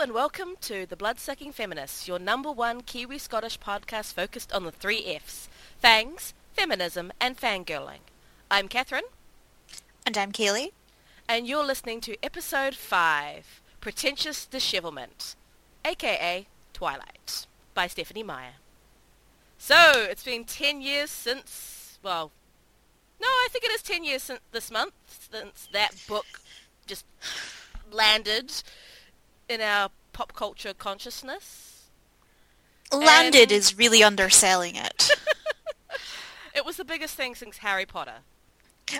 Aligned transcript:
and 0.00 0.14
welcome 0.14 0.56
to 0.62 0.86
The 0.86 0.96
Blood-Sucking 0.96 1.52
Feminists, 1.52 2.08
your 2.08 2.18
number 2.18 2.50
one 2.50 2.80
Kiwi-Scottish 2.80 3.60
podcast 3.60 4.14
focused 4.14 4.50
on 4.50 4.64
the 4.64 4.72
three 4.72 5.04
Fs, 5.04 5.50
fangs, 5.78 6.32
feminism, 6.54 7.12
and 7.20 7.36
fangirling. 7.36 7.98
I'm 8.50 8.68
Catherine. 8.68 9.04
And 10.06 10.16
I'm 10.16 10.32
Kaylee. 10.32 10.70
And 11.28 11.46
you're 11.46 11.66
listening 11.66 12.00
to 12.00 12.16
episode 12.22 12.76
5, 12.76 13.60
Pretentious 13.82 14.46
Dishevelment, 14.46 15.36
aka 15.84 16.46
Twilight, 16.72 17.46
by 17.74 17.88
Stephenie 17.88 18.22
Meyer. 18.22 18.54
So, 19.58 20.06
it's 20.08 20.24
been 20.24 20.44
10 20.44 20.80
years 20.80 21.10
since, 21.10 21.98
well, 22.02 22.32
no, 23.20 23.26
I 23.26 23.48
think 23.50 23.64
it 23.64 23.72
is 23.72 23.82
10 23.82 24.02
years 24.02 24.22
since 24.22 24.40
this 24.50 24.70
month, 24.70 24.94
since 25.30 25.68
that 25.72 25.94
book 26.08 26.40
just 26.86 27.04
landed 27.92 28.62
in 29.48 29.60
our 29.60 29.90
pop 30.12 30.32
culture 30.34 30.74
consciousness. 30.74 31.84
Landed 32.92 33.42
And- 33.50 33.52
is 33.52 33.76
really 33.78 34.02
underselling 34.02 34.76
it. 34.76 35.10
It 36.54 36.64
was 36.64 36.76
the 36.76 36.84
biggest 36.84 37.14
thing 37.14 37.36
since 37.36 37.58
Harry 37.58 37.86
Potter. 37.86 38.16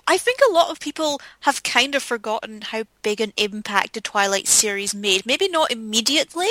I 0.07 0.17
think 0.17 0.39
a 0.49 0.53
lot 0.53 0.71
of 0.71 0.79
people 0.79 1.21
have 1.41 1.65
kind 1.65 1.97
of 1.97 2.05
forgotten 2.05 2.61
how 2.61 2.85
big 3.03 3.21
an 3.21 3.33
impact 3.37 3.95
the 3.95 4.01
Twilight 4.01 4.47
series 4.47 4.95
made. 4.95 5.27
Maybe 5.27 5.49
not 5.49 5.73
immediately, 5.73 6.47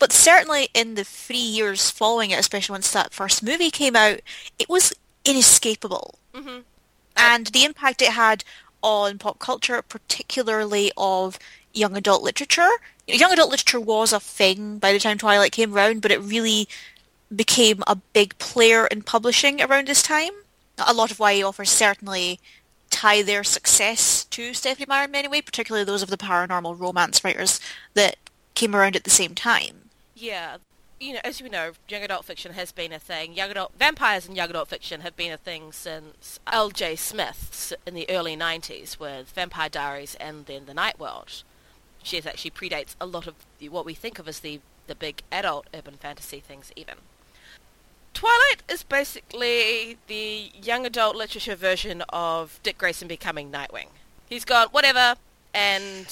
but 0.00 0.10
certainly 0.10 0.68
in 0.74 0.94
the 0.96 1.04
three 1.04 1.36
years 1.36 1.90
following 1.90 2.32
it, 2.32 2.40
especially 2.40 2.72
once 2.72 2.90
that 2.90 3.12
first 3.12 3.40
movie 3.40 3.70
came 3.70 3.94
out, 3.94 4.18
it 4.58 4.68
was 4.68 4.92
inescapable. 5.24 6.18
Mhm. 6.34 6.64
And 7.16 7.46
the 7.48 7.64
impact 7.64 8.02
it 8.02 8.12
had 8.14 8.42
on 8.82 9.18
pop 9.18 9.38
culture, 9.38 9.80
particularly 9.82 10.90
of 10.96 11.38
young 11.72 11.96
adult 11.96 12.22
literature. 12.22 12.68
Young 13.06 13.32
adult 13.32 13.50
literature 13.50 13.80
was 13.80 14.12
a 14.12 14.20
thing 14.20 14.78
by 14.78 14.92
the 14.92 14.98
time 14.98 15.18
Twilight 15.18 15.52
came 15.52 15.74
around, 15.74 16.02
but 16.02 16.10
it 16.10 16.20
really 16.20 16.68
became 17.34 17.82
a 17.86 17.96
big 17.96 18.36
player 18.38 18.86
in 18.86 19.02
publishing 19.02 19.60
around 19.60 19.88
this 19.88 20.02
time. 20.02 20.32
A 20.78 20.94
lot 20.94 21.10
of 21.10 21.18
YA 21.18 21.46
authors 21.46 21.70
certainly 21.70 22.38
tie 22.90 23.22
their 23.22 23.44
success 23.44 24.24
to 24.24 24.54
Stephenie 24.54 24.86
Meyer 24.88 25.04
in 25.04 25.10
many 25.10 25.28
ways, 25.28 25.42
particularly 25.42 25.84
those 25.84 26.02
of 26.02 26.10
the 26.10 26.16
paranormal 26.16 26.78
romance 26.78 27.22
writers 27.22 27.60
that 27.94 28.16
came 28.54 28.74
around 28.74 28.96
at 28.96 29.04
the 29.04 29.10
same 29.10 29.34
time. 29.34 29.90
Yeah. 30.14 30.56
You 31.00 31.14
know, 31.14 31.20
as 31.22 31.40
you 31.40 31.48
know, 31.48 31.72
young 31.88 32.02
adult 32.02 32.24
fiction 32.24 32.54
has 32.54 32.72
been 32.72 32.92
a 32.92 32.98
thing. 32.98 33.34
Young 33.34 33.50
adult 33.50 33.72
vampires 33.78 34.26
and 34.26 34.36
young 34.36 34.50
adult 34.50 34.68
fiction 34.68 35.02
have 35.02 35.16
been 35.16 35.32
a 35.32 35.36
thing 35.36 35.70
since 35.70 36.40
L.J. 36.48 36.96
Smith's 36.96 37.72
in 37.86 37.94
the 37.94 38.08
early 38.10 38.36
90s 38.36 38.98
with 38.98 39.30
Vampire 39.30 39.68
Diaries 39.68 40.16
and 40.16 40.46
then 40.46 40.66
The 40.66 40.74
Night 40.74 40.98
World. 40.98 41.44
She 42.08 42.16
actually 42.16 42.52
predates 42.52 42.94
a 42.98 43.04
lot 43.04 43.26
of 43.26 43.34
what 43.68 43.84
we 43.84 43.92
think 43.92 44.18
of 44.18 44.26
as 44.26 44.40
the, 44.40 44.60
the 44.86 44.94
big 44.94 45.22
adult 45.30 45.66
urban 45.74 45.98
fantasy 45.98 46.40
things 46.40 46.72
even. 46.74 46.94
Twilight 48.14 48.62
is 48.66 48.82
basically 48.82 49.98
the 50.06 50.50
young 50.54 50.86
adult 50.86 51.16
literature 51.16 51.54
version 51.54 52.02
of 52.08 52.60
Dick 52.62 52.78
Grayson 52.78 53.08
becoming 53.08 53.52
Nightwing. 53.52 53.88
He's 54.26 54.46
gone, 54.46 54.68
whatever, 54.70 55.16
and 55.52 56.06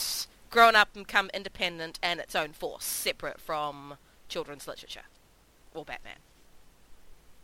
grown 0.50 0.76
up 0.76 0.90
and 0.94 1.06
become 1.06 1.30
independent 1.32 1.98
and 2.02 2.20
its 2.20 2.36
own 2.36 2.50
force, 2.50 2.84
separate 2.84 3.40
from 3.40 3.94
children's 4.28 4.68
literature. 4.68 5.06
Or 5.72 5.86
Batman. 5.86 6.18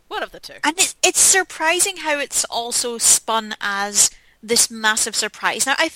One 0.08 0.22
of 0.22 0.30
the 0.30 0.40
two. 0.40 0.54
And 0.62 0.78
it's, 0.78 0.94
it's 1.02 1.20
surprising 1.20 1.98
how 1.98 2.18
it's 2.18 2.44
also 2.44 2.98
spun 2.98 3.54
as 3.62 4.10
this 4.42 4.70
massive 4.70 5.16
surprise. 5.16 5.64
Now, 5.64 5.74
I 5.78 5.90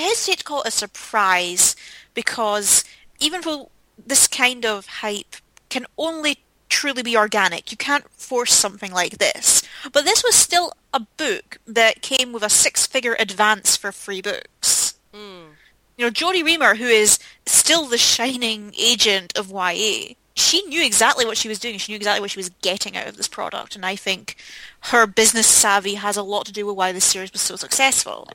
hesitate 0.00 0.38
to 0.38 0.44
call 0.44 0.62
it 0.62 0.68
a 0.68 0.70
surprise 0.70 1.76
because 2.14 2.84
even 3.20 3.40
though 3.42 3.70
this 4.04 4.26
kind 4.26 4.64
of 4.64 4.86
hype 4.86 5.36
can 5.68 5.86
only 5.96 6.38
truly 6.68 7.02
be 7.02 7.16
organic, 7.16 7.70
you 7.70 7.76
can't 7.76 8.10
force 8.12 8.52
something 8.52 8.92
like 8.92 9.18
this. 9.18 9.62
But 9.92 10.04
this 10.04 10.24
was 10.24 10.34
still 10.34 10.72
a 10.92 11.00
book 11.00 11.58
that 11.66 12.02
came 12.02 12.32
with 12.32 12.42
a 12.42 12.50
six-figure 12.50 13.16
advance 13.18 13.76
for 13.76 13.92
free 13.92 14.22
books. 14.22 14.94
Mm. 15.14 15.50
You 15.96 16.06
know, 16.06 16.10
Jodi 16.10 16.42
Reamer, 16.42 16.76
who 16.76 16.86
is 16.86 17.18
still 17.46 17.86
the 17.86 17.98
shining 17.98 18.74
agent 18.78 19.36
of 19.36 19.50
YA, 19.50 20.14
she 20.34 20.62
knew 20.62 20.84
exactly 20.84 21.26
what 21.26 21.36
she 21.36 21.48
was 21.48 21.58
doing. 21.58 21.78
She 21.78 21.92
knew 21.92 21.96
exactly 21.96 22.20
what 22.20 22.30
she 22.30 22.38
was 22.38 22.50
getting 22.62 22.96
out 22.96 23.06
of 23.06 23.16
this 23.16 23.28
product. 23.28 23.76
And 23.76 23.84
I 23.84 23.96
think 23.96 24.36
her 24.84 25.06
business 25.06 25.46
savvy 25.46 25.94
has 25.94 26.16
a 26.16 26.22
lot 26.22 26.46
to 26.46 26.52
do 26.52 26.66
with 26.66 26.76
why 26.76 26.92
this 26.92 27.04
series 27.04 27.32
was 27.32 27.42
so 27.42 27.56
successful. 27.56 28.28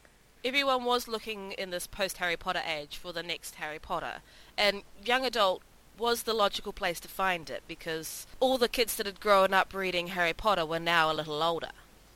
Everyone 0.48 0.86
was 0.86 1.10
looking 1.10 1.52
in 1.52 1.72
this 1.72 1.88
post-Harry 1.88 2.38
Potter 2.38 2.62
age 2.66 2.96
for 2.96 3.12
the 3.12 3.22
next 3.22 3.56
Harry 3.56 3.80
Potter. 3.80 4.22
And 4.58 4.84
young 5.04 5.26
adult 5.26 5.62
was 6.00 6.24
the 6.24 6.34
logical 6.34 6.72
place 6.72 7.02
to 7.02 7.10
find 7.10 7.50
it 7.50 7.64
because 7.68 8.26
all 8.40 8.58
the 8.58 8.70
kids 8.70 8.96
that 8.96 9.08
had 9.08 9.20
grown 9.20 9.54
up 9.54 9.74
reading 9.74 10.08
Harry 10.08 10.32
Potter 10.32 10.66
were 10.66 10.80
now 10.80 11.12
a 11.12 11.14
little 11.14 11.44
older. 11.44 11.72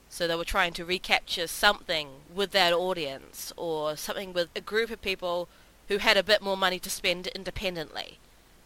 So 0.07 0.29
they 0.29 0.35
were 0.37 0.45
trying 0.45 0.71
to 0.75 0.85
recapture 0.85 1.45
something 1.45 2.07
with 2.33 2.51
that 2.51 2.71
audience 2.71 3.51
or 3.57 3.97
something 3.97 4.31
with 4.31 4.47
a 4.55 4.61
group 4.61 4.91
of 4.91 5.01
people 5.01 5.49
who 5.89 5.97
had 5.97 6.15
a 6.15 6.23
bit 6.23 6.41
more 6.41 6.55
money 6.55 6.79
to 6.79 6.89
spend 6.89 7.27
independently. 7.27 8.17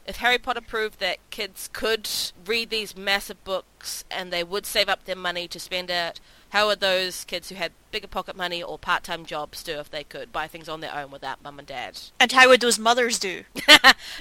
If 0.05 0.17
Harry 0.17 0.37
Potter 0.37 0.61
proved 0.61 0.99
that 0.99 1.17
kids 1.31 1.71
could 1.73 2.07
read 2.45 2.69
these 2.69 2.95
massive 2.95 3.43
books 3.43 4.05
and 4.11 4.31
they 4.31 4.43
would 4.43 4.67
save 4.67 4.89
up 4.89 5.05
their 5.05 5.15
money 5.15 5.47
to 5.47 5.59
spend 5.59 5.89
it, 5.89 6.19
how 6.55 6.67
would 6.67 6.79
those 6.79 7.25
kids 7.25 7.49
who 7.49 7.55
had 7.55 7.73
bigger 7.91 8.07
pocket 8.07 8.33
money 8.33 8.63
or 8.63 8.79
part-time 8.79 9.25
jobs 9.25 9.61
do 9.61 9.73
if 9.73 9.91
they 9.91 10.05
could 10.05 10.31
buy 10.31 10.47
things 10.47 10.69
on 10.69 10.79
their 10.79 10.95
own 10.95 11.11
without 11.11 11.43
mum 11.43 11.59
and 11.59 11.67
dad? 11.67 11.99
And 12.19 12.31
how 12.31 12.47
would 12.47 12.61
those 12.61 12.79
mothers 12.79 13.19
do? 13.19 13.43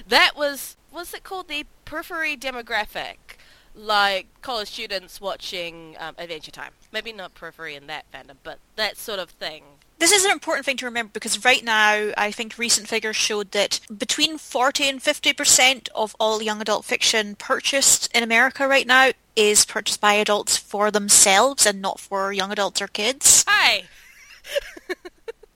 that 0.08 0.32
was 0.36 0.76
what's 0.90 1.14
it 1.14 1.22
called 1.22 1.46
the 1.46 1.64
periphery 1.84 2.36
demographic 2.36 3.38
like 3.72 4.26
college 4.42 4.68
students 4.68 5.20
watching 5.20 5.96
um, 6.00 6.16
adventure 6.18 6.50
time 6.50 6.72
maybe 6.92 7.12
not 7.12 7.34
periphery 7.34 7.76
in 7.76 7.86
that 7.86 8.04
fandom 8.12 8.36
but 8.42 8.58
that 8.74 8.96
sort 8.96 9.20
of 9.20 9.30
thing 9.30 9.62
This 9.98 10.12
is 10.12 10.24
an 10.24 10.32
important 10.32 10.66
thing 10.66 10.76
to 10.78 10.84
remember 10.86 11.10
because 11.14 11.44
right 11.44 11.64
now 11.64 12.10
I 12.16 12.30
think 12.30 12.58
recent 12.58 12.88
figures 12.88 13.16
showed 13.16 13.52
that 13.52 13.80
between 13.96 14.38
40 14.38 14.88
and 14.88 15.00
50% 15.00 15.88
of 15.94 16.14
all 16.20 16.42
young 16.42 16.60
adult 16.60 16.84
fiction 16.84 17.36
purchased 17.36 18.14
in 18.14 18.22
America 18.22 18.66
right 18.68 18.86
now 18.86 19.12
is 19.36 19.64
purchased 19.64 20.00
by 20.00 20.14
adults 20.14 20.56
for 20.56 20.90
themselves 20.90 21.64
and 21.64 21.80
not 21.80 21.98
for 22.00 22.32
young 22.32 22.52
adults 22.52 22.82
or 22.82 22.88
kids. 22.88 23.44
hi 23.48 23.84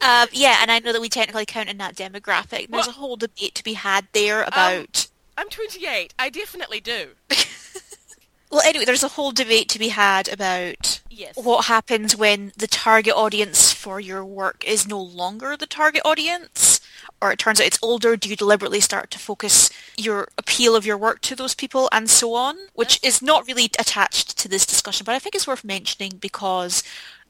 Um, 0.00 0.28
yeah, 0.31 0.59
and 0.62 0.70
I 0.70 0.78
know 0.78 0.93
that 0.93 1.00
we 1.00 1.09
technically 1.09 1.44
count 1.44 1.69
in 1.69 1.78
that 1.78 1.97
demographic. 1.97 2.69
There's 2.70 2.87
Well- 2.87 2.88
a 2.88 2.93
whole 2.93 3.16
debate 3.16 3.56
to 3.56 3.65
be 3.65 3.72
had 3.75 4.06
there 4.12 4.44
about... 4.44 5.09
i'm 5.37 5.49
28 5.49 6.15
i 6.19 6.31
definitely 6.31 6.79
do 6.81 7.11
well, 8.50 8.62
anyway, 8.62 8.85
there's 8.85 9.03
a 9.03 9.09
whole 9.09 9.33
debate 9.33 9.69
to 9.71 9.79
be 9.79 9.89
had 9.89 10.29
about 10.29 11.00
yes. 11.11 11.35
what 11.37 11.67
happens 11.67 12.17
when 12.17 12.53
the 12.56 12.67
target 12.67 13.15
audience 13.15 13.73
for 13.73 14.00
your 14.00 14.25
work 14.25 14.65
is 14.67 14.89
no 14.89 15.00
longer 15.00 15.56
the 15.56 15.67
target 15.67 16.03
audience 16.05 16.81
or 17.21 17.33
it 17.33 17.39
turns 17.39 17.61
out 17.61 17.67
it's 17.67 17.79
older. 17.83 18.17
Do 18.17 18.29
you 18.29 18.37
deliberately 18.37 18.81
start 18.81 19.11
to 19.11 19.19
focus 19.19 19.71
your 19.99 20.29
appeal 20.39 20.77
of 20.77 20.87
your 20.87 20.97
work 20.97 21.21
to 21.23 21.35
those 21.35 21.55
people 21.55 21.89
and 21.93 22.09
so 22.09 22.35
on 22.35 22.56
which 22.75 23.00
is 23.03 23.21
not 23.21 23.47
really 23.47 23.67
attached 23.79 24.39
to 24.39 24.49
this 24.49 24.65
discussion 24.65 25.05
but 25.05 25.15
i 25.15 25.19
think 25.19 25.35
it's 25.35 25.47
worth 25.47 25.65
mentioning 25.65 26.12
because 26.21 26.83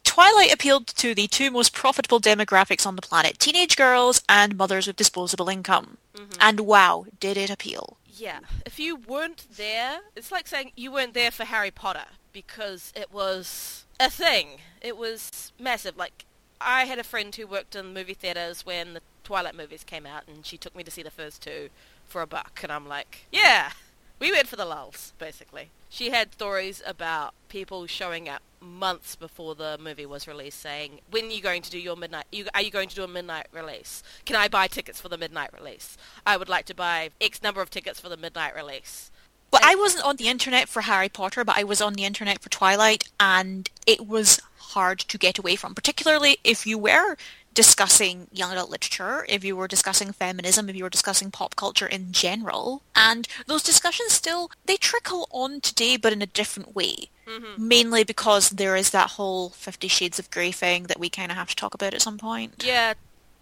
twilight 0.05 0.53
appealed 0.53 0.87
to 0.87 1.15
the 1.15 1.27
two 1.27 1.51
most 1.51 1.73
profitable 1.73 2.21
demographics 2.21 2.87
on 2.87 2.97
the 2.97 3.03
planet 3.03 3.39
teenage 3.39 3.77
girls 3.77 4.23
and 4.29 4.57
mothers 4.57 4.87
with 4.87 4.97
disposable 4.97 5.49
income. 5.49 5.97
Mm-hmm. 6.15 6.39
And 6.41 6.61
wow 6.61 7.07
did 7.21 7.37
it 7.37 7.51
appeal 7.51 7.98
Yeah, 8.19 8.41
if 8.67 8.81
you 8.81 8.97
weren't 8.97 9.47
there, 9.57 10.01
it's 10.17 10.33
like 10.33 10.49
saying 10.49 10.73
you 10.75 10.91
weren't 10.91 11.15
there 11.15 11.31
for 11.31 11.45
Harry 11.45 11.71
Potter 11.71 12.07
because 12.33 12.93
it 12.97 13.13
was 13.13 13.87
a 14.01 14.11
thing. 14.11 14.59
It 14.81 14.97
was 14.97 15.53
massive. 15.59 15.97
Like, 15.97 16.25
I 16.61 16.85
had 16.87 16.99
a 16.99 17.05
friend 17.05 17.35
who 17.35 17.47
worked 17.47 17.77
in 17.77 17.95
movie 17.95 18.15
theaters 18.15 18.67
when 18.67 18.95
the 18.95 19.03
Twilight 19.23 19.55
movies 19.55 19.85
came 19.85 20.05
out, 20.05 20.25
and 20.27 20.45
she 20.45 20.57
took 20.59 20.75
me 20.75 20.83
to 20.83 20.91
see 20.91 21.03
the 21.03 21.13
first 21.13 21.43
two 21.43 21.69
for 22.07 22.21
a 22.21 22.27
buck, 22.27 22.61
and 22.63 22.73
I'm 22.73 22.89
like, 22.89 23.27
yeah, 23.31 23.73
we 24.19 24.33
went 24.33 24.49
for 24.49 24.57
the 24.57 24.65
lulls, 24.65 25.13
basically. 25.19 25.71
She 25.89 26.11
had 26.11 26.33
stories 26.33 26.83
about 26.87 27.35
people 27.49 27.87
showing 27.87 28.29
up 28.29 28.43
months 28.61 29.17
before 29.17 29.55
the 29.55 29.79
movie 29.81 30.07
was 30.07 30.29
released 30.29 30.61
saying, 30.61 31.01
when 31.11 31.27
are 31.27 31.33
you 31.33 31.41
going 31.41 31.63
to 31.63 31.71
do 31.71 31.79
your 31.79 31.97
midnight, 31.97 32.27
are 32.55 32.63
you 32.63 32.71
going 32.71 32.89
to 32.89 32.95
do 32.95 33.05
a 33.05 33.09
midnight 33.09 33.47
release? 33.53 34.03
Can 34.25 34.37
I 34.37 34.49
buy 34.49 34.67
tickets 34.67 35.01
for 35.01 35.09
the 35.09 35.19
midnight 35.19 35.51
release? 35.59 35.97
I 36.27 36.37
would 36.37 36.49
like 36.49 36.67
to 36.67 36.75
buy 36.75 37.11
X 37.21 37.43
number 37.43 37.63
of 37.63 37.71
tickets 37.71 38.01
for 38.01 38.09
the 38.09 38.17
midnight 38.17 38.55
release. 38.55 39.11
But 39.51 39.65
I 39.65 39.75
wasn't 39.77 40.05
on 40.05 40.17
the 40.17 40.29
internet 40.29 40.69
for 40.69 40.83
Harry 40.83 41.09
Potter, 41.09 41.43
but 41.43 41.57
I 41.57 41.65
was 41.65 41.81
on 41.81 41.95
the 41.95 42.05
internet 42.05 42.43
for 42.43 42.51
Twilight, 42.51 43.05
and 43.19 43.71
it 43.87 44.07
was 44.07 44.41
hard 44.59 44.99
to 44.99 45.17
get 45.17 45.39
away 45.39 45.57
from, 45.57 45.75
particularly 45.75 46.37
if 46.45 46.67
you 46.67 46.77
were 46.77 47.17
discussing 47.59 48.29
young 48.33 48.53
adult 48.53 48.71
literature, 48.71 49.27
if 49.29 49.43
you 49.43 49.57
were 49.57 49.67
discussing 49.67 50.13
feminism, 50.13 50.69
if 50.69 50.77
you 50.77 50.85
were 50.85 50.89
discussing 50.89 51.29
pop 51.29 51.57
culture 51.57 51.89
in 51.89 52.13
general. 52.13 52.83
And 52.95 53.27
those 53.49 53.65
discussions 53.65 54.13
still, 54.13 54.53
they 54.67 54.77
trickle 54.77 55.27
on 55.33 55.61
today, 55.61 55.97
but 55.97 56.13
in 56.13 56.23
a 56.23 56.27
different 56.27 56.77
way. 56.77 57.11
Mm-hmm. 57.27 57.67
Mainly 57.67 58.05
because 58.05 58.51
there 58.51 58.77
is 58.77 58.91
that 58.91 59.11
whole 59.11 59.49
Fifty 59.49 59.89
Shades 59.89 60.21
of 60.21 60.31
Grey 60.31 60.53
thing 60.53 60.85
that 60.85 61.01
we 61.01 61.11
kind 61.11 61.33
of 61.33 61.37
have 61.37 61.49
to 61.49 61.57
talk 61.57 61.75
about 61.75 61.95
at 61.95 62.01
some 62.01 62.17
point. 62.17 62.63
Yeah, 62.65 62.95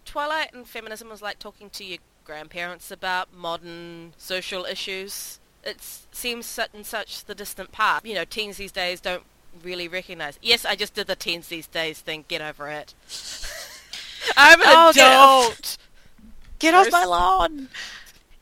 Twilight 0.03 0.51
and 0.51 0.67
feminism 0.67 1.09
was 1.09 1.21
like 1.21 1.37
talking 1.37 1.69
to 1.69 1.83
your 1.83 1.99
grandparents 2.25 2.89
about 2.89 3.31
modern 3.31 4.13
social 4.17 4.65
issues. 4.65 5.39
It 5.63 5.77
seems 6.11 6.47
such 6.47 6.73
in 6.73 6.83
such 6.83 7.25
the 7.25 7.35
distant 7.35 7.71
past. 7.71 8.03
You 8.03 8.15
know, 8.15 8.25
teens 8.25 8.57
these 8.57 8.71
days 8.71 8.99
don't 8.99 9.25
really 9.63 9.87
recognize. 9.87 10.39
Yes, 10.41 10.65
I 10.65 10.75
just 10.75 10.95
did 10.95 11.05
the 11.05 11.15
teens 11.15 11.49
these 11.49 11.67
days 11.67 11.99
thing. 11.99 12.25
Get 12.27 12.41
over 12.41 12.67
it. 12.67 12.95
I'm 14.35 14.61
an 14.61 14.67
Oh, 14.69 14.91
get 14.93 15.07
adult. 15.07 15.77
Get 16.59 16.73
off 16.73 16.91
my 16.91 17.05
lawn! 17.05 17.69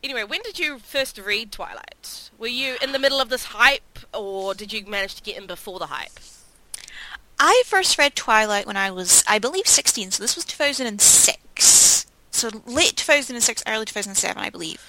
Anyway, 0.04 0.24
when 0.24 0.42
did 0.44 0.60
you 0.60 0.80
first 0.80 1.18
read 1.18 1.52
Twilight? 1.52 2.30
Were 2.38 2.48
you 2.48 2.78
in 2.82 2.92
the 2.92 3.00
middle 3.00 3.20
of 3.20 3.30
this 3.30 3.46
hype, 3.46 4.00
or 4.14 4.54
did 4.54 4.72
you 4.72 4.86
manage 4.86 5.16
to 5.16 5.24
get 5.24 5.38
in 5.38 5.48
before 5.48 5.80
the 5.80 5.88
hype? 5.88 6.20
I 7.40 7.64
first 7.66 7.98
read 7.98 8.16
Twilight 8.16 8.66
when 8.68 8.78
I 8.78 8.92
was, 8.92 9.24
I 9.28 9.40
believe, 9.40 9.68
16, 9.68 10.12
so 10.12 10.24
this 10.24 10.36
was 10.36 10.46
2006. 10.46 12.06
So 12.32 12.50
late 12.66 12.96
2006, 12.96 13.64
early 13.68 13.86
2007, 13.86 14.38
I 14.42 14.50
believe. 14.50 14.82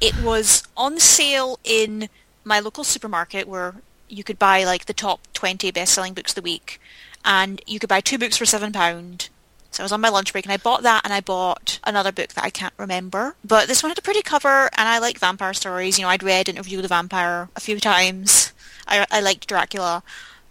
It 0.00 0.22
was 0.22 0.62
on 0.76 0.98
sale 0.98 1.58
in 1.64 2.08
my 2.44 2.60
local 2.60 2.84
supermarket 2.84 3.46
where 3.48 3.74
you 4.08 4.24
could 4.24 4.38
buy 4.38 4.64
like 4.64 4.86
the 4.86 4.94
top 4.94 5.20
20 5.34 5.70
best-selling 5.70 6.14
books 6.14 6.30
of 6.32 6.36
the 6.36 6.42
week, 6.42 6.80
and 7.24 7.60
you 7.66 7.78
could 7.78 7.88
buy 7.88 8.00
two 8.00 8.18
books 8.18 8.36
for 8.36 8.44
£7. 8.44 9.28
So 9.70 9.82
I 9.82 9.84
was 9.84 9.92
on 9.92 10.00
my 10.00 10.08
lunch 10.08 10.32
break 10.32 10.44
and 10.44 10.52
I 10.52 10.56
bought 10.56 10.82
that 10.82 11.02
and 11.04 11.12
I 11.12 11.20
bought 11.20 11.78
another 11.84 12.10
book 12.12 12.30
that 12.30 12.44
I 12.44 12.50
can't 12.50 12.74
remember. 12.76 13.36
But 13.44 13.68
this 13.68 13.82
one 13.82 13.90
had 13.90 13.98
a 13.98 14.02
pretty 14.02 14.22
cover 14.22 14.68
and 14.76 14.88
I 14.88 14.98
like 14.98 15.18
vampire 15.18 15.54
stories. 15.54 15.98
You 15.98 16.04
know, 16.04 16.10
I'd 16.10 16.22
read 16.22 16.48
Interview 16.48 16.80
a 16.80 16.88
Vampire 16.88 17.48
a 17.54 17.60
few 17.60 17.78
times. 17.78 18.52
I, 18.88 19.06
I 19.10 19.20
liked 19.20 19.46
Dracula. 19.46 20.02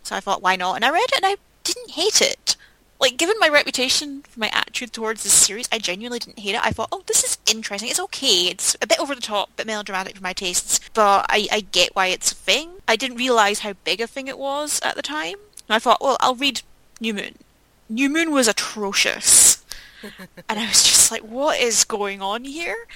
So 0.04 0.16
I 0.16 0.22
thought, 0.22 0.42
why 0.42 0.56
not? 0.56 0.76
And 0.76 0.86
I 0.86 0.92
read 0.92 1.10
it 1.12 1.18
and 1.18 1.26
I 1.26 1.36
didn't 1.64 1.92
hate 1.92 2.22
it. 2.22 2.56
Like, 3.00 3.16
given 3.16 3.36
my 3.40 3.48
reputation 3.48 4.24
for 4.24 4.42
my 4.42 4.50
attitude 4.52 4.92
towards 4.92 5.24
this 5.24 5.32
series, 5.32 5.70
I 5.72 5.80
genuinely 5.80 6.20
didn't 6.20 6.40
hate 6.40 6.56
it. 6.56 6.66
I 6.66 6.72
thought, 6.72 6.90
oh, 6.92 7.04
this 7.08 7.24
is 7.24 7.38
interesting. 7.50 7.90
It's 7.90 8.00
okay. 8.00 8.48
It's 8.48 8.76
a 8.82 8.88
bit 8.88 9.00
over 9.00 9.16
the 9.16 9.22
top, 9.22 9.50
a 9.50 9.54
bit 9.54 9.68
melodramatic 9.68 10.18
for 10.18 10.24
my 10.24 10.34
tastes, 10.34 10.82
but 10.94 11.26
I, 11.30 11.48
I 11.50 11.62
get 11.62 11.96
why 11.96 12.08
it's 12.08 12.34
a 12.34 12.36
thing. 12.36 12.72
I 12.90 12.98
didn't 12.98 13.16
realise 13.16 13.60
how 13.60 13.74
big 13.86 14.02
a 14.02 14.08
thing 14.08 14.28
it 14.28 14.38
was 14.38 14.82
at 14.84 14.96
the 14.96 15.02
time. 15.02 15.36
And 15.36 15.76
I 15.76 15.80
thought, 15.80 16.02
well, 16.02 16.18
I'll 16.20 16.36
read 16.36 16.62
New 17.00 17.14
Moon. 17.14 17.36
New 17.90 18.10
Moon 18.10 18.32
was 18.32 18.48
atrocious. 18.48 19.66
and 20.48 20.60
I 20.60 20.68
was 20.68 20.84
just 20.84 21.12
like, 21.12 21.24
what 21.24 21.60
is 21.60 21.84
going 21.84 22.22
on 22.22 22.46
here? 22.46 22.88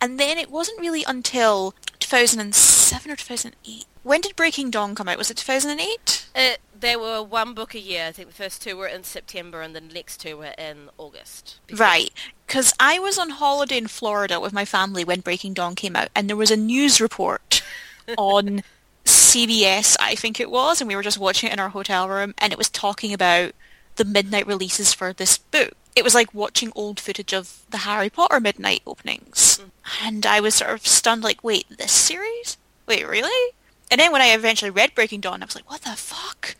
And 0.00 0.18
then 0.18 0.36
it 0.36 0.50
wasn't 0.50 0.80
really 0.80 1.04
until 1.06 1.74
2007 2.00 3.10
or 3.10 3.16
2008. 3.16 3.86
When 4.02 4.20
did 4.20 4.36
Breaking 4.36 4.70
Dawn 4.70 4.94
come 4.94 5.08
out? 5.08 5.18
Was 5.18 5.30
it 5.30 5.36
2008? 5.36 6.26
It, 6.34 6.58
they 6.78 6.96
were 6.96 7.22
one 7.22 7.54
book 7.54 7.74
a 7.74 7.80
year. 7.80 8.06
I 8.06 8.12
think 8.12 8.28
the 8.28 8.34
first 8.34 8.62
two 8.62 8.76
were 8.76 8.86
in 8.86 9.04
September, 9.04 9.60
and 9.60 9.76
the 9.76 9.80
next 9.80 10.18
two 10.18 10.38
were 10.38 10.54
in 10.58 10.90
August. 10.98 11.60
Right. 11.72 12.10
Because 12.46 12.72
I 12.80 12.98
was 12.98 13.18
on 13.18 13.30
holiday 13.30 13.78
in 13.78 13.86
Florida 13.86 14.40
with 14.40 14.52
my 14.52 14.64
family 14.64 15.04
when 15.04 15.20
Breaking 15.20 15.54
Dawn 15.54 15.74
came 15.74 15.96
out, 15.96 16.08
and 16.14 16.28
there 16.28 16.36
was 16.36 16.50
a 16.50 16.56
news 16.56 17.00
report 17.00 17.62
on 18.18 18.62
CBS, 19.04 19.96
I 20.00 20.14
think 20.14 20.40
it 20.40 20.50
was, 20.50 20.80
and 20.80 20.88
we 20.88 20.96
were 20.96 21.02
just 21.02 21.18
watching 21.18 21.50
it 21.50 21.52
in 21.52 21.60
our 21.60 21.68
hotel 21.68 22.08
room, 22.08 22.34
and 22.38 22.52
it 22.52 22.58
was 22.58 22.70
talking 22.70 23.12
about 23.12 23.52
the 24.00 24.04
midnight 24.06 24.46
releases 24.46 24.94
for 24.94 25.12
this 25.12 25.36
book. 25.36 25.74
It 25.94 26.02
was 26.02 26.14
like 26.14 26.32
watching 26.32 26.72
old 26.74 26.98
footage 26.98 27.34
of 27.34 27.60
the 27.68 27.78
Harry 27.78 28.08
Potter 28.08 28.40
midnight 28.40 28.80
openings. 28.86 29.60
And 30.02 30.24
I 30.24 30.40
was 30.40 30.54
sort 30.54 30.70
of 30.70 30.86
stunned, 30.86 31.22
like, 31.22 31.44
wait, 31.44 31.66
this 31.68 31.92
series? 31.92 32.56
Wait, 32.86 33.06
really? 33.06 33.52
And 33.90 34.00
then 34.00 34.10
when 34.10 34.22
I 34.22 34.28
eventually 34.28 34.70
read 34.70 34.94
Breaking 34.94 35.20
Dawn, 35.20 35.42
I 35.42 35.44
was 35.44 35.54
like, 35.54 35.68
what 35.68 35.82
the 35.82 35.90
fuck? 35.90 36.56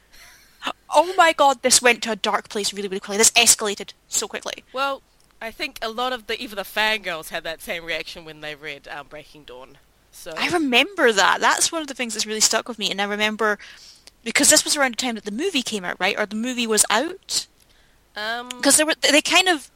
Oh 0.95 1.15
my 1.17 1.33
god, 1.33 1.63
this 1.63 1.81
went 1.81 2.03
to 2.03 2.13
a 2.13 2.17
dark 2.17 2.51
place 2.51 2.75
really, 2.75 2.89
really 2.89 3.01
quickly. 3.01 3.17
This 3.17 3.31
escalated 3.31 3.95
so 4.07 4.29
quickly. 4.29 4.63
Well, 4.75 5.01
I 5.41 5.51
think 5.51 5.79
a 5.81 5.89
lot 5.89 6.13
of 6.13 6.27
the 6.27 6.39
even 6.39 6.57
the 6.57 6.63
fangirls 6.63 7.31
had 7.31 7.43
that 7.45 7.63
same 7.63 7.87
reaction 7.87 8.27
when 8.27 8.43
they 8.43 8.55
read 8.55 8.87
um, 8.89 9.07
Breaking 9.07 9.45
Dawn. 9.45 9.79
So 10.13 10.35
I 10.37 10.49
remember 10.49 11.11
that. 11.13 11.41
That's 11.41 11.73
one 11.73 11.81
of 11.81 11.89
the 11.89 11.95
things 11.95 12.13
that's 12.13 12.27
really 12.27 12.41
stuck 12.41 12.69
with 12.69 12.79
me. 12.79 12.91
And 12.91 13.01
I 13.01 13.05
remember 13.05 13.59
because 14.25 14.51
this 14.51 14.65
was 14.65 14.77
around 14.77 14.93
the 14.93 14.97
time 14.97 15.15
that 15.17 15.25
the 15.25 15.31
movie 15.31 15.63
came 15.63 15.85
out, 15.85 15.97
right? 16.01 16.19
Or 16.19 16.27
the 16.27 16.37
movie 16.37 16.67
was 16.67 16.85
out. 16.91 17.47
um, 18.17 18.49
Because 18.51 18.77
they 18.77 18.85
were 18.85 18.95
they 19.01 19.23
kind 19.23 19.49
of 19.49 19.71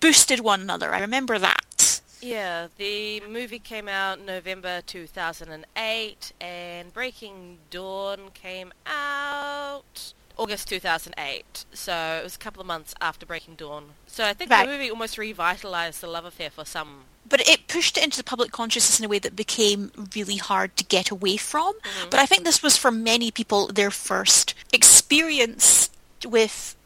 boosted 0.00 0.40
one 0.40 0.60
another. 0.60 0.92
I 0.94 1.00
remember 1.00 1.38
that. 1.38 2.00
yeah, 2.22 2.68
the 2.78 3.20
movie 3.28 3.58
came 3.58 3.88
out 3.88 4.20
November 4.20 4.82
2008, 4.86 6.32
and 6.40 6.92
Breaking 6.92 7.58
Dawn 7.70 8.30
came 8.34 8.72
out 8.86 10.12
August 10.36 10.68
2008. 10.68 11.64
So 11.72 11.92
it 12.20 12.24
was 12.24 12.36
a 12.36 12.38
couple 12.38 12.60
of 12.60 12.66
months 12.66 12.94
after 13.00 13.26
Breaking 13.26 13.54
Dawn. 13.56 13.90
So 14.06 14.24
I 14.24 14.32
think 14.34 14.50
Right. 14.50 14.64
the 14.66 14.72
movie 14.72 14.90
almost 14.90 15.18
revitalized 15.18 16.00
the 16.00 16.06
love 16.06 16.24
affair 16.24 16.50
for 16.50 16.64
some. 16.64 17.04
But 17.30 17.48
it 17.48 17.68
pushed 17.68 17.96
it 17.96 18.04
into 18.04 18.18
the 18.18 18.24
public 18.24 18.52
consciousness 18.52 18.98
in 18.98 19.06
a 19.06 19.08
way 19.08 19.18
that 19.20 19.34
became 19.34 19.90
really 20.14 20.36
hard 20.36 20.76
to 20.76 20.84
get 20.84 21.10
away 21.10 21.38
from. 21.38 21.72
Mm-hmm. 21.74 22.10
But 22.10 22.20
I 22.20 22.26
think 22.26 22.44
this 22.44 22.62
was 22.62 22.76
for 22.76 22.90
many 22.90 23.30
people 23.30 23.68
their 23.68 23.90
first 23.90 24.54
experience 24.72 25.88
with 26.26 26.76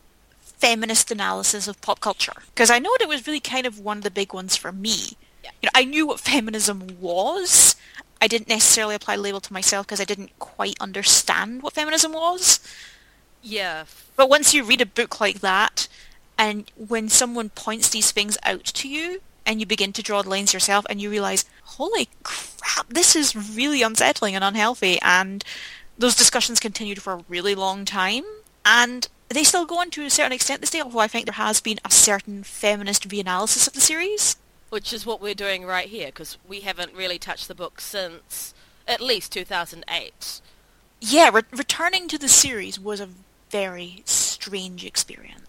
feminist 0.42 1.10
analysis 1.10 1.66
of 1.66 1.80
pop 1.80 1.98
culture. 2.00 2.34
Because 2.54 2.70
I 2.70 2.78
know 2.78 2.90
it 3.00 3.08
was 3.08 3.26
really 3.26 3.40
kind 3.40 3.66
of 3.66 3.80
one 3.80 3.98
of 3.98 4.04
the 4.04 4.10
big 4.10 4.32
ones 4.32 4.56
for 4.56 4.70
me. 4.70 5.16
Yeah. 5.42 5.50
You 5.60 5.66
know, 5.66 5.72
I 5.74 5.84
knew 5.84 6.06
what 6.06 6.20
feminism 6.20 6.96
was. 7.00 7.74
I 8.20 8.28
didn't 8.28 8.48
necessarily 8.48 8.94
apply 8.94 9.16
label 9.16 9.40
to 9.40 9.52
myself 9.52 9.86
because 9.86 10.00
I 10.00 10.04
didn't 10.04 10.38
quite 10.38 10.76
understand 10.80 11.62
what 11.62 11.74
feminism 11.74 12.12
was. 12.12 12.60
Yeah, 13.42 13.84
But 14.16 14.30
once 14.30 14.54
you 14.54 14.64
read 14.64 14.80
a 14.80 14.86
book 14.86 15.20
like 15.20 15.40
that, 15.40 15.86
and 16.38 16.70
when 16.76 17.10
someone 17.10 17.50
points 17.50 17.90
these 17.90 18.10
things 18.10 18.38
out 18.42 18.64
to 18.64 18.88
you, 18.88 19.20
and 19.46 19.60
you 19.60 19.66
begin 19.66 19.92
to 19.92 20.02
draw 20.02 20.22
the 20.22 20.30
lines 20.30 20.52
yourself, 20.52 20.86
and 20.88 21.00
you 21.00 21.10
realize, 21.10 21.44
holy 21.62 22.08
crap, 22.22 22.88
this 22.88 23.14
is 23.14 23.56
really 23.56 23.82
unsettling 23.82 24.34
and 24.34 24.44
unhealthy, 24.44 24.98
and 25.02 25.44
those 25.98 26.14
discussions 26.14 26.60
continued 26.60 27.02
for 27.02 27.12
a 27.14 27.24
really 27.28 27.54
long 27.54 27.84
time, 27.84 28.24
and 28.64 29.08
they 29.28 29.44
still 29.44 29.66
go 29.66 29.78
on 29.78 29.90
to 29.90 30.04
a 30.04 30.10
certain 30.10 30.32
extent 30.32 30.60
this 30.60 30.70
day, 30.70 30.80
although 30.80 30.98
I 30.98 31.08
think 31.08 31.26
there 31.26 31.34
has 31.34 31.60
been 31.60 31.78
a 31.84 31.90
certain 31.90 32.42
feminist 32.42 33.08
reanalysis 33.08 33.66
of 33.66 33.72
the 33.72 33.80
series. 33.80 34.36
which 34.70 34.92
is 34.92 35.06
what 35.06 35.20
we're 35.20 35.34
doing 35.34 35.64
right 35.64 35.88
here 35.88 36.06
because 36.06 36.36
we 36.48 36.60
haven't 36.60 36.92
really 36.94 37.18
touched 37.18 37.46
the 37.46 37.54
book 37.54 37.80
since 37.80 38.52
at 38.88 39.00
least 39.00 39.30
2008. 39.32 40.40
Yeah, 41.00 41.30
re- 41.32 41.42
returning 41.52 42.08
to 42.08 42.18
the 42.18 42.28
series 42.28 42.80
was 42.80 42.98
a 43.00 43.08
very 43.50 44.02
strange 44.04 44.84
experience. 44.84 45.43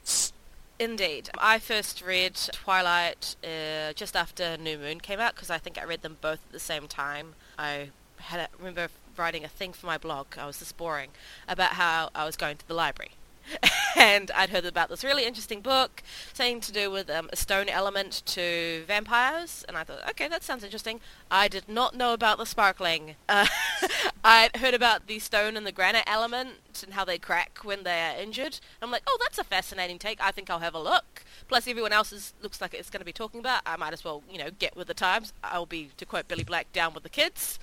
Indeed. 0.77 1.29
I 1.37 1.59
first 1.59 2.01
read 2.01 2.35
Twilight 2.35 3.37
uh, 3.43 3.93
just 3.93 4.15
after 4.15 4.57
New 4.57 4.77
Moon 4.77 4.99
came 4.99 5.19
out 5.19 5.35
because 5.35 5.49
I 5.49 5.57
think 5.57 5.77
I 5.77 5.85
read 5.85 6.01
them 6.01 6.17
both 6.19 6.39
at 6.47 6.51
the 6.51 6.59
same 6.59 6.87
time. 6.87 7.35
I 7.57 7.91
had 8.17 8.41
a, 8.41 8.47
remember 8.57 8.89
writing 9.15 9.45
a 9.45 9.47
thing 9.47 9.71
for 9.71 9.85
my 9.85 9.97
blog, 9.97 10.27
I 10.37 10.45
was 10.45 10.59
this 10.59 10.73
boring, 10.73 11.11
about 11.47 11.73
how 11.73 12.09
I 12.13 12.25
was 12.25 12.35
going 12.35 12.57
to 12.57 12.67
the 12.67 12.73
library. 12.73 13.11
and 13.95 14.31
I'd 14.31 14.49
heard 14.49 14.65
about 14.65 14.89
this 14.89 15.03
really 15.03 15.25
interesting 15.25 15.61
book, 15.61 16.03
something 16.33 16.61
to 16.61 16.71
do 16.71 16.91
with 16.91 17.09
um, 17.09 17.29
a 17.31 17.35
stone 17.35 17.69
element 17.69 18.23
to 18.27 18.83
vampires, 18.87 19.63
and 19.67 19.77
I 19.77 19.83
thought, 19.83 20.07
okay, 20.09 20.27
that 20.27 20.43
sounds 20.43 20.63
interesting. 20.63 20.99
I 21.29 21.47
did 21.47 21.67
not 21.67 21.95
know 21.95 22.13
about 22.13 22.37
the 22.37 22.45
sparkling. 22.45 23.15
Uh, 23.27 23.47
I'd 24.23 24.55
heard 24.57 24.73
about 24.73 25.07
the 25.07 25.19
stone 25.19 25.57
and 25.57 25.65
the 25.65 25.71
granite 25.71 26.05
element 26.07 26.83
and 26.83 26.93
how 26.93 27.03
they 27.03 27.17
crack 27.17 27.59
when 27.63 27.83
they 27.83 28.01
are 28.01 28.17
injured. 28.17 28.59
I'm 28.81 28.91
like, 28.91 29.03
oh, 29.07 29.17
that's 29.21 29.37
a 29.37 29.43
fascinating 29.43 29.99
take. 29.99 30.19
I 30.21 30.31
think 30.31 30.49
I'll 30.49 30.59
have 30.59 30.73
a 30.73 30.79
look. 30.79 31.23
Plus, 31.47 31.67
everyone 31.67 31.91
else 31.91 32.13
is, 32.13 32.33
looks 32.41 32.61
like 32.61 32.73
it's 32.73 32.89
going 32.89 33.01
to 33.01 33.05
be 33.05 33.11
talking 33.11 33.39
about. 33.39 33.61
I 33.65 33.75
might 33.75 33.93
as 33.93 34.03
well, 34.03 34.23
you 34.31 34.37
know, 34.37 34.49
get 34.57 34.75
with 34.75 34.87
the 34.87 34.93
times. 34.93 35.33
I'll 35.43 35.65
be, 35.65 35.89
to 35.97 36.05
quote 36.05 36.27
Billy 36.27 36.43
Black, 36.43 36.71
down 36.71 36.93
with 36.93 37.03
the 37.03 37.09
kids. 37.09 37.59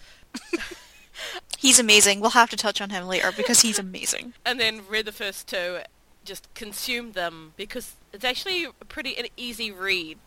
He's 1.59 1.79
amazing. 1.79 2.21
We'll 2.21 2.31
have 2.31 2.51
to 2.51 2.57
touch 2.57 2.81
on 2.81 2.91
him 2.91 3.07
later 3.07 3.31
because 3.37 3.61
he's 3.63 3.79
amazing. 3.89 4.35
and 4.45 4.59
then 4.59 4.83
read 4.89 5.05
the 5.07 5.13
first 5.13 5.47
two, 5.49 5.79
just 6.25 6.53
consumed 6.55 7.15
them 7.15 7.53
because 7.57 7.95
it's 8.13 8.25
actually 8.25 8.65
a 8.65 8.85
pretty 8.85 9.17
an 9.17 9.27
easy 9.37 9.71
read. 9.71 10.19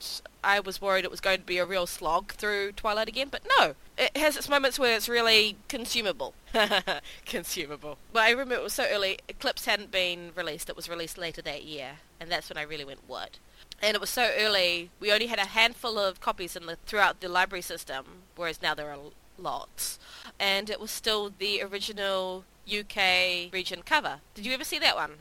I 0.44 0.60
was 0.60 0.82
worried 0.82 1.06
it 1.06 1.12
was 1.12 1.22
going 1.22 1.40
to 1.40 1.46
be 1.46 1.58
a 1.58 1.66
real 1.66 1.88
slog 1.88 2.34
through 2.34 2.74
Twilight 2.74 3.08
again, 3.08 3.30
but 3.32 3.42
no. 3.58 3.74
It 3.98 4.16
has 4.18 4.36
its 4.38 4.50
moments 4.50 4.78
where 4.78 4.96
it's 4.96 5.08
really 5.10 5.58
consumable. 5.70 6.34
consumable. 7.26 7.98
But 8.14 8.24
I 8.24 8.30
remember 8.32 8.56
it 8.56 8.62
was 8.62 8.74
so 8.74 8.86
early. 8.90 9.20
Eclipse 9.28 9.66
hadn't 9.66 9.92
been 9.92 10.32
released. 10.36 10.70
It 10.70 10.76
was 10.76 10.90
released 10.90 11.18
later 11.18 11.42
that 11.44 11.64
year, 11.64 11.94
and 12.20 12.30
that's 12.32 12.50
when 12.50 12.58
I 12.58 12.64
really 12.64 12.86
went, 12.86 13.00
what? 13.08 13.40
And 13.82 13.96
it 13.96 14.02
was 14.02 14.10
so 14.10 14.32
early. 14.38 14.90
We 15.00 15.12
only 15.12 15.28
had 15.28 15.40
a 15.40 15.46
handful 15.46 15.98
of 15.98 16.22
copies 16.22 16.56
in 16.56 16.66
the 16.66 16.78
throughout 16.86 17.22
the 17.22 17.30
library 17.30 17.62
system, 17.62 18.06
whereas 18.36 18.62
now 18.62 18.74
there 18.76 18.90
are 18.92 18.98
lots. 19.38 20.00
And 20.40 20.70
it 20.70 20.80
was 20.80 20.92
still 20.92 21.32
the 21.38 21.62
original 21.62 22.44
UK 22.68 23.52
region 23.54 23.82
cover. 23.86 24.20
Did 24.34 24.46
you 24.46 24.54
ever 24.54 24.64
see 24.64 24.80
that 24.80 24.96
one? 24.96 25.12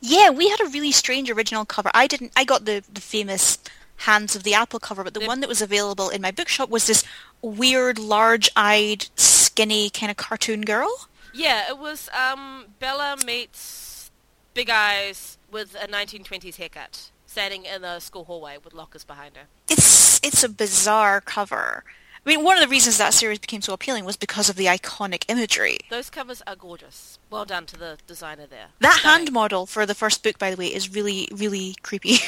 Yeah, 0.00 0.30
we 0.30 0.48
had 0.48 0.60
a 0.60 0.66
really 0.68 0.90
strange 0.92 1.30
original 1.30 1.64
cover. 1.64 1.90
I 1.94 2.06
didn't. 2.06 2.32
I 2.36 2.44
got 2.44 2.64
the 2.64 2.82
the 2.92 3.00
famous 3.00 3.58
Hands 4.02 4.34
of 4.36 4.42
the 4.44 4.54
Apple 4.54 4.78
cover, 4.80 5.02
but 5.04 5.14
the 5.14 5.20
Yep. 5.20 5.28
one 5.28 5.40
that 5.40 5.48
was 5.48 5.60
available 5.62 6.08
in 6.08 6.20
my 6.22 6.30
bookshop 6.30 6.68
was 6.70 6.86
this 6.86 7.02
weird, 7.42 7.98
large-eyed, 7.98 9.06
skinny 9.16 9.90
kind 9.90 10.08
of 10.10 10.16
cartoon 10.16 10.62
girl. 10.62 11.08
Yeah, 11.34 11.68
it 11.68 11.78
was 11.78 12.08
um, 12.12 12.66
Bella 12.78 13.16
meets 13.26 14.10
Big 14.54 14.70
Eyes 14.70 15.36
with 15.50 15.74
a 15.74 15.86
1920s 15.88 16.56
haircut. 16.56 17.10
standing 17.26 17.64
in 17.64 17.84
a 17.84 18.00
school 18.00 18.24
hallway 18.24 18.56
with 18.62 18.72
lockers 18.72 19.04
behind 19.04 19.36
her. 19.36 19.44
It's 19.68 20.20
it's 20.24 20.42
a 20.44 20.48
bizarre 20.48 21.20
cover. 21.20 21.84
I 22.28 22.30
mean, 22.30 22.44
one 22.44 22.58
of 22.58 22.62
the 22.62 22.68
reasons 22.68 22.98
that 22.98 23.14
series 23.14 23.38
became 23.38 23.62
so 23.62 23.72
appealing 23.72 24.04
was 24.04 24.18
because 24.18 24.50
of 24.50 24.56
the 24.56 24.66
iconic 24.66 25.24
imagery. 25.28 25.78
Those 25.88 26.10
covers 26.10 26.42
are 26.46 26.56
gorgeous. 26.56 27.18
Well 27.30 27.46
done 27.46 27.64
to 27.64 27.78
the 27.78 27.96
designer 28.06 28.44
there. 28.46 28.66
That 28.80 28.98
Stunning. 28.98 29.28
hand 29.28 29.32
model 29.32 29.64
for 29.64 29.86
the 29.86 29.94
first 29.94 30.22
book, 30.22 30.38
by 30.38 30.50
the 30.50 30.58
way, 30.58 30.66
is 30.66 30.94
really, 30.94 31.28
really 31.32 31.76
creepy. 31.82 32.18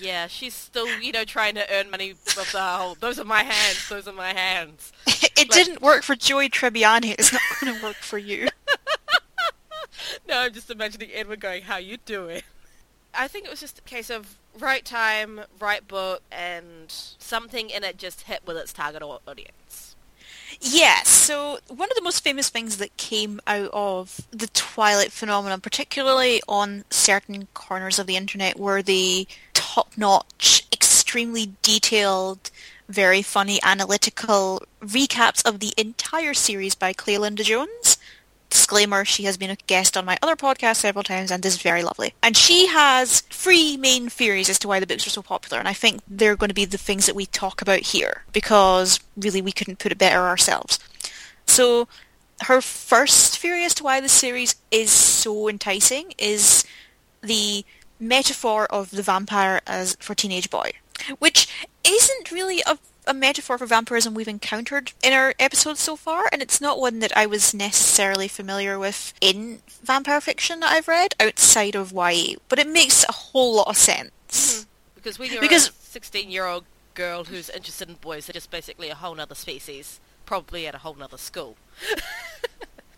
Yeah, 0.00 0.26
she's 0.26 0.54
still, 0.54 0.88
you 0.98 1.12
know, 1.12 1.24
trying 1.24 1.54
to 1.54 1.72
earn 1.72 1.88
money 1.88 2.10
of 2.10 2.24
the 2.24 2.58
whole, 2.58 2.96
those 2.96 3.20
are 3.20 3.24
my 3.24 3.44
hands, 3.44 3.88
those 3.88 4.08
are 4.08 4.12
my 4.12 4.34
hands. 4.34 4.92
it 5.06 5.48
didn't 5.50 5.80
work 5.80 6.02
for 6.02 6.16
Joey 6.16 6.48
Tribbiani. 6.48 7.14
It's 7.16 7.32
not 7.32 7.40
going 7.60 7.76
to 7.76 7.82
work 7.82 7.94
for 7.96 8.18
you. 8.18 8.48
No, 10.28 10.40
I'm 10.40 10.52
just 10.52 10.70
imagining 10.70 11.10
Edward 11.14 11.40
going, 11.40 11.62
how 11.62 11.76
you 11.76 11.96
doing? 11.98 12.42
I 13.16 13.28
think 13.28 13.46
it 13.46 13.50
was 13.50 13.60
just 13.60 13.78
a 13.78 13.82
case 13.82 14.10
of 14.10 14.36
right 14.58 14.84
time, 14.84 15.40
right 15.60 15.86
book, 15.86 16.22
and 16.30 16.86
something 16.88 17.70
in 17.70 17.84
it 17.84 17.98
just 17.98 18.22
hit 18.22 18.42
with 18.46 18.56
its 18.56 18.72
target 18.72 19.02
audience. 19.02 19.96
Yes, 20.60 21.08
so 21.08 21.58
one 21.68 21.90
of 21.90 21.96
the 21.96 22.02
most 22.02 22.22
famous 22.22 22.48
things 22.48 22.76
that 22.76 22.96
came 22.96 23.40
out 23.46 23.70
of 23.72 24.20
the 24.30 24.46
Twilight 24.48 25.10
phenomenon, 25.12 25.60
particularly 25.60 26.40
on 26.48 26.84
certain 26.90 27.48
corners 27.54 27.98
of 27.98 28.06
the 28.06 28.16
internet, 28.16 28.58
were 28.58 28.80
the 28.80 29.26
top-notch, 29.52 30.66
extremely 30.72 31.52
detailed, 31.62 32.50
very 32.88 33.22
funny 33.22 33.58
analytical 33.62 34.62
recaps 34.80 35.44
of 35.44 35.58
the 35.58 35.72
entire 35.76 36.34
series 36.34 36.74
by 36.74 36.92
Cleolinda 36.92 37.42
Jones. 37.42 37.93
Disclaimer, 38.50 39.04
she 39.04 39.24
has 39.24 39.36
been 39.36 39.50
a 39.50 39.56
guest 39.66 39.96
on 39.96 40.04
my 40.04 40.16
other 40.22 40.36
podcast 40.36 40.76
several 40.76 41.02
times 41.02 41.30
and 41.30 41.44
is 41.44 41.60
very 41.60 41.82
lovely. 41.82 42.14
And 42.22 42.36
she 42.36 42.66
has 42.68 43.20
three 43.22 43.76
main 43.76 44.08
theories 44.08 44.48
as 44.48 44.58
to 44.60 44.68
why 44.68 44.80
the 44.80 44.86
books 44.86 45.06
are 45.06 45.10
so 45.10 45.22
popular, 45.22 45.58
and 45.58 45.68
I 45.68 45.72
think 45.72 46.00
they're 46.06 46.36
going 46.36 46.48
to 46.48 46.54
be 46.54 46.64
the 46.64 46.78
things 46.78 47.06
that 47.06 47.16
we 47.16 47.26
talk 47.26 47.60
about 47.60 47.80
here, 47.80 48.24
because 48.32 49.00
really 49.16 49.42
we 49.42 49.52
couldn't 49.52 49.80
put 49.80 49.92
it 49.92 49.98
better 49.98 50.20
ourselves. 50.20 50.78
So 51.46 51.88
her 52.42 52.60
first 52.60 53.38
theory 53.38 53.64
as 53.64 53.74
to 53.74 53.84
why 53.84 54.00
the 54.00 54.08
series 54.08 54.56
is 54.70 54.90
so 54.90 55.48
enticing 55.48 56.14
is 56.18 56.64
the 57.20 57.64
metaphor 58.00 58.66
of 58.66 58.90
the 58.90 59.02
vampire 59.02 59.60
as 59.66 59.96
for 60.00 60.14
teenage 60.14 60.50
boy, 60.50 60.72
which 61.18 61.48
isn't 61.84 62.30
really 62.30 62.62
a, 62.66 62.78
a 63.06 63.14
metaphor 63.14 63.58
for 63.58 63.66
vampirism 63.66 64.14
we've 64.14 64.28
encountered 64.28 64.92
in 65.02 65.12
our 65.12 65.34
episodes 65.38 65.80
so 65.80 65.96
far, 65.96 66.28
and 66.32 66.42
it's 66.42 66.60
not 66.60 66.80
one 66.80 66.98
that 67.00 67.16
I 67.16 67.26
was 67.26 67.54
necessarily 67.54 68.28
familiar 68.28 68.78
with 68.78 69.12
in 69.20 69.60
vampire 69.82 70.20
fiction 70.20 70.60
that 70.60 70.72
I've 70.72 70.88
read 70.88 71.14
outside 71.20 71.74
of 71.74 71.92
YA, 71.92 72.36
but 72.48 72.58
it 72.58 72.68
makes 72.68 73.04
a 73.08 73.12
whole 73.12 73.56
lot 73.56 73.68
of 73.68 73.76
sense. 73.76 74.10
Mm-hmm. 74.30 74.68
Because 74.94 75.18
when 75.18 75.30
you're 75.32 75.40
Because- 75.40 75.68
a 75.68 75.98
16-year-old 75.98 76.64
girl 76.94 77.24
who's 77.24 77.50
interested 77.50 77.88
in 77.88 77.96
boys, 77.96 78.26
they're 78.26 78.32
just 78.34 78.50
basically 78.50 78.88
a 78.88 78.94
whole 78.94 79.14
nother 79.14 79.34
species, 79.34 80.00
probably 80.26 80.66
at 80.66 80.74
a 80.74 80.78
whole 80.78 80.94
nother 80.94 81.18
school. 81.18 81.56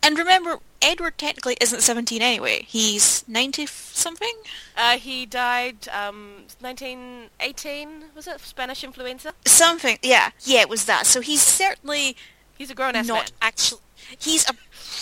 And 0.06 0.16
remember, 0.16 0.60
Edward 0.80 1.18
technically 1.18 1.56
isn't 1.60 1.80
17 1.80 2.22
anyway. 2.22 2.62
He's 2.68 3.25
90 3.26 3.66
something? 3.66 4.34
Uh, 4.76 4.98
he 4.98 5.26
died 5.26 5.88
um, 5.88 6.44
1918, 6.60 8.04
was 8.14 8.28
it? 8.28 8.38
Spanish 8.38 8.84
influenza? 8.84 9.32
Something, 9.44 9.98
yeah. 10.02 10.30
Yeah, 10.44 10.60
it 10.60 10.68
was 10.68 10.84
that. 10.84 11.06
So 11.06 11.20
he's 11.20 11.42
certainly 11.42 12.16
He's 12.56 12.70
a 12.70 12.75
grown-ass 12.75 13.08
man. 13.08 13.16
not 13.16 13.32
actually... 13.42 13.80
He's 14.18 14.48
a 14.48 14.54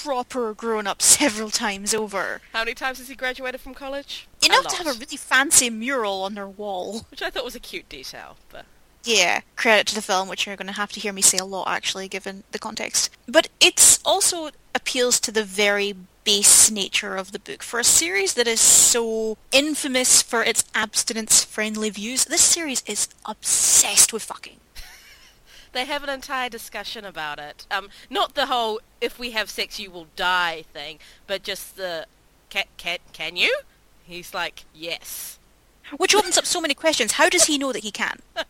proper 0.02 0.54
grown-up 0.54 1.02
several 1.02 1.50
times 1.50 1.92
over. 1.92 2.40
How 2.54 2.60
many 2.60 2.74
times 2.74 2.98
has 2.98 3.08
he 3.08 3.14
graduated 3.14 3.60
from 3.60 3.74
college? 3.74 4.26
Enough 4.42 4.68
to 4.68 4.76
have 4.76 4.86
a 4.86 4.98
really 4.98 5.18
fancy 5.18 5.68
mural 5.68 6.22
on 6.22 6.34
their 6.34 6.48
wall. 6.48 7.06
Which 7.10 7.20
I 7.22 7.28
thought 7.28 7.44
was 7.44 7.54
a 7.54 7.60
cute 7.60 7.88
detail, 7.88 8.36
but... 8.50 8.64
Yeah, 9.04 9.42
credit 9.54 9.86
to 9.88 9.94
the 9.94 10.02
film, 10.02 10.28
which 10.28 10.46
you're 10.46 10.56
going 10.56 10.66
to 10.66 10.72
have 10.72 10.92
to 10.92 11.00
hear 11.00 11.12
me 11.12 11.20
say 11.20 11.36
a 11.36 11.44
lot, 11.44 11.68
actually, 11.68 12.08
given 12.08 12.42
the 12.52 12.58
context. 12.58 13.10
But 13.28 13.48
it's 13.60 14.00
also 14.02 14.48
appeals 14.74 15.20
to 15.20 15.30
the 15.30 15.44
very 15.44 15.94
base 16.24 16.70
nature 16.70 17.14
of 17.14 17.32
the 17.32 17.38
book. 17.38 17.62
For 17.62 17.78
a 17.78 17.84
series 17.84 18.32
that 18.32 18.48
is 18.48 18.62
so 18.62 19.36
infamous 19.52 20.22
for 20.22 20.42
its 20.42 20.64
abstinence-friendly 20.74 21.90
views, 21.90 22.24
this 22.24 22.40
series 22.40 22.82
is 22.86 23.08
obsessed 23.26 24.12
with 24.12 24.22
fucking. 24.22 24.56
They 25.72 25.86
have 25.86 26.04
an 26.04 26.08
entire 26.08 26.48
discussion 26.48 27.04
about 27.04 27.40
it. 27.40 27.66
Um, 27.68 27.88
not 28.08 28.36
the 28.36 28.46
whole 28.46 28.80
"if 29.00 29.18
we 29.18 29.32
have 29.32 29.50
sex 29.50 29.80
you 29.80 29.90
will 29.90 30.06
die" 30.14 30.62
thing, 30.72 31.00
but 31.26 31.42
just 31.42 31.76
the 31.76 32.06
"can 32.48 32.66
can 32.76 32.98
can 33.12 33.34
you?" 33.34 33.52
He's 34.04 34.32
like, 34.32 34.66
"Yes." 34.72 35.40
Which 35.96 36.14
opens 36.14 36.38
up 36.38 36.46
so 36.46 36.60
many 36.60 36.74
questions. 36.74 37.12
How 37.12 37.28
does 37.28 37.46
he 37.46 37.58
know 37.58 37.72
that 37.72 37.82
he 37.82 37.90
can? 37.90 38.20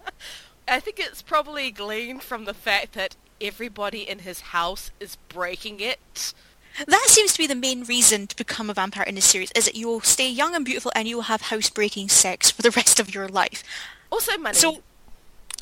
I 0.67 0.81
think 0.81 0.99
it's 0.99 1.23
probably 1.23 1.71
gleaned 1.71 2.23
from 2.23 2.45
the 2.45 2.55
fact 2.55 2.93
that 2.95 3.17
everybody 3.41 4.09
in 4.09 4.21
his 4.21 4.41
house 4.41 4.91
is 5.01 5.17
breaking 5.29 5.81
it. 5.81 6.33
That 6.87 7.05
seems 7.07 7.33
to 7.33 7.39
be 7.39 7.47
the 7.47 7.55
main 7.55 7.85
reason 7.85 8.27
to 8.27 8.37
become 8.37 8.69
a 8.71 8.75
vampire 8.75 9.05
in 9.05 9.15
this 9.15 9.27
series, 9.27 9.53
is 9.53 9.67
that 9.67 9.77
you 9.77 9.87
will 9.87 10.01
stay 10.01 10.29
young 10.29 10.55
and 10.57 10.65
beautiful 10.65 10.91
and 10.97 11.07
you 11.07 11.17
will 11.17 11.23
have 11.25 11.43
housebreaking 11.43 12.09
sex 12.09 12.51
for 12.51 12.63
the 12.63 12.71
rest 12.73 12.99
of 12.99 13.15
your 13.15 13.29
life. 13.29 13.63
Also, 14.11 14.37
money 14.39 14.57
So, 14.57 14.83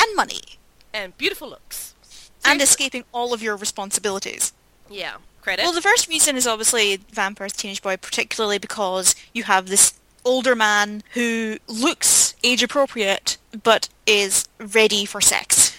and 0.01 0.17
money. 0.17 0.41
and 0.95 1.17
beautiful 1.19 1.51
looks. 1.51 1.95
And 2.45 2.61
escaping 2.63 3.05
all 3.13 3.33
of 3.35 3.43
your 3.43 3.57
responsibilities. 3.57 4.53
Yeah, 4.91 5.17
credit. 5.43 5.63
Well, 5.63 5.73
the 5.73 5.83
first 5.83 6.09
reason 6.09 6.37
is 6.37 6.47
obviously 6.47 6.97
Vampire's 7.13 7.53
Teenage 7.53 7.83
Boy, 7.83 7.97
particularly 7.97 8.59
because 8.59 9.15
you 9.33 9.45
have 9.45 9.69
this 9.69 9.95
older 10.25 10.55
man 10.57 11.03
who 11.15 11.59
looks 11.69 12.32
age 12.45 12.63
appropriate 12.63 13.39
but 13.63 13.89
is 14.07 14.49
ready 14.59 15.05
for 15.05 15.21
sex. 15.21 15.77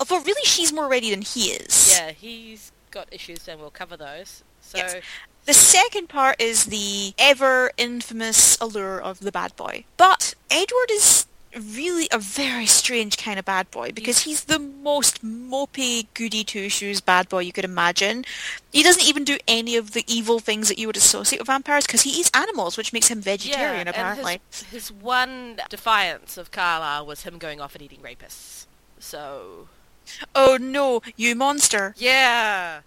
Although 0.00 0.20
really 0.22 0.44
she's 0.44 0.72
more 0.72 0.88
ready 0.88 1.10
than 1.10 1.22
he 1.22 1.50
is. 1.50 1.94
yeah, 1.96 2.10
he's 2.12 2.72
got 2.90 3.08
issues, 3.12 3.46
and 3.48 3.60
we'll 3.60 3.70
cover 3.70 3.96
those. 3.96 4.42
So, 4.60 4.78
Yes. 4.78 5.02
The 5.44 5.52
second 5.52 6.08
part 6.08 6.40
is 6.40 6.66
the 6.66 7.12
ever 7.18 7.70
infamous 7.76 8.56
allure 8.62 8.98
of 8.98 9.20
the 9.20 9.30
bad 9.30 9.54
boy. 9.56 9.84
But 9.98 10.34
Edward 10.50 10.90
is 10.90 11.26
really 11.60 12.08
a 12.12 12.18
very 12.18 12.66
strange 12.66 13.16
kind 13.16 13.38
of 13.38 13.44
bad 13.44 13.70
boy 13.70 13.92
because 13.92 14.20
he's 14.20 14.44
the 14.44 14.58
most 14.58 15.24
mopey, 15.24 16.06
goody 16.14 16.44
two-shoes 16.44 17.00
bad 17.00 17.28
boy 17.28 17.40
you 17.40 17.52
could 17.52 17.64
imagine. 17.64 18.24
He 18.72 18.82
doesn't 18.82 19.06
even 19.06 19.24
do 19.24 19.38
any 19.46 19.76
of 19.76 19.92
the 19.92 20.04
evil 20.06 20.38
things 20.40 20.68
that 20.68 20.78
you 20.78 20.86
would 20.86 20.96
associate 20.96 21.38
with 21.38 21.46
vampires 21.46 21.86
because 21.86 22.02
he 22.02 22.10
eats 22.10 22.30
animals, 22.34 22.76
which 22.76 22.92
makes 22.92 23.08
him 23.08 23.20
vegetarian 23.20 23.86
yeah, 23.86 23.90
apparently. 23.90 24.40
His, 24.50 24.62
his 24.64 24.92
one 24.92 25.60
defiance 25.68 26.36
of 26.36 26.50
Carlisle 26.50 27.06
was 27.06 27.22
him 27.22 27.38
going 27.38 27.60
off 27.60 27.74
and 27.74 27.82
eating 27.82 28.00
rapists. 28.00 28.66
So, 28.98 29.68
Oh 30.34 30.58
no, 30.60 31.02
you 31.16 31.34
monster. 31.34 31.94
yeah, 31.96 32.80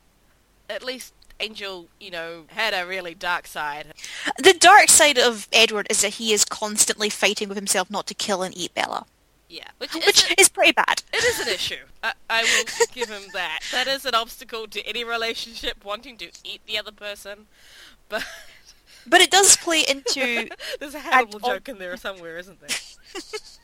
at 0.69 0.83
least 0.83 1.13
Angel, 1.39 1.88
you 2.00 2.10
know, 2.12 2.44
had 2.48 2.74
a 2.74 2.86
really 2.88 3.13
dark 3.13 3.48
side. 3.48 3.94
The 4.38 4.53
dark 4.53 4.89
side 4.89 5.17
of 5.17 5.48
Edward 5.53 5.88
is 5.89 6.01
that 6.01 6.15
he 6.15 6.34
is 6.34 6.44
constantly 6.46 7.10
fighting 7.10 7.48
with 7.48 7.58
himself 7.58 7.89
not 7.89 8.08
to 8.08 8.13
kill 8.13 8.41
and 8.44 8.58
eat 8.58 8.74
Bella, 8.74 9.06
Yeah, 9.50 9.67
which, 9.77 9.96
is 9.96 10.06
which 10.06 10.39
is 10.39 10.50
pretty 10.50 10.72
bad. 10.72 11.03
it 11.13 11.24
is 11.24 11.39
an 11.39 11.48
issue. 11.48 11.86
I, 12.03 12.13
I 12.29 12.44
will 12.44 12.65
give 12.94 13.10
him 13.10 13.24
that. 13.34 13.60
That 13.72 13.88
is 13.88 14.06
an 14.06 14.15
obstacle 14.15 14.67
to 14.67 14.82
any 14.88 15.03
relationship 15.03 15.84
wanting 15.86 16.17
to 16.17 16.29
eat 16.44 16.62
the 16.65 16.77
other 16.77 16.91
person. 16.91 17.46
But 18.10 18.24
But 19.08 19.22
it 19.22 19.32
does 19.32 19.56
play 19.58 19.84
into 19.88 20.50
there's 20.80 20.96
a 20.96 21.00
Hannibal 21.00 21.40
al- 21.44 21.56
joke 21.56 21.70
in 21.70 21.78
there 21.78 21.98
somewhere, 21.98 22.38
isn't 22.38 22.60
there? 22.60 22.70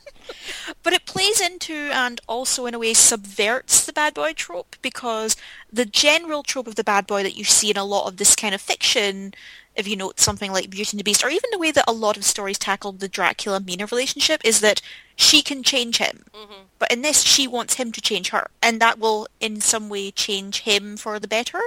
But 0.82 0.92
it 0.92 1.06
plays 1.06 1.40
into 1.40 1.74
and 1.74 2.20
also 2.26 2.66
in 2.66 2.74
a 2.74 2.78
way 2.78 2.94
subverts 2.94 3.84
the 3.84 3.92
bad 3.92 4.14
boy 4.14 4.32
trope 4.32 4.76
because 4.82 5.36
the 5.72 5.84
general 5.84 6.42
trope 6.42 6.66
of 6.66 6.76
the 6.76 6.84
bad 6.84 7.06
boy 7.06 7.22
that 7.22 7.36
you 7.36 7.44
see 7.44 7.70
in 7.70 7.76
a 7.76 7.84
lot 7.84 8.06
of 8.06 8.16
this 8.16 8.34
kind 8.34 8.54
of 8.54 8.60
fiction, 8.60 9.34
if 9.74 9.86
you 9.86 9.96
note 9.96 10.20
something 10.20 10.52
like 10.52 10.70
Beauty 10.70 10.90
and 10.92 11.00
the 11.00 11.04
Beast, 11.04 11.24
or 11.24 11.30
even 11.30 11.50
the 11.52 11.58
way 11.58 11.70
that 11.70 11.84
a 11.86 11.92
lot 11.92 12.16
of 12.16 12.24
stories 12.24 12.58
tackle 12.58 12.92
the 12.92 13.08
Dracula 13.08 13.60
Mina 13.60 13.86
relationship, 13.86 14.40
is 14.44 14.60
that 14.60 14.80
she 15.16 15.42
can 15.42 15.62
change 15.62 15.98
him. 15.98 16.24
Mm-hmm. 16.32 16.62
But 16.78 16.92
in 16.92 17.02
this, 17.02 17.22
she 17.22 17.46
wants 17.46 17.74
him 17.74 17.92
to 17.92 18.00
change 18.00 18.30
her. 18.30 18.48
And 18.62 18.80
that 18.80 18.98
will 18.98 19.28
in 19.40 19.60
some 19.60 19.88
way 19.88 20.10
change 20.10 20.60
him 20.60 20.96
for 20.96 21.18
the 21.18 21.28
better 21.28 21.60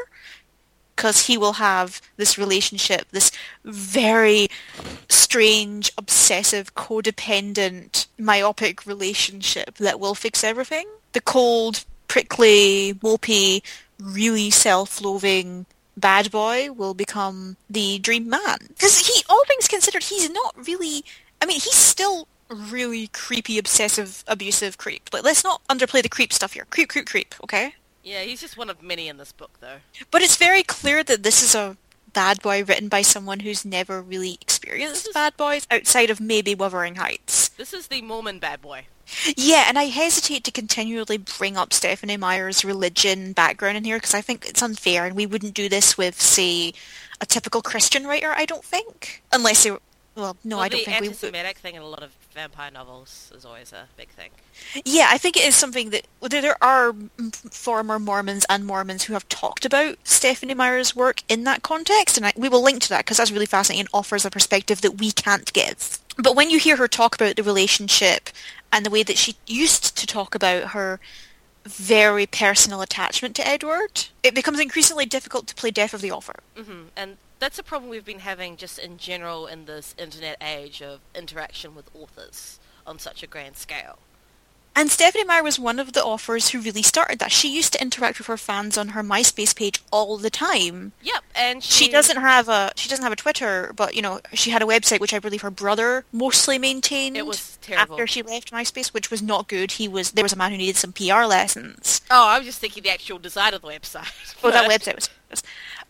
because 0.98 1.28
he 1.28 1.38
will 1.38 1.54
have 1.54 2.02
this 2.18 2.40
relationship, 2.40 3.08
this 3.12 3.32
very 3.64 4.48
strange, 5.08 5.92
obsessive, 5.96 6.74
codependent, 6.74 8.08
myopic 8.18 8.86
relationship 8.88 9.76
that 9.76 10.00
will 10.00 10.16
fix 10.16 10.44
everything. 10.44 10.88
The 11.14 11.22
cold, 11.22 11.86
prickly, 12.08 12.96
mopey, 12.96 13.62
really 14.02 14.50
self-loathing 14.50 15.68
bad 15.96 16.32
boy 16.32 16.72
will 16.72 16.96
become 16.96 17.58
the 17.70 18.00
dream 18.00 18.28
man. 18.28 18.58
Because 18.70 19.08
he, 19.08 19.24
all 19.30 19.44
things 19.46 19.68
considered, 19.68 20.04
he's 20.04 20.32
not 20.32 20.56
really, 20.68 21.06
I 21.42 21.46
mean, 21.46 21.60
he's 21.60 21.76
still 21.76 22.28
really 22.50 23.08
creepy, 23.08 23.60
obsessive, 23.60 24.24
abusive 24.28 24.80
creep. 24.80 25.10
Let's 25.14 25.44
not 25.44 25.62
underplay 25.70 26.02
the 26.02 26.10
creep 26.10 26.34
stuff 26.34 26.54
here. 26.54 26.66
Creep, 26.72 26.90
creep, 26.90 27.06
creep, 27.06 27.36
okay? 27.44 27.76
Yeah, 28.08 28.22
he's 28.22 28.40
just 28.40 28.56
one 28.56 28.70
of 28.70 28.82
many 28.82 29.10
in 29.10 29.18
this 29.18 29.34
book, 29.34 29.58
though. 29.60 29.80
But 30.12 30.22
it's 30.22 30.38
very 30.38 30.64
clear 30.64 31.04
that 31.04 31.24
this 31.24 31.44
is 31.44 31.54
a 31.54 31.76
bad 32.14 32.42
boy 32.42 32.64
written 32.64 32.88
by 32.88 33.02
someone 33.02 33.42
who's 33.42 33.66
never 33.66 34.02
really 34.02 34.38
experienced 34.40 35.14
bad 35.14 35.36
boys 35.36 35.68
outside 35.70 36.10
of 36.10 36.22
maybe 36.22 36.56
Wuthering 36.56 36.96
Heights. 36.96 37.50
This 37.50 37.74
is 37.74 37.88
the 37.88 38.02
Mormon 38.02 38.40
bad 38.40 38.62
boy. 38.62 38.86
Yeah, 39.36 39.66
and 39.68 39.78
I 39.78 39.86
hesitate 39.86 40.46
to 40.46 40.52
continually 40.52 41.18
bring 41.18 41.58
up 41.58 41.74
Stephenie 41.74 42.16
Meyer's 42.16 42.64
religion 42.64 43.34
background 43.34 43.76
in 43.76 43.84
here 43.84 43.98
because 43.98 44.14
I 44.14 44.22
think 44.22 44.46
it's 44.48 44.64
unfair, 44.64 45.06
and 45.06 45.14
we 45.14 45.26
wouldn't 45.26 45.54
do 45.54 45.68
this 45.68 45.98
with, 45.98 46.22
say, 46.22 46.74
a 47.20 47.26
typical 47.26 47.62
Christian 47.62 48.08
writer. 48.08 48.34
I 48.34 48.46
don't 48.46 48.64
think, 48.64 49.22
unless 49.34 49.66
they. 49.66 49.76
Well, 50.18 50.36
no, 50.44 50.56
well, 50.56 50.66
I 50.66 50.70
don't 50.70 50.80
the 50.80 50.86
think 50.86 51.02
we. 51.02 51.08
anti-Semitic 51.08 51.58
thing 51.60 51.76
in 51.76 51.82
a 51.84 51.88
lot 51.88 52.02
of 52.02 52.12
vampire 52.34 52.72
novels 52.72 53.32
is 53.36 53.46
always 53.46 53.72
a 53.72 53.88
big 53.96 54.10
thing. 54.10 54.32
Yeah, 54.84 55.10
I 55.12 55.20
think 55.20 55.38
it 55.38 55.46
is 55.46 55.54
something 55.56 55.92
that 55.92 56.08
there, 56.22 56.42
there 56.42 56.64
are 56.64 56.94
former 57.52 58.00
Mormons 58.00 58.44
and 58.50 58.66
Mormons 58.66 59.04
who 59.04 59.14
have 59.14 59.30
talked 59.30 59.64
about 59.64 59.98
Stephenie 60.04 60.56
Meyer's 60.56 60.96
work 60.96 61.22
in 61.30 61.44
that 61.44 61.62
context, 61.62 62.18
and 62.18 62.26
I, 62.26 62.34
we 62.36 62.50
will 62.50 62.64
link 62.64 62.82
to 62.82 62.90
that 62.90 63.06
because 63.06 63.18
that's 63.18 63.32
really 63.32 63.46
fascinating 63.46 63.82
and 63.82 63.90
offers 63.94 64.26
a 64.26 64.32
perspective 64.32 64.82
that 64.82 64.98
we 64.98 65.12
can't 65.12 65.54
give. 65.54 66.00
But 66.18 66.36
when 66.36 66.50
you 66.50 66.58
hear 66.58 66.78
her 66.78 66.88
talk 66.88 67.14
about 67.14 67.36
the 67.36 67.44
relationship 67.44 68.32
and 68.74 68.84
the 68.84 68.90
way 68.90 69.04
that 69.04 69.18
she 69.20 69.36
used 69.46 69.96
to 69.98 70.08
talk 70.08 70.34
about 70.34 70.72
her 70.72 71.00
very 71.64 72.26
personal 72.26 72.82
attachment 72.82 73.36
to 73.36 73.48
Edward, 73.48 74.06
it 74.24 74.34
becomes 74.34 74.60
increasingly 74.60 75.06
difficult 75.06 75.46
to 75.48 75.56
play 75.56 75.70
death 75.70 75.94
of 75.94 76.02
the 76.02 76.12
author. 76.12 76.40
hmm 76.56 76.86
And 76.96 77.18
that's 77.40 77.60
a 77.60 77.64
problem 77.64 77.90
we've 77.90 78.06
been 78.06 78.20
having 78.20 78.58
just 78.58 78.80
in 78.80 78.98
general 78.98 79.48
in 79.48 79.66
this 79.66 79.96
internet 79.98 80.38
age 80.42 80.82
of 80.82 81.00
interaction 81.16 81.76
with 81.76 81.90
authors 81.96 82.60
on 82.86 83.00
such 83.00 83.24
a 83.24 83.28
grand 83.28 83.58
scale. 83.58 84.00
And 84.76 84.92
Stephenie 84.92 85.24
Meyer 85.24 85.42
was 85.42 85.58
one 85.58 85.80
of 85.80 85.94
the 85.94 86.04
authors 86.04 86.50
who 86.50 86.60
really 86.62 86.84
started 86.84 87.18
that. 87.18 87.32
She 87.32 87.52
used 87.52 87.74
to 87.74 87.82
interact 87.82 88.20
with 88.20 88.28
her 88.28 88.38
fans 88.38 88.78
on 88.78 88.90
her 88.90 89.02
MySpace 89.02 89.56
page 89.56 89.82
all 89.90 90.18
the 90.18 90.30
time. 90.30 90.92
Yep, 91.02 91.24
and 91.34 91.64
she, 91.64 91.86
She 91.86 91.92
doesn't 91.92 92.18
have 92.18 92.48
a 92.48 92.72
she 92.76 92.88
doesn't 92.88 93.02
have 93.02 93.12
a 93.12 93.16
Twitter, 93.16 93.74
but 93.76 93.96
you 93.96 94.04
know 94.04 94.22
she 94.34 94.52
had 94.52 94.62
a 94.62 94.66
website 94.66 95.00
which 95.00 95.16
I 95.16 95.20
believe 95.20 95.42
her 95.42 95.50
brother 95.50 96.06
mostly 96.12 96.60
maintained. 96.60 97.18
It 97.18 97.26
was 97.26 97.58
terrible. 97.60 97.96
after 97.96 98.06
she 98.06 98.22
left 98.22 98.52
MySpace, 98.52 98.90
which 98.94 99.10
was 99.10 99.24
not 99.24 99.48
good. 99.48 99.72
He 99.72 99.88
was 99.88 100.12
there 100.12 100.24
was 100.24 100.34
a 100.34 100.38
man 100.38 100.52
who 100.52 100.58
needed 100.58 100.76
some 100.76 100.94
PR 100.94 101.24
lessons. 101.26 102.02
Oh, 102.12 102.28
I 102.28 102.38
was 102.38 102.46
just 102.46 102.60
thinking 102.60 102.84
the 102.84 102.92
actual 102.92 103.18
design 103.18 103.56
of 103.56 103.64
the 103.64 103.68
website. 103.70 104.36
Oh, 104.44 104.52
that 104.52 104.70
website 104.70 104.94
was. 105.32 105.42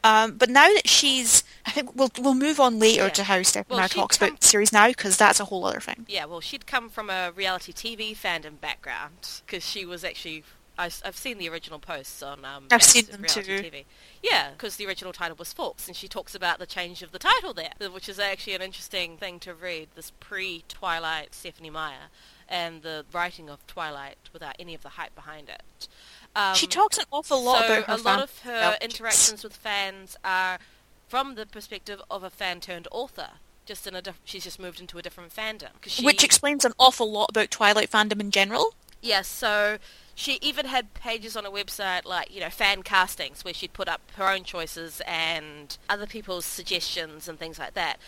Um, 0.07 0.37
but 0.37 0.49
now 0.49 0.67
that 0.73 0.87
she's, 0.87 1.43
I 1.65 1.71
think 1.71 1.93
we'll 1.95 2.11
we'll 2.19 2.33
move 2.33 2.59
on 2.61 2.79
later 2.79 3.03
Yeah. 3.03 3.09
to 3.09 3.23
how 3.25 3.41
Stephenie 3.43 3.77
Well, 3.77 3.89
talks 3.89 4.17
come- 4.17 4.29
about 4.29 4.39
the 4.39 4.47
series 4.47 4.71
now 4.71 4.87
because 4.87 5.17
that's 5.17 5.39
a 5.41 5.45
whole 5.45 5.65
other 5.65 5.81
thing. 5.81 6.05
Yeah, 6.07 6.25
well, 6.25 6.39
she'd 6.39 6.65
come 6.65 6.89
from 6.89 7.09
a 7.09 7.31
reality 7.35 7.73
TV 7.73 8.15
fandom 8.15 8.59
background 8.61 9.41
because 9.45 9.67
she 9.67 9.85
was 9.85 10.03
actually. 10.03 10.43
I, 10.79 10.91
have 11.03 11.17
seen 11.17 11.39
the 11.39 11.49
original 11.49 11.79
posts 11.79 12.21
on. 12.21 12.45
Um, 12.45 12.65
I've 12.69 12.83
seen 12.83 13.07
them 13.07 13.23
reality 13.23 13.41
too. 13.41 13.63
TV. 13.63 13.85
Yeah, 14.21 14.51
because 14.51 14.75
the 14.75 14.85
original 14.85 15.11
title 15.11 15.35
was 15.35 15.51
False, 15.51 15.87
and 15.87 15.95
she 15.95 16.07
talks 16.07 16.35
about 16.35 16.59
the 16.59 16.67
change 16.67 17.01
of 17.01 17.11
the 17.11 17.17
title 17.17 17.51
there, 17.51 17.71
which 17.91 18.07
is 18.07 18.19
actually 18.19 18.53
an 18.53 18.61
interesting 18.61 19.17
thing 19.17 19.39
to 19.39 19.55
read. 19.55 19.87
This 19.95 20.11
pre-Twilight 20.19 21.33
Stephenie 21.33 21.71
Meyer 21.71 22.09
and 22.47 22.83
the 22.83 23.05
writing 23.11 23.49
of 23.49 23.65
Twilight 23.65 24.17
without 24.31 24.55
any 24.59 24.75
of 24.75 24.83
the 24.83 24.89
hype 24.89 25.15
behind 25.15 25.49
it. 25.49 25.87
Um, 26.37 26.53
she 26.53 26.67
talks 26.67 26.99
an 26.99 27.05
awful 27.11 27.43
lot 27.43 27.65
so 27.65 27.65
about 27.65 27.87
her 27.87 27.93
a 27.93 27.97
lot 27.97 28.21
of 28.21 28.39
her 28.41 28.77
interactions 28.79 29.43
with 29.43 29.55
fans 29.55 30.15
are 30.23 30.59
from 31.07 31.33
the 31.33 31.47
perspective 31.47 31.99
of 32.11 32.23
a 32.23 32.29
fan 32.29 32.59
turned 32.59 32.87
author. 32.91 33.29
Just 33.65 33.87
in 33.87 33.95
a 33.95 34.01
diff- 34.03 34.21
she's 34.23 34.43
just 34.43 34.59
moved 34.59 34.79
into 34.79 34.99
a 34.99 35.01
different 35.01 35.35
fandom, 35.35 35.71
she, 35.87 36.05
which 36.05 36.23
explains 36.23 36.63
an 36.63 36.73
awful 36.77 37.11
lot 37.11 37.31
about 37.31 37.49
Twilight 37.49 37.89
fandom 37.89 38.21
in 38.21 38.29
general. 38.31 38.75
Yes, 39.01 39.27
so 39.27 39.77
she 40.17 40.39
even 40.41 40.65
had 40.65 40.95
pages 40.95 41.37
on 41.37 41.45
a 41.45 41.51
website 41.51 42.03
like, 42.03 42.33
you 42.33 42.39
know, 42.39 42.49
fan 42.49 42.81
castings 42.81 43.45
where 43.45 43.53
she'd 43.53 43.71
put 43.71 43.87
up 43.87 44.01
her 44.15 44.27
own 44.27 44.43
choices 44.43 44.99
and 45.05 45.77
other 45.87 46.07
people's 46.07 46.43
suggestions 46.43 47.29
and 47.29 47.37
things 47.37 47.59
like 47.59 47.75
that. 47.75 47.99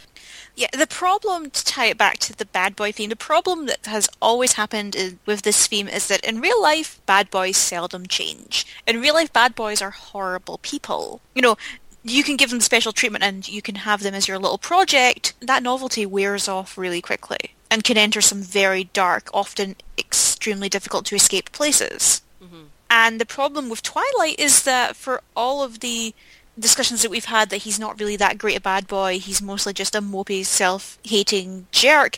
Yeah, 0.55 0.69
the 0.75 0.87
problem 0.87 1.51
to 1.51 1.63
tie 1.63 1.85
it 1.85 1.99
back 1.99 2.17
to 2.17 2.35
the 2.35 2.47
bad 2.47 2.75
boy 2.75 2.91
theme, 2.91 3.11
the 3.11 3.15
problem 3.15 3.67
that 3.67 3.85
has 3.85 4.09
always 4.23 4.53
happened 4.53 4.95
is, 4.95 5.17
with 5.27 5.43
this 5.43 5.67
theme 5.67 5.87
is 5.87 6.07
that 6.07 6.25
in 6.25 6.41
real 6.41 6.59
life, 6.59 6.99
bad 7.05 7.29
boys 7.29 7.57
seldom 7.57 8.07
change. 8.07 8.65
In 8.87 9.01
real 9.01 9.13
life, 9.13 9.31
bad 9.31 9.53
boys 9.53 9.79
are 9.79 9.91
horrible 9.91 10.57
people. 10.63 11.21
You 11.35 11.43
know, 11.43 11.57
you 12.03 12.23
can 12.23 12.37
give 12.37 12.49
them 12.49 12.59
special 12.59 12.91
treatment 12.91 13.23
and 13.23 13.47
you 13.47 13.61
can 13.61 13.75
have 13.75 14.01
them 14.01 14.15
as 14.15 14.27
your 14.27 14.39
little 14.39 14.57
project. 14.57 15.35
That 15.41 15.61
novelty 15.61 16.07
wears 16.07 16.47
off 16.47 16.75
really 16.75 17.03
quickly 17.03 17.53
and 17.69 17.83
can 17.83 17.99
enter 17.99 18.19
some 18.19 18.41
very 18.41 18.85
dark, 18.85 19.29
often 19.31 19.75
extremely 20.39 20.69
difficult 20.69 21.05
to 21.05 21.15
escape 21.15 21.51
places. 21.51 22.21
Mm-hmm. 22.41 22.63
And 22.89 23.19
the 23.19 23.25
problem 23.25 23.69
with 23.69 23.83
Twilight 23.83 24.39
is 24.39 24.63
that 24.63 24.95
for 24.95 25.21
all 25.35 25.61
of 25.61 25.81
the 25.81 26.15
discussions 26.57 27.01
that 27.01 27.11
we've 27.11 27.25
had 27.25 27.49
that 27.49 27.63
he's 27.63 27.77
not 27.77 27.99
really 27.99 28.15
that 28.15 28.37
great 28.37 28.57
a 28.57 28.61
bad 28.61 28.87
boy, 28.87 29.19
he's 29.19 29.41
mostly 29.41 29.73
just 29.73 29.95
a 29.95 30.01
mopey, 30.01 30.45
self-hating 30.45 31.67
jerk, 31.71 32.17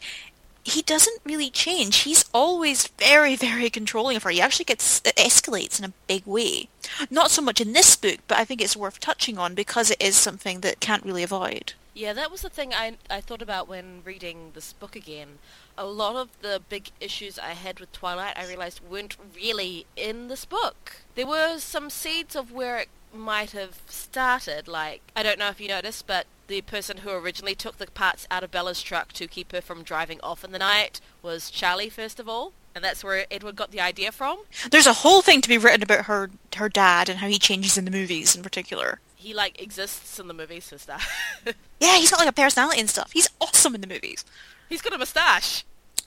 he 0.64 0.84
doesn't 0.84 1.20
really 1.26 1.50
change. 1.50 2.02
He's 2.02 2.26
always 2.32 2.88
very, 3.00 3.36
very 3.50 3.72
controlling 3.72 4.16
of 4.18 4.24
her. 4.24 4.30
He 4.30 4.40
actually 4.40 4.66
gets, 4.66 5.02
it 5.04 5.16
escalates 5.16 5.80
in 5.80 5.86
a 5.86 5.94
big 6.06 6.24
way. 6.28 6.70
Not 7.10 7.32
so 7.32 7.42
much 7.42 7.60
in 7.60 7.74
this 7.74 7.96
book, 7.96 8.20
but 8.28 8.38
I 8.38 8.46
think 8.46 8.62
it's 8.62 8.78
worth 8.78 9.00
touching 9.00 9.40
on 9.40 9.56
because 9.56 9.90
it 9.90 10.02
is 10.02 10.16
something 10.16 10.62
that 10.62 10.80
can't 10.80 11.04
really 11.04 11.24
avoid. 11.24 11.74
Yeah, 11.96 12.14
that 12.14 12.32
was 12.32 12.42
the 12.42 12.50
thing 12.50 12.72
I, 12.74 12.98
I 13.10 13.20
thought 13.20 13.42
about 13.42 13.68
when 13.68 14.02
reading 14.06 14.52
this 14.54 14.74
book 14.74 14.96
again. 14.96 15.40
A 15.82 15.86
lot 15.86 16.16
of 16.16 16.30
the 16.44 16.62
big 16.70 16.92
issues 17.00 17.40
I 17.40 17.54
had 17.54 17.80
with 17.80 17.92
Twilight, 17.92 18.38
I 18.38 18.46
realized 18.46 18.82
weren't 18.88 19.18
really 19.36 19.88
in 19.96 20.28
this 20.28 20.46
book. 20.46 20.98
There 21.16 21.26
were 21.26 21.58
some 21.58 21.90
seeds 21.90 22.36
of 22.36 22.52
where 22.52 22.78
it 22.78 22.90
might 23.12 23.50
have 23.52 23.82
started, 23.88 24.68
like, 24.68 25.02
I 25.16 25.24
don't 25.24 25.40
know 25.40 25.48
if 25.50 25.60
you 25.60 25.70
noticed, 25.70 26.06
but 26.06 26.28
the 26.46 26.62
person 26.62 26.98
who 26.98 27.10
originally 27.10 27.56
took 27.56 27.80
the 27.80 27.88
parts 27.88 28.28
out 28.30 28.44
of 28.44 28.52
Bella's 28.52 28.84
truck 28.84 29.12
to 29.14 29.26
keep 29.26 29.52
her 29.54 29.60
from 29.62 29.82
driving 29.82 30.20
off 30.22 30.44
in 30.44 30.52
the 30.52 30.60
night 30.60 31.02
was 31.24 31.50
Charlie, 31.50 31.90
first 31.90 32.20
of 32.20 32.30
all. 32.30 32.54
And 32.76 32.86
that's 32.86 33.04
where 33.04 33.26
Edward 33.32 33.56
got 33.56 33.72
the 33.72 33.82
idea 33.82 34.12
from. 34.12 34.44
There's 34.70 34.86
a 34.86 34.94
whole 34.94 35.24
thing 35.24 35.42
to 35.42 35.50
be 35.50 35.58
written 35.58 35.82
about 35.82 36.06
her 36.06 36.30
her 36.58 36.70
dad 36.70 37.10
and 37.10 37.18
how 37.20 37.28
he 37.28 37.40
changes 37.40 37.76
in 37.76 37.86
the 37.86 37.92
movies 37.92 38.36
in 38.36 38.44
particular. 38.44 39.00
He, 39.16 39.34
like, 39.34 39.60
exists 39.60 40.20
in 40.20 40.28
the 40.28 40.36
movies 40.36 40.70
for 40.70 40.78
stuff. 40.78 41.10
Yeah, 41.80 41.98
he's 41.98 42.12
got 42.12 42.20
like 42.20 42.30
a 42.30 42.32
personality 42.32 42.80
and 42.80 42.88
stuff. 42.88 43.12
He's 43.12 43.28
awesome 43.42 43.74
in 43.74 43.82
the 43.82 43.88
movies. 43.88 44.24
He's 44.70 44.84
got 44.84 44.94
a 44.94 45.00
moustache. 45.00 45.66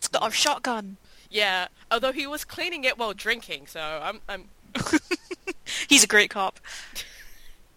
Got 0.09 0.29
a 0.29 0.31
shotgun. 0.31 0.97
Yeah, 1.31 1.69
although 1.91 2.13
he 2.13 2.27
was 2.27 2.45
cleaning 2.45 2.85
it 2.85 2.97
while 2.99 3.13
drinking, 3.13 3.67
so 3.67 3.81
I'm, 3.81 4.21
I'm 4.29 4.49
He's 5.89 6.05
a 6.05 6.09
great 6.09 6.31
cop. 6.31 6.61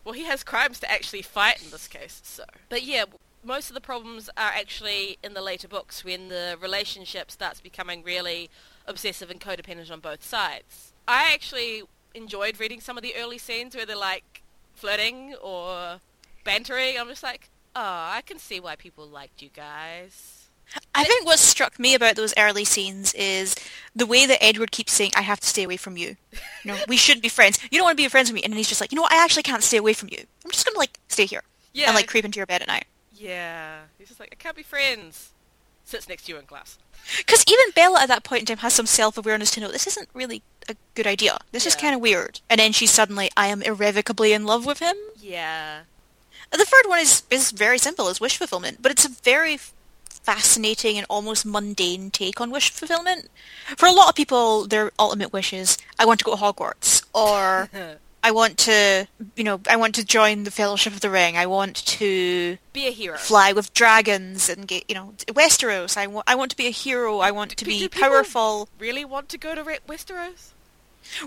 Well, 0.03 0.13
he 0.13 0.23
has 0.23 0.41
crimes 0.41 0.79
to 0.79 0.89
actually 0.89 1.21
fight 1.21 1.61
in 1.61 1.69
this 1.69 1.89
case, 1.89 2.21
so. 2.23 2.45
But 2.69 2.83
yeah, 2.83 3.03
most 3.43 3.69
of 3.69 3.73
the 3.73 3.81
problems 3.81 4.29
are 4.37 4.51
actually 4.55 5.17
in 5.21 5.33
the 5.33 5.41
later 5.41 5.67
books 5.67 6.05
when 6.05 6.29
the 6.29 6.57
relationship 6.61 7.29
starts 7.29 7.59
becoming 7.59 8.03
really 8.03 8.49
obsessive 8.85 9.29
and 9.29 9.41
codependent 9.41 9.91
on 9.91 9.99
both 9.99 10.23
sides. 10.23 10.93
I 11.09 11.33
actually 11.33 11.83
enjoyed 12.13 12.57
reading 12.57 12.79
some 12.79 12.95
of 12.95 13.03
the 13.03 13.15
early 13.17 13.37
scenes 13.37 13.75
where 13.75 13.85
they're 13.85 13.97
like 13.97 14.43
flirting 14.75 15.35
or 15.43 15.99
bantering. 16.45 16.97
I'm 16.97 17.09
just 17.09 17.23
like, 17.23 17.49
oh, 17.75 17.81
I 17.81 18.21
can 18.25 18.39
see 18.39 18.61
why 18.61 18.77
people 18.77 19.07
liked 19.07 19.41
you 19.41 19.49
guys. 19.49 20.36
I 20.93 21.03
think 21.05 21.25
what 21.25 21.39
struck 21.39 21.79
me 21.79 21.95
about 21.95 22.15
those 22.15 22.33
early 22.37 22.65
scenes 22.65 23.13
is 23.13 23.55
the 23.95 24.05
way 24.05 24.25
that 24.25 24.43
Edward 24.43 24.71
keeps 24.71 24.93
saying, 24.93 25.11
I 25.15 25.21
have 25.21 25.39
to 25.39 25.47
stay 25.47 25.63
away 25.63 25.77
from 25.77 25.97
you. 25.97 26.17
You 26.63 26.73
know, 26.73 26.77
we 26.87 26.97
shouldn't 26.97 27.23
be 27.23 27.29
friends. 27.29 27.59
You 27.71 27.77
don't 27.77 27.85
want 27.85 27.97
to 27.97 28.03
be 28.03 28.07
friends 28.09 28.29
with 28.29 28.35
me. 28.35 28.43
And 28.43 28.51
then 28.51 28.57
he's 28.57 28.67
just 28.67 28.81
like, 28.81 28.91
you 28.91 28.95
know 28.95 29.03
what, 29.03 29.13
I 29.13 29.23
actually 29.23 29.43
can't 29.43 29.63
stay 29.63 29.77
away 29.77 29.93
from 29.93 30.09
you. 30.11 30.19
I'm 30.43 30.51
just 30.51 30.65
going 30.65 30.75
to 30.75 30.79
like 30.79 30.99
stay 31.07 31.25
here. 31.25 31.43
Yeah. 31.73 31.87
And 31.87 31.95
like 31.95 32.07
creep 32.07 32.25
into 32.25 32.37
your 32.37 32.45
bed 32.45 32.61
at 32.61 32.67
night. 32.67 32.85
Yeah. 33.13 33.79
He's 33.97 34.09
just 34.09 34.19
like, 34.19 34.29
I 34.31 34.35
can't 34.35 34.55
be 34.55 34.63
friends. 34.63 35.31
Sits 35.85 36.09
next 36.09 36.25
to 36.25 36.33
you 36.33 36.37
in 36.37 36.45
class. 36.45 36.77
Because 37.17 37.45
even 37.47 37.71
Bella 37.73 38.01
at 38.01 38.09
that 38.09 38.25
point 38.25 38.41
in 38.41 38.45
time 38.47 38.57
has 38.57 38.73
some 38.73 38.85
self-awareness 38.85 39.51
to 39.51 39.61
know 39.61 39.71
this 39.71 39.87
isn't 39.87 40.09
really 40.13 40.41
a 40.67 40.75
good 40.95 41.07
idea. 41.07 41.37
This 41.53 41.65
is 41.65 41.75
kind 41.75 41.95
of 41.95 42.01
weird. 42.01 42.41
And 42.49 42.59
then 42.59 42.73
she's 42.73 42.91
suddenly, 42.91 43.29
I 43.37 43.47
am 43.47 43.61
irrevocably 43.61 44.33
in 44.33 44.45
love 44.45 44.65
with 44.65 44.79
him. 44.79 44.95
Yeah. 45.17 45.81
The 46.51 46.65
third 46.65 46.89
one 46.89 46.99
is, 46.99 47.23
is 47.29 47.51
very 47.51 47.77
simple, 47.77 48.09
is 48.09 48.19
wish 48.19 48.37
fulfillment, 48.37 48.81
but 48.81 48.91
it's 48.91 49.05
a 49.05 49.09
very 49.09 49.57
fascinating 50.31 50.97
and 50.97 51.07
almost 51.09 51.45
mundane 51.45 52.11
take 52.11 52.41
on 52.41 52.51
wish 52.51 52.69
fulfillment. 52.69 53.29
For 53.77 53.87
a 53.87 53.93
lot 53.93 54.09
of 54.09 54.15
people, 54.15 54.67
their 54.67 54.91
ultimate 54.99 55.31
wish 55.31 55.53
is, 55.53 55.77
I 55.97 56.05
want 56.05 56.19
to 56.19 56.25
go 56.25 56.35
to 56.35 56.41
Hogwarts, 56.41 57.01
or 57.13 57.69
I 58.23 58.31
want 58.31 58.57
to, 58.59 59.07
you 59.37 59.43
know, 59.45 59.61
I 59.69 59.77
want 59.77 59.95
to 59.95 60.03
join 60.05 60.43
the 60.43 60.51
Fellowship 60.51 60.91
of 60.91 60.99
the 60.99 61.09
Ring, 61.09 61.37
I 61.37 61.45
want 61.45 61.77
to 61.99 62.57
Be 62.73 62.87
a 62.87 62.91
hero. 62.91 63.17
fly 63.17 63.53
with 63.53 63.73
dragons 63.73 64.49
and 64.49 64.67
get, 64.67 64.83
you 64.89 64.95
know, 64.95 65.13
Westeros, 65.27 65.95
I, 65.95 66.07
wa- 66.07 66.23
I 66.27 66.35
want 66.35 66.51
to 66.51 66.57
be 66.57 66.67
a 66.67 66.71
hero, 66.71 67.19
I 67.19 67.31
want 67.31 67.51
to 67.55 67.63
be 67.63 67.79
do 67.79 67.87
powerful. 67.87 68.67
Really 68.79 69.05
want 69.05 69.29
to 69.29 69.37
go 69.37 69.55
to 69.55 69.63
Re- 69.63 69.79
Westeros? 69.87 70.49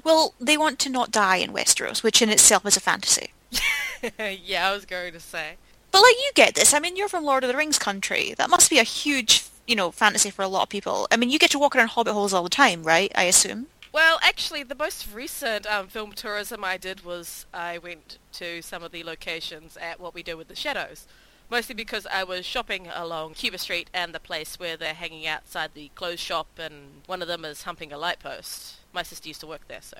Well, 0.04 0.34
they 0.38 0.58
want 0.58 0.78
to 0.80 0.90
not 0.90 1.10
die 1.10 1.36
in 1.36 1.54
Westeros, 1.54 2.02
which 2.02 2.20
in 2.20 2.28
itself 2.28 2.66
is 2.66 2.76
a 2.76 2.80
fantasy. 2.80 3.30
yeah, 4.18 4.68
I 4.68 4.72
was 4.74 4.84
going 4.84 5.14
to 5.14 5.20
say. 5.20 5.56
But 5.90 6.02
like 6.02 6.16
you 6.16 6.30
get 6.34 6.54
this. 6.54 6.72
I 6.74 6.78
mean, 6.78 6.96
you're 6.96 7.08
from 7.08 7.24
Lord 7.24 7.44
of 7.44 7.48
the 7.48 7.56
Rings 7.56 7.78
country. 7.78 8.34
That 8.36 8.50
must 8.50 8.70
be 8.70 8.78
a 8.78 8.84
huge, 8.84 9.44
you 9.66 9.76
know, 9.76 9.90
fantasy 9.90 10.30
for 10.30 10.42
a 10.42 10.48
lot 10.48 10.62
of 10.62 10.68
people. 10.68 11.08
I 11.10 11.16
mean, 11.16 11.30
you 11.30 11.38
get 11.38 11.50
to 11.50 11.58
walk 11.58 11.74
around 11.74 11.88
hobbit 11.88 12.14
holes 12.14 12.32
all 12.32 12.42
the 12.42 12.48
time, 12.50 12.82
right? 12.84 13.10
I 13.14 13.24
assume. 13.24 13.66
Well, 13.92 14.20
actually, 14.22 14.62
the 14.62 14.76
most 14.76 15.08
recent 15.12 15.66
um, 15.66 15.88
film 15.88 16.12
tourism 16.12 16.64
I 16.64 16.76
did 16.76 17.04
was 17.04 17.46
I 17.52 17.78
went 17.78 18.18
to 18.34 18.62
some 18.62 18.84
of 18.84 18.92
the 18.92 19.02
locations 19.02 19.76
at 19.76 19.98
What 19.98 20.14
We 20.14 20.22
Do 20.22 20.36
with 20.36 20.46
the 20.46 20.54
Shadows. 20.54 21.06
Mostly 21.50 21.74
because 21.74 22.06
I 22.06 22.22
was 22.22 22.46
shopping 22.46 22.86
along 22.94 23.34
Cuba 23.34 23.58
Street 23.58 23.90
and 23.92 24.14
the 24.14 24.20
place 24.20 24.60
where 24.60 24.76
they're 24.76 24.94
hanging 24.94 25.26
outside 25.26 25.70
the 25.74 25.90
clothes 25.96 26.20
shop 26.20 26.46
and 26.56 27.02
one 27.06 27.22
of 27.22 27.26
them 27.26 27.44
is 27.44 27.64
humping 27.64 27.92
a 27.92 27.98
light 27.98 28.20
post. 28.20 28.76
My 28.92 29.02
sister 29.02 29.28
used 29.28 29.40
to 29.40 29.46
work 29.46 29.66
there, 29.68 29.80
so. 29.82 29.98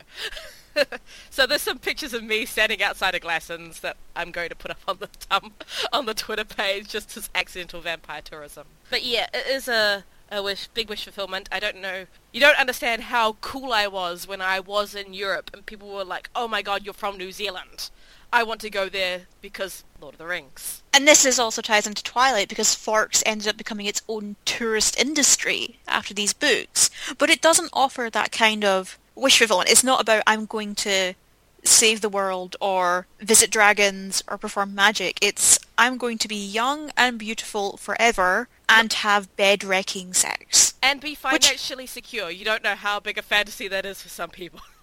so 1.30 1.46
there's 1.46 1.62
some 1.62 1.78
pictures 1.78 2.12
of 2.12 2.22
me 2.22 2.44
standing 2.46 2.82
outside 2.82 3.14
of 3.14 3.20
Glassons 3.20 3.80
that 3.80 3.96
I'm 4.16 4.30
going 4.30 4.48
to 4.48 4.54
put 4.54 4.70
up 4.70 4.80
on 4.88 4.98
the 4.98 5.08
tum- 5.28 5.54
on 5.92 6.06
the 6.06 6.14
Twitter 6.14 6.44
page 6.44 6.88
just 6.88 7.16
as 7.16 7.30
accidental 7.34 7.80
vampire 7.80 8.22
tourism. 8.22 8.66
But 8.90 9.04
yeah, 9.04 9.28
it 9.32 9.46
is 9.46 9.68
a 9.68 10.04
a 10.32 10.42
wish, 10.42 10.68
big 10.68 10.88
wish 10.88 11.04
fulfillment. 11.04 11.48
I 11.50 11.58
don't 11.58 11.80
know. 11.80 12.06
You 12.32 12.40
don't 12.40 12.58
understand 12.58 13.02
how 13.02 13.34
cool 13.40 13.72
I 13.72 13.88
was 13.88 14.28
when 14.28 14.40
I 14.40 14.60
was 14.60 14.94
in 14.94 15.12
Europe 15.12 15.50
and 15.52 15.66
people 15.66 15.88
were 15.88 16.04
like, 16.04 16.30
"Oh 16.34 16.46
my 16.46 16.62
god, 16.62 16.84
you're 16.84 16.94
from 16.94 17.16
New 17.16 17.32
Zealand." 17.32 17.90
I 18.32 18.42
want 18.42 18.60
to 18.60 18.70
go 18.70 18.88
there 18.88 19.22
because 19.40 19.84
Lord 20.00 20.14
of 20.14 20.18
the 20.18 20.26
Rings. 20.26 20.82
And 20.92 21.06
this 21.06 21.24
is 21.24 21.38
also 21.38 21.62
ties 21.62 21.86
into 21.86 22.02
Twilight 22.02 22.48
because 22.48 22.74
Forks 22.74 23.22
ended 23.26 23.48
up 23.48 23.56
becoming 23.56 23.86
its 23.86 24.02
own 24.08 24.36
tourist 24.44 24.98
industry 24.98 25.78
after 25.88 26.14
these 26.14 26.32
books. 26.32 26.90
But 27.18 27.30
it 27.30 27.42
doesn't 27.42 27.70
offer 27.72 28.08
that 28.10 28.32
kind 28.32 28.64
of 28.64 28.98
wish 29.14 29.38
fulfillment. 29.38 29.70
It's 29.70 29.84
not 29.84 30.00
about 30.00 30.22
I'm 30.26 30.46
going 30.46 30.74
to 30.76 31.14
save 31.62 32.00
the 32.00 32.08
world 32.08 32.56
or 32.60 33.06
visit 33.20 33.50
dragons 33.50 34.22
or 34.28 34.38
perform 34.38 34.74
magic. 34.74 35.18
It's 35.20 35.58
I'm 35.76 35.98
going 35.98 36.18
to 36.18 36.28
be 36.28 36.36
young 36.36 36.90
and 36.96 37.18
beautiful 37.18 37.76
forever 37.76 38.48
and 38.68 38.92
have 38.92 39.34
bed-wrecking 39.36 40.14
sex. 40.14 40.74
And 40.82 41.00
be 41.00 41.14
financially 41.14 41.84
Which... 41.84 41.90
secure. 41.90 42.30
You 42.30 42.44
don't 42.44 42.62
know 42.62 42.76
how 42.76 43.00
big 43.00 43.18
a 43.18 43.22
fantasy 43.22 43.68
that 43.68 43.84
is 43.84 44.00
for 44.00 44.08
some 44.08 44.30
people. 44.30 44.60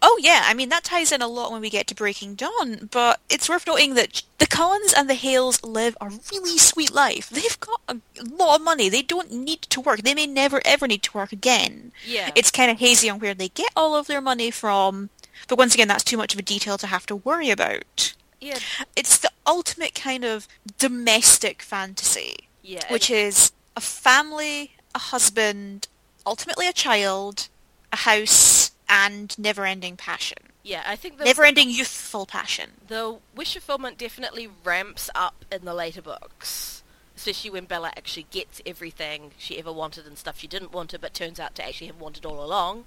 Oh 0.00 0.18
yeah, 0.20 0.42
I 0.44 0.54
mean 0.54 0.68
that 0.70 0.84
ties 0.84 1.12
in 1.12 1.22
a 1.22 1.28
lot 1.28 1.52
when 1.52 1.60
we 1.60 1.70
get 1.70 1.86
to 1.88 1.94
Breaking 1.94 2.34
Dawn, 2.34 2.88
but 2.90 3.20
it's 3.28 3.48
worth 3.48 3.66
noting 3.66 3.94
that 3.94 4.22
the 4.38 4.46
Cullens 4.46 4.92
and 4.92 5.08
the 5.08 5.14
Hales 5.14 5.62
live 5.62 5.96
a 6.00 6.10
really 6.32 6.58
sweet 6.58 6.92
life. 6.92 7.28
They've 7.30 7.60
got 7.60 7.80
a 7.88 7.98
lot 8.22 8.56
of 8.56 8.64
money. 8.64 8.88
They 8.88 9.02
don't 9.02 9.32
need 9.32 9.62
to 9.62 9.80
work. 9.80 10.02
They 10.02 10.14
may 10.14 10.26
never 10.26 10.60
ever 10.64 10.86
need 10.86 11.02
to 11.04 11.16
work 11.16 11.32
again. 11.32 11.92
Yeah. 12.06 12.30
It's 12.34 12.50
kind 12.50 12.70
of 12.70 12.78
hazy 12.78 13.10
on 13.10 13.18
where 13.20 13.34
they 13.34 13.48
get 13.48 13.70
all 13.76 13.94
of 13.96 14.06
their 14.06 14.20
money 14.20 14.50
from, 14.50 15.10
but 15.48 15.58
once 15.58 15.74
again 15.74 15.88
that's 15.88 16.04
too 16.04 16.16
much 16.16 16.32
of 16.32 16.38
a 16.38 16.42
detail 16.42 16.78
to 16.78 16.86
have 16.86 17.06
to 17.06 17.16
worry 17.16 17.50
about. 17.50 18.14
Yeah. 18.40 18.58
It's 18.94 19.18
the 19.18 19.30
ultimate 19.46 19.94
kind 19.94 20.24
of 20.24 20.48
domestic 20.78 21.62
fantasy. 21.62 22.48
Yeah. 22.62 22.90
Which 22.90 23.10
is 23.10 23.52
a 23.76 23.80
family, 23.80 24.72
a 24.94 24.98
husband, 24.98 25.88
ultimately 26.26 26.66
a 26.66 26.72
child, 26.72 27.48
a 27.92 27.96
house, 27.96 28.55
and 28.88 29.38
never-ending 29.38 29.96
passion. 29.96 30.38
Yeah, 30.62 30.82
I 30.86 30.96
think 30.96 31.18
the 31.18 31.24
never-ending 31.24 31.70
youthful 31.70 32.26
passion. 32.26 32.70
The 32.88 33.18
wish 33.34 33.52
fulfillment 33.52 33.98
definitely 33.98 34.48
ramps 34.64 35.10
up 35.14 35.44
in 35.50 35.64
the 35.64 35.74
later 35.74 36.02
books, 36.02 36.82
especially 37.16 37.50
when 37.50 37.66
Bella 37.66 37.92
actually 37.96 38.26
gets 38.30 38.60
everything 38.66 39.30
she 39.38 39.58
ever 39.58 39.72
wanted 39.72 40.06
and 40.06 40.18
stuff 40.18 40.40
she 40.40 40.46
didn't 40.46 40.72
want 40.72 40.92
it, 40.92 41.00
but 41.00 41.14
turns 41.14 41.38
out 41.38 41.54
to 41.56 41.66
actually 41.66 41.86
have 41.86 42.00
wanted 42.00 42.26
all 42.26 42.44
along, 42.44 42.84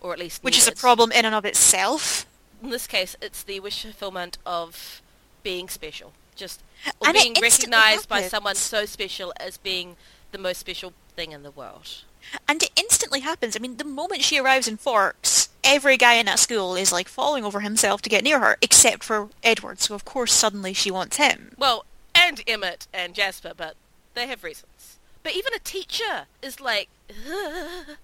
or 0.00 0.12
at 0.12 0.18
least 0.18 0.42
which 0.42 0.56
is 0.56 0.66
a 0.68 0.72
problem 0.72 1.12
in 1.12 1.24
and 1.24 1.34
of 1.34 1.44
itself. 1.44 2.26
In 2.62 2.70
this 2.70 2.86
case, 2.86 3.16
it's 3.20 3.42
the 3.42 3.60
wish 3.60 3.82
fulfillment 3.82 4.38
of 4.46 5.02
being 5.42 5.68
special, 5.68 6.12
just 6.36 6.62
or 7.00 7.08
and 7.08 7.14
being 7.14 7.34
recognized 7.40 8.08
by 8.08 8.22
someone 8.22 8.54
so 8.54 8.84
special 8.86 9.32
as 9.38 9.56
being 9.56 9.96
the 10.32 10.38
most 10.38 10.58
special 10.58 10.92
thing 11.16 11.32
in 11.32 11.42
the 11.42 11.50
world. 11.50 12.04
And 12.48 12.62
it 12.62 12.70
instantly 12.76 13.20
happens. 13.20 13.56
I 13.56 13.58
mean, 13.58 13.76
the 13.76 13.84
moment 13.84 14.22
she 14.22 14.38
arrives 14.38 14.68
in 14.68 14.76
Forks, 14.76 15.48
every 15.64 15.96
guy 15.96 16.14
in 16.14 16.26
that 16.26 16.38
school 16.38 16.76
is 16.76 16.92
like 16.92 17.08
falling 17.08 17.44
over 17.44 17.60
himself 17.60 18.02
to 18.02 18.10
get 18.10 18.24
near 18.24 18.40
her, 18.40 18.56
except 18.60 19.04
for 19.04 19.28
Edward. 19.42 19.80
So 19.80 19.94
of 19.94 20.04
course, 20.04 20.32
suddenly 20.32 20.72
she 20.72 20.90
wants 20.90 21.16
him. 21.16 21.52
Well, 21.58 21.84
and 22.14 22.42
Emmett 22.46 22.86
and 22.92 23.14
Jasper, 23.14 23.52
but 23.56 23.74
they 24.14 24.26
have 24.26 24.44
reasons. 24.44 24.98
But 25.22 25.34
even 25.34 25.54
a 25.54 25.58
teacher 25.58 26.26
is 26.42 26.60
like, 26.60 26.88
Ugh. 27.10 27.96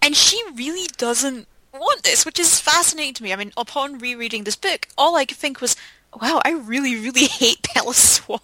and 0.00 0.16
she 0.16 0.42
really 0.54 0.86
doesn't 0.96 1.46
want 1.72 2.02
this, 2.02 2.26
which 2.26 2.38
is 2.38 2.60
fascinating 2.60 3.14
to 3.14 3.22
me. 3.22 3.32
I 3.32 3.36
mean, 3.36 3.52
upon 3.56 3.98
rereading 3.98 4.44
this 4.44 4.56
book, 4.56 4.86
all 4.98 5.16
I 5.16 5.24
could 5.24 5.38
think 5.38 5.60
was, 5.60 5.76
wow, 6.20 6.40
I 6.44 6.52
really, 6.52 6.94
really 6.96 7.24
hate 7.26 7.66
Bella 7.74 7.94
Swan 7.94 8.40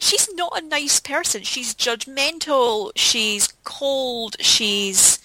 she's 0.00 0.32
not 0.34 0.56
a 0.56 0.66
nice 0.66 1.00
person. 1.00 1.42
She's 1.42 1.74
judgmental. 1.74 2.92
She's 2.96 3.48
cold. 3.64 4.36
She's 4.40 5.18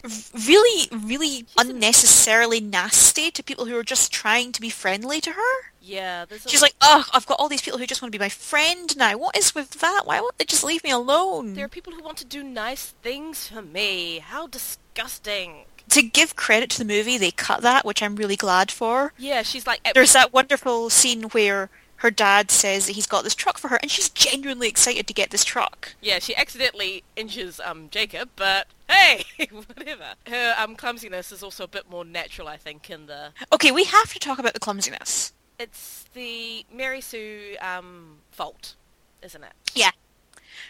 really, 0.48 0.88
really 0.92 1.46
unnecessarily 1.58 2.62
nasty 2.62 3.32
to 3.32 3.44
people 3.44 3.66
who 3.66 3.78
are 3.78 3.84
just 3.84 4.12
trying 4.12 4.52
to 4.54 4.62
be 4.62 4.70
friendly 4.70 5.22
to 5.22 5.32
her. 5.32 5.72
Yeah, 5.82 6.26
she's 6.48 6.64
like, 6.64 6.74
oh, 6.82 7.06
I've 7.14 7.28
got 7.28 7.40
all 7.40 7.48
these 7.48 7.62
people 7.62 7.78
who 7.78 7.86
just 7.86 8.02
want 8.02 8.12
to 8.12 8.18
be 8.18 8.24
my 8.24 8.30
friend 8.30 8.96
now. 8.98 9.18
What 9.18 9.38
is 9.38 9.54
with 9.54 9.70
that? 9.82 10.02
Why 10.06 10.20
won't 10.20 10.38
they 10.40 10.46
just 10.46 10.64
leave 10.64 10.84
me 10.84 10.90
alone? 10.90 11.54
There 11.54 11.66
are 11.66 11.70
people 11.70 11.94
who 11.94 12.02
want 12.02 12.18
to 12.18 12.26
do 12.26 12.44
nice 12.44 12.96
things 13.04 13.48
for 13.48 13.62
me. 13.62 14.18
How 14.20 14.48
disgusting 14.48 15.66
to 15.90 16.02
give 16.02 16.36
credit 16.36 16.70
to 16.72 16.80
the 16.80 16.86
movie, 16.86 17.18
they 17.18 17.32
cut 17.32 17.62
that, 17.62 17.86
which 17.86 18.02
I'm 18.02 18.16
really 18.16 18.36
glad 18.36 18.72
for. 18.72 19.14
Yeah, 19.18 19.44
she's 19.44 19.68
like. 19.68 19.88
There's 19.94 20.14
that 20.14 20.34
wonderful 20.34 20.90
scene 20.90 21.24
where 21.24 21.70
her 21.98 22.12
dad 22.12 22.52
says 22.52 22.88
that 22.88 22.94
he's 22.94 23.08
got 23.08 23.24
this 23.24 23.36
truck 23.36 23.58
for 23.58 23.70
her, 23.70 23.78
and 23.82 23.90
she's 23.90 24.10
genuinely 24.10 24.68
excited 24.68 25.08
to 25.08 25.14
get 25.14 25.30
this 25.30 25.44
truck. 25.44 25.96
Yeah, 26.02 26.20
she 26.20 26.36
accidentally 26.36 27.04
injures 27.16 27.60
um 27.60 27.90
Jacob, 27.90 28.30
but 28.36 28.68
hey, 28.90 29.24
whatever. 29.52 30.14
Her 30.28 30.56
um 30.58 30.76
clumsiness 30.76 31.32
is 31.32 31.44
also 31.44 31.64
a 31.64 31.68
bit 31.68 31.90
more 31.90 32.06
natural, 32.06 32.48
I 32.48 32.58
think, 32.58 32.90
in 32.90 33.06
the. 33.08 33.30
Okay, 33.54 33.72
we 33.72 33.86
have 33.86 34.14
to 34.14 34.20
talk 34.20 34.40
about 34.40 34.54
the 34.54 34.60
clumsiness. 34.60 35.34
It's 35.58 36.06
the 36.14 36.66
Mary 36.72 37.02
Sue 37.02 37.56
um 37.62 38.18
fault, 38.32 38.76
isn't 39.24 39.44
it? 39.44 39.54
Yeah. 39.74 39.92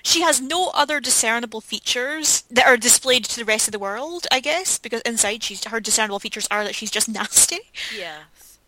She 0.03 0.21
has 0.21 0.39
no 0.41 0.71
other 0.73 0.99
discernible 0.99 1.61
features 1.61 2.43
that 2.51 2.67
are 2.67 2.77
displayed 2.77 3.25
to 3.25 3.37
the 3.37 3.45
rest 3.45 3.67
of 3.67 3.71
the 3.71 3.79
world, 3.79 4.27
I 4.31 4.39
guess, 4.39 4.77
because 4.77 5.01
inside 5.01 5.41
she's 5.43 5.63
her 5.65 5.79
discernible 5.79 6.19
features 6.19 6.47
are 6.51 6.63
that 6.63 6.75
she's 6.75 6.91
just 6.91 7.09
nasty. 7.09 7.59
Yeah. 7.97 8.17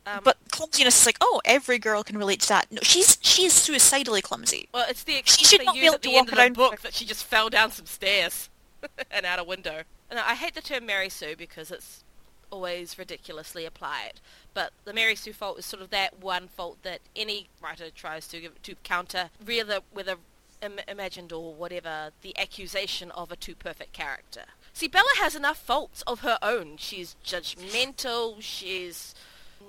Um, 0.07 0.21
but 0.23 0.37
clumsiness 0.51 1.01
is 1.01 1.05
like, 1.05 1.17
oh, 1.19 1.41
every 1.43 1.79
girl 1.79 2.01
can 2.01 2.17
relate 2.17 2.41
to 2.41 2.47
that. 2.49 2.71
No, 2.71 2.79
she's 2.81 3.17
she 3.21 3.45
is 3.45 3.53
suicidally 3.53 4.21
clumsy. 4.21 4.69
Well, 4.73 4.85
it's 4.89 5.03
the 5.03 5.17
excuse 5.17 5.49
she 5.49 5.57
should 5.57 5.65
not 5.65 5.75
be 5.75 5.85
able 5.85 5.99
to 5.99 6.09
walk 6.09 6.31
around 6.31 6.55
the 6.55 6.57
book 6.57 6.81
that 6.81 6.93
she 6.93 7.05
just 7.05 7.25
fell 7.25 7.49
down 7.49 7.71
some 7.71 7.85
stairs 7.85 8.49
and 9.11 9.25
out 9.25 9.39
a 9.39 9.43
window. 9.43 9.81
And 10.09 10.17
I 10.17 10.35
hate 10.35 10.55
the 10.55 10.61
term 10.61 10.85
Mary 10.85 11.09
Sue 11.09 11.35
because 11.37 11.71
it's 11.71 12.05
always 12.49 12.97
ridiculously 12.97 13.65
applied. 13.65 14.21
But 14.53 14.71
the 14.85 14.93
Mary 14.93 15.15
Sue 15.15 15.33
fault 15.33 15.59
is 15.59 15.65
sort 15.65 15.83
of 15.83 15.89
that 15.89 16.21
one 16.21 16.47
fault 16.47 16.81
that 16.83 17.01
any 17.13 17.47
writer 17.61 17.89
tries 17.93 18.27
to 18.29 18.39
give, 18.39 18.61
to 18.63 18.75
counter, 18.83 19.29
whether 19.43 19.79
whether 19.91 20.15
Im- 20.61 20.79
imagined 20.87 21.31
or 21.33 21.53
whatever, 21.53 22.11
the 22.21 22.37
accusation 22.39 23.11
of 23.11 23.31
a 23.31 23.35
too 23.35 23.55
perfect 23.55 23.93
character. 23.93 24.43
See, 24.73 24.87
Bella 24.87 25.05
has 25.17 25.35
enough 25.35 25.57
faults 25.57 26.01
of 26.07 26.21
her 26.21 26.39
own. 26.41 26.77
She's 26.77 27.15
judgmental. 27.23 28.37
She's 28.39 29.13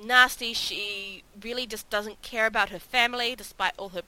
nasty. 0.05 0.53
She 0.53 1.23
really 1.41 1.67
just 1.67 1.89
doesn't 1.91 2.23
care 2.23 2.47
about 2.47 2.71
her 2.71 2.79
family, 2.79 3.35
despite 3.35 3.73
all 3.77 3.91
her 3.91 4.03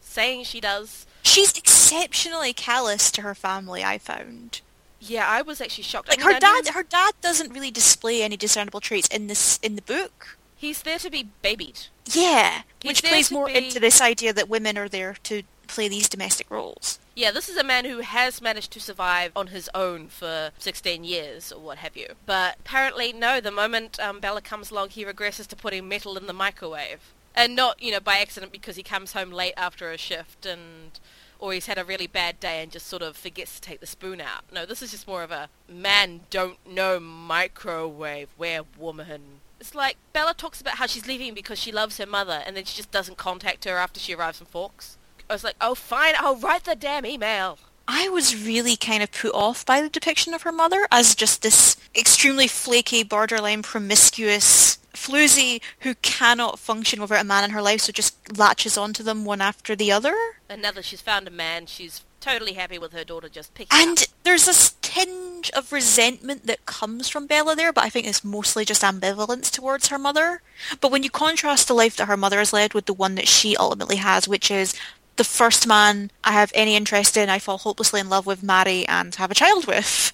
saying 0.00 0.44
she 0.44 0.60
does. 0.60 1.06
She's 1.22 1.56
exceptionally 1.56 2.52
callous 2.52 3.10
to 3.12 3.22
her 3.22 3.34
family. 3.34 3.84
I 3.84 3.98
found. 3.98 4.60
Yeah, 5.00 5.26
I 5.28 5.42
was 5.42 5.60
actually 5.60 5.84
shocked. 5.84 6.08
Like 6.08 6.22
I 6.22 6.26
mean, 6.26 6.34
her 6.34 6.40
dad, 6.40 6.68
her 6.68 6.82
dad 6.82 7.14
doesn't 7.20 7.52
really 7.52 7.70
display 7.70 8.22
any 8.22 8.36
discernible 8.36 8.80
traits 8.80 9.08
in 9.08 9.26
this 9.26 9.58
in 9.62 9.76
the 9.76 9.82
book. 9.82 10.38
He's 10.56 10.82
there 10.82 10.98
to 10.98 11.10
be 11.10 11.28
babied. 11.42 11.80
Yeah, 12.12 12.62
He's 12.80 12.90
which 12.90 13.02
plays 13.02 13.30
more 13.30 13.46
be... 13.46 13.56
into 13.56 13.78
this 13.78 14.00
idea 14.00 14.32
that 14.32 14.48
women 14.48 14.78
are 14.78 14.88
there 14.88 15.16
to 15.24 15.42
play 15.66 15.88
these 15.88 16.08
domestic 16.08 16.50
roles. 16.50 16.98
Yeah, 17.14 17.30
this 17.30 17.48
is 17.48 17.56
a 17.56 17.64
man 17.64 17.84
who 17.84 18.00
has 18.00 18.42
managed 18.42 18.72
to 18.72 18.80
survive 18.80 19.32
on 19.34 19.48
his 19.48 19.70
own 19.74 20.08
for 20.08 20.50
16 20.58 21.02
years 21.04 21.50
or 21.50 21.60
what 21.60 21.78
have 21.78 21.96
you. 21.96 22.08
But 22.26 22.56
apparently, 22.60 23.12
no, 23.12 23.40
the 23.40 23.50
moment 23.50 23.98
um, 24.00 24.20
Bella 24.20 24.42
comes 24.42 24.70
along, 24.70 24.90
he 24.90 25.04
regresses 25.04 25.46
to 25.48 25.56
putting 25.56 25.88
metal 25.88 26.16
in 26.16 26.26
the 26.26 26.32
microwave. 26.32 27.00
And 27.34 27.54
not, 27.54 27.82
you 27.82 27.92
know, 27.92 28.00
by 28.00 28.18
accident 28.18 28.52
because 28.52 28.76
he 28.76 28.82
comes 28.82 29.12
home 29.12 29.30
late 29.30 29.54
after 29.56 29.90
a 29.90 29.98
shift 29.98 30.46
and 30.46 30.98
or 31.38 31.52
he's 31.52 31.66
had 31.66 31.78
a 31.78 31.84
really 31.84 32.06
bad 32.06 32.40
day 32.40 32.62
and 32.62 32.72
just 32.72 32.86
sort 32.86 33.02
of 33.02 33.16
forgets 33.16 33.54
to 33.56 33.60
take 33.60 33.80
the 33.80 33.86
spoon 33.86 34.20
out. 34.20 34.44
No, 34.52 34.64
this 34.64 34.82
is 34.82 34.90
just 34.90 35.06
more 35.06 35.22
of 35.22 35.30
a 35.30 35.48
man 35.68 36.20
don't 36.30 36.58
know 36.66 36.98
microwave, 36.98 38.28
where 38.36 38.62
woman. 38.78 39.40
It's 39.60 39.74
like 39.74 39.96
Bella 40.12 40.34
talks 40.34 40.60
about 40.60 40.76
how 40.76 40.86
she's 40.86 41.06
leaving 41.06 41.34
because 41.34 41.58
she 41.58 41.72
loves 41.72 41.98
her 41.98 42.06
mother 42.06 42.42
and 42.46 42.56
then 42.56 42.64
she 42.64 42.76
just 42.76 42.90
doesn't 42.90 43.16
contact 43.16 43.64
her 43.64 43.76
after 43.76 44.00
she 44.00 44.14
arrives 44.14 44.40
in 44.40 44.46
Forks. 44.46 44.96
I 45.28 45.34
was 45.34 45.44
like, 45.44 45.56
oh, 45.60 45.74
fine, 45.74 46.14
I'll 46.18 46.36
write 46.36 46.64
the 46.64 46.76
damn 46.76 47.04
email. 47.06 47.58
I 47.88 48.08
was 48.08 48.44
really 48.44 48.76
kind 48.76 49.02
of 49.02 49.12
put 49.12 49.34
off 49.34 49.64
by 49.64 49.80
the 49.80 49.88
depiction 49.88 50.34
of 50.34 50.42
her 50.42 50.52
mother 50.52 50.88
as 50.90 51.14
just 51.14 51.42
this 51.42 51.76
extremely 51.94 52.48
flaky, 52.48 53.04
borderline 53.04 53.62
promiscuous 53.62 54.78
floozy 54.92 55.60
who 55.80 55.94
cannot 55.96 56.58
function 56.58 57.00
without 57.00 57.20
a 57.20 57.24
man 57.24 57.44
in 57.44 57.50
her 57.50 57.62
life, 57.62 57.82
so 57.82 57.92
just 57.92 58.36
latches 58.36 58.76
onto 58.76 59.02
them 59.02 59.24
one 59.24 59.40
after 59.40 59.76
the 59.76 59.92
other. 59.92 60.14
And 60.48 60.62
now 60.62 60.72
that 60.72 60.84
she's 60.84 61.00
found 61.00 61.28
a 61.28 61.30
man, 61.30 61.66
she's 61.66 62.02
totally 62.20 62.54
happy 62.54 62.78
with 62.78 62.92
her 62.92 63.04
daughter 63.04 63.28
just 63.28 63.54
picking 63.54 63.76
up. 63.76 63.86
And 63.86 63.98
up. 63.98 64.08
there's 64.24 64.48
a 64.48 64.74
tinge 64.82 65.50
of 65.50 65.72
resentment 65.72 66.46
that 66.46 66.66
comes 66.66 67.08
from 67.08 67.26
Bella 67.26 67.54
there, 67.54 67.72
but 67.72 67.84
I 67.84 67.88
think 67.88 68.06
it's 68.06 68.24
mostly 68.24 68.64
just 68.64 68.82
ambivalence 68.82 69.50
towards 69.50 69.88
her 69.88 69.98
mother. 69.98 70.42
But 70.80 70.90
when 70.90 71.02
you 71.02 71.10
contrast 71.10 71.68
the 71.68 71.74
life 71.74 71.96
that 71.96 72.06
her 72.06 72.16
mother 72.16 72.38
has 72.38 72.52
led 72.52 72.74
with 72.74 72.86
the 72.86 72.94
one 72.94 73.14
that 73.14 73.28
she 73.28 73.56
ultimately 73.56 73.96
has, 73.96 74.26
which 74.26 74.50
is 74.50 74.74
the 75.16 75.24
first 75.24 75.66
man 75.66 76.10
I 76.24 76.32
have 76.32 76.52
any 76.54 76.76
interest 76.76 77.16
in, 77.16 77.28
I 77.28 77.38
fall 77.38 77.58
hopelessly 77.58 78.00
in 78.00 78.08
love 78.08 78.26
with, 78.26 78.42
marry, 78.42 78.86
and 78.88 79.14
have 79.16 79.30
a 79.30 79.34
child 79.34 79.66
with. 79.66 80.12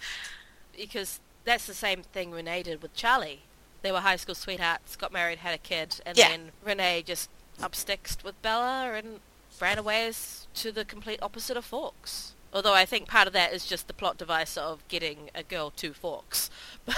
Because 0.77 1.21
that's 1.45 1.67
the 1.67 1.75
same 1.75 2.03
thing 2.03 2.31
Renee 2.31 2.63
did 2.63 2.83
with 2.83 2.95
Charlie. 2.95 3.41
They 3.83 3.91
were 3.93 4.01
high 4.01 4.17
school 4.17 4.35
sweethearts, 4.35 4.97
got 4.97 5.13
married, 5.13 5.39
had 5.39 5.55
a 5.55 5.59
kid, 5.59 6.01
and 6.07 6.17
Yeah. 6.17 6.29
then 6.29 6.53
Renee 6.65 7.03
just 7.03 7.29
upsticked 7.61 8.23
with 8.25 8.41
Bella 8.43 8.93
and 8.95 9.21
ran 9.61 9.79
away 9.79 10.07
as 10.07 10.47
to 10.55 10.73
the 10.73 10.85
complete 10.85 11.21
opposite 11.23 11.57
of 11.57 11.65
Forks. 11.65 12.33
Although 12.55 12.75
I 12.75 12.85
think 12.85 13.09
part 13.09 13.27
of 13.27 13.33
that 13.33 13.53
is 13.53 13.67
just 13.67 13.87
the 13.89 13.95
plot 13.95 14.19
device 14.19 14.57
of 14.57 14.87
getting 14.89 15.31
a 15.35 15.43
girl 15.43 15.71
to 15.77 15.93
Forks. 15.93 16.51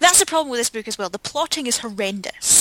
That's 0.00 0.18
the 0.20 0.26
problem 0.26 0.50
with 0.50 0.60
this 0.60 0.70
book 0.70 0.86
as 0.86 0.98
well. 0.98 1.08
The 1.08 1.18
plotting 1.18 1.66
is 1.66 1.78
horrendous. 1.78 2.57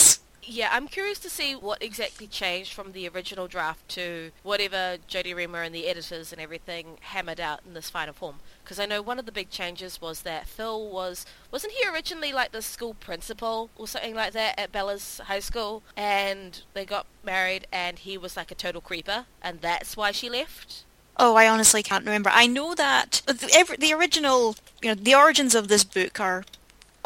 Yeah, 0.49 0.69
I'm 0.71 0.87
curious 0.87 1.19
to 1.19 1.29
see 1.29 1.55
what 1.55 1.83
exactly 1.83 2.25
changed 2.25 2.71
from 2.71 2.93
the 2.93 3.05
original 3.09 3.47
draft 3.47 3.89
to 3.89 4.31
whatever 4.43 4.95
Jodi 5.05 5.33
Reamer 5.33 5.61
and 5.61 5.75
the 5.75 5.87
editors 5.87 6.31
and 6.31 6.39
everything 6.39 6.99
hammered 7.01 7.41
out 7.41 7.59
in 7.67 7.73
this 7.73 7.89
final 7.89 8.13
form. 8.13 8.37
Because 8.63 8.79
I 8.79 8.85
know 8.85 9.01
one 9.01 9.19
of 9.19 9.25
the 9.25 9.33
big 9.33 9.49
changes 9.49 9.99
was 9.99 10.21
that 10.21 10.47
Phil 10.47 10.89
was 10.89 11.25
wasn't 11.51 11.73
he 11.73 11.85
originally 11.89 12.31
like 12.31 12.53
the 12.53 12.61
school 12.61 12.93
principal 12.93 13.69
or 13.75 13.89
something 13.89 14.15
like 14.15 14.31
that 14.33 14.57
at 14.57 14.71
Bella's 14.71 15.19
high 15.25 15.41
school, 15.41 15.83
and 15.97 16.61
they 16.73 16.85
got 16.85 17.07
married, 17.25 17.67
and 17.69 17.99
he 17.99 18.17
was 18.17 18.37
like 18.37 18.49
a 18.49 18.55
total 18.55 18.79
creeper, 18.79 19.25
and 19.41 19.59
that's 19.59 19.97
why 19.97 20.11
she 20.11 20.29
left. 20.29 20.85
Oh, 21.17 21.35
I 21.35 21.49
honestly 21.49 21.83
can't 21.83 22.05
remember. 22.05 22.29
I 22.33 22.47
know 22.47 22.73
that 22.73 23.21
the, 23.25 23.49
every, 23.53 23.75
the 23.75 23.91
original, 23.91 24.55
you 24.81 24.89
know, 24.89 24.95
the 24.95 25.15
origins 25.15 25.55
of 25.55 25.67
this 25.67 25.83
book 25.83 26.21
are 26.21 26.45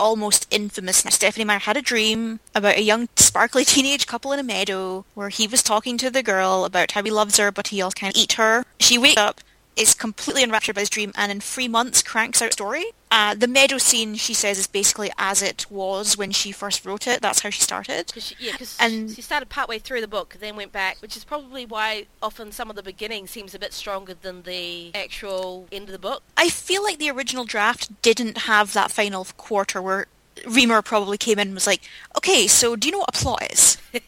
almost 0.01 0.47
infamous. 0.49 1.05
Now, 1.05 1.11
Stephenie 1.11 1.45
Meyer 1.45 1.59
had 1.59 1.77
a 1.77 1.81
dream 1.81 2.39
about 2.55 2.77
a 2.77 2.81
young, 2.81 3.07
sparkly 3.15 3.63
teenage 3.73 4.07
couple 4.07 4.31
in 4.33 4.39
a 4.39 4.43
meadow 4.43 5.05
where 5.13 5.29
he 5.29 5.47
was 5.47 5.61
talking 5.61 5.97
to 5.99 6.09
the 6.09 6.23
girl 6.23 6.65
about 6.65 6.91
how 6.91 7.03
he 7.03 7.11
loves 7.11 7.37
her, 7.37 7.51
but 7.51 7.67
he 7.67 7.81
also 7.81 7.93
can't 7.93 8.17
eat 8.17 8.33
her. 8.33 8.65
She 8.79 8.97
wakes 8.97 9.21
up, 9.21 9.41
is 9.75 9.93
completely 9.93 10.43
enraptured 10.43 10.75
by 10.75 10.81
his 10.81 10.89
dream, 10.89 11.11
and 11.15 11.31
in 11.31 11.39
three 11.39 11.67
months 11.67 12.01
cranks 12.03 12.41
out 12.41 12.49
a 12.49 12.53
story. 12.53 12.83
Uh, 13.09 13.33
the 13.35 13.47
meadow 13.47 13.77
scene, 13.77 14.15
she 14.15 14.33
says, 14.33 14.57
is 14.57 14.67
basically 14.67 15.11
as 15.17 15.41
it 15.41 15.65
was 15.69 16.17
when 16.17 16.31
she 16.31 16.51
first 16.51 16.85
wrote 16.85 17.07
it. 17.07 17.21
That's 17.21 17.41
how 17.41 17.49
she 17.49 17.61
started. 17.61 18.11
Cause 18.13 18.23
she, 18.27 18.35
yeah, 18.39 18.51
because 18.53 18.77
And- 18.79 19.11
she 19.11 19.21
started 19.21 19.49
partway 19.49 19.79
through 19.79 20.01
the 20.01 20.07
book, 20.07 20.37
then 20.39 20.55
went 20.55 20.71
back, 20.71 20.97
which 21.01 21.15
is 21.17 21.23
probably 21.23 21.65
why 21.65 22.05
often 22.21 22.51
some 22.51 22.69
of 22.69 22.75
the 22.75 22.83
beginning 22.83 23.27
seems 23.27 23.53
a 23.55 23.59
bit 23.59 23.73
stronger 23.73 24.13
than 24.13 24.43
the 24.43 24.91
actual 24.93 25.67
end 25.71 25.85
of 25.85 25.93
the 25.93 25.99
book. 25.99 26.23
I 26.37 26.49
feel 26.49 26.83
like 26.83 26.99
the 26.99 27.09
original 27.09 27.45
draft 27.45 28.01
didn't 28.01 28.39
have 28.39 28.73
that 28.73 28.91
final 28.91 29.25
quarter 29.37 29.81
where 29.81 30.07
Reamer 30.45 30.81
probably 30.81 31.17
came 31.17 31.39
in 31.39 31.49
and 31.49 31.55
was 31.55 31.67
like, 31.67 31.81
okay, 32.17 32.47
so 32.47 32.75
do 32.75 32.87
you 32.87 32.91
know 32.93 32.99
what 32.99 33.09
a 33.15 33.17
plot 33.17 33.51
is? 33.51 33.77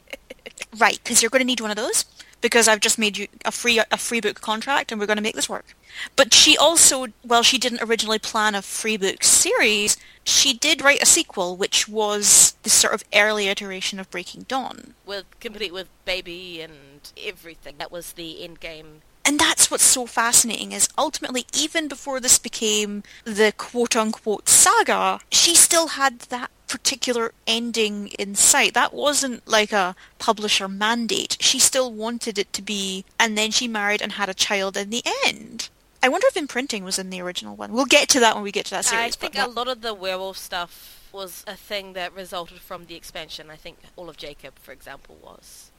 right, 0.78 1.00
because 1.04 1.22
you're 1.22 1.30
going 1.30 1.42
to 1.42 1.46
need 1.46 1.62
one 1.62 1.72
of 1.72 1.78
those 1.78 2.06
because 2.44 2.68
I've 2.68 2.82
just 2.82 3.00
made 3.00 3.18
you 3.18 3.28
a 3.46 3.52
free 3.52 3.82
a 3.90 3.98
free 3.98 4.22
book 4.22 4.42
contract 4.42 4.92
and 4.92 5.00
we're 5.00 5.08
going 5.08 5.18
to 5.18 5.24
make 5.24 5.34
this 5.34 5.50
work. 5.50 5.76
But 6.16 6.34
she 6.34 6.56
also, 6.56 7.08
well, 7.26 7.42
she 7.42 7.58
didn't 7.58 7.82
originally 7.82 8.20
plan 8.20 8.54
a 8.54 8.62
free 8.62 8.98
book 8.98 9.24
series. 9.24 9.98
She 10.26 10.54
did 10.54 10.84
write 10.84 11.02
a 11.02 11.06
sequel, 11.06 11.56
which 11.56 11.88
was 11.88 12.56
the 12.64 12.70
sort 12.70 12.94
of 12.94 13.04
early 13.16 13.48
iteration 13.48 14.00
of 14.00 14.12
Breaking 14.12 14.44
Dawn. 14.44 14.94
with 15.06 15.26
complete 15.40 15.74
with 15.74 15.88
baby 16.06 16.62
and 16.62 17.12
everything. 17.18 17.76
That 17.78 17.92
was 17.92 18.14
the 18.14 18.44
end 18.44 18.60
game. 18.60 19.02
And 19.26 19.40
that's 19.40 19.72
what's 19.72 19.86
so 19.86 20.06
fascinating 20.06 20.74
is 20.74 20.90
ultimately, 20.98 21.46
even 21.56 21.88
before 21.88 22.20
this 22.20 22.38
became 22.38 23.04
the 23.24 23.54
quote-unquote 23.56 24.50
saga, 24.50 25.20
she 25.32 25.56
still 25.56 25.88
had 25.90 26.20
that 26.28 26.52
particular 26.74 27.34
ending 27.46 28.08
in 28.18 28.34
sight. 28.34 28.74
That 28.74 28.96
wasn't 28.96 29.48
like 29.48 29.72
a 29.72 29.96
publisher 30.18 30.68
mandate. 30.68 31.38
She 31.40 31.60
still 31.60 31.94
wanted 31.94 32.40
it 32.40 32.52
to 32.54 32.64
be, 32.64 33.06
and 33.20 33.38
then 33.38 33.52
she 33.52 33.68
married 33.68 34.02
and 34.02 34.14
had 34.14 34.28
a 34.28 34.34
child 34.34 34.76
in 34.76 34.90
the 34.90 35.04
end. 35.24 35.70
I 36.02 36.10
wonder 36.10 36.26
if 36.26 36.36
imprinting 36.36 36.84
was 36.84 36.98
in 36.98 37.12
the 37.12 37.22
original 37.22 37.56
one. 37.56 37.74
We'll 37.74 37.86
get 37.86 38.10
to 38.10 38.20
that 38.22 38.34
when 38.34 38.44
we 38.44 38.52
get 38.52 38.66
to 38.66 38.72
that 38.72 38.86
series. 38.86 39.06
I 39.06 39.10
think 39.12 39.38
a 39.38 39.48
lot 39.48 39.68
of 39.68 39.82
the 39.82 39.94
werewolf 39.94 40.36
stuff 40.36 41.08
was 41.12 41.44
a 41.46 41.56
thing 41.56 41.94
that 41.94 42.12
resulted 42.12 42.58
from 42.58 42.88
the 42.88 42.96
expansion. 42.96 43.52
I 43.52 43.56
think 43.56 43.78
all 43.96 44.10
of 44.10 44.18
Jacob, 44.18 44.56
for 44.58 44.72
example, 44.72 45.16
was. 45.22 45.70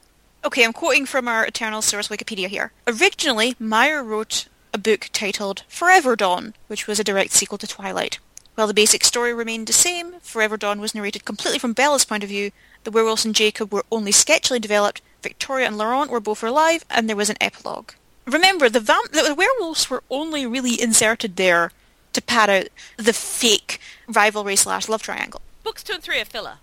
Okay, 0.45 0.63
I'm 0.63 0.71
quoting 0.71 1.05
from 1.05 1.27
our 1.27 1.45
eternal 1.45 1.81
source 1.81 2.07
Wikipedia 2.07 2.47
here. 2.47 2.71
Originally, 2.87 3.57
Meyer 3.59 4.01
wrote 4.01 4.47
a 4.73 4.77
book 4.77 5.09
titled 5.11 5.63
Forever 5.67 6.15
Dawn, 6.15 6.53
which 6.67 6.87
was 6.87 7.01
a 7.01 7.03
direct 7.03 7.31
sequel 7.31 7.57
to 7.57 7.67
Twilight. 7.67 8.19
While 8.55 8.67
the 8.67 8.73
basic 8.73 9.03
story 9.03 9.33
remained 9.33 9.67
the 9.67 9.73
same, 9.73 10.15
Forever 10.21 10.55
Dawn 10.57 10.79
was 10.79 10.95
narrated 10.95 11.25
completely 11.25 11.59
from 11.59 11.73
Bella's 11.73 12.05
point 12.05 12.23
of 12.23 12.29
view. 12.29 12.51
The 12.85 12.91
werewolves 12.91 13.25
and 13.25 13.35
Jacob 13.35 13.73
were 13.73 13.85
only 13.91 14.11
sketchily 14.11 14.61
developed. 14.61 15.01
Victoria 15.21 15.67
and 15.67 15.77
Laurent 15.77 16.09
were 16.09 16.19
both 16.19 16.41
alive, 16.43 16.85
and 16.89 17.09
there 17.09 17.15
was 17.15 17.29
an 17.29 17.37
epilogue. 17.41 17.91
Remember, 18.25 18.69
the, 18.69 18.79
vamp- 18.79 19.11
the 19.11 19.35
werewolves 19.37 19.89
were 19.89 20.03
only 20.09 20.45
really 20.45 20.79
inserted 20.81 21.35
there 21.35 21.71
to 22.13 22.21
pad 22.21 22.49
out 22.49 22.67
the 22.97 23.11
fake 23.13 23.79
rivalry 24.07 24.55
slash 24.55 24.87
love 24.87 25.01
triangle. 25.01 25.41
Books 25.63 25.83
two 25.83 25.93
and 25.93 26.01
three 26.03 26.21
are 26.21 26.25
filler 26.25 26.57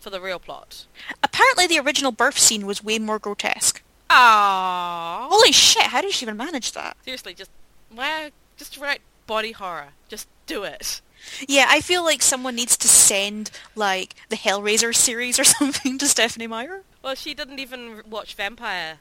for 0.00 0.10
the 0.10 0.20
real 0.20 0.38
plot. 0.40 0.86
Apparently, 1.22 1.66
the 1.66 1.78
original 1.78 2.10
birth 2.12 2.38
scene 2.38 2.66
was 2.66 2.82
way 2.82 2.98
more 2.98 3.18
grotesque. 3.18 3.82
Ah, 4.10 5.26
Holy 5.30 5.52
shit! 5.52 5.84
How 5.84 6.00
did 6.00 6.12
she 6.12 6.24
even 6.24 6.36
manage 6.36 6.72
that? 6.72 6.96
seriously, 7.04 7.34
just 7.34 7.50
why? 7.90 8.32
Just 8.56 8.78
write 8.78 9.00
body 9.26 9.52
horror. 9.52 9.88
Just 10.08 10.26
do 10.46 10.64
it. 10.64 11.00
Yeah, 11.48 11.66
I 11.68 11.80
feel 11.80 12.04
like 12.04 12.22
someone 12.22 12.54
needs 12.54 12.76
to 12.76 12.88
send 12.88 13.50
like 13.74 14.14
the 14.28 14.36
Hellraiser 14.36 14.94
series 14.94 15.38
or 15.38 15.44
something 15.44 15.98
to 15.98 16.06
Stephenie 16.06 16.46
Meyer. 16.46 16.82
Well, 17.02 17.14
she 17.14 17.34
didn't 17.34 17.58
even 17.58 18.02
watch 18.08 18.34
vampire 18.34 18.98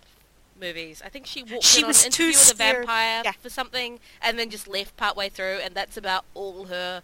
movies. 0.59 1.01
I 1.03 1.09
think 1.09 1.25
she 1.25 1.43
walked 1.43 1.63
She 1.63 1.79
in 1.79 1.85
on 1.85 1.89
was 1.89 2.03
too 2.03 2.23
interview 2.23 2.39
with 2.39 2.51
a 2.51 2.55
vampire 2.55 3.21
yeah. 3.25 3.31
for 3.41 3.49
something, 3.49 3.99
and 4.21 4.37
then 4.37 4.49
just 4.49 4.67
left 4.67 4.97
partway 4.97 5.29
through, 5.29 5.59
and 5.63 5.75
that's 5.75 5.97
about 5.97 6.25
all 6.33 6.65
her 6.65 7.03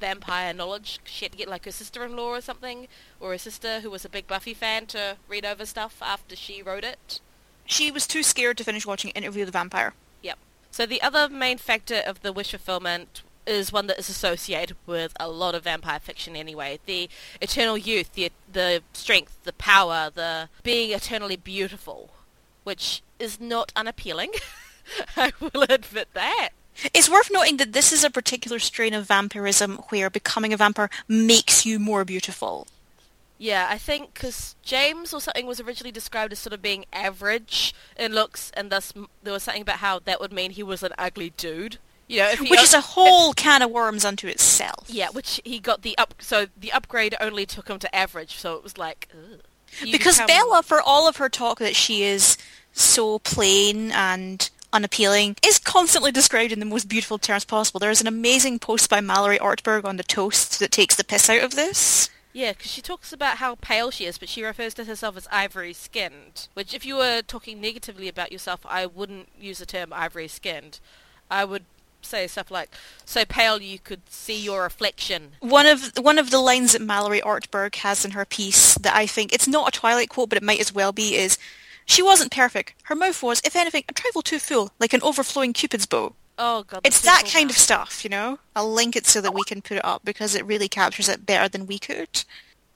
vampire 0.00 0.52
knowledge. 0.52 1.00
She 1.04 1.24
had 1.24 1.32
to 1.32 1.38
get 1.38 1.48
like 1.48 1.64
her 1.64 1.72
sister-in-law 1.72 2.36
or 2.36 2.40
something, 2.40 2.88
or 3.20 3.32
her 3.32 3.38
sister 3.38 3.80
who 3.80 3.90
was 3.90 4.04
a 4.04 4.08
big 4.08 4.26
Buffy 4.26 4.54
fan 4.54 4.86
to 4.86 5.16
read 5.28 5.44
over 5.44 5.66
stuff 5.66 5.98
after 6.00 6.36
she 6.36 6.62
wrote 6.62 6.84
it. 6.84 7.20
She 7.66 7.90
was 7.90 8.06
too 8.06 8.22
scared 8.22 8.56
to 8.58 8.64
finish 8.64 8.86
watching 8.86 9.10
Interview 9.10 9.42
with 9.42 9.48
the 9.48 9.58
Vampire. 9.58 9.92
Yep. 10.22 10.38
So 10.70 10.86
the 10.86 11.02
other 11.02 11.28
main 11.28 11.58
factor 11.58 11.96
of 12.06 12.22
the 12.22 12.32
wish 12.32 12.50
fulfillment 12.52 13.22
is 13.48 13.72
one 13.72 13.86
that 13.86 13.98
is 13.98 14.08
associated 14.08 14.76
with 14.86 15.12
a 15.18 15.28
lot 15.28 15.54
of 15.54 15.64
vampire 15.64 15.98
fiction 15.98 16.36
anyway. 16.36 16.78
The 16.86 17.08
eternal 17.40 17.78
youth, 17.78 18.12
the 18.12 18.30
the 18.50 18.82
strength, 18.92 19.38
the 19.44 19.52
power, 19.54 20.10
the 20.14 20.48
being 20.62 20.90
eternally 20.90 21.36
beautiful, 21.36 22.10
which 22.64 23.02
is 23.18 23.40
not 23.40 23.72
unappealing. 23.74 24.32
I 25.16 25.32
will 25.40 25.64
admit 25.68 26.08
that. 26.14 26.50
It's 26.94 27.10
worth 27.10 27.30
noting 27.32 27.56
that 27.56 27.72
this 27.72 27.92
is 27.92 28.04
a 28.04 28.10
particular 28.10 28.60
strain 28.60 28.94
of 28.94 29.06
vampirism 29.06 29.78
where 29.88 30.08
becoming 30.08 30.52
a 30.52 30.56
vampire 30.56 30.90
makes 31.08 31.66
you 31.66 31.78
more 31.80 32.04
beautiful. 32.04 32.68
Yeah, 33.36 33.68
I 33.70 33.78
think 33.78 34.14
because 34.14 34.56
James 34.62 35.12
or 35.12 35.20
something 35.20 35.46
was 35.46 35.60
originally 35.60 35.92
described 35.92 36.32
as 36.32 36.40
sort 36.40 36.52
of 36.52 36.62
being 36.62 36.86
average 36.92 37.74
in 37.96 38.12
looks, 38.12 38.50
and 38.54 38.70
thus 38.70 38.92
there 39.22 39.32
was 39.32 39.44
something 39.44 39.62
about 39.62 39.78
how 39.78 40.00
that 40.00 40.20
would 40.20 40.32
mean 40.32 40.50
he 40.50 40.62
was 40.62 40.82
an 40.82 40.92
ugly 40.98 41.30
dude. 41.36 41.78
You 42.08 42.20
know, 42.20 42.34
Which 42.48 42.62
is 42.62 42.72
a 42.72 42.80
whole 42.80 43.34
can 43.34 43.60
of 43.60 43.70
worms 43.70 44.04
unto 44.04 44.26
itself. 44.28 44.86
Yeah, 44.88 45.10
which 45.10 45.40
he 45.44 45.58
got 45.60 45.82
the 45.82 45.96
up. 45.98 46.14
So 46.18 46.46
the 46.58 46.72
upgrade 46.72 47.14
only 47.20 47.44
took 47.44 47.68
him 47.68 47.78
to 47.80 47.94
average. 47.94 48.36
So 48.36 48.54
it 48.54 48.62
was 48.62 48.78
like 48.78 49.08
ugh. 49.12 49.40
Because 49.82 50.16
become- 50.16 50.26
Bella, 50.26 50.62
for 50.62 50.80
all 50.80 51.06
of 51.06 51.18
her 51.18 51.28
talk 51.28 51.58
that 51.58 51.76
she 51.76 52.02
is 52.02 52.38
so 52.72 53.18
plain 53.18 53.92
and 53.92 54.48
unappealing, 54.72 55.36
is 55.46 55.58
constantly 55.58 56.10
described 56.10 56.52
in 56.52 56.60
the 56.60 56.64
most 56.64 56.88
beautiful 56.88 57.18
terms 57.18 57.44
possible. 57.44 57.78
There 57.78 57.90
is 57.90 58.00
an 58.00 58.06
amazing 58.06 58.58
post 58.58 58.88
by 58.88 59.02
Mallory 59.02 59.38
Ortberg 59.38 59.84
on 59.84 59.98
the 59.98 60.02
toast 60.02 60.58
that 60.60 60.72
takes 60.72 60.96
the 60.96 61.04
piss 61.04 61.28
out 61.28 61.42
of 61.42 61.54
this. 61.54 62.08
Yeah, 62.32 62.52
because 62.52 62.70
she 62.70 62.80
talks 62.82 63.12
about 63.12 63.38
how 63.38 63.56
pale 63.56 63.90
she 63.90 64.04
is, 64.06 64.16
but 64.16 64.28
she 64.28 64.44
refers 64.44 64.72
to 64.74 64.84
herself 64.84 65.16
as 65.16 65.26
ivory 65.30 65.72
skinned. 65.72 66.48
Which, 66.54 66.72
if 66.72 66.86
you 66.86 66.96
were 66.96 67.20
talking 67.20 67.60
negatively 67.60 68.08
about 68.08 68.32
yourself, 68.32 68.60
I 68.64 68.86
wouldn't 68.86 69.28
use 69.38 69.58
the 69.58 69.66
term 69.66 69.92
ivory 69.92 70.28
skinned. 70.28 70.80
I 71.30 71.44
would 71.44 71.64
say 72.02 72.26
stuff 72.26 72.50
like 72.50 72.70
so 73.04 73.24
pale 73.24 73.60
you 73.60 73.78
could 73.78 74.02
see 74.08 74.38
your 74.38 74.62
reflection. 74.62 75.32
One 75.40 75.66
of 75.66 75.92
one 75.98 76.18
of 76.18 76.30
the 76.30 76.38
lines 76.40 76.72
that 76.72 76.82
Mallory 76.82 77.20
Ortberg 77.20 77.76
has 77.76 78.04
in 78.04 78.12
her 78.12 78.24
piece 78.24 78.74
that 78.76 78.94
I 78.94 79.06
think 79.06 79.32
it's 79.32 79.48
not 79.48 79.68
a 79.68 79.78
Twilight 79.78 80.08
quote, 80.08 80.28
but 80.28 80.38
it 80.38 80.44
might 80.44 80.60
as 80.60 80.72
well 80.72 80.92
be 80.92 81.16
is, 81.16 81.38
"She 81.86 82.02
wasn't 82.02 82.32
perfect. 82.32 82.74
Her 82.84 82.94
mouth 82.94 83.22
was, 83.22 83.40
if 83.44 83.56
anything, 83.56 83.84
a 83.88 83.92
trifle 83.92 84.22
too 84.22 84.38
full, 84.38 84.72
like 84.78 84.92
an 84.92 85.02
overflowing 85.02 85.52
cupid's 85.52 85.86
bow." 85.86 86.14
Oh 86.40 86.62
god, 86.62 86.82
It's 86.84 87.00
that 87.00 87.28
kind 87.32 87.48
now. 87.48 87.50
of 87.50 87.58
stuff, 87.58 88.04
you 88.04 88.10
know? 88.10 88.38
I'll 88.54 88.72
link 88.72 88.94
it 88.94 89.06
so 89.06 89.20
that 89.20 89.34
we 89.34 89.42
can 89.42 89.60
put 89.60 89.78
it 89.78 89.84
up 89.84 90.02
because 90.04 90.36
it 90.36 90.46
really 90.46 90.68
captures 90.68 91.08
it 91.08 91.26
better 91.26 91.48
than 91.48 91.66
we 91.66 91.80
could. 91.80 92.24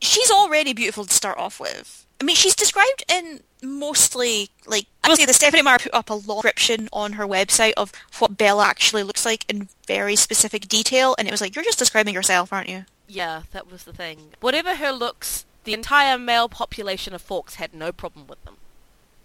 She's 0.00 0.32
already 0.32 0.72
beautiful 0.72 1.04
to 1.04 1.14
start 1.14 1.38
off 1.38 1.60
with. 1.60 2.01
I 2.20 2.24
mean, 2.24 2.36
she's 2.36 2.54
described 2.54 3.04
in 3.10 3.40
mostly, 3.62 4.48
like, 4.66 4.86
I 5.02 5.08
will 5.08 5.16
say 5.16 5.24
the 5.26 5.32
Stephenie 5.32 5.62
Meyer 5.62 5.78
put 5.78 5.94
up 5.94 6.10
a 6.10 6.14
long 6.14 6.38
description 6.42 6.88
on 6.92 7.14
her 7.14 7.26
website 7.26 7.72
of 7.76 7.92
what 8.18 8.36
Bella 8.38 8.64
actually 8.66 9.02
looks 9.02 9.24
like 9.24 9.44
in 9.48 9.68
very 9.86 10.14
specific 10.16 10.68
detail, 10.68 11.14
and 11.18 11.26
it 11.26 11.30
was 11.30 11.40
like, 11.40 11.54
you're 11.56 11.64
just 11.64 11.78
describing 11.78 12.14
yourself, 12.14 12.52
aren't 12.52 12.68
you? 12.68 12.84
Yeah, 13.08 13.42
that 13.52 13.70
was 13.70 13.84
the 13.84 13.92
thing. 13.92 14.30
Whatever 14.40 14.76
her 14.76 14.92
looks, 14.92 15.44
the 15.64 15.74
entire 15.74 16.16
male 16.18 16.48
population 16.48 17.12
of 17.14 17.22
Forks 17.22 17.56
had 17.56 17.74
no 17.74 17.92
problem 17.92 18.26
with 18.26 18.42
them. 18.44 18.56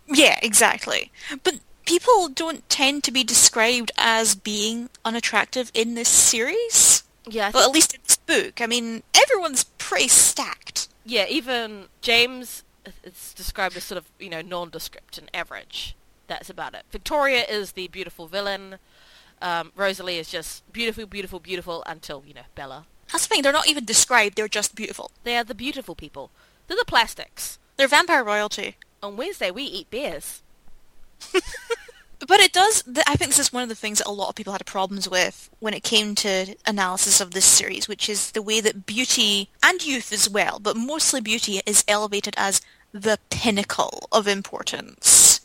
Yeah, 0.07 0.39
exactly. 0.41 1.11
But 1.43 1.59
people 1.85 2.27
don't 2.29 2.67
tend 2.69 3.03
to 3.05 3.11
be 3.11 3.23
described 3.23 3.91
as 3.97 4.35
being 4.35 4.89
unattractive 5.05 5.71
in 5.73 5.95
this 5.95 6.09
series. 6.09 7.03
Yeah, 7.29 7.51
Well, 7.53 7.67
at 7.67 7.73
least 7.73 7.93
in 7.93 8.01
this 8.07 8.17
book. 8.17 8.61
I 8.61 8.67
mean, 8.67 9.03
everyone's 9.13 9.65
pretty 9.77 10.07
stacked. 10.07 10.87
yeah. 11.05 11.25
Even 11.29 11.85
James, 12.01 12.63
it's 13.03 13.33
described 13.33 13.75
as 13.77 13.83
sort 13.83 13.97
of 13.97 14.05
you 14.19 14.29
know 14.29 14.41
nondescript 14.41 15.17
and 15.17 15.29
average. 15.33 15.95
That's 16.27 16.49
about 16.49 16.73
it. 16.73 16.83
Victoria 16.91 17.43
is 17.43 17.73
the 17.73 17.87
beautiful 17.87 18.27
villain. 18.27 18.77
Um, 19.41 19.71
Rosalie 19.75 20.17
is 20.17 20.29
just 20.29 20.69
beautiful, 20.73 21.05
beautiful, 21.05 21.39
beautiful 21.39 21.83
until 21.85 22.23
you 22.25 22.33
know 22.33 22.41
Bella. 22.55 22.85
That's 23.11 23.25
the 23.25 23.35
thing, 23.35 23.41
they're 23.41 23.53
not 23.53 23.69
even 23.69 23.85
described, 23.85 24.35
they're 24.35 24.49
just 24.49 24.75
beautiful. 24.75 25.11
They 25.23 25.37
are 25.37 25.43
the 25.43 25.55
beautiful 25.55 25.95
people. 25.95 26.29
They're 26.67 26.75
the 26.75 26.83
plastics. 26.85 27.57
They're 27.77 27.87
vampire 27.87 28.23
royalty. 28.23 28.75
On 29.01 29.15
Wednesday 29.15 29.49
we 29.51 29.63
eat 29.63 29.89
bears. 29.89 30.41
But 32.25 32.39
it 32.39 32.51
does, 32.51 32.81
th- 32.83 33.05
I 33.07 33.15
think 33.15 33.29
this 33.29 33.39
is 33.39 33.53
one 33.53 33.63
of 33.63 33.69
the 33.69 33.75
things 33.75 33.99
that 33.99 34.07
a 34.07 34.11
lot 34.11 34.29
of 34.29 34.35
people 34.35 34.53
had 34.53 34.65
problems 34.65 35.07
with 35.07 35.49
when 35.59 35.73
it 35.73 35.83
came 35.83 36.15
to 36.15 36.55
analysis 36.65 37.21
of 37.21 37.31
this 37.31 37.45
series, 37.45 37.87
which 37.87 38.09
is 38.09 38.31
the 38.31 38.41
way 38.41 38.59
that 38.59 38.87
beauty, 38.87 39.49
and 39.61 39.85
youth 39.85 40.11
as 40.11 40.27
well, 40.27 40.57
but 40.59 40.75
mostly 40.75 41.21
beauty, 41.21 41.61
is 41.65 41.85
elevated 41.87 42.33
as 42.35 42.61
the 42.91 43.19
pinnacle 43.29 44.07
of 44.11 44.27
importance. 44.27 45.41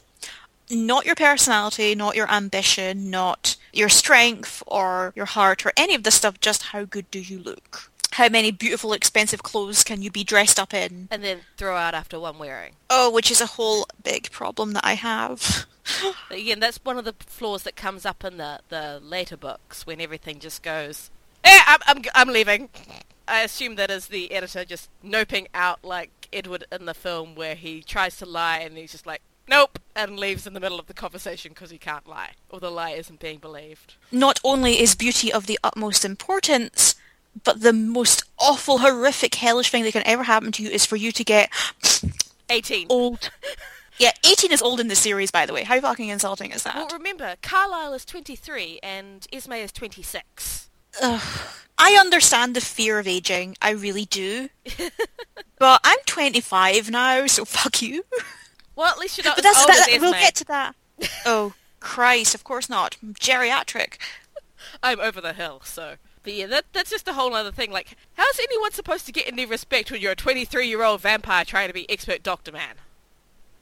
Not 0.71 1.05
your 1.05 1.15
personality, 1.15 1.95
not 1.95 2.17
your 2.17 2.31
ambition, 2.31 3.11
not 3.11 3.57
your 3.73 3.89
strength 3.89 4.63
or 4.67 5.13
your 5.15 5.27
heart 5.27 5.67
or 5.67 5.73
any 5.77 5.95
of 5.95 6.03
this 6.03 6.15
stuff, 6.15 6.41
just 6.41 6.65
how 6.65 6.85
good 6.85 7.11
do 7.11 7.21
you 7.21 7.39
look? 7.39 7.91
How 8.13 8.29
many 8.29 8.51
beautiful, 8.51 8.93
expensive 8.93 9.43
clothes 9.43 9.85
can 9.85 10.03
you 10.03 10.11
be 10.11 10.25
dressed 10.25 10.59
up 10.59 10.75
in? 10.75 11.09
and 11.11 11.25
then 11.25 11.41
throw 11.57 11.77
out 11.77 11.95
after 11.95 12.21
one 12.21 12.39
wearing. 12.39 12.75
Oh, 12.91 13.11
which 13.11 13.31
is 13.31 13.41
a 13.41 13.47
whole 13.47 13.87
big 14.03 14.31
problem 14.31 14.73
that 14.73 14.85
I 14.85 14.95
have. 14.95 15.67
Again, 16.31 16.61
that's 16.61 16.79
one 16.85 16.99
of 16.99 17.05
the 17.05 17.15
flaws 17.21 17.63
that 17.63 17.75
comes 17.75 18.05
up 18.05 18.23
in 18.23 18.37
the, 18.37 18.61
the 18.69 19.01
later 19.03 19.37
books 19.37 19.87
when 19.87 20.01
everything 20.01 20.39
just 20.39 20.63
goes, 20.63 21.11
eh, 21.43 21.61
I'm, 21.67 21.81
I'm, 21.87 22.03
I'm 22.15 22.29
leaving. 22.29 22.69
I 23.27 23.43
assume 23.43 23.77
that 23.77 23.91
is 23.91 24.09
the 24.09 24.33
editor 24.33 24.65
just 24.65 24.91
noping 25.05 25.47
out 25.55 25.85
like 25.85 26.22
Edward 26.33 26.65
in 26.73 26.87
the 26.87 26.95
film 26.95 27.35
where 27.35 27.55
he 27.55 27.83
tries 27.83 28.17
to 28.19 28.27
lie 28.27 28.59
and 28.59 28.77
he's 28.77 28.93
just 28.93 29.07
like, 29.07 29.23
nope, 29.49 29.79
and 29.95 30.19
leaves 30.19 30.47
in 30.47 30.55
the 30.55 30.61
middle 30.61 30.79
of 30.79 30.87
the 30.87 30.95
conversation 30.95 31.51
because 31.53 31.71
he 31.71 31.79
can't 31.79 32.07
lie, 32.07 32.31
or 32.49 32.61
the 32.61 32.71
lie 32.71 32.91
isn't 32.91 33.21
being 33.21 33.39
believed. 33.39 33.95
not 34.11 34.41
only 34.45 34.81
is 34.81 34.95
beauty 34.95 35.33
of 35.33 35.47
the 35.47 35.59
utmost 35.65 36.05
importance, 36.05 36.95
but 37.45 37.61
the 37.63 37.73
most 37.73 38.25
awful, 38.39 38.79
horrific, 38.79 39.35
hellish 39.37 39.71
thing 39.71 39.85
that 39.85 39.93
can 39.93 40.07
ever 40.07 40.23
happen 40.25 40.53
to 40.53 40.63
you 40.63 40.69
is 40.71 40.85
for 40.87 40.97
you 40.97 41.11
to 41.13 41.25
get 41.25 41.51
18. 42.51 42.87
old. 42.91 43.31
Yeah, 43.99 44.11
18 44.27 44.53
is 44.53 44.63
old 44.63 44.81
in 44.81 44.89
this 44.89 44.99
series, 44.99 45.31
by 45.31 45.47
the 45.47 45.53
way. 45.53 45.65
How 45.65 45.81
fucking 45.81 46.09
insulting 46.09 46.51
is 46.51 46.63
that? 46.65 46.75
Well, 46.75 46.89
remember, 46.93 47.37
Carlisle 47.43 47.95
is 47.95 48.05
23 48.05 48.81
and 48.83 49.27
Esme 49.33 49.53
is 49.53 49.71
26. 49.73 50.69
I 51.01 51.97
understand 51.99 52.55
the 52.55 52.61
fear 52.61 52.99
of 52.99 53.07
aging. 53.09 53.57
I 53.61 53.71
really 53.71 54.05
do. 54.05 54.49
but 55.59 55.81
I'm 55.85 55.99
25 56.07 56.91
now, 56.91 57.27
so 57.27 57.45
fuck 57.45 57.83
you. 57.83 58.05
Well, 58.77 58.89
at 58.89 58.99
least 58.99 59.19
you're 59.19 59.25
not 59.25 59.37
But 59.37 59.43
that's 59.43 59.67
that, 59.67 59.89
as 59.91 60.01
we'll 60.01 60.13
get 60.13 60.35
to 60.37 60.45
that. 60.47 60.75
Oh, 61.27 61.55
Christ, 61.81 62.35
of 62.35 62.45
course 62.45 62.69
not. 62.69 62.97
Geriatric. 63.05 63.99
I'm 64.83 65.01
over 65.01 65.21
the 65.21 65.33
hill, 65.33 65.61
so. 65.65 65.97
But 66.23 66.35
yeah, 66.35 66.47
that, 66.47 66.67
that's 66.73 66.91
just 66.91 67.09
a 67.09 67.15
whole 67.15 67.35
other 67.35 67.51
thing. 67.51 67.73
Like, 67.73 67.97
how's 68.15 68.39
anyone 68.39 68.73
supposed 68.73 69.07
to 69.07 69.13
get 69.13 69.27
any 69.27 69.45
respect 69.45 69.91
when 69.91 70.01
you're 70.01 70.13
a 70.13 70.17
23-year-old 70.17 71.01
vampire 71.01 71.45
trying 71.45 71.69
to 71.69 71.75
be 71.75 71.91
expert 71.91 72.23
doctor 72.23 72.53
man? 72.53 72.77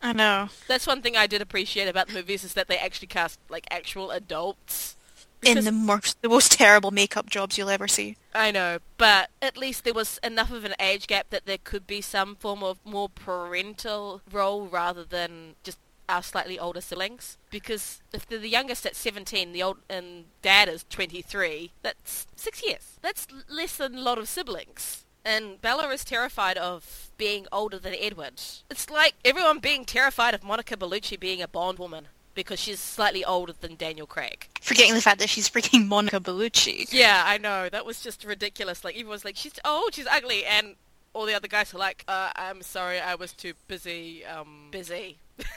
I 0.02 0.12
know. 0.12 0.48
That's 0.68 0.86
one 0.86 1.02
thing 1.02 1.16
I 1.16 1.26
did 1.26 1.42
appreciate 1.42 1.88
about 1.88 2.08
the 2.08 2.14
movies 2.14 2.44
is 2.44 2.54
that 2.54 2.68
they 2.68 2.76
actually 2.76 3.08
cast, 3.08 3.38
like, 3.48 3.66
actual 3.70 4.10
adults. 4.10 4.96
In 5.42 5.64
the 5.64 5.72
most, 5.72 6.20
the 6.22 6.28
most 6.28 6.52
terrible 6.52 6.90
makeup 6.90 7.30
jobs 7.30 7.56
you'll 7.56 7.70
ever 7.70 7.88
see. 7.88 8.16
I 8.34 8.50
know, 8.50 8.78
but 8.98 9.30
at 9.40 9.56
least 9.56 9.84
there 9.84 9.94
was 9.94 10.20
enough 10.22 10.52
of 10.52 10.64
an 10.64 10.74
age 10.78 11.06
gap 11.06 11.30
that 11.30 11.46
there 11.46 11.58
could 11.62 11.86
be 11.86 12.00
some 12.00 12.36
form 12.36 12.62
of 12.62 12.78
more 12.84 13.08
parental 13.08 14.20
role 14.30 14.66
rather 14.66 15.04
than 15.04 15.54
just 15.62 15.78
our 16.08 16.22
slightly 16.22 16.58
older 16.58 16.80
siblings. 16.80 17.38
Because 17.50 18.02
if 18.12 18.26
they're 18.26 18.38
the 18.38 18.48
youngest 18.48 18.84
at 18.84 18.96
17, 18.96 19.52
the 19.52 19.62
old 19.62 19.78
and 19.88 20.24
dad 20.42 20.68
is 20.68 20.84
23, 20.90 21.72
that's 21.82 22.26
six 22.36 22.62
years. 22.64 22.98
That's 23.00 23.26
less 23.48 23.76
than 23.76 23.94
a 23.94 24.00
lot 24.00 24.18
of 24.18 24.28
siblings. 24.28 25.04
And 25.24 25.60
Bella 25.60 25.88
is 25.88 26.04
terrified 26.04 26.56
of 26.56 27.10
being 27.18 27.46
older 27.52 27.78
than 27.78 27.94
Edward. 27.94 28.40
It's 28.70 28.90
like 28.90 29.14
everyone 29.24 29.58
being 29.58 29.84
terrified 29.84 30.34
of 30.34 30.42
Monica 30.42 30.76
Bellucci 30.76 31.20
being 31.20 31.42
a 31.42 31.48
Bond 31.48 31.78
woman 31.78 32.08
because 32.40 32.60
she's 32.60 32.80
slightly 32.80 33.24
older 33.24 33.52
than 33.52 33.76
Daniel 33.76 34.06
Craig. 34.06 34.48
Forgetting 34.60 34.94
the 34.94 35.00
fact 35.00 35.18
that 35.20 35.28
she's 35.28 35.48
freaking 35.48 35.86
Monica 35.86 36.20
Bellucci. 36.20 36.88
Yeah, 36.90 37.22
I 37.26 37.38
know. 37.38 37.68
That 37.68 37.84
was 37.84 38.00
just 38.00 38.24
ridiculous. 38.24 38.84
Like 38.84 38.96
everyone's 38.96 39.24
like, 39.24 39.36
she's 39.36 39.58
oh, 39.64 39.90
she's 39.92 40.06
ugly, 40.06 40.44
and 40.44 40.76
all 41.12 41.26
the 41.26 41.34
other 41.34 41.48
guys 41.48 41.74
are 41.74 41.78
like, 41.78 42.04
uh, 42.08 42.30
I'm 42.34 42.62
sorry, 42.62 43.00
I 43.00 43.14
was 43.14 43.32
too 43.32 43.54
busy, 43.68 44.24
um, 44.24 44.68
busy 44.70 45.18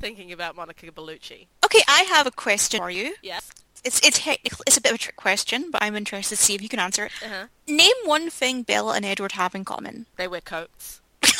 thinking 0.00 0.32
about 0.32 0.56
Monica 0.56 0.90
Bellucci. 0.90 1.46
Okay, 1.64 1.82
I 1.88 2.02
have 2.02 2.26
a 2.26 2.30
question 2.30 2.80
for 2.80 2.90
you. 2.90 3.14
Yes. 3.22 3.50
It's 3.82 4.00
it's. 4.06 4.20
It's 4.66 4.76
a 4.76 4.80
bit 4.80 4.92
of 4.92 4.96
a 4.96 4.98
trick 4.98 5.16
question, 5.16 5.70
but 5.70 5.82
I'm 5.82 5.96
interested 5.96 6.36
to 6.36 6.42
see 6.42 6.54
if 6.54 6.62
you 6.62 6.68
can 6.68 6.78
answer 6.78 7.06
it. 7.06 7.12
Uh 7.24 7.28
huh. 7.28 7.46
Name 7.66 7.94
one 8.04 8.28
thing 8.28 8.62
Bella 8.62 8.94
and 8.94 9.06
Edward 9.06 9.32
have 9.32 9.54
in 9.54 9.64
common. 9.64 10.06
They 10.16 10.28
wear 10.28 10.42
coats. 10.42 11.00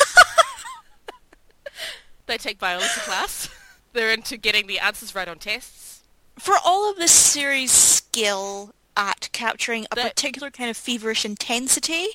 they 2.25 2.37
take 2.37 2.57
biology 2.57 2.87
class. 3.01 3.49
They're 3.93 4.11
into 4.13 4.37
getting 4.37 4.67
the 4.67 4.79
answers 4.79 5.13
right 5.15 5.27
on 5.27 5.37
tests. 5.39 6.01
For 6.39 6.55
all 6.65 6.89
of 6.89 6.97
this 6.97 7.11
series' 7.11 7.71
skill 7.71 8.73
at 8.97 9.29
capturing 9.31 9.85
a 9.91 9.95
particular 9.95 10.49
kind 10.49 10.69
of 10.69 10.77
feverish 10.77 11.25
intensity 11.25 12.07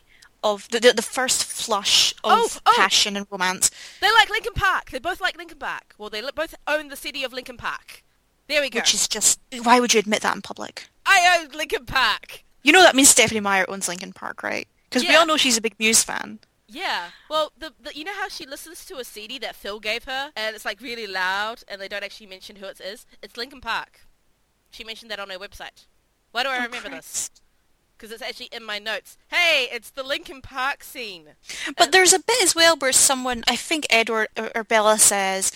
of 0.43 0.69
the, 0.71 0.81
the, 0.81 0.93
the 0.93 1.03
first 1.03 1.45
flush 1.45 2.13
of 2.25 2.33
Oh, 2.33 2.49
oh. 2.67 2.75
passion 2.77 3.17
and 3.17 3.27
romance, 3.31 3.71
They 4.01 4.11
like 4.13 4.31
Linkin 4.31 4.53
Park. 4.55 4.91
They 4.91 4.99
both 4.99 5.21
like 5.21 5.37
Linkin 5.37 5.59
Park. 5.59 5.95
Well, 5.99 6.11
they 6.11 6.23
both 6.35 6.55
own 6.67 6.89
the 6.89 6.97
city 6.97 7.25
of 7.25 7.33
Linkin 7.33 7.57
Park. 7.57 8.03
There 8.49 8.61
we 8.61 8.71
go. 8.71 8.79
which 8.79 8.95
is 8.95 9.09
just 9.09 9.41
why 9.63 9.81
would 9.81 9.93
you 9.93 9.99
admit 10.01 10.23
that 10.23 10.35
in 10.37 10.43
public? 10.43 10.89
I 11.05 11.41
own 11.41 11.57
Linkin 11.57 11.85
Park. 11.87 12.45
You 12.63 12.73
know 12.73 12.83
that 12.83 12.95
means 12.95 13.09
Stephenie 13.09 13.41
Meyer 13.41 13.65
owns 13.69 13.89
Linkin 13.89 14.13
Park, 14.13 14.43
right? 14.43 14.69
Because 14.89 15.03
we 15.03 15.15
all 15.17 15.27
know 15.27 15.37
she's 15.37 15.57
a 15.57 15.61
big 15.61 15.75
Muse 15.79 16.03
fan. 16.05 16.39
Yeah. 16.69 17.11
Well, 17.31 17.53
the, 17.57 17.73
the 17.81 17.97
you 17.97 18.05
know 18.05 18.15
how 18.15 18.29
she 18.29 18.47
listens 18.47 18.85
to 18.87 18.97
a 18.99 19.05
CD 19.05 19.39
that 19.39 19.55
Phil 19.55 19.79
gave 19.81 20.05
her, 20.05 20.31
and 20.35 20.55
it's 20.57 20.65
like 20.65 20.81
really 20.81 21.07
loud, 21.07 21.63
and 21.69 21.81
they 21.81 21.89
don't 21.89 22.03
actually 22.05 22.27
mention 22.27 22.57
who 22.57 22.67
it 22.67 22.81
is. 22.81 23.07
It's 23.23 23.37
Linkin 23.37 23.61
Park. 23.61 24.01
She 24.71 24.83
mentioned 24.85 25.11
that 25.11 25.21
on 25.21 25.31
her 25.31 25.39
website. 25.39 25.87
Why 26.33 26.43
do 26.43 26.49
I 26.49 26.59
Oh, 26.59 26.63
remember 26.65 26.89
this? 26.91 27.31
Because 27.97 28.13
it's 28.13 28.21
actually 28.23 28.51
in 28.53 28.63
my 28.63 28.79
notes. 28.79 29.17
Hey, 29.29 29.69
it's 29.73 29.91
the 29.91 30.03
Linkin 30.03 30.43
Park 30.43 30.85
scene. 30.85 31.29
But 31.79 31.93
there's 31.93 32.13
a 32.13 32.19
bit 32.19 32.43
as 32.43 32.55
well 32.55 32.77
where 32.77 32.93
someone, 32.93 33.43
I 33.49 33.57
think 33.57 33.87
Edward 33.89 34.29
or, 34.37 34.51
or 34.55 34.65
Bella 34.65 34.99
says, 34.99 35.51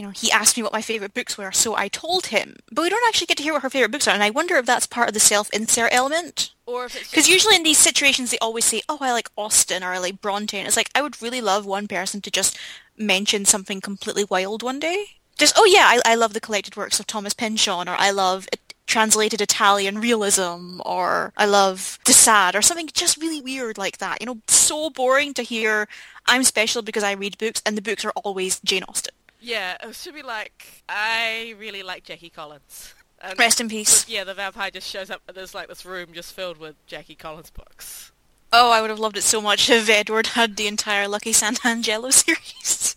you 0.00 0.06
know, 0.06 0.12
he 0.12 0.32
asked 0.32 0.56
me 0.56 0.62
what 0.62 0.72
my 0.72 0.80
favourite 0.80 1.12
books 1.12 1.36
were, 1.36 1.52
so 1.52 1.76
I 1.76 1.88
told 1.88 2.28
him. 2.28 2.56
But 2.72 2.80
we 2.80 2.88
don't 2.88 3.06
actually 3.06 3.26
get 3.26 3.36
to 3.36 3.42
hear 3.42 3.52
what 3.52 3.60
her 3.60 3.68
favourite 3.68 3.92
books 3.92 4.08
are, 4.08 4.14
and 4.14 4.22
I 4.22 4.30
wonder 4.30 4.56
if 4.56 4.64
that's 4.64 4.86
part 4.86 5.08
of 5.08 5.14
the 5.14 5.20
self-insert 5.20 5.92
element. 5.92 6.54
Or 6.64 6.86
if 6.86 6.96
it's 6.96 7.10
Because 7.10 7.28
usually 7.28 7.54
in 7.54 7.64
these 7.64 7.76
situations 7.76 8.30
they 8.30 8.38
always 8.38 8.64
say, 8.64 8.80
oh, 8.88 8.96
I 9.02 9.12
like 9.12 9.28
Austen 9.36 9.82
or 9.82 9.88
I 9.88 9.98
like 9.98 10.22
Bronte. 10.22 10.56
And 10.56 10.66
it's 10.66 10.76
like, 10.78 10.88
I 10.94 11.02
would 11.02 11.20
really 11.20 11.42
love 11.42 11.66
one 11.66 11.86
person 11.86 12.22
to 12.22 12.30
just 12.30 12.58
mention 12.96 13.44
something 13.44 13.82
completely 13.82 14.24
wild 14.24 14.62
one 14.62 14.78
day. 14.78 15.04
Just, 15.36 15.52
oh 15.58 15.66
yeah, 15.66 15.84
I, 15.86 16.12
I 16.12 16.14
love 16.14 16.32
the 16.32 16.40
collected 16.40 16.76
works 16.76 16.98
of 16.98 17.06
Thomas 17.06 17.34
Pynchon, 17.34 17.86
or 17.86 17.96
I 17.98 18.10
love 18.10 18.48
it, 18.52 18.74
translated 18.86 19.42
Italian 19.42 20.00
realism, 20.00 20.80
or 20.86 21.32
I 21.36 21.44
love 21.44 21.98
De 22.04 22.12
Sade, 22.14 22.56
or 22.56 22.62
something 22.62 22.88
just 22.92 23.20
really 23.20 23.42
weird 23.42 23.76
like 23.76 23.98
that. 23.98 24.20
You 24.20 24.26
know, 24.26 24.38
so 24.48 24.88
boring 24.88 25.34
to 25.34 25.42
hear, 25.42 25.88
I'm 26.24 26.42
special 26.42 26.80
because 26.80 27.04
I 27.04 27.12
read 27.12 27.36
books, 27.36 27.60
and 27.66 27.76
the 27.76 27.82
books 27.82 28.04
are 28.04 28.12
always 28.16 28.60
Jane 28.60 28.84
Austen. 28.88 29.14
Yeah, 29.40 29.76
it 29.82 29.94
should 29.94 30.14
be 30.14 30.22
like, 30.22 30.84
I 30.88 31.54
really 31.58 31.82
like 31.82 32.04
Jackie 32.04 32.30
Collins. 32.30 32.94
And 33.22 33.38
Rest 33.38 33.60
in 33.60 33.68
peace. 33.68 34.08
yeah, 34.08 34.24
the 34.24 34.34
vampire 34.34 34.70
just 34.70 34.88
shows 34.88 35.10
up, 35.10 35.20
and 35.28 35.36
there's 35.36 35.54
like 35.54 35.68
this 35.68 35.84
room 35.84 36.08
just 36.12 36.32
filled 36.32 36.56
with 36.58 36.74
Jackie 36.86 37.14
Collins 37.14 37.50
books. 37.50 38.12
Oh, 38.52 38.70
I 38.72 38.80
would 38.80 38.90
have 38.90 38.98
loved 38.98 39.16
it 39.16 39.22
so 39.22 39.40
much 39.40 39.70
if 39.70 39.88
Edward 39.88 40.28
had 40.28 40.56
the 40.56 40.66
entire 40.66 41.06
Lucky 41.06 41.32
Santangelo 41.32 42.12
series. 42.12 42.96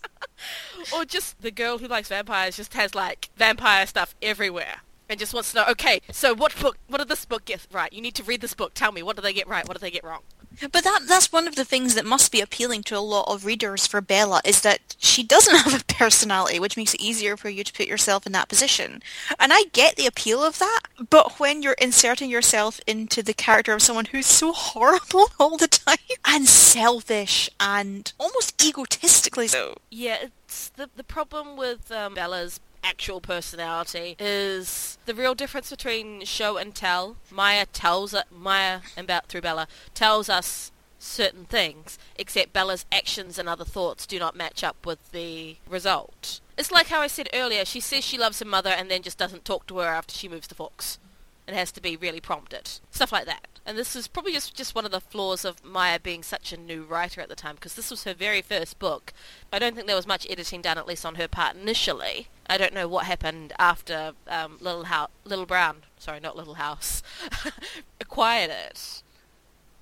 Or 0.94 1.04
just 1.04 1.40
the 1.40 1.50
girl 1.50 1.78
who 1.78 1.86
likes 1.86 2.08
vampires 2.08 2.56
just 2.56 2.74
has 2.74 2.94
like 2.94 3.30
vampire 3.36 3.86
stuff 3.86 4.14
everywhere 4.20 4.78
and 5.08 5.18
just 5.20 5.32
wants 5.32 5.52
to 5.52 5.58
know, 5.58 5.64
okay, 5.70 6.00
so 6.10 6.34
what 6.34 6.58
book, 6.60 6.76
what 6.88 6.98
did 6.98 7.08
this 7.08 7.24
book 7.24 7.44
get 7.44 7.66
right? 7.70 7.92
You 7.92 8.00
need 8.02 8.14
to 8.16 8.22
read 8.24 8.40
this 8.40 8.54
book. 8.54 8.72
Tell 8.74 8.92
me, 8.92 9.02
what 9.02 9.16
did 9.16 9.24
they 9.24 9.32
get 9.32 9.46
right? 9.46 9.66
What 9.66 9.74
did 9.74 9.82
they 9.82 9.90
get 9.90 10.04
wrong? 10.04 10.22
But 10.60 10.84
that 10.84 11.02
that's 11.06 11.32
one 11.32 11.48
of 11.48 11.56
the 11.56 11.64
things 11.64 11.94
that 11.94 12.04
must 12.04 12.32
be 12.32 12.40
appealing 12.40 12.82
to 12.84 12.96
a 12.96 13.00
lot 13.00 13.26
of 13.28 13.44
readers 13.44 13.86
for 13.86 14.00
Bella 14.00 14.40
is 14.44 14.62
that 14.62 14.96
she 14.98 15.22
doesn't 15.22 15.56
have 15.64 15.80
a 15.80 15.84
personality, 15.84 16.58
which 16.58 16.76
makes 16.76 16.94
it 16.94 17.00
easier 17.00 17.36
for 17.36 17.48
you 17.48 17.64
to 17.64 17.72
put 17.72 17.86
yourself 17.86 18.26
in 18.26 18.32
that 18.32 18.48
position. 18.48 19.02
And 19.38 19.52
I 19.52 19.64
get 19.72 19.96
the 19.96 20.06
appeal 20.06 20.42
of 20.42 20.58
that, 20.58 20.80
but 21.10 21.38
when 21.38 21.62
you're 21.62 21.74
inserting 21.74 22.30
yourself 22.30 22.80
into 22.86 23.22
the 23.22 23.34
character 23.34 23.72
of 23.72 23.82
someone 23.82 24.06
who's 24.06 24.26
so 24.26 24.52
horrible 24.52 25.28
all 25.40 25.56
the 25.56 25.68
time 25.68 25.98
and 26.24 26.46
selfish 26.48 27.50
and 27.60 28.12
almost 28.18 28.64
egotistically 28.64 29.48
so. 29.48 29.76
Yeah, 29.90 30.18
it's 30.22 30.68
the 30.70 30.88
the 30.96 31.04
problem 31.04 31.56
with 31.56 31.90
um, 31.90 32.14
Bella's 32.14 32.60
actual 32.84 33.20
personality 33.20 34.14
is 34.18 34.98
the 35.06 35.14
real 35.14 35.34
difference 35.34 35.70
between 35.70 36.24
show 36.24 36.56
and 36.56 36.74
tell. 36.74 37.16
Meyer 37.30 37.64
tells 37.72 38.14
it, 38.14 38.24
Meyer 38.30 38.82
and 38.96 39.06
Be- 39.06 39.18
through 39.26 39.40
Bella 39.40 39.66
tells 39.94 40.28
us 40.28 40.70
certain 40.98 41.44
things, 41.44 41.98
except 42.16 42.52
Bella's 42.52 42.86
actions 42.92 43.38
and 43.38 43.48
other 43.48 43.64
thoughts 43.64 44.06
do 44.06 44.18
not 44.18 44.36
match 44.36 44.62
up 44.62 44.86
with 44.86 45.12
the 45.12 45.56
result. 45.68 46.40
It's 46.56 46.70
like 46.70 46.86
how 46.88 47.00
I 47.00 47.08
said 47.08 47.28
earlier, 47.34 47.64
she 47.64 47.80
says 47.80 48.04
she 48.04 48.18
loves 48.18 48.38
her 48.38 48.44
mother 48.44 48.70
and 48.70 48.90
then 48.90 49.02
just 49.02 49.18
doesn't 49.18 49.44
talk 49.44 49.66
to 49.66 49.78
her 49.78 49.88
after 49.88 50.14
she 50.14 50.28
moves 50.28 50.46
to 50.48 50.54
Forks. 50.54 50.98
It 51.46 51.54
has 51.54 51.72
to 51.72 51.80
be 51.80 51.96
really 51.96 52.20
prompted. 52.20 52.70
Stuff 52.90 53.12
like 53.12 53.26
that. 53.26 53.48
And 53.66 53.78
this 53.78 53.96
is 53.96 54.08
probably 54.08 54.32
just, 54.32 54.54
just 54.54 54.74
one 54.74 54.84
of 54.84 54.90
the 54.90 55.00
flaws 55.00 55.44
of 55.44 55.64
Meyer 55.64 55.98
being 55.98 56.22
such 56.22 56.52
a 56.52 56.56
new 56.56 56.82
writer 56.82 57.20
at 57.20 57.28
the 57.28 57.34
time, 57.34 57.54
because 57.54 57.74
this 57.74 57.90
was 57.90 58.04
her 58.04 58.14
very 58.14 58.42
first 58.42 58.78
book. 58.78 59.12
I 59.52 59.58
don't 59.58 59.74
think 59.74 59.86
there 59.86 59.96
was 59.96 60.06
much 60.06 60.26
editing 60.28 60.62
done, 60.62 60.78
at 60.78 60.86
least 60.86 61.06
on 61.06 61.14
her 61.14 61.28
part 61.28 61.56
initially. 61.56 62.28
I 62.46 62.58
don't 62.58 62.74
know 62.74 62.88
what 62.88 63.06
happened 63.06 63.52
after 63.58 64.12
um, 64.28 64.58
Little 64.60 64.84
House, 64.84 65.10
Little 65.24 65.46
Brown, 65.46 65.82
sorry, 65.98 66.20
not 66.20 66.36
Little 66.36 66.54
House, 66.54 67.02
acquired 68.00 68.50
it. 68.50 69.02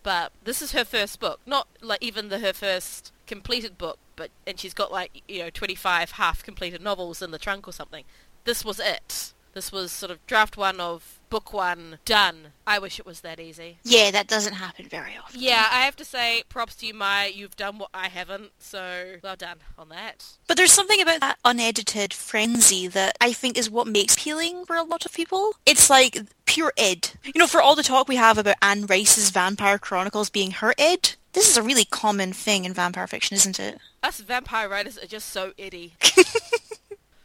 But 0.02 0.32
this 0.42 0.62
is 0.62 0.72
her 0.72 0.84
first 0.84 1.20
book, 1.20 1.40
not 1.46 1.68
like 1.80 2.02
even 2.02 2.28
the 2.28 2.40
her 2.40 2.52
first 2.52 3.12
completed 3.26 3.78
book, 3.78 3.98
but 4.16 4.30
and 4.46 4.58
she's 4.58 4.74
got 4.74 4.90
like 4.90 5.22
you 5.28 5.38
know 5.40 5.50
25 5.50 6.12
half 6.12 6.42
completed 6.42 6.82
novels 6.82 7.22
in 7.22 7.30
the 7.30 7.38
trunk 7.38 7.68
or 7.68 7.72
something. 7.72 8.04
This 8.44 8.64
was 8.64 8.80
it. 8.80 9.32
This 9.54 9.70
was 9.70 9.92
sort 9.92 10.10
of 10.10 10.24
draft 10.26 10.56
one 10.56 10.80
of 10.80 11.20
book 11.32 11.50
one 11.50 11.98
done. 12.04 12.48
I 12.66 12.78
wish 12.78 12.98
it 12.98 13.06
was 13.06 13.22
that 13.22 13.40
easy. 13.40 13.78
Yeah, 13.84 14.10
that 14.10 14.28
doesn't 14.28 14.52
happen 14.52 14.86
very 14.86 15.16
often. 15.16 15.40
Yeah, 15.40 15.66
I 15.72 15.80
have 15.80 15.96
to 15.96 16.04
say, 16.04 16.42
props 16.50 16.76
to 16.76 16.86
you, 16.86 16.92
Meyer. 16.92 17.30
You've 17.30 17.56
done 17.56 17.78
what 17.78 17.88
I 17.94 18.08
haven't, 18.08 18.50
so 18.58 19.14
well 19.22 19.34
done 19.34 19.56
on 19.78 19.88
that. 19.88 20.26
But 20.46 20.58
there's 20.58 20.72
something 20.72 21.00
about 21.00 21.20
that 21.20 21.38
unedited 21.42 22.12
frenzy 22.12 22.86
that 22.88 23.16
I 23.18 23.32
think 23.32 23.56
is 23.56 23.70
what 23.70 23.86
makes 23.86 24.14
appealing 24.14 24.66
for 24.66 24.76
a 24.76 24.82
lot 24.82 25.06
of 25.06 25.14
people. 25.14 25.52
It's 25.64 25.88
like 25.88 26.18
pure 26.44 26.74
id. 26.76 27.12
You 27.24 27.38
know, 27.38 27.46
for 27.46 27.62
all 27.62 27.76
the 27.76 27.82
talk 27.82 28.08
we 28.08 28.16
have 28.16 28.36
about 28.36 28.56
Anne 28.60 28.84
Rice's 28.84 29.30
Vampire 29.30 29.78
Chronicles 29.78 30.28
being 30.28 30.50
her 30.50 30.74
id, 30.76 31.16
this 31.32 31.48
is 31.48 31.56
a 31.56 31.62
really 31.62 31.86
common 31.86 32.34
thing 32.34 32.66
in 32.66 32.74
vampire 32.74 33.06
fiction, 33.06 33.36
isn't 33.36 33.58
it? 33.58 33.78
Us 34.02 34.20
vampire 34.20 34.68
writers 34.68 34.98
are 34.98 35.06
just 35.06 35.30
so 35.30 35.52
iddy. 35.56 35.94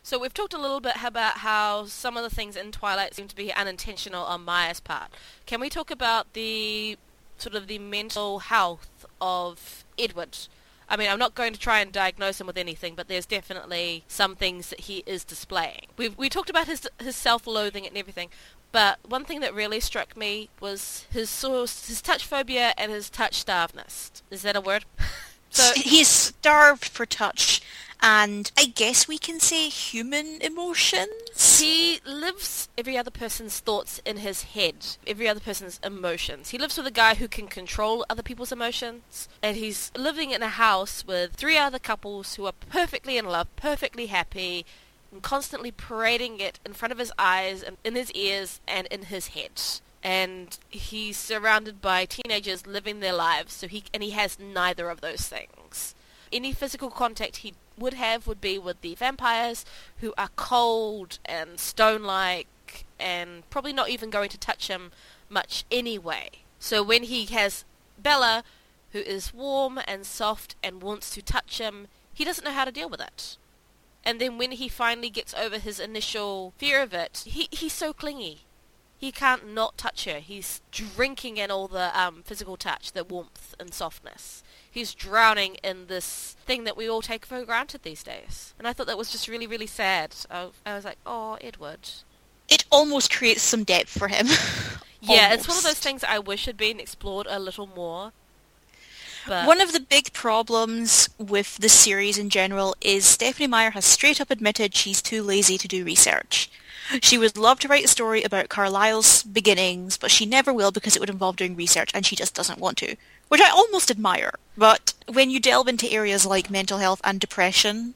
So 0.07 0.17
we've 0.17 0.33
talked 0.33 0.53
a 0.53 0.57
little 0.57 0.79
bit 0.79 1.03
about 1.03 1.39
how 1.39 1.85
some 1.87 2.15
of 2.15 2.23
the 2.23 2.33
things 2.33 2.55
in 2.55 2.71
Twilight 2.71 3.13
seem 3.13 3.27
to 3.27 3.35
be 3.35 3.51
unintentional 3.51 4.23
on 4.23 4.45
Meyer's 4.45 4.79
part. 4.79 5.09
Can 5.45 5.59
we 5.59 5.69
talk 5.69 5.91
about 5.91 6.31
the 6.31 6.97
sort 7.37 7.55
of 7.55 7.67
the 7.67 7.77
mental 7.77 8.39
health 8.39 9.05
of 9.19 9.83
Edward? 9.99 10.37
I 10.87 10.95
mean, 10.95 11.09
I'm 11.09 11.19
not 11.19 11.35
going 11.35 11.51
to 11.51 11.59
try 11.59 11.81
and 11.81 11.91
diagnose 11.91 12.39
him 12.39 12.47
with 12.47 12.57
anything, 12.57 12.95
but 12.95 13.09
there's 13.09 13.25
definitely 13.25 14.05
some 14.07 14.37
things 14.37 14.69
that 14.69 14.79
he 14.79 15.03
is 15.05 15.25
displaying. 15.25 15.87
We 15.97 16.07
we 16.07 16.29
talked 16.29 16.49
about 16.49 16.67
his 16.67 16.87
his 17.01 17.17
self-loathing 17.17 17.85
and 17.85 17.97
everything, 17.97 18.29
but 18.71 18.99
one 19.05 19.25
thing 19.25 19.41
that 19.41 19.53
really 19.53 19.81
struck 19.81 20.15
me 20.15 20.47
was 20.61 21.05
his 21.11 21.29
source, 21.29 21.89
his 21.89 22.01
touch 22.01 22.25
phobia 22.25 22.73
and 22.77 22.93
his 22.93 23.09
touch 23.09 23.45
starvedness. 23.45 24.21
Is 24.31 24.43
that 24.43 24.55
a 24.55 24.61
word? 24.61 24.85
so 25.49 25.73
he's 25.75 26.07
starved 26.07 26.85
for 26.85 27.05
touch 27.05 27.61
and 28.01 28.51
I 28.57 28.65
guess 28.65 29.07
we 29.07 29.17
can 29.17 29.39
say 29.39 29.69
human 29.69 30.41
emotions. 30.41 31.59
He 31.59 31.99
lives 32.05 32.69
every 32.77 32.97
other 32.97 33.11
person's 33.11 33.59
thoughts 33.59 33.99
in 34.05 34.17
his 34.17 34.43
head, 34.43 34.85
every 35.05 35.27
other 35.27 35.39
person's 35.39 35.79
emotions. 35.83 36.49
He 36.49 36.57
lives 36.57 36.77
with 36.77 36.87
a 36.87 36.91
guy 36.91 37.15
who 37.15 37.27
can 37.27 37.47
control 37.47 38.05
other 38.09 38.23
people's 38.23 38.51
emotions, 38.51 39.27
and 39.41 39.57
he's 39.57 39.91
living 39.95 40.31
in 40.31 40.43
a 40.43 40.49
house 40.49 41.05
with 41.05 41.33
three 41.33 41.57
other 41.57 41.79
couples 41.79 42.35
who 42.35 42.45
are 42.45 42.53
perfectly 42.69 43.17
in 43.17 43.25
love, 43.25 43.47
perfectly 43.55 44.07
happy, 44.07 44.65
and 45.11 45.23
constantly 45.23 45.71
parading 45.71 46.39
it 46.39 46.59
in 46.65 46.73
front 46.73 46.91
of 46.91 46.99
his 46.99 47.11
eyes 47.17 47.63
and 47.63 47.77
in 47.83 47.95
his 47.95 48.11
ears 48.11 48.59
and 48.67 48.87
in 48.87 49.03
his 49.03 49.27
head 49.27 49.51
and 50.03 50.59
he's 50.69 51.17
surrounded 51.17 51.81
by 51.81 52.05
teenagers 52.05 52.67
living 52.67 52.99
their 52.99 53.13
lives 53.13 53.53
so 53.53 53.67
he 53.67 53.83
and 53.93 54.03
he 54.03 54.11
has 54.11 54.37
neither 54.39 54.89
of 54.89 55.01
those 55.01 55.27
things 55.27 55.95
any 56.31 56.53
physical 56.53 56.89
contact 56.89 57.37
he 57.37 57.53
would 57.77 57.93
have 57.93 58.27
would 58.27 58.41
be 58.41 58.57
with 58.57 58.81
the 58.81 58.95
vampires 58.95 59.65
who 59.99 60.13
are 60.17 60.29
cold 60.35 61.19
and 61.25 61.59
stone-like 61.59 62.85
and 62.99 63.47
probably 63.49 63.73
not 63.73 63.89
even 63.89 64.09
going 64.09 64.29
to 64.29 64.37
touch 64.37 64.67
him 64.67 64.91
much 65.29 65.65
anyway. 65.71 66.29
So 66.59 66.81
when 66.81 67.03
he 67.03 67.25
has 67.25 67.65
Bella, 67.97 68.43
who 68.91 68.99
is 68.99 69.33
warm 69.33 69.79
and 69.87 70.05
soft 70.05 70.55
and 70.63 70.81
wants 70.81 71.11
to 71.11 71.21
touch 71.21 71.59
him, 71.59 71.87
he 72.13 72.25
doesn't 72.25 72.43
know 72.43 72.51
how 72.51 72.65
to 72.65 72.71
deal 72.71 72.89
with 72.89 73.01
it. 73.01 73.37
And 74.03 74.19
then 74.19 74.37
when 74.37 74.51
he 74.51 74.69
finally 74.69 75.09
gets 75.09 75.33
over 75.33 75.59
his 75.59 75.79
initial 75.79 76.53
fear 76.57 76.81
of 76.81 76.93
it, 76.93 77.23
he, 77.25 77.47
he's 77.51 77.73
so 77.73 77.93
clingy. 77.93 78.41
He 78.97 79.11
can't 79.11 79.53
not 79.53 79.77
touch 79.77 80.05
her. 80.05 80.19
He's 80.19 80.61
drinking 80.71 81.37
in 81.37 81.51
all 81.51 81.67
the 81.67 81.97
um, 81.99 82.23
physical 82.23 82.57
touch, 82.57 82.93
the 82.93 83.03
warmth 83.03 83.53
and 83.59 83.73
softness 83.73 84.43
he's 84.77 84.93
drowning 84.93 85.55
in 85.63 85.87
this 85.87 86.35
thing 86.45 86.63
that 86.63 86.77
we 86.77 86.89
all 86.89 87.01
take 87.01 87.25
for 87.25 87.43
granted 87.43 87.81
these 87.83 88.03
days. 88.03 88.53
And 88.59 88.67
I 88.67 88.73
thought 88.73 88.87
that 88.87 88.97
was 88.97 89.11
just 89.11 89.27
really, 89.27 89.47
really 89.47 89.67
sad. 89.67 90.15
I, 90.29 90.49
I 90.65 90.75
was 90.75 90.85
like, 90.85 90.99
oh, 91.05 91.37
Edward. 91.41 91.89
It 92.47 92.63
almost 92.69 93.11
creates 93.11 93.41
some 93.41 93.63
depth 93.63 93.89
for 93.89 94.07
him. 94.07 94.27
yeah, 95.01 95.33
it's 95.33 95.47
one 95.47 95.57
of 95.57 95.63
those 95.63 95.79
things 95.79 96.03
I 96.03 96.19
wish 96.19 96.45
had 96.45 96.57
been 96.57 96.79
explored 96.79 97.27
a 97.29 97.39
little 97.39 97.67
more. 97.67 98.13
But... 99.27 99.47
One 99.47 99.59
of 99.59 99.73
the 99.73 99.81
big 99.81 100.13
problems 100.13 101.09
with 101.17 101.57
the 101.57 101.69
series 101.69 102.17
in 102.17 102.29
general 102.29 102.75
is 102.79 103.03
Stephenie 103.03 103.47
Meyer 103.47 103.71
has 103.71 103.83
straight 103.83 104.21
up 104.21 104.29
admitted 104.29 104.73
she's 104.73 105.01
too 105.01 105.23
lazy 105.23 105.57
to 105.57 105.67
do 105.67 105.83
research. 105.83 106.49
She 107.01 107.17
would 107.17 107.35
love 107.35 107.59
to 107.59 107.67
write 107.67 107.83
a 107.83 107.89
story 107.89 108.23
about 108.23 108.47
Carlisle's 108.47 109.23
beginnings, 109.23 109.97
but 109.97 110.11
she 110.11 110.25
never 110.25 110.53
will 110.53 110.71
because 110.71 110.95
it 110.95 110.99
would 111.01 111.09
involve 111.09 111.35
doing 111.35 111.55
research 111.55 111.91
and 111.93 112.05
she 112.05 112.15
just 112.15 112.33
doesn't 112.33 112.59
want 112.59 112.77
to 112.77 112.95
which 113.27 113.41
I 113.41 113.49
almost 113.49 113.91
admire. 113.91 114.33
But 114.57 114.93
when 115.07 115.29
you 115.29 115.39
delve 115.39 115.67
into 115.67 115.91
areas 115.91 116.25
like 116.25 116.49
mental 116.49 116.79
health 116.79 117.01
and 117.03 117.19
depression, 117.19 117.93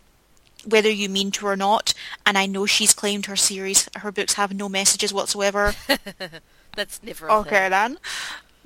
whether 0.65 0.89
you 0.89 1.09
mean 1.09 1.31
to 1.31 1.47
or 1.47 1.55
not, 1.55 1.93
and 2.25 2.37
I 2.37 2.45
know 2.45 2.65
she's 2.65 2.93
claimed 2.93 3.25
her 3.25 3.35
series, 3.35 3.89
her 3.97 4.11
books 4.11 4.33
have 4.33 4.53
no 4.53 4.69
messages 4.69 5.13
whatsoever. 5.13 5.73
That's 6.75 7.01
never 7.03 7.29
okay 7.31 7.67
then. 7.69 7.97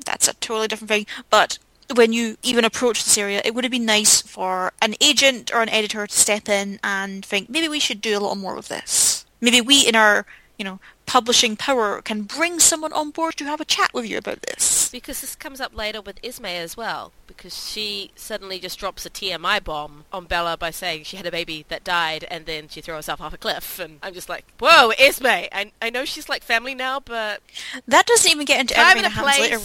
That's 0.06 0.28
a 0.28 0.34
totally 0.36 0.68
different 0.68 0.90
thing. 0.90 1.06
But 1.30 1.58
when 1.94 2.14
you 2.14 2.38
even 2.44 2.66
approach 2.66 3.04
this 3.04 3.18
area, 3.18 3.42
it 3.46 3.56
would 3.56 3.64
have 3.64 3.72
been 3.72 3.86
nice 3.86 4.22
for 4.22 4.74
an 4.82 4.96
agent 5.00 5.52
or 5.54 5.62
an 5.62 5.70
editor 5.70 6.06
to 6.06 6.14
step 6.14 6.50
in 6.50 6.80
and 6.84 7.26
think 7.26 7.50
maybe 7.50 7.68
we 7.68 7.80
should 7.80 8.02
do 8.02 8.12
a 8.12 8.20
little 8.20 8.36
more 8.36 8.56
with 8.56 8.68
this. 8.68 9.26
Maybe 9.40 9.62
we, 9.62 9.88
in 9.88 9.96
our 9.96 10.26
you 10.58 10.66
know 10.66 10.80
publishing 11.06 11.56
power, 11.56 12.02
can 12.02 12.24
bring 12.24 12.60
someone 12.60 12.94
on 12.94 13.12
board 13.12 13.36
to 13.38 13.46
have 13.46 13.62
a 13.62 13.66
chat 13.66 13.94
with 13.94 14.08
you 14.08 14.18
about 14.18 14.42
this 14.42 14.90
because 14.96 15.20
this 15.20 15.36
comes 15.36 15.60
up 15.60 15.76
later 15.76 16.02
with 16.02 16.20
Esme 16.24 16.46
as 16.46 16.78
well, 16.78 17.12
because 17.28 17.70
she 17.70 18.12
suddenly 18.16 18.60
just 18.60 18.80
drops 18.80 19.06
a 19.06 19.10
TMI 19.10 19.62
bomb 19.64 20.06
on 20.14 20.26
Bella 20.26 20.56
by 20.56 20.72
saying 20.72 21.04
she 21.04 21.18
had 21.18 21.26
a 21.26 21.32
baby 21.32 21.66
that 21.68 21.84
died 21.84 22.26
and 22.32 22.46
then 22.46 22.70
she 22.70 22.80
threw 22.80 22.96
herself 22.96 23.20
off 23.20 23.34
a 23.34 23.38
cliff. 23.38 23.78
And 23.78 24.00
I'm 24.02 24.14
just 24.14 24.30
like, 24.30 24.46
whoa, 24.60 24.92
Esme! 24.98 25.26
I, 25.26 25.72
I 25.82 25.90
know 25.90 26.06
she's 26.06 26.30
like 26.30 26.44
family 26.44 26.76
now, 26.76 27.02
but... 27.02 27.42
That 27.88 28.06
doesn't 28.06 28.32
even 28.32 28.46
get 28.46 28.62
into 28.62 28.74
time 28.74 28.98
everything 28.98 29.04
that 29.04 29.12
happens 29.12 29.40
later. 29.40 29.60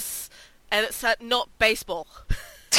And 0.73 0.87
it's 0.87 1.05
uh, 1.05 1.15
not 1.21 1.49
baseball. 1.59 2.09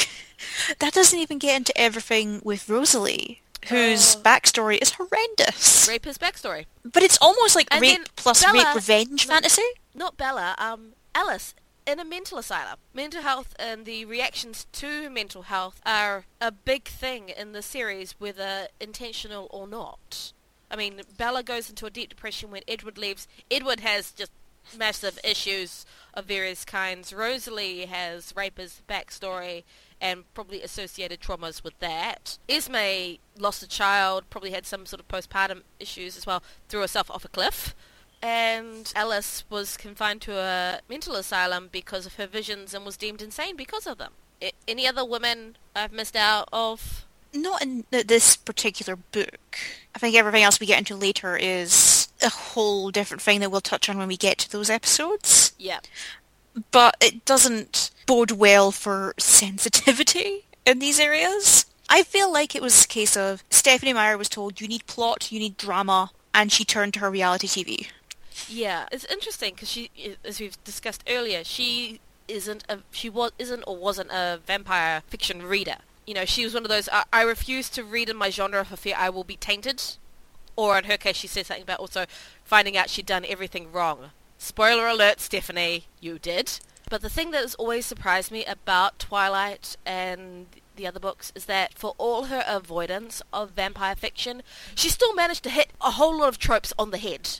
that 0.79 0.93
doesn't 0.93 1.19
even 1.19 1.37
get 1.37 1.57
into 1.57 1.77
everything 1.77 2.41
with 2.43 2.67
Rosalie 2.69 3.40
whose 3.69 4.15
oh. 4.15 4.19
backstory 4.19 4.81
is 4.81 4.91
horrendous. 4.91 5.87
Rape 5.87 6.03
backstory. 6.03 6.65
But 6.83 7.03
it's 7.03 7.17
almost 7.21 7.55
like 7.55 7.67
and 7.71 7.81
rape 7.81 8.15
plus 8.15 8.43
Bella, 8.43 8.65
rape 8.65 8.75
revenge 8.75 9.25
fantasy. 9.25 9.61
Not 9.93 10.17
Bella, 10.17 10.55
um, 10.57 10.93
Alice 11.13 11.53
in 11.85 11.99
a 11.99 12.05
mental 12.05 12.37
asylum. 12.37 12.77
Mental 12.93 13.21
health 13.21 13.55
and 13.59 13.85
the 13.85 14.05
reactions 14.05 14.67
to 14.73 15.09
mental 15.09 15.43
health 15.43 15.81
are 15.85 16.25
a 16.39 16.51
big 16.51 16.85
thing 16.85 17.29
in 17.29 17.51
the 17.51 17.61
series, 17.61 18.15
whether 18.19 18.67
intentional 18.79 19.47
or 19.51 19.67
not. 19.67 20.33
I 20.69 20.75
mean, 20.75 21.01
Bella 21.17 21.43
goes 21.43 21.69
into 21.69 21.85
a 21.85 21.89
deep 21.89 22.09
depression 22.09 22.51
when 22.51 22.61
Edward 22.67 22.97
leaves. 22.97 23.27
Edward 23.49 23.81
has 23.81 24.11
just 24.11 24.31
massive 24.77 25.19
issues 25.23 25.85
of 26.13 26.25
various 26.25 26.63
kinds. 26.63 27.11
Rosalie 27.11 27.85
has 27.85 28.33
rapist 28.35 28.85
backstory 28.87 29.63
and 30.01 30.25
probably 30.33 30.61
associated 30.61 31.21
traumas 31.21 31.63
with 31.63 31.77
that. 31.79 32.37
Esme 32.49 33.17
lost 33.37 33.63
a 33.63 33.67
child, 33.67 34.25
probably 34.29 34.51
had 34.51 34.65
some 34.65 34.85
sort 34.85 34.99
of 34.99 35.07
postpartum 35.07 35.61
issues 35.79 36.17
as 36.17 36.25
well, 36.25 36.43
threw 36.67 36.81
herself 36.81 37.09
off 37.09 37.23
a 37.23 37.29
cliff 37.29 37.73
and 38.21 38.91
Alice 38.95 39.43
was 39.49 39.77
confined 39.77 40.21
to 40.21 40.37
a 40.37 40.79
mental 40.87 41.15
asylum 41.15 41.69
because 41.71 42.05
of 42.05 42.15
her 42.15 42.27
visions 42.27 42.73
and 42.73 42.85
was 42.85 42.97
deemed 42.97 43.21
insane 43.21 43.55
because 43.55 43.87
of 43.87 43.97
them. 43.97 44.13
I- 44.41 44.51
any 44.67 44.87
other 44.87 45.03
women 45.03 45.57
I've 45.75 45.91
missed 45.91 46.15
out 46.15 46.47
of? 46.53 47.05
Not 47.33 47.61
in 47.61 47.85
uh, 47.93 48.03
this 48.05 48.35
particular 48.35 48.95
book. 48.95 49.57
I 49.95 49.99
think 49.99 50.15
everything 50.15 50.43
else 50.43 50.59
we 50.59 50.67
get 50.67 50.79
into 50.79 50.95
later 50.95 51.35
is 51.37 52.09
a 52.21 52.29
whole 52.29 52.91
different 52.91 53.21
thing 53.21 53.39
that 53.39 53.51
we'll 53.51 53.61
touch 53.61 53.89
on 53.89 53.97
when 53.97 54.07
we 54.07 54.17
get 54.17 54.37
to 54.39 54.51
those 54.51 54.69
episodes. 54.69 55.53
Yeah. 55.57 55.79
But 56.71 56.95
it 56.99 57.25
doesn't 57.25 57.91
bode 58.05 58.31
well 58.31 58.71
for 58.71 59.13
sensitivity 59.17 60.45
in 60.65 60.79
these 60.79 60.99
areas. 60.99 61.65
I 61.89 62.03
feel 62.03 62.31
like 62.31 62.55
it 62.55 62.61
was 62.61 62.85
a 62.85 62.87
case 62.87 63.17
of 63.17 63.43
Stephenie 63.49 63.93
Meyer 63.93 64.17
was 64.17 64.29
told 64.29 64.61
you 64.61 64.67
need 64.67 64.85
plot, 64.85 65.31
you 65.31 65.39
need 65.39 65.57
drama, 65.57 66.11
and 66.33 66.51
she 66.51 66.63
turned 66.63 66.93
to 66.93 66.99
her 67.01 67.11
reality 67.11 67.47
TV. 67.47 67.87
Yeah, 68.47 68.85
it's 68.91 69.05
interesting 69.05 69.53
because 69.53 69.69
she, 69.69 69.89
as 70.23 70.39
we've 70.39 70.61
discussed 70.63 71.03
earlier, 71.07 71.43
she 71.43 71.99
isn't 72.27 72.63
a 72.69 72.79
she 72.91 73.09
was 73.09 73.31
isn't 73.37 73.63
or 73.67 73.75
wasn't 73.75 74.09
a 74.11 74.39
vampire 74.45 75.03
fiction 75.07 75.43
reader. 75.43 75.77
You 76.07 76.13
know, 76.13 76.25
she 76.25 76.43
was 76.43 76.53
one 76.53 76.63
of 76.63 76.69
those. 76.69 76.89
I, 76.91 77.03
I 77.11 77.21
refuse 77.23 77.69
to 77.71 77.83
read 77.83 78.09
in 78.09 78.17
my 78.17 78.29
genre 78.29 78.65
for 78.65 78.75
fear 78.75 78.95
I 78.97 79.09
will 79.09 79.23
be 79.23 79.35
tainted. 79.35 79.83
Or 80.55 80.77
in 80.77 80.85
her 80.85 80.97
case, 80.97 81.15
she 81.15 81.27
said 81.27 81.45
something 81.45 81.63
about 81.63 81.79
also 81.79 82.05
finding 82.43 82.75
out 82.75 82.89
she'd 82.89 83.05
done 83.05 83.25
everything 83.27 83.71
wrong. 83.71 84.11
Spoiler 84.43 84.87
alert, 84.87 85.19
Stephenie, 85.19 85.85
you 85.99 86.17
did. 86.17 86.59
But 86.89 87.03
the 87.03 87.09
thing 87.09 87.29
that 87.29 87.43
has 87.43 87.53
always 87.55 87.85
surprised 87.85 88.31
me 88.31 88.43
about 88.43 88.97
Twilight 88.97 89.77
and 89.85 90.47
the 90.75 90.87
other 90.87 90.99
books 90.99 91.31
is 91.35 91.45
that 91.45 91.75
for 91.75 91.93
all 91.99 92.23
her 92.25 92.43
avoidance 92.47 93.21
of 93.31 93.51
vampire 93.51 93.95
fiction, 93.95 94.41
she 94.73 94.89
still 94.89 95.13
managed 95.13 95.43
to 95.43 95.51
hit 95.51 95.69
a 95.79 95.91
whole 95.91 96.17
lot 96.17 96.29
of 96.29 96.39
tropes 96.39 96.73
on 96.79 96.89
the 96.89 96.97
head. 96.97 97.39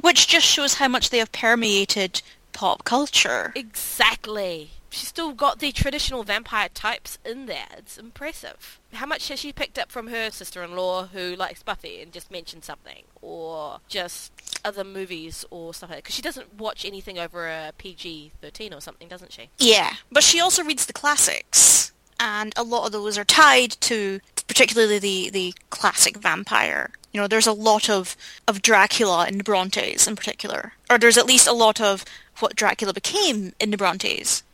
Which 0.00 0.26
just 0.26 0.44
shows 0.44 0.74
how 0.74 0.88
much 0.88 1.10
they 1.10 1.18
have 1.18 1.30
permeated 1.30 2.20
pop 2.52 2.82
culture. 2.82 3.52
Exactly. 3.54 4.72
She's 4.94 5.08
still 5.08 5.32
got 5.32 5.58
the 5.58 5.72
traditional 5.72 6.22
vampire 6.22 6.68
types 6.68 7.18
in 7.24 7.46
there. 7.46 7.66
It's 7.76 7.98
impressive. 7.98 8.78
How 8.92 9.06
much 9.06 9.28
has 9.28 9.40
she 9.40 9.52
picked 9.52 9.76
up 9.76 9.90
from 9.90 10.06
her 10.06 10.30
sister-in-law 10.30 11.08
who 11.08 11.34
likes 11.34 11.64
Buffy 11.64 12.00
and 12.00 12.12
just 12.12 12.30
mentioned 12.30 12.64
something? 12.64 13.02
Or 13.20 13.80
just 13.88 14.32
other 14.64 14.84
movies 14.84 15.44
or 15.50 15.74
stuff 15.74 15.90
like 15.90 15.98
that? 15.98 16.04
Because 16.04 16.14
she 16.14 16.22
doesn't 16.22 16.54
watch 16.54 16.84
anything 16.84 17.18
over 17.18 17.48
a 17.48 17.72
PG-13 17.76 18.76
or 18.76 18.80
something, 18.80 19.08
doesn't 19.08 19.32
she? 19.32 19.50
Yeah, 19.58 19.94
but 20.12 20.22
she 20.22 20.40
also 20.40 20.62
reads 20.62 20.86
the 20.86 20.92
classics. 20.92 21.92
And 22.20 22.54
a 22.56 22.62
lot 22.62 22.86
of 22.86 22.92
those 22.92 23.18
are 23.18 23.24
tied 23.24 23.72
to 23.80 24.20
particularly 24.46 25.00
the, 25.00 25.30
the 25.30 25.54
classic 25.70 26.18
vampire. 26.18 26.90
You 27.12 27.20
know, 27.20 27.26
there's 27.26 27.48
a 27.48 27.52
lot 27.52 27.90
of, 27.90 28.16
of 28.46 28.62
Dracula 28.62 29.26
in 29.26 29.38
the 29.38 29.44
Brontes 29.44 30.06
in 30.06 30.14
particular. 30.14 30.74
Or 30.88 30.98
there's 30.98 31.18
at 31.18 31.26
least 31.26 31.48
a 31.48 31.52
lot 31.52 31.80
of 31.80 32.04
what 32.38 32.54
Dracula 32.54 32.92
became 32.92 33.52
in 33.58 33.70
the 33.70 33.76
Brontes. 33.76 34.44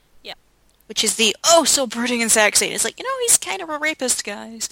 Which 0.91 1.05
is 1.05 1.15
the, 1.15 1.37
oh, 1.45 1.63
so 1.63 1.87
brooding 1.87 2.21
and 2.21 2.33
sexy. 2.33 2.67
It's 2.67 2.83
like, 2.83 2.99
you 2.99 3.05
know, 3.05 3.15
he's 3.21 3.39
kind 3.39 3.63
of 3.63 3.71
a 3.71 3.79
rapist, 3.79 4.25
guys. 4.25 4.69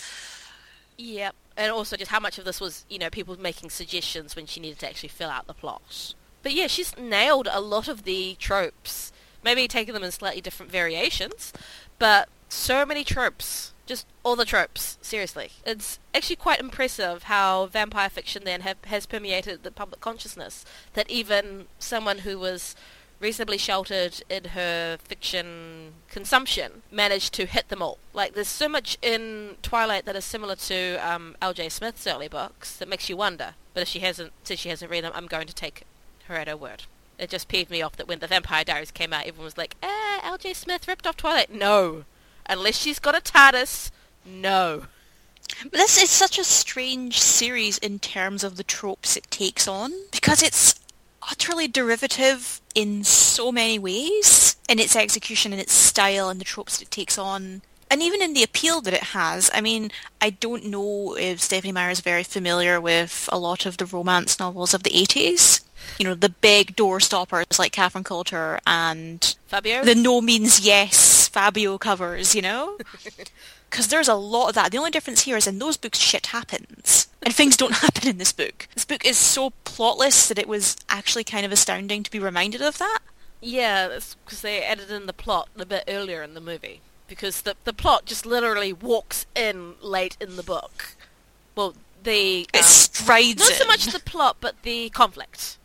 Yep. 0.97 1.37
And 1.57 1.71
also 1.71 1.97
just 1.97 2.11
how 2.11 2.19
much 2.19 2.39
of 2.39 2.45
this 2.45 2.61
was, 2.61 2.85
you 2.91 2.99
know, 2.99 3.09
people 3.09 3.41
making 3.41 3.71
suggestions 3.71 4.35
when 4.35 4.45
she 4.45 4.59
needed 4.59 4.81
to 4.81 4.89
actually 4.89 5.11
fill 5.11 5.31
out 5.31 5.47
the 5.47 5.55
plot. 5.55 6.15
But 6.43 6.55
yeah, 6.55 6.67
she's 6.67 6.99
nailed 6.99 7.47
a 7.49 7.61
lot 7.61 7.87
of 7.87 8.03
the 8.03 8.35
tropes. 8.41 9.13
Maybe 9.45 9.69
taking 9.69 9.95
them 9.95 10.03
in 10.03 10.11
slightly 10.11 10.41
different 10.41 10.73
variations, 10.73 11.53
but 12.01 12.29
so 12.49 12.85
many 12.85 13.05
tropes. 13.05 13.73
Just 13.87 14.05
all 14.25 14.35
the 14.35 14.45
tropes, 14.45 14.99
seriously. 15.01 15.53
It's 15.65 16.01
actually 16.13 16.35
quite 16.35 16.59
impressive 16.59 17.23
how 17.23 17.67
vampire 17.67 18.11
fiction 18.11 18.43
then 18.45 18.63
have, 18.63 18.79
has 18.87 19.07
permeated 19.07 19.63
the 19.63 19.71
public 19.71 20.01
consciousness. 20.01 20.65
That 20.95 21.09
even 21.09 21.67
someone 21.79 22.19
who 22.19 22.41
was 22.41 22.75
reasonably 23.21 23.59
sheltered 23.59 24.23
in 24.29 24.45
her 24.45 24.97
fiction 25.03 25.93
consumption 26.09 26.83
managed 26.91 27.35
to 27.35 27.47
hit 27.47 27.69
them 27.69 27.83
all. 27.83 27.99
Like 28.13 28.35
there's 28.35 28.49
so 28.49 28.69
much 28.69 28.97
in 29.03 29.57
Twilight 29.63 30.05
that 30.05 30.17
is 30.17 30.25
similar 30.25 30.57
to 30.57 30.97
um, 30.97 31.37
L.J. 31.43 31.69
Smith's 31.71 32.07
early 32.07 32.29
books 32.29 32.77
that 32.77 32.89
makes 32.89 33.09
you 33.09 33.17
wonder. 33.17 33.55
But 33.75 33.83
if 33.83 33.89
she 33.89 34.01
hasn't, 34.01 34.33
since 34.45 34.61
she 34.61 34.69
hasn't 34.69 34.91
read 34.91 35.05
them, 35.05 35.13
I'm 35.15 35.27
going 35.27 35.47
to 35.47 35.55
take 35.55 35.85
her 36.27 36.35
at 36.35 36.49
her 36.49 36.57
word. 36.57 36.85
It 37.19 37.31
just 37.31 37.49
peeved 37.49 37.71
me 37.71 37.83
off 37.83 37.97
that 37.97 38.07
when 38.07 38.21
the 38.21 38.29
Vampire 38.29 38.65
Diaries 38.65 38.93
came 38.93 39.13
out, 39.13 39.27
everyone 39.27 39.45
was 39.45 39.59
like, 39.59 39.77
"Eh, 39.83 40.21
L.J. 40.23 40.55
Smith 40.55 40.87
ripped 40.87 41.07
off 41.07 41.17
Twilight." 41.17 41.53
No, 41.53 42.05
unless 42.47 42.79
she's 42.79 43.01
got 43.01 43.17
a 43.17 43.21
TARDIS, 43.21 43.91
no. 44.25 44.85
But 45.63 45.73
this 45.73 46.01
is 46.01 46.11
such 46.11 46.39
a 46.39 46.45
strange 46.45 47.19
series 47.19 47.79
in 47.79 47.99
terms 47.99 48.45
of 48.45 48.57
the 48.57 48.65
tropes 48.65 49.17
it 49.17 49.31
takes 49.31 49.67
on 49.67 49.93
because 50.13 50.43
it's 50.43 50.78
utterly 51.31 51.69
derivative 51.69 52.61
in 52.75 53.05
so 53.05 53.53
many 53.53 53.79
ways 53.79 54.57
in 54.69 54.79
its 54.79 54.97
execution 54.97 55.53
and 55.53 55.61
its 55.61 55.73
style 55.73 56.29
and 56.29 56.41
the 56.41 56.45
tropes 56.45 56.81
it 56.83 56.91
takes 56.91 57.19
on 57.19 57.63
and 57.91 58.03
even 58.03 58.21
in 58.21 58.35
the 58.35 58.43
appeal 58.43 58.81
that 58.83 58.93
it 58.93 59.03
has. 59.03 59.51
I 59.55 59.61
mean, 59.61 59.91
I 60.21 60.31
don't 60.31 60.67
know 60.67 61.17
if 61.19 61.41
Stephenie 61.41 61.73
Meyer 61.73 61.91
is 61.91 62.01
very 62.01 62.23
familiar 62.23 62.81
with 62.81 63.29
a 63.33 63.39
lot 63.39 63.67
of 63.67 63.79
the 63.79 63.87
romance 63.87 64.39
novels 64.39 64.75
of 64.75 64.83
the 64.83 64.91
80s. 64.91 65.63
You 65.99 66.05
know, 66.05 66.15
the 66.15 66.29
big 66.29 66.77
door 66.77 67.01
stoppers 67.01 67.59
like 67.59 67.73
Catherine 67.73 68.05
Coulter 68.05 68.61
and 68.67 69.37
Fabio? 69.47 69.85
the 69.85 69.95
No 69.95 70.21
Means 70.21 70.61
Yes 70.61 71.08
Fabio 71.29 71.79
covers, 71.79 72.35
you 72.35 72.43
know? 72.43 72.79
Because 73.71 73.89
there's 73.89 74.09
a 74.09 74.15
lot 74.15 74.49
of 74.49 74.55
that. 74.55 74.73
The 74.73 74.79
only 74.79 74.91
difference 74.91 75.25
here 75.25 75.37
is 75.37 75.47
in 75.47 75.59
those 75.59 75.77
books 75.77 75.99
shit 75.99 76.29
happens. 76.29 77.09
And 77.23 77.35
things 77.35 77.55
don't 77.55 77.73
happen 77.85 78.09
in 78.09 78.17
this 78.17 78.33
book. 78.33 78.67
This 78.75 78.87
book 78.87 79.05
is 79.05 79.19
so 79.19 79.53
plotless 79.67 80.27
that 80.29 80.39
it 80.39 80.49
was 80.49 80.77
actually 80.89 81.25
kind 81.25 81.45
of 81.45 81.53
astounding 81.53 82.03
to 82.03 82.11
be 82.11 82.19
reminded 82.19 82.63
of 82.63 82.79
that. 82.79 83.01
Yeah, 83.41 83.89
that's 83.89 84.15
because 84.15 84.41
they 84.41 84.63
added 84.63 84.91
in 84.91 85.07
the 85.07 85.13
plot 85.13 85.49
a 85.57 85.67
bit 85.67 85.85
earlier 85.87 86.23
in 86.23 86.35
the 86.35 86.41
movie. 86.41 86.81
Because 87.07 87.43
the 87.43 87.57
the 87.65 87.73
plot 87.73 88.05
just 88.05 88.27
literally 88.27 88.73
walks 88.73 89.27
in 89.35 89.75
late 89.81 90.17
in 90.21 90.37
the 90.37 90.43
book. 90.43 90.97
Well, 91.55 91.75
the 92.03 92.49
It 92.53 92.59
um, 92.59 92.63
strides 92.63 93.39
not 93.39 93.53
so 93.53 93.67
much 93.67 93.87
the 93.87 94.01
plot, 94.01 94.39
but 94.41 94.63
the 94.63 94.91
conflict, 94.91 95.59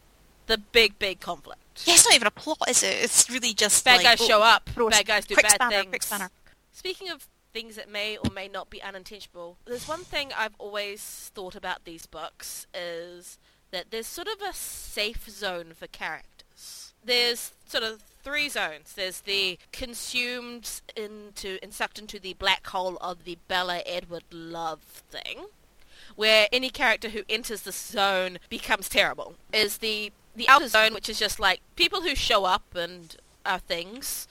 the 0.47 0.57
big 0.57 0.99
big 0.99 1.19
conflict. 1.19 1.59
Yeah, 1.85 1.95
it's 1.95 2.05
not 2.05 2.15
even 2.15 2.27
a 2.27 2.31
plot, 2.31 2.57
is 2.67 2.83
it? 2.83 3.03
It's 3.03 3.29
really 3.29 3.53
just 3.53 3.83
Bad 3.83 3.97
like, 3.97 4.03
guys 4.03 4.21
oh, 4.21 4.27
show 4.27 4.41
up. 4.41 4.69
Bad 4.75 5.05
guys 5.05 5.25
do 5.25 5.35
quick 5.35 5.47
bad 5.47 5.55
spanner, 5.55 5.71
things. 5.77 5.89
quick 5.89 6.03
spanner. 6.03 6.29
Speaking 6.71 7.09
of 7.09 7.27
things 7.53 7.75
that 7.75 7.89
may 7.89 8.17
or 8.17 8.31
may 8.31 8.47
not 8.47 8.69
be 8.69 8.81
unintentional, 8.81 9.57
there's 9.65 9.87
one 9.87 10.03
thing 10.03 10.31
I've 10.35 10.55
always 10.57 11.31
thought 11.33 11.55
about 11.55 11.85
these 11.85 12.05
books 12.05 12.67
is 12.73 13.37
that 13.71 13.91
there's 13.91 14.07
sort 14.07 14.27
of 14.27 14.41
a 14.41 14.53
safe 14.53 15.29
zone 15.29 15.73
for 15.75 15.87
characters. 15.87 16.93
There's 17.03 17.51
sort 17.67 17.83
of 17.83 18.01
three 18.23 18.47
zones. 18.47 18.93
There's 18.95 19.21
the 19.21 19.57
consumed 19.71 20.81
into 20.95 21.57
and 21.61 21.73
sucked 21.73 21.99
into 21.99 22.19
the 22.19 22.33
black 22.33 22.65
hole 22.67 22.97
of 23.01 23.25
the 23.25 23.37
Bella 23.47 23.81
Edward 23.85 24.23
love 24.31 24.81
thing, 24.81 25.47
where 26.15 26.47
any 26.51 26.69
character 26.69 27.09
who 27.09 27.23
enters 27.27 27.61
the 27.63 27.71
zone 27.71 28.37
becomes 28.47 28.87
terrible. 28.87 29.35
Is 29.51 29.79
the 29.79 30.11
the 30.35 30.47
outer 30.47 30.67
zone, 30.67 30.93
which 30.93 31.09
is 31.09 31.19
just 31.19 31.39
like 31.39 31.61
people 31.75 32.01
who 32.01 32.15
show 32.15 32.45
up 32.45 32.75
and 32.75 33.15
are 33.45 33.59
things. 33.59 34.27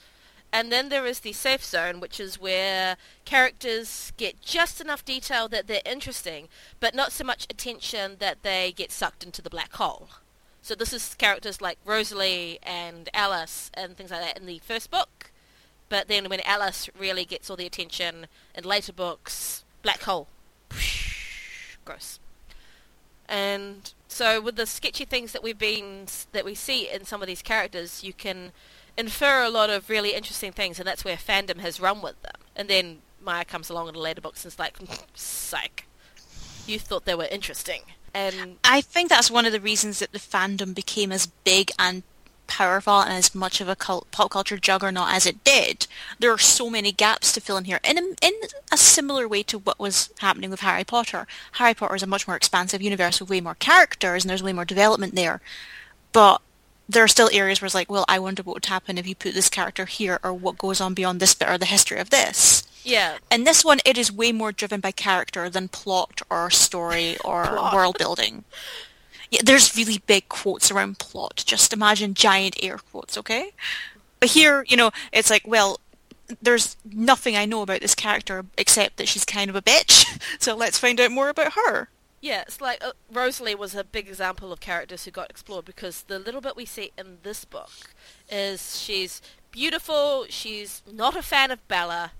And 0.51 0.71
then 0.71 0.89
there 0.89 1.05
is 1.05 1.21
the 1.21 1.33
safe 1.33 1.65
zone, 1.65 1.99
which 1.99 2.19
is 2.19 2.39
where 2.39 2.97
characters 3.25 4.13
get 4.17 4.39
just 4.41 4.79
enough 4.79 5.03
detail 5.03 5.47
that 5.47 5.65
they're 5.65 5.81
interesting, 5.83 6.47
but 6.79 6.93
not 6.93 7.11
so 7.11 7.23
much 7.23 7.47
attention 7.49 8.17
that 8.19 8.43
they 8.43 8.71
get 8.75 8.91
sucked 8.91 9.23
into 9.23 9.41
the 9.41 9.49
black 9.49 9.73
hole. 9.73 10.09
So 10.61 10.75
this 10.75 10.93
is 10.93 11.15
characters 11.15 11.59
like 11.59 11.79
Rosalie 11.83 12.59
and 12.61 13.09
Alice 13.13 13.71
and 13.73 13.97
things 13.97 14.11
like 14.11 14.21
that 14.21 14.39
in 14.39 14.45
the 14.45 14.59
first 14.59 14.91
book. 14.91 15.31
But 15.89 16.07
then 16.07 16.29
when 16.29 16.39
Alice 16.41 16.89
really 16.97 17.25
gets 17.25 17.49
all 17.49 17.57
the 17.57 17.65
attention 17.65 18.27
in 18.55 18.63
later 18.63 18.93
books, 18.93 19.65
black 19.81 20.03
hole. 20.03 20.27
Gross. 21.83 22.19
And 23.33 23.91
so 24.07 24.39
with 24.39 24.57
the 24.57 24.67
sketchy 24.67 25.05
things 25.05 25.31
that 25.31 25.41
we've 25.41 25.57
been 25.57 26.05
that 26.33 26.45
we 26.45 26.53
see 26.53 26.87
in 26.87 27.03
some 27.03 27.23
of 27.23 27.27
these 27.27 27.41
characters, 27.41 28.03
you 28.03 28.13
can 28.13 28.51
infer 28.95 29.41
a 29.41 29.49
lot 29.49 29.71
of 29.71 29.89
really 29.89 30.13
interesting 30.13 30.51
things, 30.51 30.77
and 30.77 30.87
that's 30.87 31.03
where 31.03 31.17
fandom 31.17 31.57
has 31.57 31.79
run 31.79 32.03
with 32.03 32.21
them. 32.21 32.35
And 32.55 32.69
then 32.69 32.99
Meyer 33.19 33.43
comes 33.43 33.71
along 33.71 33.87
in 33.87 33.95
the 33.95 33.99
later 33.99 34.21
books 34.21 34.45
and 34.45 34.53
is 34.53 34.59
like, 34.59 34.77
mm, 34.77 35.03
psych, 35.15 35.87
you 36.67 36.77
thought 36.77 37.05
they 37.05 37.15
were 37.15 37.27
interesting. 37.31 37.81
And 38.13 38.57
I 38.63 38.81
think 38.81 39.09
that's 39.09 39.31
one 39.31 39.47
of 39.47 39.51
the 39.51 39.59
reasons 39.59 39.97
that 39.97 40.11
the 40.11 40.19
fandom 40.19 40.75
became 40.75 41.11
as 41.11 41.25
big 41.25 41.71
and 41.79 42.03
powerful 42.57 42.99
and 43.01 43.13
as 43.13 43.33
much 43.33 43.59
of 43.61 43.67
a 43.67 43.75
cult, 43.75 44.09
pop 44.11 44.31
culture 44.31 44.57
juggernaut 44.57 45.09
as 45.11 45.25
it 45.25 45.43
did. 45.43 45.87
There 46.19 46.31
are 46.31 46.37
so 46.37 46.69
many 46.69 46.91
gaps 46.91 47.31
to 47.33 47.41
fill 47.41 47.57
in 47.57 47.65
here, 47.65 47.79
in 47.83 47.97
a, 47.97 48.01
in 48.21 48.33
a 48.71 48.77
similar 48.77 49.27
way 49.27 49.43
to 49.43 49.57
what 49.59 49.79
was 49.79 50.09
happening 50.19 50.49
with 50.49 50.59
Harry 50.61 50.83
Potter. 50.83 51.25
Harry 51.53 51.73
Potter 51.73 51.95
is 51.95 52.03
a 52.03 52.07
much 52.07 52.27
more 52.27 52.35
expansive 52.37 52.81
universe 52.81 53.19
with 53.19 53.29
way 53.29 53.41
more 53.41 53.55
characters, 53.55 54.23
and 54.23 54.29
there's 54.29 54.43
way 54.43 54.53
more 54.53 54.65
development 54.65 55.15
there. 55.15 55.41
But 56.11 56.41
there 56.87 57.03
are 57.03 57.07
still 57.07 57.29
areas 57.33 57.61
where 57.61 57.65
it's 57.65 57.75
like, 57.75 57.89
well, 57.91 58.05
I 58.07 58.19
wonder 58.19 58.43
what 58.43 58.55
would 58.55 58.65
happen 58.65 58.97
if 58.97 59.07
you 59.07 59.15
put 59.15 59.33
this 59.33 59.49
character 59.49 59.85
here, 59.85 60.19
or 60.23 60.33
what 60.33 60.57
goes 60.57 60.79
on 60.81 60.93
beyond 60.93 61.19
this 61.19 61.33
bit, 61.33 61.49
or 61.49 61.57
the 61.57 61.65
history 61.65 61.99
of 61.99 62.09
this. 62.11 62.63
yeah, 62.83 63.17
In 63.31 63.45
this 63.45 63.63
one, 63.65 63.79
it 63.85 63.97
is 63.97 64.11
way 64.11 64.31
more 64.31 64.51
driven 64.51 64.79
by 64.79 64.91
character 64.91 65.49
than 65.49 65.69
plot 65.69 66.21
or 66.29 66.49
story 66.51 67.17
or 67.23 67.45
Plot. 67.47 67.73
world 67.73 67.97
building. 67.97 68.43
Yeah, 69.33 69.41
there's 69.43 69.75
really 69.75 69.97
big 70.05 70.29
quotes 70.29 70.69
around 70.69 70.99
plot. 70.99 71.41
Just 71.43 71.73
imagine 71.73 72.13
giant 72.13 72.55
air 72.61 72.77
quotes, 72.77 73.17
okay? 73.17 73.51
But 74.19 74.29
here, 74.29 74.63
you 74.67 74.77
know, 74.77 74.91
it's 75.11 75.31
like, 75.31 75.41
well, 75.47 75.79
there's 76.39 76.77
nothing 76.85 77.35
I 77.35 77.45
know 77.45 77.63
about 77.63 77.81
this 77.81 77.95
character 77.95 78.45
except 78.59 78.97
that 78.97 79.07
she's 79.07 79.25
kind 79.25 79.49
of 79.49 79.55
a 79.55 79.61
bitch. 79.61 80.05
So 80.39 80.55
let's 80.55 80.77
find 80.77 80.99
out 80.99 81.11
more 81.11 81.29
about 81.29 81.53
her. 81.53 81.89
yeah, 82.21 82.41
it's 82.41 82.61
like 82.61 82.83
uh, 82.83 82.91
Rosalie 83.11 83.55
was 83.55 83.73
a 83.75 83.83
big 83.83 84.07
example 84.07 84.51
of 84.51 84.59
characters 84.59 85.05
who 85.05 85.11
got 85.11 85.29
explored 85.29 85.65
because 85.65 86.03
the 86.03 86.19
little 86.19 86.41
bit 86.41 86.55
we 86.55 86.65
see 86.65 86.91
in 86.97 87.17
this 87.23 87.43
book 87.45 87.71
is 88.29 88.79
she's 88.79 89.21
beautiful, 89.51 90.25
she's 90.29 90.81
not 90.91 91.15
a 91.15 91.21
fan 91.23 91.49
of 91.49 91.65
Bella, 91.67 92.11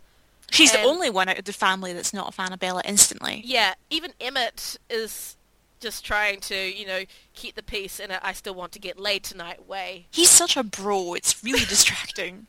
She's 0.51 0.71
the 0.71 0.81
only 0.81 1.09
one 1.09 1.29
out 1.29 1.39
of 1.39 1.45
the 1.45 1.53
family 1.53 1.93
that's 1.93 2.13
not 2.13 2.29
a 2.29 2.31
fan 2.31 2.53
of 2.53 2.59
Bella 2.59 2.81
instantly. 2.85 3.41
Yeah, 3.43 3.73
even 3.89 4.13
Emmett 4.21 4.77
is 4.89 5.35
just 5.83 6.03
trying 6.03 6.39
to, 6.39 6.55
you 6.55 6.87
know, 6.87 7.03
keep 7.35 7.55
the 7.55 7.61
peace 7.61 7.99
in 7.99 8.09
a 8.09 8.19
I 8.23 8.33
still 8.33 8.55
want 8.55 8.71
to 8.71 8.79
get 8.79 8.99
laid 8.99 9.23
tonight 9.23 9.67
way. 9.67 10.07
He's 10.11 10.29
such 10.29 10.57
a 10.57 10.63
bro, 10.63 11.13
it's 11.13 11.43
really 11.43 11.65
distracting. 11.65 12.47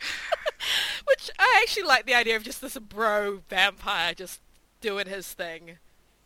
Which 1.07 1.31
I 1.39 1.61
actually 1.63 1.83
like 1.83 2.07
the 2.07 2.15
idea 2.15 2.37
of 2.37 2.45
just 2.45 2.63
this 2.63 2.79
bro 2.79 3.43
vampire 3.51 4.15
just 4.15 4.41
doing 4.81 5.07
his 5.07 5.33
thing. 5.33 5.79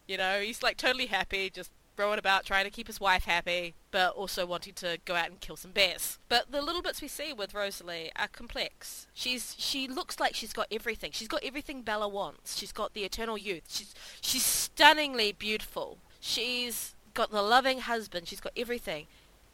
You 0.06 0.18
know, 0.18 0.40
he's 0.40 0.62
like 0.62 0.76
totally 0.76 1.06
happy, 1.06 1.50
just 1.50 1.70
throwing 1.98 2.18
about, 2.18 2.44
trying 2.44 2.64
to 2.64 2.70
keep 2.70 2.86
his 2.86 3.00
wife 3.00 3.24
happy, 3.24 3.74
but 3.90 4.14
also 4.14 4.46
wanting 4.46 4.72
to 4.72 4.98
go 5.04 5.16
out 5.16 5.30
and 5.30 5.40
kill 5.40 5.56
some 5.56 5.72
bears. 5.72 6.18
But 6.28 6.52
the 6.52 6.62
little 6.62 6.80
bits 6.80 7.02
we 7.02 7.09
see 7.09 7.32
with 7.32 7.54
Rosalie 7.54 8.12
are 8.14 8.28
complex. 8.28 9.09
She's 9.14 9.56
she 9.59 9.88
looks 9.88 10.20
like 10.20 10.36
she's 10.36 10.52
got 10.52 10.68
everything. 10.70 11.11
She's 11.12 11.26
got 11.26 11.42
everything 11.42 11.82
Bella 11.82 12.09
wants. 12.09 12.56
She's 12.56 12.70
got 12.70 12.94
the 12.94 13.02
eternal 13.02 13.36
youth. 13.36 13.64
She's 13.68 13.94
she's 14.20 14.44
stunningly 14.44 15.32
beautiful. 15.32 15.98
She's 16.20 16.94
got 17.18 17.30
the 17.32 17.42
loving 17.42 17.80
husband. 17.80 18.28
She's 18.28 18.40
got 18.40 18.52
everything. 18.56 19.06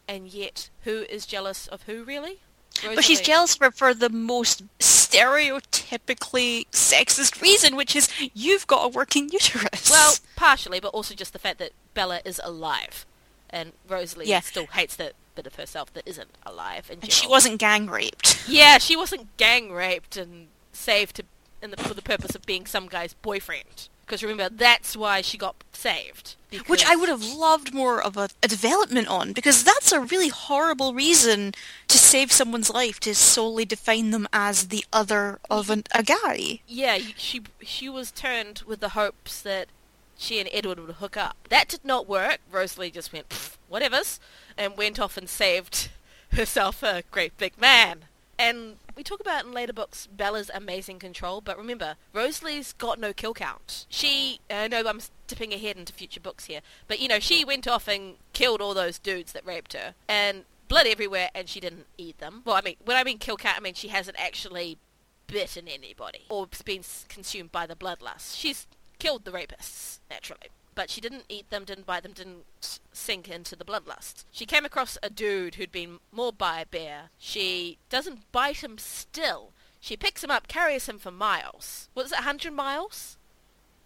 And 0.07 0.29
yet, 0.29 0.69
who 0.83 1.03
is 1.09 1.25
jealous 1.27 1.67
of 1.67 1.83
who 1.85 2.05
really? 2.05 2.41
But 2.83 3.05
she's 3.05 3.21
jealous 3.21 3.55
of 3.55 3.61
her 3.61 3.71
for 3.71 3.95
the 3.95 4.11
most 4.11 4.63
stereotypically 4.79 6.67
sexist 6.71 7.41
reason, 7.41 7.75
which 7.77 7.97
is 7.97 8.09
you've 8.35 8.67
got 8.67 8.85
a 8.85 8.89
working 8.89 9.31
uterus. 9.31 9.91
Well, 9.91 10.15
partially, 10.37 10.81
but 10.81 10.89
also 10.89 11.15
just 11.15 11.33
the 11.33 11.39
fact 11.39 11.59
that 11.59 11.71
Bella 11.95 12.21
is 12.25 12.41
alive, 12.45 13.07
and 13.49 13.73
Rosalie 13.89 14.27
Yeah. 14.29 14.41
still 14.41 14.67
hates 14.67 14.97
that 14.97 15.15
bit 15.35 15.47
of 15.47 15.55
herself 15.55 15.93
that 15.95 16.03
isn't 16.07 16.31
alive. 16.45 16.91
And 16.91 17.11
she 17.11 17.27
wasn't 17.27 17.59
gang 17.59 17.87
raped. 17.87 18.45
Yeah, 18.49 18.79
she 18.79 18.97
wasn't 18.97 19.37
gang 19.37 19.73
raped 19.73 20.17
and 20.17 20.49
saved 20.73 21.17
to, 21.17 21.25
in 21.63 21.71
the, 21.71 21.77
for 21.77 21.95
the 21.95 22.03
purpose 22.03 22.35
of 22.35 22.45
being 22.45 22.67
some 22.67 22.89
guy's 22.89 23.15
boyfriend. 23.15 23.89
Because 24.07 24.23
remember, 24.23 24.49
that's 24.55 24.97
why 24.97 25.21
she 25.21 25.39
got 25.39 25.57
saved. 25.73 26.37
Which 26.67 26.85
I 26.85 26.95
would 26.95 27.09
have 27.09 27.25
loved 27.25 27.75
more 27.75 28.01
of 28.01 28.17
a, 28.17 28.29
a 28.43 28.49
development 28.49 29.09
on, 29.09 29.33
because 29.33 29.65
that's 29.65 29.91
a 29.91 30.01
really 30.01 30.29
horrible 30.29 30.95
reason 30.95 31.53
to 31.89 31.99
save 31.99 32.31
someone's 32.31 32.71
life, 32.71 33.01
to 33.01 33.15
solely 33.15 33.65
define 33.65 34.11
them 34.11 34.29
as 34.33 34.69
the 34.69 34.85
other 34.93 35.41
of 35.51 35.69
an, 35.71 35.85
a 35.93 36.03
guy. 36.03 36.61
Yeah, 36.69 36.99
she 37.17 37.43
she 37.61 37.89
was 37.89 38.13
turned 38.13 38.63
with 38.67 38.81
the 38.81 38.91
hopes 38.91 39.41
that 39.43 39.69
she 40.17 40.39
and 40.39 40.49
Edward 40.53 40.79
would 40.81 40.97
hook 40.97 41.17
up. 41.17 41.37
That 41.49 41.69
did 41.69 41.85
not 41.85 42.09
work. 42.09 42.39
Rosalie 42.51 42.91
just 42.91 43.13
went, 43.13 43.27
whatever's, 43.69 44.21
and 44.57 44.77
went 44.77 45.01
off 45.01 45.17
and 45.17 45.29
saved 45.29 45.91
herself 46.33 46.83
a 46.83 47.03
great 47.11 47.37
big 47.37 47.59
man. 47.61 48.05
And 48.39 48.77
we 48.97 49.03
talk 49.03 49.21
about 49.21 49.45
in 49.45 49.53
later 49.53 49.73
books 49.73 50.07
Bella's 50.07 50.51
amazing 50.55 50.99
control, 50.99 51.41
but 51.41 51.59
remember, 51.59 51.97
Rosalie's 52.13 52.73
got 52.73 52.99
no 52.99 53.13
kill 53.13 53.35
count. 53.35 53.87
She, 53.89 54.41
uh, 54.51 54.55
I 54.55 54.69
know 54.69 54.83
I'm 54.87 55.01
tipping 55.27 55.53
ahead 55.53 55.77
into 55.77 55.93
future 55.93 56.21
books 56.21 56.47
here, 56.47 56.61
but 56.89 57.01
you 57.01 57.09
know, 57.09 57.21
she 57.21 57.45
went 57.45 57.67
off 57.67 57.89
and 57.89 58.15
killed 58.33 58.61
all 58.61 58.75
those 58.75 58.99
dudes 58.99 59.33
that 59.33 59.47
raped 59.47 59.73
her, 59.73 59.95
and 60.09 60.45
blood 60.69 60.87
everywhere, 60.87 61.31
and 61.35 61.49
she 61.49 61.61
didn't 61.61 61.87
eat 61.99 62.19
them. 62.19 62.43
Well, 62.45 62.57
I 62.57 62.61
mean, 62.61 62.77
when 62.85 62.97
I 62.97 63.05
mean 63.05 63.19
kill 63.19 63.37
count, 63.37 63.59
I 63.59 63.61
mean 63.61 63.75
she 63.75 63.89
hasn't 63.89 64.21
actually 64.21 64.79
bitten 65.27 65.69
anybody 65.69 66.23
or 66.29 66.49
been 66.65 66.83
consumed 67.09 67.53
by 67.53 67.67
the 67.67 67.75
bloodlust. 67.75 68.37
She's 68.37 68.67
killed 68.99 69.25
the 69.25 69.31
rapists, 69.31 69.99
naturally. 70.11 70.49
But 70.75 70.91
she 70.91 71.01
didn't 71.01 71.25
eat 71.29 71.51
them, 71.51 71.65
didn't 71.65 71.87
bite 71.87 72.03
them, 72.03 72.13
didn't 72.13 72.45
sink 72.93 73.29
into 73.29 73.55
the 73.55 73.65
bloodlust. 73.65 74.25
She 74.33 74.47
came 74.47 74.65
across 74.65 74.99
a 75.03 75.11
dude 75.11 75.55
who'd 75.55 75.71
been 75.71 75.99
mauled 76.11 76.39
by 76.39 76.61
a 76.61 76.67
bear. 76.67 77.11
She 77.19 77.79
doesn't 77.91 78.31
bite 78.33 78.63
him 78.63 78.79
still. 78.79 79.53
She 79.81 79.97
picks 79.97 80.25
him 80.25 80.31
up, 80.31 80.49
carries 80.49 80.89
him 80.89 80.99
for 80.99 81.11
miles. 81.11 81.89
Was 81.95 82.11
it 82.11 82.17
100 82.17 82.53
miles? 82.53 83.17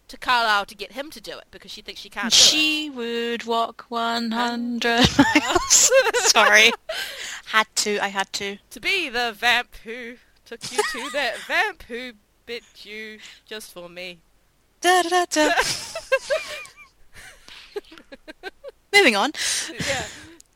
To 0.07 0.17
Carlisle 0.17 0.65
to 0.67 0.75
get 0.75 0.93
him 0.93 1.11
to 1.11 1.21
do 1.21 1.37
it 1.37 1.45
because 1.51 1.69
she 1.69 1.81
thinks 1.81 2.01
she 2.01 2.09
can't 2.09 2.31
do 2.31 2.35
it. 2.35 2.39
She 2.39 2.89
would 2.89 3.43
walk 3.43 3.85
100 3.89 4.83
miles. 4.83 5.91
Sorry. 6.31 6.71
Had 7.47 7.67
to, 7.75 7.99
I 7.99 8.07
had 8.07 8.33
to. 8.33 8.57
To 8.71 8.79
be 8.79 9.09
the 9.09 9.33
vamp 9.37 9.75
who 9.83 10.15
took 10.45 10.71
you 10.71 10.79
to 10.93 11.09
that 11.11 11.37
vamp 11.47 11.83
who 11.83 12.13
bit 12.47 12.63
you 12.83 13.19
just 13.45 13.71
for 13.71 13.87
me. 13.87 14.19
Da, 14.81 15.03
da, 15.03 15.25
da, 15.25 15.49
da. 15.49 15.53
Moving 18.93 19.15
on. 19.15 19.31
yeah. 19.87 20.05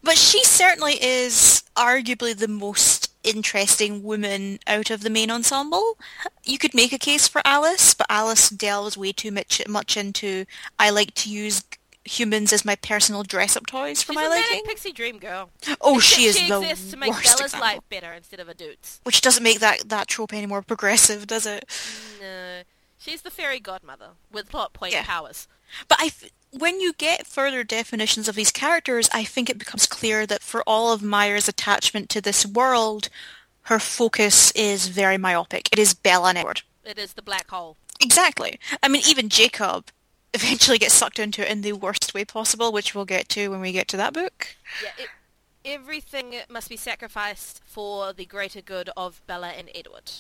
But 0.04 0.18
she 0.18 0.44
certainly 0.44 1.02
is 1.02 1.64
arguably 1.78 2.36
the 2.36 2.48
most 2.48 3.12
interesting 3.24 4.04
woman 4.04 4.60
out 4.68 4.90
of 4.90 5.02
the 5.02 5.10
main 5.10 5.32
ensemble. 5.32 5.98
You 6.44 6.58
could 6.58 6.74
make 6.74 6.92
a 6.92 6.98
case 6.98 7.28
for 7.28 7.42
Alice, 7.46 7.94
but 7.94 8.08
Alice 8.10 8.50
delves 8.50 8.98
way 8.98 9.14
too 9.14 9.32
much, 9.32 9.62
much 9.68 9.96
into 9.96 10.46
I 10.78 10.90
like 10.90 11.14
to 11.16 11.30
use 11.30 11.64
humans 12.04 12.52
as 12.52 12.66
my 12.66 12.76
personal 12.76 13.24
dress-up 13.24 13.66
toys 13.66 14.04
for 14.04 14.12
She's 14.12 14.16
my 14.18 14.26
a 14.26 14.30
liking. 14.30 14.66
pixie 14.66 14.92
dream 14.92 15.20
girl. 15.20 15.52
Oh, 15.80 15.96
Except 16.00 16.04
she 16.16 16.26
is 16.26 16.38
she 16.38 16.50
the 16.50 16.60
exists 16.60 16.92
to 16.92 16.98
make 16.98 17.12
worst 17.12 17.24
Bella's 17.24 17.42
example. 17.54 17.60
life 17.70 17.80
better 17.90 18.12
instead 18.12 18.42
of 18.42 18.50
a 18.50 18.54
dude's. 18.54 19.00
Which 19.04 19.22
doesn't 19.22 19.42
make 19.44 19.62
that, 19.62 19.88
that 19.88 20.10
trope 20.10 20.34
any 20.34 20.46
more 20.48 20.62
progressive, 20.62 21.28
does 21.28 21.46
it? 21.46 21.64
No. 22.20 22.64
She's 23.00 23.22
the 23.22 23.32
fairy 23.32 23.62
godmother 23.62 24.10
with 24.34 24.50
plot 24.50 24.74
point 24.74 24.92
Yeah. 24.92 25.04
powers. 25.06 25.48
But 25.88 25.98
I, 26.02 26.12
when 26.58 26.80
you 26.80 26.94
get 26.94 27.28
further 27.28 27.64
definitions 27.64 28.28
of 28.28 28.36
these 28.36 28.52
characters, 28.52 29.10
I 29.14 29.24
think 29.24 29.50
it 29.50 29.58
becomes 29.58 29.88
clear 29.88 30.26
that 30.28 30.44
for 30.44 30.64
all 30.68 30.94
of 30.94 31.02
Meyer's 31.02 31.48
attachment 31.48 32.10
to 32.10 32.22
this 32.22 32.46
world, 32.46 33.10
her 33.64 33.80
focus 33.80 34.52
is 34.52 34.88
very 34.88 35.18
myopic. 35.18 35.70
It 35.72 35.80
is 35.80 35.94
Bella 35.94 36.30
and 36.30 36.38
Edward. 36.38 36.62
It 36.86 37.00
is 37.00 37.14
the 37.14 37.22
black 37.22 37.50
hole. 37.50 37.78
Exactly. 38.02 38.60
I 38.82 38.88
mean, 38.88 39.02
even 39.08 39.30
Jacob 39.30 39.88
eventually 40.34 40.78
gets 40.78 40.94
sucked 40.94 41.20
into 41.20 41.42
it 41.42 41.52
in 41.52 41.62
the 41.62 41.74
worst 41.74 42.14
way 42.14 42.26
possible, 42.26 42.72
which 42.72 42.94
we'll 42.94 43.06
get 43.06 43.30
to 43.30 43.50
when 43.50 43.62
we 43.62 43.72
get 43.72 43.88
to 43.90 43.98
that 43.98 44.14
book. 44.14 44.56
Yeah, 44.84 45.04
it, 45.04 45.10
everything 45.64 46.36
must 46.50 46.70
be 46.70 46.78
sacrificed 46.78 47.62
for 47.66 48.14
the 48.14 48.26
greater 48.26 48.62
good 48.62 48.90
of 48.98 49.22
Bella 49.28 49.50
and 49.50 49.70
Edward. 49.74 50.12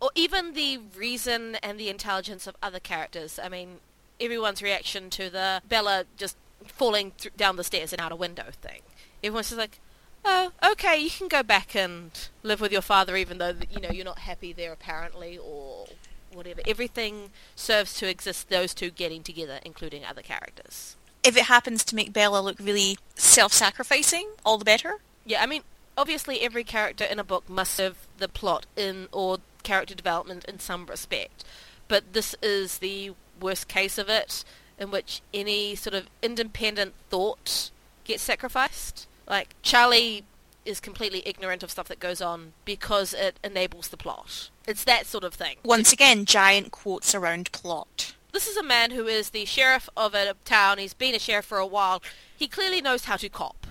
Or 0.00 0.10
even 0.14 0.54
the 0.54 0.78
reason 0.96 1.56
and 1.56 1.78
the 1.78 1.88
intelligence 1.88 2.46
of 2.46 2.56
other 2.62 2.80
characters. 2.80 3.38
I 3.42 3.48
mean, 3.48 3.78
everyone's 4.22 4.62
reaction 4.62 5.10
to 5.10 5.28
the 5.28 5.60
Bella 5.68 6.04
just 6.16 6.36
falling 6.66 7.12
th- 7.18 7.36
down 7.36 7.56
the 7.56 7.64
stairs 7.64 7.92
and 7.92 8.00
out 8.00 8.12
a 8.12 8.16
window 8.16 8.46
thing. 8.62 8.80
Everyone's 9.22 9.48
just 9.48 9.58
like, 9.58 9.80
oh, 10.24 10.52
okay, 10.64 10.96
you 10.98 11.10
can 11.10 11.28
go 11.28 11.42
back 11.42 11.74
and 11.74 12.10
live 12.42 12.60
with 12.60 12.72
your 12.72 12.82
father 12.82 13.16
even 13.16 13.38
though, 13.38 13.54
you 13.70 13.80
know, 13.80 13.90
you're 13.90 14.04
not 14.04 14.20
happy 14.20 14.52
there 14.52 14.72
apparently 14.72 15.38
or 15.38 15.86
whatever. 16.32 16.60
Everything 16.66 17.30
serves 17.54 17.94
to 17.94 18.08
exist 18.08 18.48
those 18.48 18.72
two 18.74 18.90
getting 18.90 19.22
together, 19.22 19.58
including 19.64 20.04
other 20.04 20.22
characters. 20.22 20.96
If 21.22 21.36
it 21.36 21.44
happens 21.44 21.84
to 21.84 21.94
make 21.94 22.12
Bella 22.12 22.40
look 22.40 22.58
really 22.58 22.98
self-sacrificing, 23.14 24.28
all 24.44 24.58
the 24.58 24.64
better. 24.64 24.96
Yeah, 25.24 25.42
I 25.42 25.46
mean, 25.46 25.62
obviously 25.96 26.40
every 26.40 26.64
character 26.64 27.04
in 27.04 27.18
a 27.18 27.24
book 27.24 27.48
must 27.48 27.74
serve 27.74 28.06
the 28.18 28.28
plot 28.28 28.66
in 28.76 29.08
or 29.12 29.38
character 29.62 29.94
development 29.94 30.44
in 30.46 30.58
some 30.58 30.86
respect. 30.86 31.44
But 31.88 32.12
this 32.12 32.34
is 32.42 32.78
the 32.78 33.12
worst 33.42 33.68
case 33.68 33.98
of 33.98 34.08
it, 34.08 34.44
in 34.78 34.90
which 34.90 35.20
any 35.34 35.74
sort 35.74 35.94
of 35.94 36.06
independent 36.22 36.94
thought 37.10 37.70
gets 38.04 38.22
sacrificed. 38.22 39.06
Like, 39.26 39.54
Charlie 39.62 40.24
is 40.64 40.80
completely 40.80 41.22
ignorant 41.26 41.62
of 41.62 41.70
stuff 41.70 41.88
that 41.88 42.00
goes 42.00 42.20
on 42.20 42.52
because 42.64 43.12
it 43.12 43.38
enables 43.42 43.88
the 43.88 43.96
plot. 43.96 44.50
It's 44.66 44.84
that 44.84 45.06
sort 45.06 45.24
of 45.24 45.34
thing. 45.34 45.56
Once 45.64 45.92
again, 45.92 46.24
giant 46.24 46.70
quotes 46.70 47.14
around 47.14 47.50
plot. 47.52 48.14
This 48.32 48.46
is 48.46 48.56
a 48.56 48.62
man 48.62 48.92
who 48.92 49.06
is 49.06 49.30
the 49.30 49.44
sheriff 49.44 49.88
of 49.96 50.14
a 50.14 50.34
town. 50.44 50.78
He's 50.78 50.94
been 50.94 51.14
a 51.14 51.18
sheriff 51.18 51.44
for 51.44 51.58
a 51.58 51.66
while. 51.66 52.02
He 52.36 52.48
clearly 52.48 52.80
knows 52.80 53.04
how 53.04 53.16
to 53.16 53.28
cop. 53.28 53.66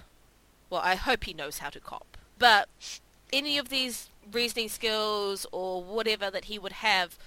Well, 0.70 0.82
I 0.84 0.96
hope 0.96 1.24
he 1.24 1.34
knows 1.34 1.60
how 1.60 1.70
to 1.70 1.80
cop. 1.80 2.18
But 2.38 2.70
any 3.34 3.58
of 3.58 3.70
these 3.70 4.10
reasoning 4.32 4.70
skills 4.70 5.48
or 5.52 5.84
whatever 5.84 6.30
that 6.30 6.46
he 6.46 6.60
would 6.60 6.74
have 6.74 7.18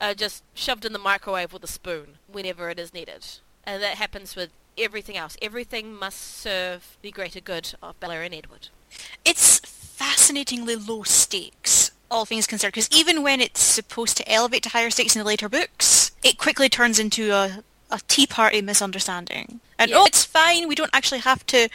are 0.00 0.14
just 0.14 0.42
shoved 0.54 0.84
in 0.84 0.92
the 0.92 0.98
microwave 0.98 1.52
with 1.52 1.64
a 1.64 1.68
spoon 1.68 2.18
whenever 2.30 2.70
it 2.70 2.78
is 2.78 2.92
needed. 2.94 3.26
And 3.64 3.82
that 3.82 3.94
happens 3.96 4.36
with 4.36 4.50
everything 4.78 5.16
else. 5.16 5.36
Everything 5.40 5.94
must 5.94 6.20
serve 6.20 6.96
the 7.02 7.10
greater 7.10 7.40
good 7.40 7.74
of 7.82 7.98
Bella 8.00 8.20
and 8.20 8.34
Edward. 8.34 8.68
It's 9.24 9.58
fascinatingly 9.60 10.76
low 10.76 11.02
stakes, 11.02 11.90
all 12.10 12.24
things 12.24 12.46
considered, 12.46 12.72
because 12.74 12.90
even 12.92 13.22
when 13.22 13.40
it's 13.40 13.60
supposed 13.60 14.16
to 14.18 14.30
elevate 14.30 14.62
to 14.64 14.68
higher 14.68 14.90
stakes 14.90 15.16
in 15.16 15.20
the 15.20 15.26
later 15.26 15.48
books, 15.48 16.12
it 16.22 16.38
quickly 16.38 16.68
turns 16.68 16.98
into 16.98 17.30
a, 17.30 17.62
a 17.90 18.00
Tea 18.06 18.26
Party 18.26 18.60
misunderstanding. 18.62 19.60
And, 19.78 19.90
Yeah. 19.90 19.98
oh, 20.00 20.04
it's 20.06 20.24
fine, 20.24 20.68
we 20.68 20.74
don't 20.74 20.90
actually 20.94 21.20
have 21.20 21.44
to 21.46 21.68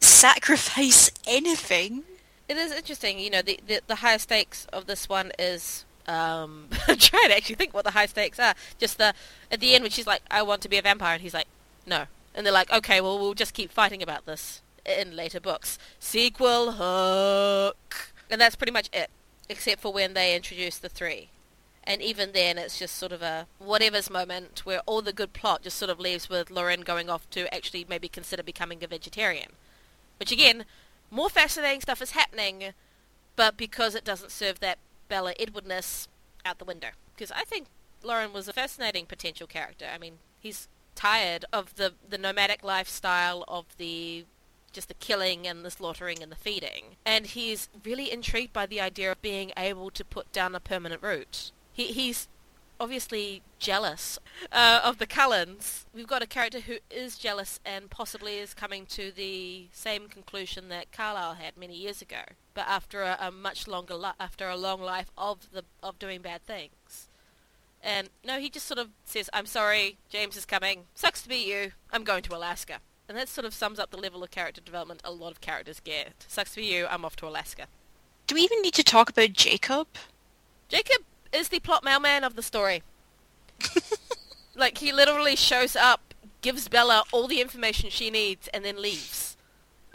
sacrifice 0.00 1.10
anything. 1.26 2.04
It 2.48 2.56
is 2.56 2.72
interesting, 2.72 3.18
you 3.18 3.30
know, 3.30 3.42
the, 3.42 3.60
the, 3.66 3.80
the 3.86 3.96
higher 3.96 4.18
stakes 4.18 4.66
of 4.72 4.86
this 4.86 5.08
one 5.08 5.32
is, 5.38 5.84
um, 6.08 6.68
I'm 6.88 6.96
trying 6.96 7.28
to 7.28 7.36
actually 7.36 7.54
think 7.54 7.74
what 7.74 7.84
the 7.84 7.92
high 7.92 8.06
stakes 8.06 8.40
are. 8.40 8.54
Just 8.78 8.98
the, 8.98 9.14
at 9.52 9.60
the 9.60 9.74
end 9.74 9.82
when 9.82 9.90
she's 9.90 10.06
like, 10.06 10.22
I 10.30 10.42
want 10.42 10.62
to 10.62 10.68
be 10.68 10.78
a 10.78 10.82
vampire, 10.82 11.14
and 11.14 11.22
he's 11.22 11.34
like, 11.34 11.46
no. 11.86 12.04
And 12.34 12.44
they're 12.44 12.52
like, 12.52 12.72
okay, 12.72 13.00
well, 13.00 13.18
we'll 13.18 13.34
just 13.34 13.54
keep 13.54 13.70
fighting 13.70 14.02
about 14.02 14.26
this 14.26 14.62
in 14.84 15.14
later 15.14 15.40
books. 15.40 15.78
Sequel 16.00 16.72
hook. 16.72 18.12
And 18.30 18.40
that's 18.40 18.56
pretty 18.56 18.72
much 18.72 18.88
it, 18.92 19.10
except 19.48 19.80
for 19.80 19.92
when 19.92 20.14
they 20.14 20.34
introduce 20.34 20.78
the 20.78 20.88
three. 20.88 21.28
And 21.84 22.02
even 22.02 22.32
then, 22.32 22.58
it's 22.58 22.78
just 22.78 22.96
sort 22.96 23.12
of 23.12 23.22
a 23.22 23.46
whatever's 23.58 24.10
moment 24.10 24.60
where 24.64 24.80
all 24.84 25.00
the 25.00 25.12
good 25.12 25.32
plot 25.32 25.62
just 25.62 25.78
sort 25.78 25.90
of 25.90 25.98
leaves 25.98 26.28
with 26.28 26.50
Laurent 26.50 26.84
going 26.84 27.08
off 27.08 27.28
to 27.30 27.52
actually 27.52 27.86
maybe 27.88 28.08
consider 28.08 28.42
becoming 28.42 28.84
a 28.84 28.86
vegetarian. 28.86 29.52
Which 30.18 30.30
again, 30.30 30.66
more 31.10 31.30
fascinating 31.30 31.80
stuff 31.80 32.02
is 32.02 32.10
happening, 32.10 32.74
but 33.36 33.56
because 33.56 33.94
it 33.94 34.04
doesn't 34.04 34.32
serve 34.32 34.60
that 34.60 34.78
Bella 35.08 35.34
Edwardness, 35.38 36.08
out 36.44 36.58
the 36.58 36.64
window. 36.64 36.88
Because 37.14 37.32
I 37.32 37.42
think 37.42 37.66
Laurent 38.02 38.32
was 38.32 38.48
a 38.48 38.52
fascinating 38.52 39.06
potential 39.06 39.46
character. 39.46 39.86
I 39.92 39.98
mean, 39.98 40.18
he's 40.38 40.68
tired 40.94 41.44
of 41.52 41.76
the 41.76 41.94
the 42.08 42.18
nomadic 42.18 42.64
lifestyle 42.64 43.44
of 43.46 43.64
the 43.76 44.24
just 44.72 44.88
the 44.88 44.94
killing 44.94 45.46
and 45.46 45.64
the 45.64 45.70
slaughtering 45.70 46.22
and 46.22 46.30
the 46.30 46.36
feeding. 46.36 46.96
And 47.04 47.26
he's 47.26 47.68
really 47.84 48.12
intrigued 48.12 48.52
by 48.52 48.66
the 48.66 48.80
idea 48.80 49.12
of 49.12 49.22
being 49.22 49.52
able 49.56 49.90
to 49.90 50.04
put 50.04 50.30
down 50.32 50.54
a 50.54 50.60
permanent 50.60 51.02
root. 51.02 51.52
He, 51.72 51.86
he's 51.86 52.28
obviously 52.80 53.42
jealous 53.58 54.18
uh, 54.52 54.80
of 54.84 54.98
the 54.98 55.06
Cullens. 55.06 55.86
We've 55.94 56.06
got 56.06 56.22
a 56.22 56.26
character 56.26 56.60
who 56.60 56.76
is 56.90 57.18
jealous 57.18 57.60
and 57.64 57.90
possibly 57.90 58.38
is 58.38 58.54
coming 58.54 58.86
to 58.86 59.10
the 59.10 59.66
same 59.72 60.08
conclusion 60.08 60.68
that 60.68 60.92
Carlisle 60.92 61.34
had 61.34 61.56
many 61.56 61.74
years 61.74 62.00
ago, 62.02 62.22
but 62.58 62.66
after 62.66 63.02
a, 63.02 63.16
a 63.20 63.30
much 63.30 63.68
longer 63.68 63.94
li- 63.94 64.18
after 64.18 64.48
a 64.48 64.56
long 64.56 64.80
life 64.80 65.12
of 65.16 65.52
the 65.52 65.62
of 65.80 65.96
doing 66.00 66.20
bad 66.20 66.42
things. 66.42 67.06
And 67.80 68.08
no, 68.26 68.40
he 68.40 68.50
just 68.50 68.66
sort 68.66 68.80
of 68.80 68.88
says, 69.04 69.30
"I'm 69.32 69.46
sorry, 69.46 69.96
James 70.08 70.36
is 70.36 70.44
coming. 70.44 70.86
Sucks 70.96 71.22
to 71.22 71.28
be 71.28 71.36
you. 71.36 71.70
I'm 71.92 72.02
going 72.02 72.24
to 72.24 72.34
Alaska." 72.34 72.80
And 73.08 73.16
that 73.16 73.28
sort 73.28 73.44
of 73.44 73.54
sums 73.54 73.78
up 73.78 73.92
the 73.92 73.96
level 73.96 74.24
of 74.24 74.32
character 74.32 74.60
development 74.60 75.02
a 75.04 75.12
lot 75.12 75.30
of 75.30 75.40
characters 75.40 75.78
get. 75.78 76.24
Sucks 76.26 76.54
to 76.54 76.56
be 76.56 76.66
you. 76.66 76.88
I'm 76.88 77.04
off 77.04 77.14
to 77.16 77.28
Alaska. 77.28 77.66
Do 78.26 78.34
we 78.34 78.40
even 78.40 78.60
need 78.60 78.74
to 78.74 78.82
talk 78.82 79.08
about 79.08 79.34
Jacob? 79.34 79.86
Jacob 80.68 81.04
is 81.32 81.50
the 81.50 81.60
plot 81.60 81.84
mailman 81.84 82.24
of 82.24 82.34
the 82.34 82.42
story. 82.42 82.82
like 84.56 84.78
he 84.78 84.90
literally 84.90 85.36
shows 85.36 85.76
up, 85.76 86.12
gives 86.42 86.66
Bella 86.66 87.04
all 87.12 87.28
the 87.28 87.40
information 87.40 87.88
she 87.88 88.10
needs, 88.10 88.48
and 88.48 88.64
then 88.64 88.82
leaves. 88.82 89.36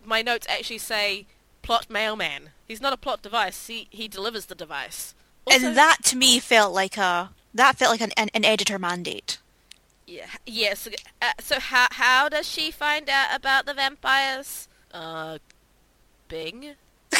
My 0.05 0.21
notes 0.21 0.47
actually 0.49 0.77
say 0.77 1.25
plot 1.61 1.89
mailman. 1.89 2.51
He's 2.67 2.81
not 2.81 2.93
a 2.93 2.97
plot 2.97 3.21
device. 3.21 3.67
He 3.67 3.87
he 3.89 4.07
delivers 4.07 4.45
the 4.45 4.55
device. 4.55 5.13
Also, 5.45 5.67
and 5.67 5.77
that 5.77 5.97
to 6.05 6.15
me 6.15 6.39
felt 6.39 6.73
like 6.73 6.97
a 6.97 7.31
that 7.53 7.77
felt 7.77 7.91
like 7.91 8.01
an, 8.01 8.11
an, 8.17 8.29
an 8.33 8.45
editor 8.45 8.79
mandate. 8.79 9.39
yeah, 10.07 10.27
yes. 10.45 10.87
Uh, 11.21 11.31
so 11.39 11.59
how 11.59 11.87
how 11.91 12.29
does 12.29 12.47
she 12.47 12.71
find 12.71 13.09
out 13.09 13.27
about 13.35 13.65
the 13.65 13.73
vampires? 13.73 14.67
Uh, 14.93 15.39
Bing. 16.27 16.75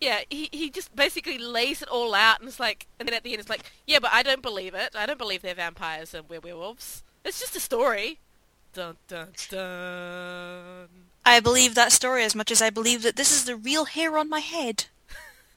Yeah, 0.00 0.20
he, 0.30 0.48
he 0.52 0.70
just 0.70 0.94
basically 0.94 1.38
lays 1.38 1.82
it 1.82 1.88
all 1.88 2.14
out 2.14 2.38
and 2.38 2.48
it's 2.48 2.60
like, 2.60 2.86
and 3.00 3.08
then 3.08 3.14
at 3.16 3.24
the 3.24 3.32
end 3.32 3.40
it's 3.40 3.48
like, 3.48 3.68
yeah, 3.84 3.98
but 3.98 4.12
I 4.12 4.22
don't 4.22 4.42
believe 4.42 4.72
it. 4.74 4.94
I 4.94 5.06
don't 5.06 5.18
believe 5.18 5.42
they're 5.42 5.54
vampires 5.56 6.14
and 6.14 6.28
we're 6.28 6.38
werewolves. 6.38 7.02
It's 7.24 7.40
just 7.40 7.56
a 7.56 7.60
story. 7.60 8.20
Dun 8.72 8.96
dun 9.08 9.32
dun. 9.50 10.88
I 11.28 11.40
believe 11.40 11.74
that 11.74 11.92
story 11.92 12.24
as 12.24 12.34
much 12.34 12.50
as 12.50 12.62
I 12.62 12.70
believe 12.70 13.02
that 13.02 13.16
this 13.16 13.30
is 13.30 13.44
the 13.44 13.54
real 13.54 13.84
hair 13.84 14.16
on 14.16 14.30
my 14.30 14.40
head. 14.40 14.86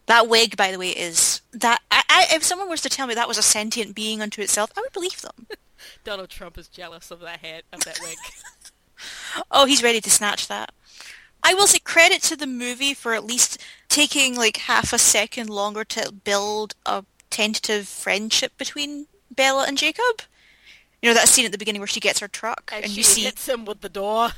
That 0.06 0.28
wig, 0.28 0.58
by 0.58 0.72
the 0.72 0.78
way, 0.78 0.90
is 0.90 1.42
that. 1.54 1.82
I, 1.90 2.04
I, 2.10 2.28
if 2.36 2.44
someone 2.44 2.70
was 2.70 2.82
to 2.82 2.90
tell 2.90 3.08
me 3.08 3.16
that 3.16 3.28
was 3.28 3.38
a 3.38 3.44
sentient 3.44 3.96
being 3.96 4.22
unto 4.22 4.42
itself, 4.42 4.72
I 4.76 4.82
would 4.82 4.92
believe 4.92 5.22
them. 5.22 5.48
Donald 6.04 6.30
Trump 6.30 6.58
is 6.58 6.68
jealous 6.68 7.10
of 7.10 7.22
that 7.22 7.40
head, 7.40 7.64
of 7.72 7.86
that 7.86 8.00
wig. 8.02 8.18
Oh, 9.50 9.66
he's 9.66 9.82
ready 9.82 10.00
to 10.00 10.12
snatch 10.12 10.48
that. 10.48 10.72
I 11.42 11.56
will 11.56 11.66
say 11.66 11.80
credit 11.80 12.22
to 12.24 12.36
the 12.36 12.46
movie 12.46 12.94
for 12.94 13.16
at 13.16 13.24
least 13.24 13.60
taking 13.90 14.36
like 14.36 14.58
half 14.58 14.94
a 14.94 15.00
second 15.00 15.50
longer 15.50 15.84
to 15.86 16.12
build 16.12 16.76
a 16.86 17.04
tentative 17.32 17.88
friendship 17.88 18.56
between 18.60 19.08
Bella 19.32 19.66
and 19.68 19.76
Jacob. 19.76 20.22
You 21.02 21.10
know 21.10 21.16
that 21.16 21.30
scene 21.30 21.48
at 21.48 21.52
the 21.52 21.58
beginning 21.58 21.82
where 21.82 21.88
she 21.88 22.00
gets 22.00 22.20
her 22.20 22.28
truck 22.28 22.70
and, 22.72 22.84
and 22.84 22.92
she 22.92 23.00
you 23.00 23.04
see 23.04 23.24
hits 23.24 23.50
him 23.50 23.66
with 23.66 23.82
the 23.82 23.90
door. 23.90 24.34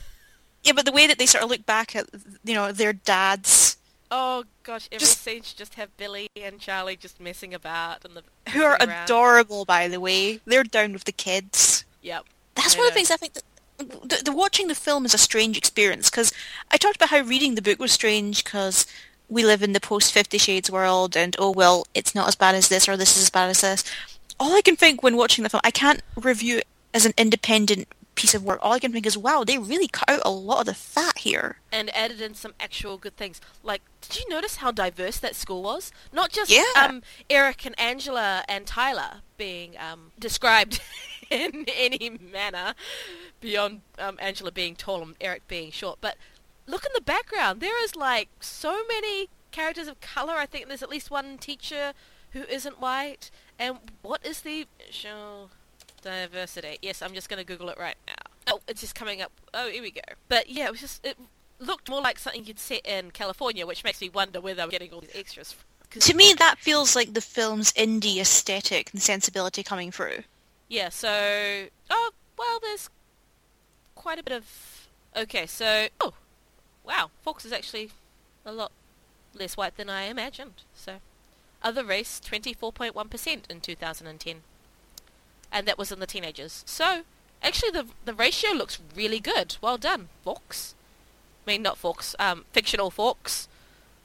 Yeah, 0.64 0.74
but 0.74 0.86
the 0.86 0.92
way 0.92 1.08
that 1.08 1.18
they 1.18 1.26
sort 1.26 1.44
of 1.44 1.50
look 1.50 1.66
back 1.66 1.96
at 1.96 2.08
you 2.44 2.54
know 2.54 2.72
their 2.72 2.94
dads 2.94 3.78
Oh 4.16 4.44
gosh, 4.62 4.88
every 4.92 5.00
Just- 5.00 5.22
scene 5.24 5.42
should 5.42 5.58
just 5.58 5.74
have 5.74 5.96
Billy 5.98 6.28
and 6.36 6.60
Charlie 6.60 6.96
just 6.96 7.20
messing 7.20 7.52
about 7.52 8.06
and 8.06 8.16
the 8.16 8.52
who 8.52 8.62
are 8.64 8.76
around. 8.80 9.06
adorable 9.06 9.66
by 9.66 9.88
the 9.88 10.00
way. 10.00 10.40
They're 10.46 10.64
down 10.64 10.94
with 10.94 11.06
the 11.06 11.12
kids. 11.12 11.84
Yep. 12.04 12.26
That's 12.54 12.76
I 12.76 12.78
one 12.78 12.88
of 12.88 12.94
the 12.94 12.96
things 12.96 13.10
I 13.10 13.16
think 13.18 13.34
that 13.34 13.44
the, 13.80 14.22
the 14.26 14.32
watching 14.32 14.68
the 14.68 14.76
film 14.76 15.04
is 15.06 15.16
a 15.16 15.18
strange 15.18 15.58
experience 15.58 16.12
because 16.12 16.32
I 16.70 16.78
talked 16.78 16.98
about 16.98 17.10
how 17.10 17.22
reading 17.22 17.56
the 17.56 17.62
book 17.64 17.80
was 17.80 17.92
strange 17.92 18.44
because 18.44 18.86
we 19.30 19.44
live 19.44 19.64
in 19.64 19.74
the 19.74 19.80
post 19.80 20.14
Fifty 20.14 20.38
Shades 20.38 20.70
world 20.70 21.18
and 21.18 21.36
oh 21.40 21.50
well 21.50 21.88
it's 21.96 22.14
not 22.14 22.28
as 22.28 22.36
bad 22.36 22.54
as 22.54 22.70
this 22.70 22.88
or 22.88 22.96
this 22.96 23.18
is 23.18 23.24
as 23.24 23.30
bad 23.32 23.50
as 23.50 23.62
this. 23.62 23.84
All 24.40 24.56
I 24.56 24.62
can 24.62 24.76
think 24.76 25.02
when 25.02 25.18
watching 25.18 25.44
the 25.44 25.50
film, 25.50 25.62
I 25.64 25.72
can't 25.72 26.04
review 26.16 26.58
it 26.60 26.68
as 26.94 27.08
an 27.08 27.14
independent 27.18 27.88
piece 28.16 28.34
of 28.36 28.44
work. 28.44 28.60
All 28.62 28.74
I 28.74 28.80
can 28.80 28.92
think 28.92 29.06
is 29.06 29.18
wow, 29.18 29.44
they 29.44 29.58
really 29.58 29.88
cut 29.88 30.10
out 30.10 30.22
a 30.26 30.30
lot 30.32 30.62
of 30.62 30.66
the 30.68 30.74
fat 30.74 31.18
here. 31.20 31.58
and 31.72 31.94
added 31.96 32.22
in 32.22 32.34
some 32.36 32.54
actual 32.60 32.98
good 32.98 33.18
things. 33.18 33.42
Like, 33.64 33.82
did 34.02 34.18
you 34.20 34.26
notice 34.30 34.58
how 34.58 34.72
diverse 34.72 35.18
that 35.20 35.36
school 35.36 35.64
was? 35.64 35.92
Not 36.12 36.30
just 36.32 36.52
Yeah. 36.52 36.64
um, 36.80 37.02
Eric 37.30 37.66
and 37.66 37.80
Angela 37.80 38.44
and 38.48 38.66
Tyler 38.68 39.22
being 39.38 39.76
um, 39.80 40.12
described 40.20 40.82
in 41.32 41.66
any 41.76 42.18
manner 42.32 42.76
beyond 43.42 43.82
um, 43.98 44.18
Angela 44.22 44.52
being 44.52 44.76
tall 44.76 45.02
and 45.02 45.16
Eric 45.20 45.48
being 45.48 45.72
short, 45.72 45.98
but 46.02 46.16
look 46.68 46.86
in 46.86 46.92
the 46.94 47.02
background. 47.02 47.60
There 47.62 47.84
is 47.84 47.96
like 47.96 48.30
so 48.40 48.84
many 48.88 49.30
characters 49.52 49.88
of 49.88 50.00
color. 50.02 50.34
I 50.34 50.46
think 50.46 50.68
there's 50.68 50.84
at 50.84 50.90
least 50.90 51.10
one 51.12 51.38
teacher 51.38 51.94
who 52.32 52.44
isn't 52.44 52.80
white. 52.80 53.32
And 53.60 53.78
what 54.02 54.26
is 54.26 54.42
the 54.42 54.66
show 54.90 55.50
diversity? 56.04 56.78
Yes, 56.82 57.02
I'm 57.02 57.14
just 57.14 57.30
going 57.30 57.40
to 57.40 57.46
Google 57.46 57.70
it 57.70 57.78
right 57.80 57.96
now. 58.08 58.14
Oh, 58.48 58.60
it's 58.68 58.82
just 58.82 58.94
coming 58.94 59.22
up. 59.22 59.32
Oh, 59.54 59.70
here 59.70 59.82
we 59.82 59.92
go. 59.92 60.02
But 60.28 60.50
yeah, 60.50 60.66
it 60.66 60.72
was 60.72 60.82
just 60.82 61.06
it 61.06 61.18
looked 61.60 61.90
more 61.90 62.02
like 62.02 62.20
something 62.20 62.46
you'd 62.46 62.60
set 62.60 62.86
in 62.86 63.12
California, 63.12 63.66
which 63.66 63.84
makes 63.84 64.02
me 64.02 64.10
wonder 64.10 64.40
where 64.42 64.54
they 64.54 64.64
were 64.64 64.72
getting 64.72 64.92
all 64.92 65.02
these 65.02 65.16
extras. 65.16 65.56
To 65.92 66.14
me, 66.16 66.34
that 66.40 66.58
feels 66.58 66.96
like 66.96 67.14
the 67.14 67.22
film's 67.22 67.72
indie 67.74 68.18
aesthetic 68.20 68.92
and 68.94 69.02
sensibility 69.02 69.64
coming 69.64 69.92
through. 69.92 70.24
Yeah, 70.68 70.90
so 70.90 71.68
oh 71.90 72.12
well, 72.38 72.60
there's 72.62 72.90
quite 73.96 74.20
a 74.20 74.24
bit 74.24 74.34
of 74.34 74.88
okay. 75.16 75.46
So 75.46 75.88
oh 76.02 76.14
wow, 76.84 77.12
Forks 77.22 77.46
is 77.46 77.52
actually 77.52 77.92
a 78.46 78.52
lot 78.52 78.72
less 79.38 79.56
white 79.56 79.78
than 79.78 79.90
I 79.90 80.04
imagined. 80.04 80.64
So 80.74 80.94
other 81.62 81.84
race 81.84 82.20
twenty 82.20 82.54
four 82.54 82.74
point 82.74 82.96
one 82.96 83.08
percent 83.08 83.46
in 83.50 83.62
two 83.62 83.76
thousand 83.76 84.08
and 84.08 84.20
ten, 84.20 84.42
and 85.54 85.66
that 85.68 85.78
was 85.78 85.92
in 85.92 86.00
the 86.00 86.08
teenagers. 86.08 86.64
So 86.68 87.04
actually, 87.42 87.72
the 87.72 87.86
the 88.04 88.14
ratio 88.14 88.52
looks 88.52 88.80
really 88.96 89.20
good. 89.22 89.56
Well 89.62 89.78
done, 89.78 90.10
Forks. 90.24 90.76
I 91.48 91.52
mean, 91.52 91.62
not 91.62 91.78
Forks, 91.78 92.16
um, 92.20 92.46
fictional 92.52 92.90
Forks. 92.92 93.48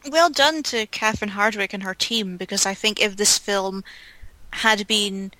Well 0.08 0.30
done 0.30 0.62
to 0.64 0.86
Catherine 0.86 1.32
Hardwicke 1.32 1.74
and 1.74 1.82
her 1.82 1.94
team 1.94 2.36
because 2.36 2.64
I 2.66 2.74
think 2.74 3.00
if 3.00 3.16
this 3.16 3.38
film 3.38 3.82
had 4.52 4.86
been 4.86 5.32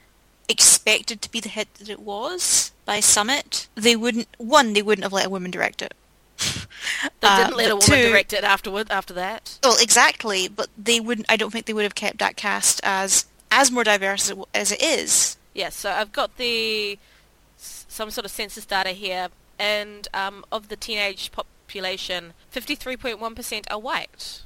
expected 0.48 1.20
to 1.22 1.30
be 1.30 1.40
the 1.40 1.48
hit 1.48 1.72
that 1.74 1.88
it 1.88 2.00
was 2.00 2.72
by 2.84 3.00
Summit, 3.00 3.68
they 3.74 3.94
wouldn't. 3.96 4.28
One, 4.38 4.72
they 4.72 4.82
wouldn't 4.82 5.04
have 5.04 5.12
let 5.12 5.26
a 5.26 5.30
woman 5.30 5.50
direct 5.50 5.82
it. 5.82 5.94
They 7.20 7.26
Uh, 7.28 7.36
didn't 7.44 7.56
let 7.56 7.70
a 7.70 7.74
woman 7.76 7.86
two- 7.88 8.08
direct 8.10 8.32
it 8.32 8.44
afterward. 8.44 8.90
After 8.90 9.12
that, 9.14 9.58
Well, 9.64 9.76
exactly, 9.80 10.46
but 10.48 10.68
they 10.78 11.00
wouldn't. 11.00 11.26
I 11.28 11.36
don't 11.36 11.50
think 11.50 11.66
they 11.66 11.72
would 11.72 11.82
have 11.84 11.94
kept 11.96 12.18
that 12.18 12.36
cast 12.36 12.80
as 12.84 13.26
as 13.50 13.70
more 13.70 13.82
diverse 13.84 14.24
as 14.24 14.30
it, 14.30 14.38
as 14.54 14.72
it 14.72 14.82
is. 14.82 15.36
Yes, 15.58 15.74
so 15.74 15.90
I've 15.90 16.12
got 16.12 16.36
the 16.36 17.00
some 17.56 18.12
sort 18.12 18.24
of 18.24 18.30
census 18.30 18.64
data 18.64 18.90
here, 18.90 19.26
and 19.58 20.06
um, 20.14 20.44
of 20.52 20.68
the 20.68 20.76
teenage 20.76 21.32
population, 21.32 22.34
53.1% 22.54 23.64
are 23.68 23.80
white, 23.80 24.42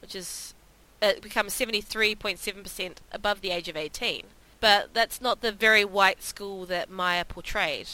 which 0.00 0.14
is 0.14 0.54
it 1.02 1.20
becomes 1.20 1.52
73.7% 1.54 2.92
above 3.10 3.40
the 3.40 3.50
age 3.50 3.68
of 3.68 3.76
18. 3.76 4.22
But 4.60 4.94
that's 4.94 5.20
not 5.20 5.40
the 5.40 5.50
very 5.50 5.84
white 5.84 6.22
school 6.22 6.64
that 6.66 6.88
Meyer 6.88 7.24
portrayed, 7.24 7.88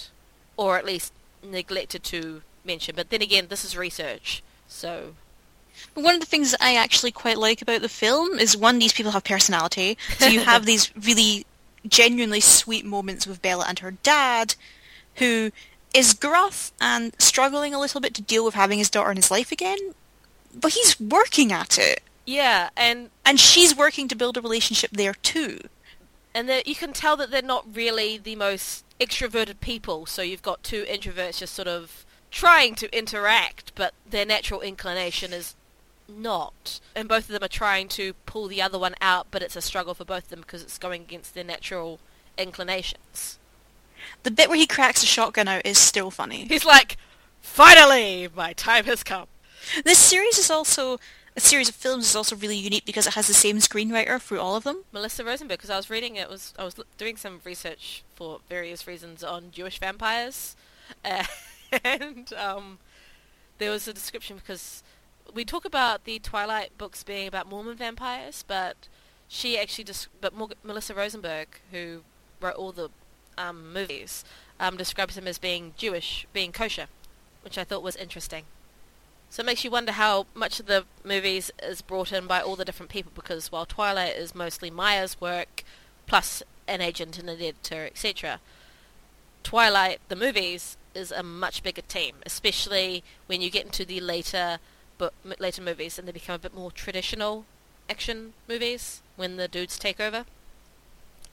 or 0.58 0.76
at 0.76 0.84
least 0.84 1.14
neglected 1.42 2.04
to 2.04 2.42
mention. 2.66 2.94
But 2.94 3.08
then 3.08 3.22
again, 3.22 3.46
this 3.48 3.64
is 3.64 3.78
research, 3.78 4.42
so 4.66 5.14
But 5.94 6.04
one 6.04 6.16
of 6.16 6.20
the 6.20 6.26
things 6.26 6.54
I 6.60 6.76
actually 6.76 7.12
quite 7.12 7.38
like 7.38 7.62
about 7.62 7.80
the 7.80 7.88
film 7.88 8.38
is 8.38 8.58
one, 8.58 8.78
these 8.78 8.92
people 8.92 9.12
have 9.12 9.24
personality. 9.24 9.96
So 10.18 10.26
you 10.26 10.40
have 10.40 10.66
these 10.66 10.94
really 10.94 11.46
genuinely 11.86 12.40
sweet 12.40 12.84
moments 12.84 13.26
with 13.26 13.42
Bella 13.42 13.64
and 13.68 13.78
her 13.80 13.92
dad, 13.92 14.54
who 15.16 15.50
is 15.94 16.14
gruff 16.14 16.72
and 16.80 17.14
struggling 17.18 17.74
a 17.74 17.80
little 17.80 18.00
bit 18.00 18.14
to 18.14 18.22
deal 18.22 18.44
with 18.44 18.54
having 18.54 18.78
his 18.78 18.90
daughter 18.90 19.10
in 19.10 19.16
his 19.16 19.30
life 19.30 19.50
again. 19.52 19.78
But 20.54 20.72
he's 20.72 20.98
working 21.00 21.52
at 21.52 21.78
it. 21.78 22.02
yeah, 22.26 22.70
and 22.76 23.10
And 23.24 23.38
she's 23.40 23.76
working 23.76 24.08
to 24.08 24.16
build 24.16 24.36
a 24.36 24.40
relationship 24.42 24.90
there 24.92 25.14
too. 25.14 25.60
and 26.34 26.48
that 26.48 26.66
you 26.66 26.74
can 26.74 26.92
tell 26.92 27.16
that 27.16 27.30
they're 27.30 27.42
not 27.42 27.74
really 27.74 28.18
the 28.18 28.36
most 28.36 28.84
extroverted 29.00 29.60
people. 29.60 30.06
So 30.06 30.22
you've 30.22 30.42
got 30.42 30.62
two 30.62 30.84
introverts 30.84 31.38
just 31.38 31.54
sort 31.54 31.68
of 31.68 32.04
trying 32.30 32.74
to 32.76 32.96
interact, 32.96 33.72
but 33.74 33.94
their 34.08 34.26
natural 34.26 34.60
inclination 34.60 35.32
is 35.32 35.54
not. 36.08 36.80
And 36.94 37.08
both 37.08 37.24
of 37.24 37.28
them 37.28 37.44
are 37.44 37.48
trying 37.48 37.88
to 37.88 38.14
pull 38.26 38.48
the 38.48 38.62
other 38.62 38.78
one 38.78 38.94
out, 39.00 39.28
but 39.30 39.42
it's 39.42 39.56
a 39.56 39.62
struggle 39.62 39.94
for 39.94 40.04
both 40.04 40.24
of 40.24 40.30
them 40.30 40.40
because 40.40 40.62
it's 40.62 40.78
going 40.78 41.02
against 41.02 41.34
their 41.34 41.44
natural 41.44 42.00
inclinations. 42.36 43.38
The 44.22 44.30
bit 44.30 44.48
where 44.48 44.58
he 44.58 44.66
cracks 44.66 45.00
the 45.00 45.06
shotgun 45.06 45.48
out 45.48 45.66
is 45.66 45.78
still 45.78 46.10
funny. 46.10 46.46
He's 46.46 46.64
like, 46.64 46.96
finally, 47.40 48.28
my 48.34 48.52
time 48.52 48.84
has 48.84 49.02
come. 49.02 49.26
This 49.84 49.98
series 49.98 50.38
is 50.38 50.50
also 50.50 50.98
a 51.38 51.40
series 51.40 51.68
of 51.68 51.76
films 51.76 52.04
is 52.04 52.16
also 52.16 52.34
really 52.34 52.56
unique 52.56 52.84
because 52.84 53.06
it 53.06 53.14
has 53.14 53.28
the 53.28 53.34
same 53.34 53.58
screenwriter 53.58 54.20
through 54.20 54.40
all 54.40 54.56
of 54.56 54.64
them. 54.64 54.82
Melissa 54.90 55.24
Rosenberg, 55.24 55.58
because 55.58 55.70
I 55.70 55.76
was 55.76 55.88
reading 55.88 56.16
it, 56.16 56.28
was 56.28 56.52
I 56.58 56.64
was 56.64 56.74
doing 56.96 57.16
some 57.16 57.40
research 57.44 58.02
for 58.16 58.40
various 58.48 58.88
reasons 58.88 59.22
on 59.22 59.52
Jewish 59.52 59.78
vampires, 59.78 60.56
and 61.84 62.32
um, 62.32 62.78
there 63.58 63.70
was 63.70 63.86
a 63.86 63.92
description 63.92 64.36
because 64.36 64.82
we 65.34 65.44
talk 65.44 65.64
about 65.64 66.04
the 66.04 66.18
Twilight 66.18 66.76
books 66.78 67.02
being 67.02 67.28
about 67.28 67.48
Mormon 67.48 67.76
vampires, 67.76 68.44
but 68.46 68.88
she 69.28 69.58
actually 69.58 69.84
just, 69.84 70.08
but 70.20 70.32
Melissa 70.64 70.94
Rosenberg, 70.94 71.48
who 71.70 72.02
wrote 72.40 72.56
all 72.56 72.72
the 72.72 72.88
um, 73.36 73.72
movies, 73.72 74.24
um, 74.58 74.76
describes 74.76 75.14
them 75.14 75.28
as 75.28 75.38
being 75.38 75.74
Jewish, 75.76 76.26
being 76.32 76.52
kosher, 76.52 76.86
which 77.42 77.58
I 77.58 77.64
thought 77.64 77.82
was 77.82 77.96
interesting. 77.96 78.44
So 79.30 79.42
it 79.42 79.46
makes 79.46 79.62
you 79.62 79.70
wonder 79.70 79.92
how 79.92 80.26
much 80.34 80.58
of 80.58 80.66
the 80.66 80.84
movies 81.04 81.50
is 81.62 81.82
brought 81.82 82.12
in 82.12 82.26
by 82.26 82.40
all 82.40 82.56
the 82.56 82.64
different 82.64 82.90
people, 82.90 83.12
because 83.14 83.52
while 83.52 83.66
Twilight 83.66 84.16
is 84.16 84.34
mostly 84.34 84.70
Meyer's 84.70 85.20
work, 85.20 85.64
plus 86.06 86.42
an 86.66 86.80
agent 86.80 87.18
and 87.18 87.28
an 87.28 87.36
editor, 87.36 87.84
etc., 87.84 88.40
Twilight, 89.42 90.00
the 90.08 90.16
movies, 90.16 90.76
is 90.94 91.12
a 91.12 91.22
much 91.22 91.62
bigger 91.62 91.82
team, 91.82 92.16
especially 92.26 93.04
when 93.26 93.40
you 93.40 93.50
get 93.50 93.66
into 93.66 93.84
the 93.84 94.00
later 94.00 94.58
but 94.98 95.14
later 95.38 95.62
movies 95.62 95.98
and 95.98 96.06
they 96.06 96.12
become 96.12 96.34
a 96.34 96.38
bit 96.38 96.54
more 96.54 96.70
traditional 96.70 97.44
action 97.88 98.34
movies 98.48 99.00
when 99.16 99.36
the 99.36 99.48
dudes 99.48 99.78
take 99.78 100.00
over. 100.00 100.24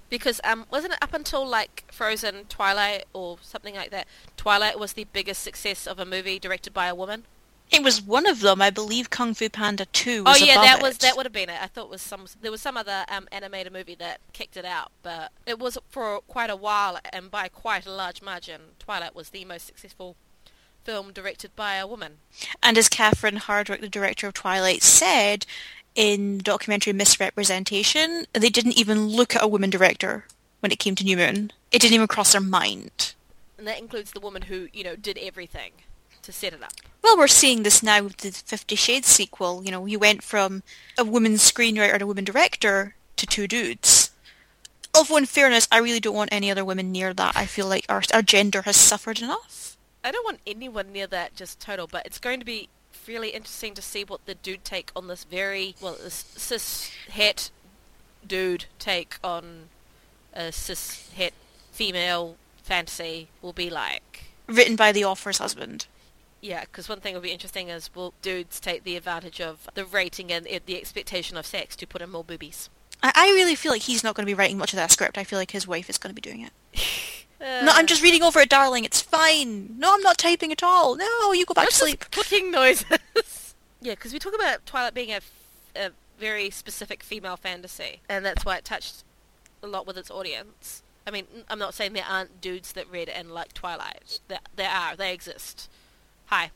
Because 0.09 0.39
um, 0.43 0.65
wasn't 0.71 0.93
it 0.93 0.99
up 1.01 1.13
until 1.13 1.45
like 1.45 1.83
Frozen, 1.91 2.45
Twilight, 2.45 3.05
or 3.11 3.37
something 3.41 3.75
like 3.75 3.89
that? 3.89 4.07
Twilight 4.37 4.79
was 4.79 4.93
the 4.93 5.07
biggest 5.11 5.41
success 5.43 5.87
of 5.87 5.99
a 5.99 6.05
movie 6.05 6.37
directed 6.37 6.73
by 6.73 6.87
a 6.87 6.95
woman. 6.95 7.23
It 7.71 7.83
was 7.83 8.01
one 8.01 8.27
of 8.27 8.41
them, 8.41 8.61
I 8.61 8.69
believe. 8.69 9.09
Kung 9.09 9.33
Fu 9.33 9.49
Panda 9.49 9.85
Two. 9.87 10.23
oh 10.25 10.35
yeah, 10.35 10.55
that 10.55 10.77
it. 10.77 10.83
was 10.83 10.99
that 10.99 11.17
would 11.17 11.25
have 11.25 11.33
been 11.33 11.49
it. 11.49 11.59
I 11.59 11.65
thought 11.65 11.85
it 11.85 11.89
was 11.89 12.01
some 12.01 12.27
there 12.41 12.51
was 12.51 12.61
some 12.61 12.77
other 12.77 13.05
um, 13.09 13.27
animated 13.31 13.73
movie 13.73 13.95
that 13.95 14.21
kicked 14.33 14.55
it 14.55 14.65
out, 14.65 14.91
but 15.01 15.31
it 15.47 15.57
was 15.57 15.77
for 15.89 16.21
quite 16.27 16.51
a 16.51 16.55
while 16.55 16.99
and 17.11 17.31
by 17.31 17.47
quite 17.47 17.87
a 17.87 17.91
large 17.91 18.21
margin. 18.21 18.61
Twilight 18.77 19.15
was 19.15 19.29
the 19.29 19.45
most 19.45 19.65
successful 19.65 20.15
film 20.85 21.11
directed 21.11 21.53
by 21.55 21.75
a 21.75 21.87
woman. 21.87 22.19
And 22.63 22.77
as 22.77 22.87
Catherine 22.87 23.37
Hardwicke, 23.37 23.81
the 23.81 23.89
director 23.89 24.27
of 24.27 24.33
Twilight, 24.33 24.83
said, 24.83 25.45
in 25.95 26.37
the 26.37 26.43
documentary 26.43 26.93
Miss 26.93 27.19
Representation, 27.19 28.25
they 28.33 28.49
didn't 28.49 28.77
even 28.77 29.07
look 29.07 29.35
at 29.35 29.43
a 29.43 29.47
woman 29.47 29.69
director 29.69 30.25
when 30.59 30.71
it 30.71 30.79
came 30.79 30.95
to 30.95 31.03
New 31.03 31.17
Moon. 31.17 31.51
It 31.71 31.81
didn't 31.81 31.95
even 31.95 32.07
cross 32.07 32.31
their 32.31 32.41
mind. 32.41 33.13
And 33.57 33.67
that 33.67 33.79
includes 33.79 34.11
the 34.11 34.19
woman 34.19 34.43
who, 34.43 34.67
you 34.71 34.83
know, 34.83 34.95
did 34.95 35.17
everything 35.17 35.71
to 36.21 36.31
set 36.31 36.53
it 36.53 36.61
up. 36.63 36.73
Well, 37.01 37.17
we're 37.17 37.27
seeing 37.27 37.63
this 37.63 37.81
now 37.83 38.03
with 38.03 38.17
the 38.17 38.31
Fifty 38.31 38.75
Shades 38.75 39.07
sequel. 39.07 39.63
You 39.63 39.71
know, 39.71 39.85
you 39.85 39.99
went 39.99 40.23
from 40.23 40.63
a 40.97 41.03
woman 41.03 41.33
screenwriter 41.33 41.93
and 41.93 42.01
a 42.01 42.07
woman 42.07 42.23
director 42.23 42.95
to 43.15 43.25
two 43.25 43.47
dudes. 43.47 44.11
Although, 44.93 45.17
in 45.17 45.25
fairness, 45.25 45.67
I 45.71 45.79
really 45.79 45.99
don't 45.99 46.15
want 46.15 46.33
any 46.33 46.49
other 46.49 46.65
women 46.65 46.91
near 46.91 47.13
that. 47.13 47.35
I 47.35 47.45
feel 47.45 47.67
like 47.67 47.85
our, 47.89 48.01
our 48.13 48.21
gender 48.21 48.63
has 48.63 48.75
suffered 48.75 49.21
enough. 49.21 49.74
I 50.05 50.11
don't 50.11 50.23
want 50.23 50.39
anyone 50.45 50.91
near 50.91 51.07
that, 51.07 51.35
just 51.35 51.59
total, 51.59 51.87
but 51.87 52.05
it's 52.05 52.19
going 52.19 52.39
to 52.39 52.45
be 52.45 52.69
really 53.07 53.29
interesting 53.29 53.73
to 53.73 53.81
see 53.81 54.03
what 54.03 54.23
the 54.27 54.35
dude 54.35 54.63
take 54.63 54.91
on 54.95 55.07
this 55.07 55.25
very 55.25 55.75
well 55.81 55.97
this 56.01 56.25
cis 56.37 56.89
het 57.09 57.51
dude 58.25 58.65
take 58.79 59.17
on 59.23 59.69
a 60.33 60.51
cis 60.51 61.09
het 61.15 61.33
female 61.71 62.37
fantasy 62.63 63.27
will 63.41 63.51
be 63.53 63.69
like. 63.69 64.25
Written 64.47 64.75
by 64.75 64.91
the 64.91 65.03
author's 65.03 65.39
husband. 65.39 65.87
Yeah, 66.39 66.61
because 66.61 66.87
one 66.87 66.99
thing 66.99 67.15
will 67.15 67.21
be 67.21 67.31
interesting 67.31 67.69
is 67.69 67.89
will 67.95 68.13
dudes 68.21 68.59
take 68.59 68.83
the 68.83 68.95
advantage 68.95 69.41
of 69.41 69.67
the 69.73 69.85
rating 69.85 70.31
and 70.31 70.45
the 70.45 70.77
expectation 70.77 71.35
of 71.35 71.47
sex 71.47 71.75
to 71.77 71.87
put 71.87 72.03
in 72.03 72.11
more 72.11 72.23
boobies. 72.23 72.69
I, 73.01 73.11
I 73.15 73.25
really 73.29 73.55
feel 73.55 73.71
like 73.71 73.81
he's 73.83 74.03
not 74.03 74.13
going 74.13 74.25
to 74.25 74.29
be 74.29 74.35
writing 74.35 74.59
much 74.59 74.71
of 74.71 74.77
that 74.77 74.91
script. 74.91 75.17
I 75.17 75.23
feel 75.23 75.39
like 75.39 75.51
his 75.51 75.67
wife 75.67 75.89
is 75.89 75.97
going 75.97 76.13
to 76.13 76.21
be 76.21 76.27
doing 76.27 76.41
it. 76.41 76.51
Uh, 77.41 77.65
no, 77.65 77.71
I'm 77.73 77.85
just 77.85 78.01
reading 78.01 78.23
over 78.23 78.39
it, 78.39 78.49
darling. 78.49 78.85
It's 78.85 79.01
fine. 79.01 79.75
No, 79.77 79.93
I'm 79.93 80.01
not 80.01 80.17
typing 80.17 80.51
at 80.51 80.63
all. 80.63 80.95
No, 80.95 81.31
you 81.33 81.45
go 81.45 81.53
back 81.53 81.69
to 81.69 81.75
sleep. 81.75 82.05
clicking 82.11 82.51
noises. 82.51 82.85
yeah, 83.81 83.93
because 83.93 84.13
we 84.13 84.19
talk 84.19 84.33
about 84.33 84.65
Twilight 84.65 84.93
being 84.93 85.11
a, 85.11 85.19
a 85.75 85.91
very 86.17 86.49
specific 86.49 87.03
female 87.03 87.37
fantasy, 87.37 88.01
and 88.07 88.25
that's 88.25 88.45
why 88.45 88.57
it 88.57 88.65
touched 88.65 89.03
a 89.61 89.67
lot 89.67 89.85
with 89.85 89.97
its 89.97 90.09
audience. 90.09 90.81
I 91.05 91.11
mean, 91.11 91.27
I'm 91.49 91.59
not 91.59 91.73
saying 91.73 91.93
there 91.93 92.05
aren't 92.07 92.41
dudes 92.41 92.71
that 92.73 92.89
read 92.89 93.09
and 93.09 93.31
like 93.31 93.53
Twilight. 93.53 94.19
There, 94.27 94.39
there 94.55 94.71
are. 94.71 94.95
They 94.95 95.13
exist. 95.13 95.69
Hi. 96.27 96.51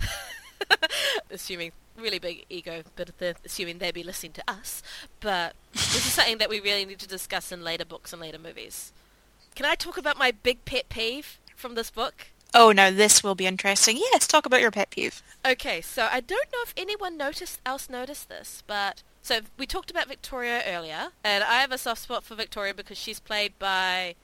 assuming 1.30 1.72
really 1.96 2.18
big 2.18 2.44
ego, 2.48 2.82
but 2.96 3.10
assuming 3.44 3.78
they'd 3.78 3.94
be 3.94 4.02
listening 4.02 4.32
to 4.32 4.44
us. 4.46 4.82
But 5.20 5.54
this 5.72 5.96
is 5.96 6.12
something 6.12 6.38
that 6.38 6.48
we 6.48 6.60
really 6.60 6.84
need 6.84 6.98
to 7.00 7.08
discuss 7.08 7.52
in 7.52 7.62
later 7.62 7.84
books 7.84 8.12
and 8.12 8.20
later 8.20 8.38
movies. 8.38 8.92
Can 9.54 9.66
I 9.66 9.74
talk 9.74 9.96
about 9.96 10.18
my 10.18 10.32
big 10.32 10.64
pet 10.64 10.88
peeve 10.88 11.38
from 11.54 11.74
this 11.74 11.90
book? 11.90 12.28
Oh, 12.52 12.72
no, 12.72 12.90
this 12.90 13.22
will 13.22 13.34
be 13.34 13.46
interesting. 13.46 13.96
Yes, 13.96 14.26
talk 14.26 14.46
about 14.46 14.60
your 14.60 14.70
pet 14.70 14.90
peeve. 14.90 15.22
Okay, 15.44 15.80
so 15.80 16.08
I 16.10 16.20
don't 16.20 16.52
know 16.52 16.60
if 16.62 16.72
anyone 16.76 17.16
noticed 17.16 17.60
else 17.66 17.90
noticed 17.90 18.28
this, 18.28 18.62
but 18.66 19.02
so 19.22 19.40
we 19.58 19.66
talked 19.66 19.90
about 19.90 20.08
Victoria 20.08 20.62
earlier, 20.66 21.08
and 21.24 21.42
I 21.42 21.60
have 21.60 21.72
a 21.72 21.78
soft 21.78 22.02
spot 22.02 22.24
for 22.24 22.34
Victoria 22.34 22.74
because 22.74 22.98
she's 22.98 23.20
played 23.20 23.58
by 23.58 24.14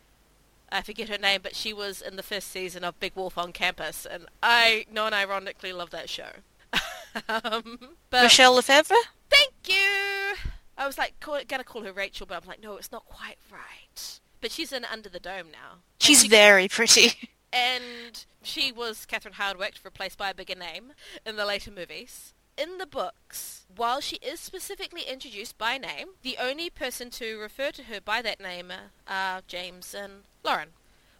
I 0.72 0.82
forget 0.82 1.08
her 1.08 1.18
name, 1.18 1.40
but 1.42 1.56
she 1.56 1.72
was 1.72 2.00
in 2.00 2.16
the 2.16 2.22
first 2.22 2.48
season 2.48 2.84
of 2.84 2.98
Big 3.00 3.12
Wolf 3.16 3.36
on 3.36 3.52
Campus, 3.52 4.06
and 4.06 4.26
I 4.42 4.86
non-ironically 4.92 5.72
love 5.72 5.90
that 5.90 6.08
show. 6.08 6.30
um, 7.28 7.96
but 8.10 8.22
Michelle 8.22 8.54
Lefevre. 8.54 8.94
Thank 9.28 9.52
you. 9.66 10.34
I 10.78 10.86
was 10.86 10.96
like 10.96 11.18
call, 11.18 11.40
gonna 11.48 11.64
call 11.64 11.82
her 11.82 11.92
Rachel, 11.92 12.26
but 12.26 12.40
I'm 12.42 12.48
like, 12.48 12.62
no, 12.62 12.76
it's 12.76 12.92
not 12.92 13.04
quite 13.06 13.38
right. 13.50 14.20
But 14.40 14.52
she's 14.52 14.72
in 14.72 14.84
Under 14.84 15.08
the 15.08 15.20
Dome 15.20 15.50
now. 15.52 15.78
She's 15.98 16.22
she, 16.22 16.28
very 16.28 16.68
pretty. 16.68 17.30
And 17.52 18.24
she 18.42 18.72
was 18.72 19.06
Catherine 19.06 19.34
Hardwicke, 19.34 19.84
replaced 19.84 20.16
by 20.16 20.30
a 20.30 20.34
bigger 20.34 20.54
name 20.54 20.92
in 21.26 21.36
the 21.36 21.44
later 21.44 21.70
movies. 21.70 22.32
In 22.56 22.78
the 22.78 22.86
books, 22.86 23.64
while 23.74 24.00
she 24.00 24.16
is 24.16 24.38
specifically 24.38 25.02
introduced 25.02 25.56
by 25.56 25.78
name, 25.78 26.10
the 26.22 26.36
only 26.38 26.70
person 26.70 27.10
to 27.10 27.38
refer 27.38 27.70
to 27.72 27.84
her 27.84 28.00
by 28.00 28.22
that 28.22 28.40
name 28.40 28.72
are 29.08 29.40
James 29.46 29.94
and 29.94 30.24
Laurent. 30.44 30.70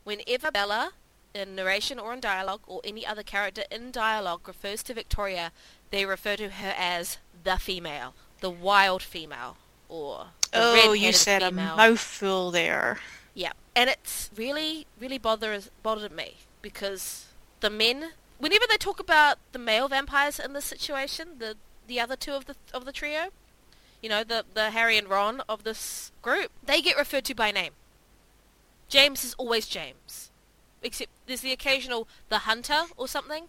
Whenever 0.05 0.51
Bella, 0.51 0.93
in 1.35 1.55
narration 1.55 1.99
or 1.99 2.13
in 2.13 2.21
dialogue, 2.21 2.63
or 2.67 2.81
any 2.85 3.07
other 3.07 3.23
character 3.23 3.63
in 3.71 3.91
dialogue 3.91 4.47
refers 4.47 4.83
to 4.85 4.95
Victoria, 4.95 5.53
they 5.91 6.05
refer 6.05 6.37
to 6.37 6.49
her 6.49 6.75
as 6.77 7.19
the 7.45 7.57
female, 7.57 8.15
the 8.41 8.51
wild 8.51 9.03
female, 9.03 9.57
or 9.89 10.29
oh, 10.55 10.93
you 10.93 11.13
said 11.13 11.43
female. 11.43 11.75
a 11.75 11.77
mouthful 11.77 12.51
there. 12.51 12.99
Yeah, 13.35 13.53
and 13.75 13.89
it's 13.91 14.31
really, 14.37 14.87
really 15.01 15.19
bothers 15.19 15.71
bothered 15.83 16.13
me 16.13 16.37
because 16.63 17.27
the 17.61 17.71
men, 17.71 18.11
whenever 18.39 18.65
they 18.69 18.77
talk 18.77 19.01
about 19.01 19.39
the 19.53 19.59
male 19.59 19.89
vampires 19.89 20.39
in 20.39 20.53
this 20.53 20.65
situation, 20.65 21.39
the 21.39 21.57
the 21.87 22.01
other 22.01 22.17
two 22.17 22.33
of 22.33 22.47
the 22.47 22.57
of 22.73 22.85
the 22.85 22.93
trio, 22.93 23.29
you 24.03 24.09
know, 24.09 24.25
the 24.25 24.45
the 24.55 24.71
Harry 24.71 24.97
and 24.99 25.09
Ron 25.09 25.43
of 25.49 25.65
this 25.65 26.13
group, 26.23 26.51
they 26.65 26.83
get 26.83 26.97
referred 26.97 27.25
to 27.27 27.35
by 27.35 27.51
name. 27.51 27.73
James 28.89 29.25
is 29.25 29.35
always 29.35 29.67
James, 29.67 30.31
except 30.83 31.11
there's 31.27 31.43
the 31.43 31.53
occasional 31.53 32.09
the 32.29 32.39
hunter 32.41 32.83
or 32.97 33.07
something, 33.07 33.49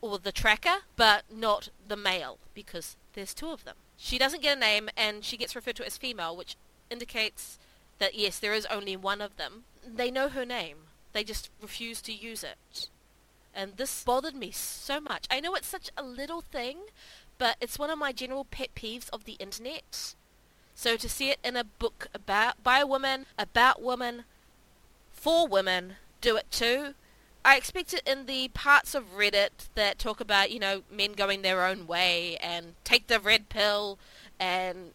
or 0.00 0.18
the 0.18 0.32
tracker, 0.32 0.78
but 0.96 1.24
not 1.30 1.68
the 1.86 1.96
male 1.96 2.38
because 2.54 2.96
there's 3.12 3.34
two 3.34 3.50
of 3.50 3.64
them. 3.64 3.76
She 4.02 4.16
doesn't 4.16 4.42
get 4.42 4.56
a 4.56 4.60
name, 4.60 4.88
and 4.96 5.22
she 5.22 5.36
gets 5.36 5.54
referred 5.54 5.76
to 5.76 5.86
as 5.86 5.98
female, 5.98 6.34
which 6.34 6.56
indicates 6.88 7.58
that 7.98 8.14
yes, 8.14 8.38
there 8.38 8.54
is 8.54 8.64
only 8.66 8.96
one 8.96 9.20
of 9.20 9.36
them. 9.36 9.64
They 9.86 10.10
know 10.10 10.30
her 10.30 10.46
name. 10.46 10.78
They 11.12 11.22
just 11.22 11.50
refuse 11.60 12.00
to 12.02 12.12
use 12.12 12.42
it. 12.42 12.88
And 13.54 13.76
this 13.76 14.02
bothered 14.02 14.34
me 14.34 14.52
so 14.52 15.00
much. 15.00 15.26
I 15.30 15.40
know 15.40 15.54
it's 15.54 15.66
such 15.66 15.90
a 15.98 16.02
little 16.02 16.40
thing, 16.40 16.78
but 17.36 17.56
it's 17.60 17.78
one 17.78 17.90
of 17.90 17.98
my 17.98 18.10
general 18.10 18.44
pet 18.44 18.74
peeves 18.74 19.10
of 19.10 19.24
the 19.24 19.34
internet. 19.34 20.14
So 20.74 20.96
to 20.96 21.08
see 21.08 21.28
it 21.30 21.38
in 21.44 21.54
a 21.54 21.64
book 21.64 22.06
about 22.14 22.62
by 22.62 22.78
a 22.78 22.86
woman, 22.86 23.26
about 23.38 23.82
women, 23.82 24.24
for 25.12 25.46
women, 25.46 25.96
do 26.22 26.36
it 26.36 26.50
too. 26.50 26.94
I 27.44 27.56
expect 27.56 27.94
it 27.94 28.02
in 28.06 28.26
the 28.26 28.48
parts 28.48 28.94
of 28.94 29.16
Reddit 29.16 29.68
that 29.74 29.98
talk 29.98 30.20
about, 30.20 30.50
you 30.50 30.58
know, 30.58 30.82
men 30.90 31.12
going 31.12 31.42
their 31.42 31.64
own 31.64 31.86
way 31.86 32.36
and 32.36 32.74
take 32.84 33.06
the 33.06 33.18
red 33.18 33.48
pill 33.48 33.98
and 34.38 34.92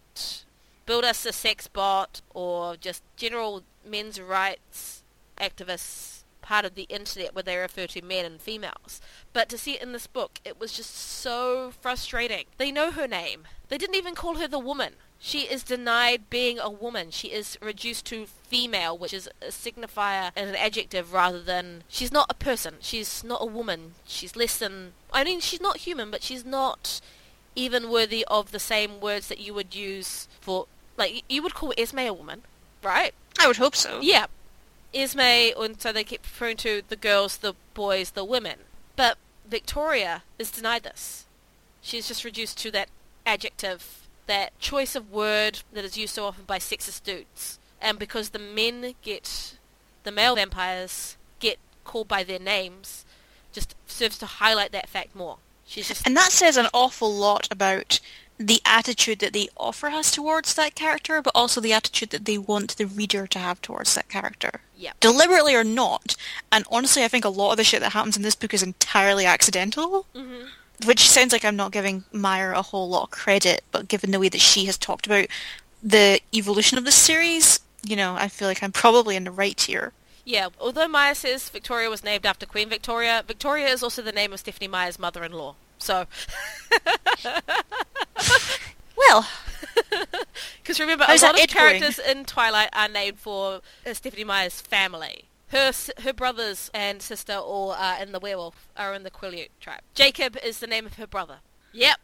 build 0.86 1.04
us 1.04 1.26
a 1.26 1.34
sex 1.34 1.68
bot 1.68 2.22
or 2.34 2.78
just 2.78 3.04
general 3.16 3.64
men's 3.84 4.22
rights 4.22 5.04
activists 5.40 6.24
part 6.46 6.64
of 6.64 6.76
the 6.76 6.84
internet 6.84 7.34
where 7.34 7.44
they 7.44 7.58
refer 7.58 7.88
to 7.88 8.02
men 8.04 8.24
and 8.24 8.40
females. 8.40 9.02
But 9.34 9.50
to 9.50 9.58
see 9.58 9.74
it 9.74 9.82
in 9.82 9.94
this 9.94 10.06
book, 10.06 10.40
it 10.46 10.60
was 10.60 10.74
just 10.74 10.96
so 10.96 11.72
frustrating. 11.82 12.46
They 12.58 12.72
know 12.72 12.92
her 12.92 13.08
name. 13.08 13.46
They 13.68 13.80
didn't 13.80 13.96
even 13.96 14.14
call 14.14 14.36
her 14.36 14.48
the 14.48 14.60
woman. 14.60 14.94
She 15.26 15.52
is 15.52 15.64
denied 15.64 16.30
being 16.30 16.60
a 16.60 16.70
woman. 16.70 17.10
She 17.10 17.30
is 17.30 17.58
reduced 17.60 18.06
to 18.06 18.28
female, 18.28 18.96
which 18.96 19.12
is 19.12 19.28
a 19.42 19.48
signifier 19.48 20.30
and 20.36 20.52
an 20.52 20.56
adjective 20.56 21.14
rather 21.14 21.42
than 21.42 21.82
she's 21.88 22.12
not 22.12 22.28
a 22.30 22.36
person. 22.36 22.76
She's 22.80 23.24
not 23.24 23.42
a 23.42 23.48
woman. 23.48 23.96
She's 24.06 24.36
less 24.36 24.56
than 24.60 24.94
I 25.12 25.24
mean 25.24 25.40
she's 25.40 25.60
not 25.60 25.78
human, 25.78 26.12
but 26.12 26.22
she's 26.22 26.46
not 26.46 27.02
even 27.56 27.90
worthy 27.90 28.24
of 28.28 28.52
the 28.52 28.60
same 28.60 29.02
words 29.02 29.28
that 29.30 29.40
you 29.40 29.56
would 29.56 29.74
use 29.74 30.28
for 30.42 30.68
like 30.96 31.24
you 31.28 31.42
would 31.42 31.56
call 31.56 31.74
Esme 31.76 31.98
a 32.02 32.14
woman, 32.14 32.44
right? 32.84 33.16
I 33.40 33.48
would 33.48 33.58
hope 33.58 33.76
so. 33.76 34.02
Yeah. 34.04 34.28
Esme, 34.94 35.20
and 35.20 35.82
so 35.82 35.92
they 35.92 36.04
keep 36.04 36.22
referring 36.22 36.58
to 36.58 36.84
the 36.88 36.96
girls, 36.96 37.38
the 37.38 37.56
boys, 37.74 38.12
the 38.12 38.24
women. 38.24 38.60
But 38.96 39.18
Victoria 39.50 40.22
is 40.38 40.52
denied 40.52 40.84
this. 40.84 41.26
She's 41.82 42.08
just 42.08 42.24
reduced 42.24 42.60
to 42.60 42.70
that 42.72 42.90
adjective, 43.26 44.05
that 44.28 44.58
choice 44.60 44.96
of 44.96 45.12
word 45.12 45.62
that 45.74 45.86
is 45.86 45.98
used 45.98 46.16
so 46.16 46.26
often 46.26 46.46
by 46.46 46.60
sexist 46.60 47.04
dudes. 47.04 47.60
And 47.82 48.00
because 48.00 48.30
the 48.30 48.40
men 48.40 48.96
get, 49.02 49.58
the 50.04 50.12
male 50.12 50.36
vampires 50.36 51.18
get 51.40 51.58
called 51.84 52.08
by 52.08 52.24
their 52.24 52.40
names, 52.40 53.06
just 53.54 53.76
serves 53.88 54.18
to 54.20 54.26
highlight 54.26 54.72
that 54.72 54.90
fact 54.90 55.16
more. 55.16 55.38
She's 55.68 55.88
just 55.88 56.06
And 56.06 56.16
that 56.18 56.32
says 56.32 56.58
an 56.58 56.68
awful 56.74 57.12
lot 57.14 57.48
about 57.52 58.00
the 58.38 58.62
attitude 58.66 59.20
that 59.20 59.34
the 59.34 59.50
author 59.56 59.90
has 59.90 60.12
towards 60.12 60.56
that 60.56 60.76
character, 60.76 61.22
but 61.22 61.32
also 61.34 61.62
the 61.62 61.72
attitude 61.72 62.10
that 62.10 62.26
they 62.26 62.38
want 62.38 62.76
the 62.76 62.86
reader 62.86 63.26
to 63.28 63.40
have 63.40 63.62
towards 63.62 63.96
that 63.96 64.10
character. 64.10 64.62
yeah. 64.78 64.92
Deliberately 65.00 65.56
or 65.56 65.64
not. 65.64 66.16
And 66.52 66.66
honestly, 66.70 67.04
I 67.04 67.08
think 67.08 67.24
a 67.24 67.30
lot 67.30 67.52
of 67.52 67.58
the 67.58 67.64
shit 67.64 67.80
that 67.80 67.94
happens 67.94 68.18
in 68.18 68.24
this 68.24 68.36
book 68.36 68.54
is 68.54 68.62
entirely 68.64 69.26
accidental. 69.26 70.06
hmm 70.14 70.48
Which 70.86 71.10
sounds 71.10 71.32
like 71.32 71.46
I'm 71.46 71.56
not 71.56 71.72
giving 71.72 72.04
Meyer 72.12 72.52
a 72.52 72.62
whole 72.62 72.90
lot 72.90 73.04
of 73.04 73.12
credit, 73.12 73.64
but 73.72 73.88
given 73.88 74.12
the 74.12 74.20
way 74.20 74.30
that 74.30 74.42
she 74.42 74.66
has 74.66 74.78
talked 74.78 75.06
about 75.06 75.28
the 75.82 76.20
evolution 76.34 76.78
of 76.78 76.84
the 76.86 76.92
series, 76.92 77.60
you 77.84 77.96
know, 77.96 78.16
I 78.16 78.28
feel 78.28 78.48
like 78.48 78.62
I'm 78.62 78.72
probably 78.72 79.16
in 79.16 79.24
the 79.24 79.32
right 79.32 79.60
here. 79.60 79.94
Yeah, 80.26 80.50
although 80.60 80.88
Meyer 80.88 81.14
says 81.14 81.50
Victoria 81.50 81.90
was 81.90 82.04
named 82.04 82.26
after 82.26 82.46
Queen 82.48 82.68
Victoria, 82.68 83.24
Victoria 83.28 83.68
is 83.68 83.84
also 83.84 84.02
the 84.02 84.12
name 84.12 84.34
of 84.34 84.40
Stephenie 84.40 84.68
Meyer's 84.68 84.98
mother-in-law. 84.98 85.56
So, 85.78 86.08
Well, 88.98 89.28
because 90.64 90.80
remember, 90.80 91.04
How's 91.06 91.22
a 91.22 91.28
lot 91.28 91.36
of 91.36 91.42
it 91.42 91.54
going? 91.54 91.80
characters 91.80 92.00
in 92.00 92.26
Twilight 92.26 92.70
are 92.74 92.88
named 92.88 93.20
for 93.20 93.62
uh, 93.86 93.94
Stephenie 93.94 94.24
Meyer's 94.24 94.62
family. 94.62 95.26
Her 95.50 95.72
her 96.02 96.14
brothers 96.14 96.72
and 96.74 97.02
sister 97.02 97.34
all 97.34 97.72
are 97.72 98.02
in 98.02 98.12
the 98.12 98.20
werewolf, 98.20 98.68
are 98.76 98.94
in 98.94 99.04
the 99.04 99.12
Quileute 99.12 99.52
tribe. 99.60 99.82
Jacob 99.94 100.38
is 100.44 100.60
the 100.60 100.68
name 100.68 100.86
of 100.86 100.96
her 100.96 101.08
brother. 101.08 101.38
Yep, 101.72 102.00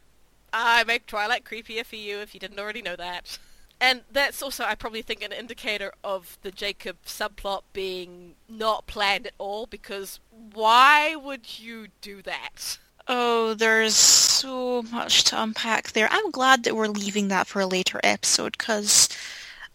I 0.53 0.83
make 0.83 1.07
Twilight 1.07 1.43
creepier 1.43 1.85
for 1.85 1.95
you 1.95 2.19
if 2.19 2.33
you 2.33 2.39
didn't 2.39 2.59
already 2.59 2.81
know 2.81 2.95
that. 2.95 3.37
And 3.83 4.03
that's 4.11 4.43
also, 4.43 4.63
I 4.63 4.75
probably 4.75 5.01
think, 5.01 5.23
an 5.23 5.31
indicator 5.31 5.91
of 6.03 6.37
the 6.43 6.51
Jacob 6.51 6.97
subplot 7.03 7.63
being 7.73 8.35
not 8.47 8.85
planned 8.85 9.25
at 9.25 9.33
all, 9.39 9.65
because 9.65 10.19
why 10.53 11.15
would 11.15 11.57
you 11.57 11.87
do 11.99 12.21
that? 12.21 12.77
oh, 13.07 13.53
there's 13.53 13.95
so 13.95 14.83
much 14.83 15.23
to 15.25 15.41
unpack 15.41 15.91
there. 15.91 16.07
I'm 16.11 16.31
glad 16.31 16.63
that 16.63 16.75
we're 16.75 16.87
leaving 16.87 17.27
that 17.27 17.47
for 17.47 17.59
a 17.59 17.67
later 17.67 17.99
episode 18.03 18.57
because 18.57 19.09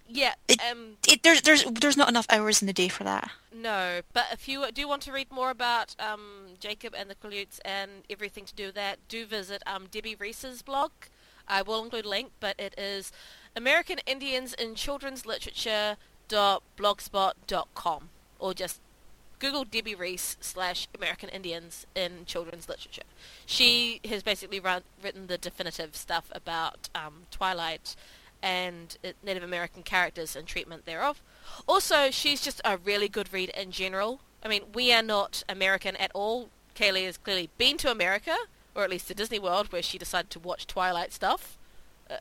Yeah, 0.08 0.34
It- 0.48 0.60
um, 0.70 0.96
it, 1.08 1.22
there's 1.22 1.42
there's 1.42 1.64
there's 1.64 1.96
not 1.96 2.08
enough 2.08 2.26
hours 2.30 2.60
in 2.62 2.66
the 2.66 2.72
day 2.72 2.88
for 2.88 3.04
that. 3.04 3.30
no, 3.52 4.00
but 4.12 4.26
if 4.32 4.46
you 4.48 4.64
do 4.72 4.86
want 4.88 5.02
to 5.02 5.12
read 5.12 5.30
more 5.32 5.50
about 5.50 5.94
um, 5.98 6.54
Jacob 6.60 6.94
and 6.96 7.10
the 7.10 7.14
Quileutes 7.16 7.58
and 7.64 7.90
everything 8.08 8.44
to 8.44 8.54
do 8.54 8.66
with 8.66 8.74
that, 8.76 8.98
do 9.08 9.26
visit 9.26 9.62
um, 9.66 9.86
Debbie 9.90 10.14
Reese's 10.14 10.62
blog. 10.62 10.90
I 11.48 11.62
will 11.62 11.82
include 11.82 12.04
a 12.04 12.08
link, 12.08 12.30
but 12.40 12.54
it 12.58 12.74
is 12.78 13.12
American 13.56 13.98
Indians 14.06 14.52
in 14.54 14.74
Children's 14.74 15.24
Literature 15.26 15.96
blogspot.com 16.76 18.08
or 18.38 18.54
just 18.54 18.80
Google 19.38 19.64
Debbie 19.64 19.94
Reese 19.94 20.36
slash 20.40 20.88
American 20.96 21.28
Indians 21.28 21.86
in 21.94 22.24
children's 22.26 22.68
literature. 22.68 23.02
She 23.44 24.00
has 24.08 24.22
basically 24.22 24.60
run, 24.60 24.82
written 25.02 25.26
the 25.26 25.36
definitive 25.38 25.94
stuff 25.94 26.30
about 26.32 26.88
um, 26.94 27.24
Twilight 27.30 27.94
and 28.42 28.96
uh, 29.04 29.08
Native 29.22 29.42
American 29.42 29.82
characters 29.82 30.36
and 30.36 30.46
treatment 30.46 30.86
thereof. 30.86 31.22
Also, 31.66 32.10
she's 32.10 32.40
just 32.40 32.60
a 32.64 32.76
really 32.76 33.08
good 33.08 33.32
read 33.32 33.50
in 33.50 33.70
general. 33.70 34.20
I 34.44 34.48
mean, 34.48 34.62
we 34.74 34.92
are 34.92 35.02
not 35.02 35.42
American 35.48 35.96
at 35.96 36.10
all. 36.14 36.48
Kaylee 36.74 37.06
has 37.06 37.16
clearly 37.16 37.50
been 37.58 37.76
to 37.78 37.90
America, 37.90 38.36
or 38.74 38.84
at 38.84 38.90
least 38.90 39.08
to 39.08 39.14
Disney 39.14 39.38
World, 39.38 39.72
where 39.72 39.82
she 39.82 39.98
decided 39.98 40.30
to 40.30 40.38
watch 40.38 40.66
Twilight 40.66 41.12
stuff. 41.12 41.56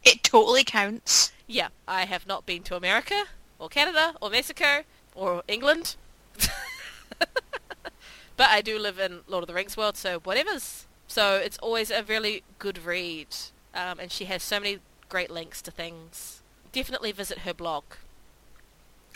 It 0.03 0.23
totally 0.23 0.63
counts. 0.63 1.31
Yeah, 1.47 1.67
I 1.87 2.05
have 2.05 2.25
not 2.25 2.45
been 2.45 2.63
to 2.63 2.75
America, 2.75 3.25
or 3.59 3.69
Canada, 3.69 4.15
or 4.21 4.29
Mexico, 4.29 4.83
or 5.13 5.43
England. 5.47 5.95
but 7.19 8.49
I 8.49 8.61
do 8.61 8.79
live 8.79 8.99
in 8.99 9.21
Lord 9.27 9.43
of 9.43 9.47
the 9.47 9.53
Rings 9.53 9.77
world, 9.77 9.95
so 9.97 10.19
whatever's. 10.19 10.87
So 11.07 11.35
it's 11.35 11.57
always 11.59 11.91
a 11.91 12.03
really 12.03 12.43
good 12.57 12.83
read, 12.83 13.27
um, 13.75 13.99
and 13.99 14.11
she 14.11 14.25
has 14.25 14.41
so 14.41 14.59
many 14.59 14.79
great 15.09 15.31
links 15.31 15.61
to 15.63 15.71
things. 15.71 16.41
Definitely 16.71 17.11
visit 17.11 17.39
her 17.39 17.53
blog 17.53 17.83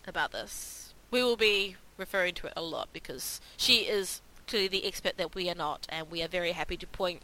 about 0.07 0.31
this. 0.31 0.93
We 1.11 1.23
will 1.23 1.37
be 1.37 1.75
referring 1.97 2.33
to 2.35 2.47
it 2.47 2.53
a 2.55 2.61
lot 2.61 2.89
because 2.93 3.41
she 3.57 3.79
is 3.79 4.21
clearly 4.47 4.67
the 4.67 4.85
expert 4.85 5.17
that 5.17 5.35
we 5.35 5.49
are 5.49 5.55
not, 5.55 5.85
and 5.89 6.09
we 6.09 6.23
are 6.23 6.27
very 6.27 6.53
happy 6.53 6.75
to 6.77 6.87
point 6.87 7.21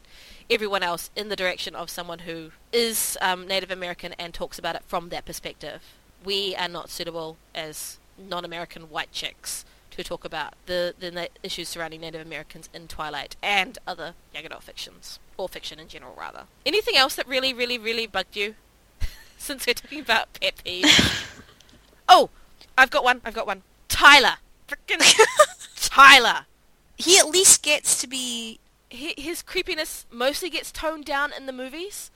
everyone 0.49 0.83
else 0.83 1.09
in 1.15 1.29
the 1.29 1.35
direction 1.35 1.75
of 1.75 1.89
someone 1.89 2.19
who 2.19 2.51
is 2.71 3.17
um, 3.21 3.47
Native 3.47 3.71
American 3.71 4.13
and 4.13 4.33
talks 4.33 4.59
about 4.59 4.75
it 4.75 4.83
from 4.85 5.09
that 5.09 5.25
perspective. 5.25 5.81
We 6.23 6.55
are 6.55 6.67
not 6.67 6.89
suitable 6.89 7.37
as 7.53 7.97
non-American 8.17 8.83
white 8.83 9.11
chicks 9.11 9.65
to 9.95 10.03
talk 10.03 10.25
about 10.25 10.53
the, 10.65 10.93
the 10.99 11.29
issues 11.43 11.69
surrounding 11.69 12.01
Native 12.01 12.25
Americans 12.25 12.69
in 12.73 12.87
Twilight 12.87 13.35
and 13.41 13.77
other 13.87 14.13
young 14.33 14.45
adult 14.45 14.63
fictions, 14.63 15.19
or 15.37 15.47
fiction 15.47 15.79
in 15.79 15.87
general, 15.87 16.15
rather. 16.17 16.43
Anything 16.65 16.95
else 16.97 17.15
that 17.15 17.27
really, 17.27 17.53
really, 17.53 17.77
really 17.77 18.07
bugged 18.07 18.35
you? 18.35 18.55
Since 19.37 19.65
we're 19.65 19.73
talking 19.73 20.01
about 20.01 20.33
pet 20.33 20.55
peeves. 20.65 21.31
oh, 22.09 22.29
I've 22.77 22.89
got 22.89 23.03
one. 23.03 23.21
I've 23.23 23.33
got 23.33 23.47
one. 23.47 23.63
Tyler. 23.87 24.35
Frickin' 24.67 25.01
Tyler. 25.75 26.45
He 26.97 27.17
at 27.17 27.27
least 27.27 27.61
gets 27.61 27.99
to 28.01 28.07
be 28.07 28.59
hi- 28.91 29.13
his 29.17 29.41
creepiness 29.41 30.05
mostly 30.11 30.49
gets 30.49 30.71
toned 30.71 31.05
down 31.05 31.31
in 31.33 31.45
the 31.45 31.53
movies, 31.53 32.11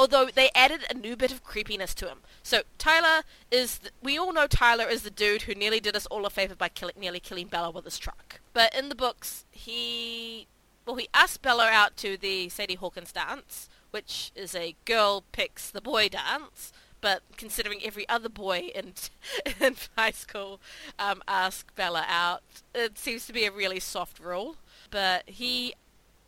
although 0.00 0.30
they 0.34 0.48
added 0.54 0.80
a 0.88 0.94
new 0.94 1.14
bit 1.14 1.30
of 1.30 1.44
creepiness 1.44 1.94
to 1.94 2.08
him. 2.08 2.20
So 2.42 2.62
Tyler 2.78 3.22
is, 3.50 3.80
th- 3.80 3.92
we 4.02 4.16
all 4.16 4.32
know 4.32 4.46
Tyler 4.46 4.88
is 4.88 5.02
the 5.02 5.10
dude 5.10 5.42
who 5.42 5.54
nearly 5.54 5.78
did 5.78 5.94
us 5.94 6.06
all 6.06 6.24
a 6.24 6.30
favor 6.30 6.54
by 6.54 6.70
killing, 6.70 6.94
nearly 6.98 7.20
killing 7.20 7.48
Bella 7.48 7.70
with 7.70 7.84
his 7.84 7.98
truck. 7.98 8.40
But 8.54 8.74
in 8.74 8.88
the 8.88 8.94
books, 8.94 9.44
he, 9.50 10.46
well, 10.86 10.96
he 10.96 11.10
asked 11.12 11.42
Bella 11.42 11.68
out 11.70 11.98
to 11.98 12.16
the 12.16 12.48
Sadie 12.48 12.76
Hawkins 12.76 13.12
dance, 13.12 13.68
which 13.90 14.32
is 14.34 14.54
a 14.54 14.74
girl 14.86 15.22
picks 15.32 15.70
the 15.70 15.82
boy 15.82 16.08
dance. 16.08 16.72
But 17.02 17.20
considering 17.36 17.80
every 17.84 18.08
other 18.08 18.30
boy 18.30 18.70
in 18.74 18.94
in 19.60 19.76
high 19.98 20.12
school 20.12 20.62
um, 20.98 21.22
asked 21.28 21.74
Bella 21.76 22.06
out, 22.08 22.42
it 22.74 22.96
seems 22.98 23.26
to 23.26 23.34
be 23.34 23.44
a 23.44 23.52
really 23.52 23.80
soft 23.80 24.18
rule. 24.18 24.56
But 24.90 25.28
he 25.28 25.74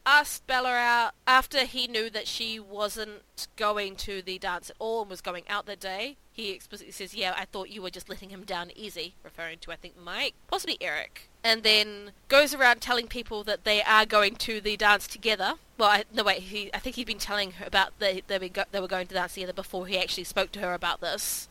asked 0.05 0.47
Bella 0.47 0.71
out 0.71 1.13
after 1.27 1.65
he 1.65 1.87
knew 1.87 2.11
that 2.11 2.27
she 2.27 2.59
wasn't 2.59 3.23
going 3.57 3.97
to 3.97 4.23
the 4.23 4.39
dance 4.39 4.71
at 4.71 4.77
all 4.79 5.03
and 5.03 5.11
was 5.11 5.21
going 5.21 5.45
out 5.49 5.67
that 5.67 5.81
day. 5.81 6.17
He 6.33 6.51
explicitly 6.51 6.93
says, 6.93 7.15
yeah, 7.15 7.35
I 7.37 7.45
thought 7.45 7.71
you 7.71 7.83
were 7.83 7.91
just 7.91 8.09
letting 8.09 8.31
him 8.31 8.45
down 8.45 8.71
easy, 8.75 9.15
referring 9.23 9.59
to, 9.61 9.73
I 9.73 9.77
think, 9.77 9.95
Mike, 10.03 10.35
possibly 10.49 10.79
Eric. 10.81 11.29
And 11.45 11.63
then 11.63 12.13
goes 12.29 12.55
around 12.55 12.81
telling 12.81 13.07
people 13.07 13.45
that 13.45 13.65
they 13.65 13.83
are 13.83 14.07
going 14.07 14.37
to 14.37 14.61
the 14.61 14.77
dance 14.77 15.07
together. 15.07 15.55
Well, 15.77 15.91
I, 15.91 16.05
no, 16.13 16.25
wait, 16.25 16.43
he, 16.43 16.71
I 16.73 16.79
think 16.79 16.97
he'd 16.97 17.07
been 17.07 17.19
telling 17.19 17.53
her 17.53 17.67
about 17.67 17.99
the, 17.99 18.23
they, 18.27 18.39
were 18.39 18.49
go, 18.49 18.65
they 18.73 18.81
were 18.81 18.89
going 18.89 19.09
to 19.09 19.15
dance 19.15 19.35
together 19.35 19.53
before 19.53 19.87
he 19.87 19.99
actually 19.99 20.25
spoke 20.25 20.53
to 20.53 20.61
her 20.61 20.73
about 20.73 21.01
this. 21.01 21.49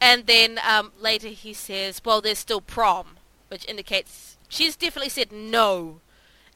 And 0.00 0.26
then 0.26 0.60
um, 0.66 0.92
later 1.00 1.28
he 1.28 1.52
says, 1.52 2.00
well, 2.04 2.20
there's 2.20 2.38
still 2.38 2.60
prom, 2.60 3.16
which 3.48 3.66
indicates 3.66 4.36
she's 4.48 4.76
definitely 4.76 5.08
said 5.08 5.32
no 5.32 6.00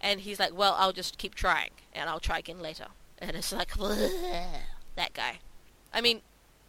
and 0.00 0.20
he's 0.20 0.38
like, 0.38 0.56
well, 0.56 0.74
I'll 0.78 0.92
just 0.92 1.18
keep 1.18 1.34
trying, 1.34 1.70
and 1.92 2.08
I'll 2.08 2.20
try 2.20 2.38
again 2.38 2.60
later. 2.60 2.86
And 3.22 3.36
it's 3.36 3.52
like, 3.52 3.76
that 4.96 5.12
guy. 5.12 5.40
I 5.92 6.00
mean, 6.00 6.22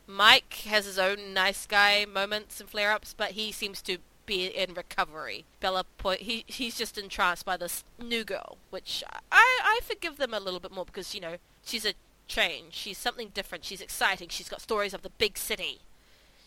Mike 0.05 0.53
has 0.65 0.83
his 0.83 0.99
own 0.99 1.33
nice 1.33 1.65
guy 1.65 2.03
moments 2.03 2.59
and 2.59 2.69
flare-ups, 2.69 3.15
but 3.17 3.31
he 3.31 3.53
seems 3.53 3.81
to 3.83 3.99
be 4.25 4.47
in 4.47 4.73
recovery. 4.73 5.45
Bella, 5.59 5.85
point, 5.97 6.21
he 6.21 6.43
he's 6.47 6.77
just 6.77 6.97
entranced 6.97 7.45
by 7.45 7.57
this 7.57 7.83
new 7.99 8.23
girl, 8.23 8.57
which 8.69 9.03
I 9.31 9.59
I 9.63 9.79
forgive 9.83 10.17
them 10.17 10.33
a 10.33 10.39
little 10.39 10.59
bit 10.59 10.71
more 10.71 10.85
because 10.85 11.15
you 11.15 11.21
know 11.21 11.37
she's 11.63 11.85
a 11.85 11.93
change, 12.27 12.73
she's 12.73 12.97
something 12.97 13.29
different, 13.33 13.65
she's 13.65 13.81
exciting, 13.81 14.29
she's 14.29 14.49
got 14.49 14.61
stories 14.61 14.93
of 14.93 15.01
the 15.01 15.09
big 15.09 15.37
city. 15.37 15.81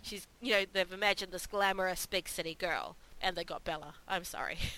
She's 0.03 0.27
you 0.41 0.53
know 0.53 0.65
they've 0.73 0.93
imagined 0.93 1.33
this 1.33 1.47
glamorous 1.47 2.07
big 2.07 2.29
city 2.29 2.55
girl, 2.55 2.97
and 3.21 3.37
they 3.37 3.45
got 3.45 3.65
Bella. 3.65 3.95
I'm 4.07 4.25
sorry. 4.25 4.59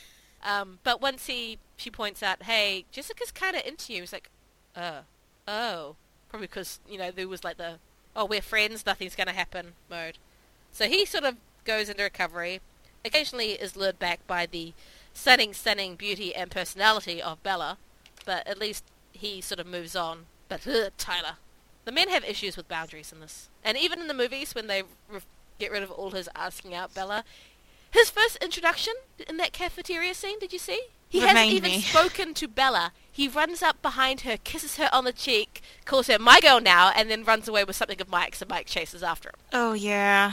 Um, 0.47 0.79
but 0.85 1.03
once 1.03 1.27
he 1.27 1.59
she 1.77 1.91
points 1.91 2.23
out, 2.23 2.45
hey, 2.45 2.85
Jessica's 2.93 3.33
kind 3.33 3.57
of 3.57 3.67
into 3.67 3.93
you. 3.93 4.01
He's 4.01 4.13
like, 4.13 4.31
oh, 4.77 5.01
oh, 5.47 5.97
probably 6.29 6.47
because 6.47 6.79
you 6.89 6.97
know 6.97 7.11
there 7.11 7.29
was 7.29 7.45
like 7.45 7.57
the 7.59 7.75
oh 8.15 8.25
we're 8.25 8.41
friends, 8.41 8.87
nothing's 8.87 9.17
gonna 9.17 9.33
happen 9.33 9.73
mode. 9.91 10.19
So 10.71 10.87
he 10.87 11.05
sort 11.05 11.25
of 11.25 11.37
goes 11.65 11.89
into 11.89 12.05
recovery. 12.05 12.61
Occasionally 13.05 13.53
is 13.53 13.77
lured 13.77 13.99
back 13.99 14.25
by 14.27 14.47
the 14.47 14.73
stunning, 15.13 15.53
stunning 15.53 15.97
beauty 15.97 16.35
and 16.35 16.51
personality 16.51 17.21
of 17.21 17.43
Bella, 17.43 17.79
but 18.25 18.47
at 18.47 18.59
least 18.59 18.85
he 19.13 19.41
sort 19.41 19.61
of 19.61 19.67
moves 19.67 19.97
on. 19.97 20.27
But 20.49 20.67
ugh, 20.67 20.93
Tyler, 20.97 21.37
the 21.85 21.93
men 21.93 22.09
have 22.09 22.25
issues 22.25 22.57
with 22.57 22.69
boundaries 22.69 23.13
in 23.13 23.21
this, 23.21 23.49
and 23.65 23.77
even 23.77 24.01
in 24.01 24.07
the 24.07 24.15
movies 24.15 24.55
when 24.55 24.69
they 24.69 24.85
re- 25.11 25.21
get 25.59 25.73
rid 25.73 25.83
of 25.83 25.91
all 25.91 26.11
his 26.11 26.29
asking 26.37 26.75
out 26.75 26.95
Bella, 26.95 27.25
his 27.91 28.11
first 28.11 28.37
introduction 28.37 28.95
in 29.29 29.37
that 29.39 29.53
cafeteria 29.53 30.15
scene, 30.15 30.39
did 30.39 30.53
you 30.53 30.59
see? 30.59 30.81
He 31.09 31.21
Remind 31.21 31.39
hasn't 31.39 31.55
even 31.55 31.71
me. 31.71 31.81
spoken 31.83 32.35
to 32.35 32.49
Bella. 32.49 32.93
He 33.11 33.29
runs 33.29 33.63
up 33.63 33.81
behind 33.81 34.23
her, 34.23 34.37
kisses 34.37 34.77
her 34.77 34.91
on 34.93 35.05
the 35.05 35.13
cheek, 35.13 35.63
calls 35.85 36.09
her 36.09 36.19
my 36.19 36.41
girl 36.41 36.61
now, 36.61 36.91
and 36.95 37.11
then 37.11 37.25
runs 37.25 37.49
away 37.49 37.65
with 37.65 37.77
something 37.77 38.01
of 38.01 38.09
Mike's, 38.09 38.43
and 38.43 38.51
Mike 38.51 38.67
chases 38.67 39.03
after 39.03 39.31
him. 39.31 39.35
Oh 39.53 39.73
yeah. 39.73 40.33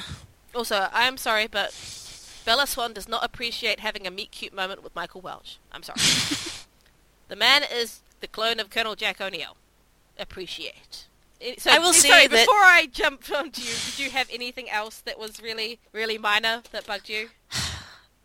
Also, 0.56 0.88
I 0.92 1.04
am 1.08 1.18
sorry, 1.18 1.48
but 1.48 1.74
Bella 2.46 2.68
Swan 2.68 2.94
does 2.94 3.08
not 3.08 3.24
appreciate 3.24 3.80
having 3.80 4.06
a 4.06 4.12
meet 4.12 4.32
cute 4.32 4.54
moment 4.54 4.84
with 4.84 4.96
Michael 4.96 5.22
Welch. 5.22 5.60
I'm 5.72 5.84
sorry. 5.84 6.00
the 7.28 7.36
man 7.36 7.64
is 7.72 8.02
the 8.20 8.28
clone 8.28 8.60
of 8.60 8.70
Colonel 8.70 8.96
Jack 8.96 9.22
O'Neill. 9.22 9.56
Appreciate. 10.20 11.06
So, 11.58 11.72
I 11.72 11.80
will 11.80 11.94
say 11.94 12.10
sorry, 12.10 12.28
that- 12.28 12.46
before 12.46 12.56
I 12.56 12.88
jumped 12.92 13.32
onto 13.36 13.62
you, 13.62 13.74
did 13.86 14.00
you 14.00 14.10
have 14.12 14.30
anything 14.32 14.70
else 14.70 15.00
that 15.02 15.20
was 15.20 15.42
really, 15.42 15.80
really 15.92 16.18
minor 16.18 16.62
that 16.72 16.86
bugged 16.86 17.10
you? 17.10 17.30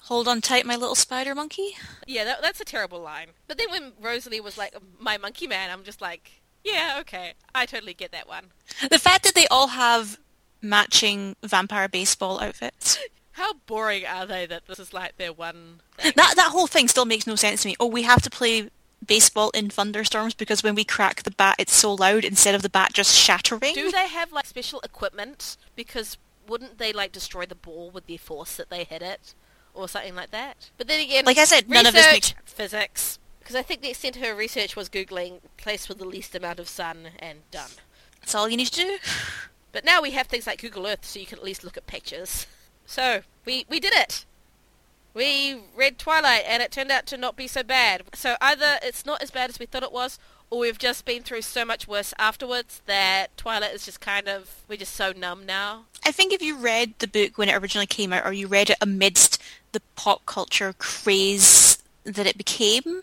Hold 0.03 0.27
on 0.27 0.41
tight, 0.41 0.65
my 0.65 0.77
little 0.77 0.95
spider 0.95 1.35
monkey. 1.35 1.77
Yeah, 2.07 2.25
that, 2.25 2.41
that's 2.41 2.61
a 2.61 2.65
terrible 2.65 3.01
line. 3.01 3.29
But 3.47 3.59
then 3.59 3.71
when 3.71 3.93
Rosalie 4.01 4.41
was 4.41 4.57
like, 4.57 4.75
my 4.99 5.19
monkey 5.19 5.47
man, 5.47 5.71
I'm 5.71 5.85
just 5.85 6.01
like, 6.01 6.41
yeah, 6.65 6.97
okay. 7.01 7.35
I 7.55 7.67
totally 7.67 7.93
get 7.95 8.13
that 8.13 8.27
one. 8.27 8.47
The 8.91 8.99
fact 8.99 9.25
that 9.25 9.35
they 9.35 9.47
all 9.49 9.69
have 9.69 10.19
matching 10.63 11.37
vampire 11.43 11.89
baseball 11.89 12.41
outfits. 12.41 12.99
How 13.33 13.53
boring 13.67 14.05
are 14.05 14.27
they 14.27 14.47
that 14.47 14.67
this 14.67 14.79
is 14.81 14.93
like 14.93 15.17
their 15.17 15.33
one 15.33 15.81
thing? 15.97 16.13
That 16.17 16.33
that 16.37 16.51
whole 16.51 16.67
thing 16.67 16.89
still 16.89 17.05
makes 17.05 17.27
no 17.27 17.37
sense 17.37 17.63
to 17.63 17.69
me. 17.69 17.77
Oh, 17.79 17.87
we 17.87 18.03
have 18.03 18.21
to 18.23 18.31
play 18.31 18.69
baseball 19.09 19.51
in 19.51 19.69
thunderstorms 19.71 20.35
because 20.35 20.63
when 20.63 20.77
we 20.77 20.85
crack 20.85 21.25
the 21.25 21.33
bat, 21.33 21.57
it's 21.59 21.75
so 21.75 21.93
loud 21.93 22.25
instead 22.25 22.55
of 22.55 22.63
the 22.63 22.69
bat 22.69 22.93
just 22.93 23.15
shattering. 23.17 23.75
Do 23.75 23.91
they 23.91 24.07
have 24.09 24.31
like 24.33 24.47
special 24.47 24.81
equipment? 24.83 25.57
Because 25.75 26.17
wouldn't 26.47 26.79
they 26.79 26.93
like 26.93 27.11
destroy 27.11 27.45
the 27.47 27.55
ball 27.57 27.91
with 27.91 28.07
the 28.07 28.17
force 28.19 28.57
that 28.57 28.71
they 28.71 28.85
hit 28.85 29.03
it, 29.03 29.35
or 29.75 29.89
something 29.89 30.15
like 30.15 30.31
that? 30.31 30.71
But 30.79 30.87
then 30.87 31.01
again, 31.01 31.25
Like 31.25 31.39
I 31.39 31.45
said, 31.45 31.69
none 31.69 31.87
of 31.87 31.95
this 31.95 32.07
makes- 32.13 32.35
physics. 32.45 33.19
Because 33.41 33.57
I 33.57 33.63
think 33.63 33.81
the 33.81 33.89
extent 33.91 34.15
of 34.17 34.23
her 34.23 34.35
research 34.35 34.77
was 34.77 34.91
googling 34.91 35.41
place 35.57 35.89
with 35.89 35.97
the 35.99 36.05
least 36.05 36.35
amount 36.35 36.61
of 36.61 36.69
sun 36.69 37.09
and 37.19 37.51
done. 37.51 37.71
That's 38.21 38.35
all 38.35 38.47
you 38.49 38.59
need 38.59 38.67
to 38.67 38.75
do. 38.83 38.99
But 39.73 39.85
now 39.87 40.03
we 40.03 40.11
have 40.11 40.27
things 40.27 40.47
like 40.47 40.61
Google 40.61 40.87
Earth, 40.87 41.05
so 41.07 41.19
you 41.19 41.25
can 41.27 41.39
at 41.39 41.45
least 41.45 41.65
look 41.65 41.77
at 41.79 41.87
pictures. 41.87 42.47
So 42.85 43.23
we 43.47 43.65
we 43.69 43.81
did 43.81 43.93
it. 43.95 44.25
We 45.15 45.61
read 45.75 45.99
Twilight, 45.99 46.45
and 46.47 46.63
it 46.63 46.71
turned 46.71 46.91
out 46.91 47.07
to 47.07 47.17
not 47.17 47.37
be 47.37 47.47
so 47.47 47.63
bad. 47.63 48.03
So 48.15 48.37
either 48.41 48.79
it's 48.83 49.05
not 49.05 49.23
as 49.23 49.31
bad 49.31 49.51
as 49.51 49.59
we 49.59 49.67
thought 49.67 49.83
it 49.83 49.93
was, 49.93 50.19
or 50.51 50.61
we've 50.61 50.79
just 50.79 51.05
been 51.05 51.23
through 51.23 51.43
so 51.43 51.65
much 51.65 51.87
worse 51.87 52.15
afterwards 52.19 52.81
that 52.87 53.37
Twilight 53.37 53.75
is 53.75 53.85
just 53.85 54.01
kind 54.01 54.29
of 54.29 54.63
we're 54.69 54.79
just 54.79 54.95
so 54.95 55.13
numb 55.13 55.45
now. 55.45 55.85
I 56.05 56.13
think 56.13 56.33
if 56.33 56.43
you 56.43 56.57
read 56.57 56.95
the 56.99 57.09
book 57.09 57.37
when 57.37 57.49
it 57.49 57.55
originally 57.55 57.87
came 57.87 58.13
out, 58.13 58.25
or 58.25 58.33
you 58.33 58.47
read 58.47 58.71
it 58.71 58.79
amidst 58.81 59.43
the 59.73 59.83
pop 59.97 60.25
culture 60.27 60.75
craze 60.79 61.79
that 62.05 62.27
it 62.27 62.39
became, 62.39 63.03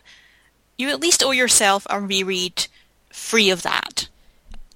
you 0.76 0.88
at 0.88 1.00
least 1.00 1.22
owe 1.22 1.30
yourself 1.30 1.86
a 1.88 2.00
reread 2.00 2.66
free 3.10 3.50
of 3.50 3.62
that. 3.62 4.08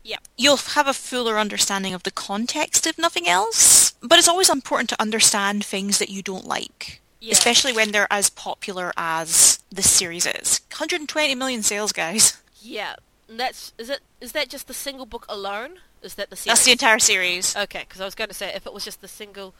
Yep. 0.02 0.20
You'll 0.36 0.56
have 0.56 0.88
a 0.88 0.92
fuller 0.92 1.38
understanding 1.38 1.92
of 1.92 2.04
the 2.04 2.10
context, 2.10 2.86
if 2.86 2.98
nothing 2.98 3.28
else. 3.28 3.92
But 4.02 4.18
it's 4.18 4.28
always 4.28 4.48
important 4.48 4.88
to 4.90 5.00
understand 5.00 5.64
things 5.64 5.98
that 5.98 6.08
you 6.08 6.22
don't 6.22 6.46
like. 6.46 6.99
Yeah. 7.20 7.32
Especially 7.32 7.72
when 7.72 7.92
they're 7.92 8.08
as 8.10 8.30
popular 8.30 8.92
as 8.96 9.58
this 9.70 9.90
series 9.90 10.26
is. 10.26 10.60
120 10.70 11.34
million 11.34 11.62
sales, 11.62 11.92
guys. 11.92 12.40
Yeah, 12.62 12.96
and 13.28 13.38
that's 13.38 13.72
is 13.78 13.88
it. 13.88 14.00
Is 14.20 14.32
that 14.32 14.48
just 14.48 14.66
the 14.68 14.74
single 14.74 15.06
book 15.06 15.26
alone? 15.28 15.78
Is 16.02 16.14
that 16.14 16.30
the 16.30 16.36
series? 16.36 16.58
That's 16.58 16.64
the 16.64 16.72
entire 16.72 16.98
series. 16.98 17.56
Okay, 17.56 17.80
because 17.80 18.00
I 18.00 18.04
was 18.04 18.14
going 18.14 18.28
to 18.28 18.34
say 18.34 18.52
if 18.54 18.66
it 18.66 18.72
was 18.72 18.84
just 18.84 19.00
the 19.00 19.08
single 19.08 19.54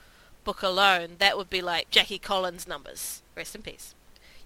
book 0.45 0.63
alone, 0.63 1.17
that 1.19 1.37
would 1.37 1.51
be 1.51 1.63
like 1.63 1.91
Jackie 1.91 2.19
Collins 2.19 2.67
numbers. 2.67 3.23
Rest 3.37 3.55
in 3.55 3.63
peace. 3.63 3.95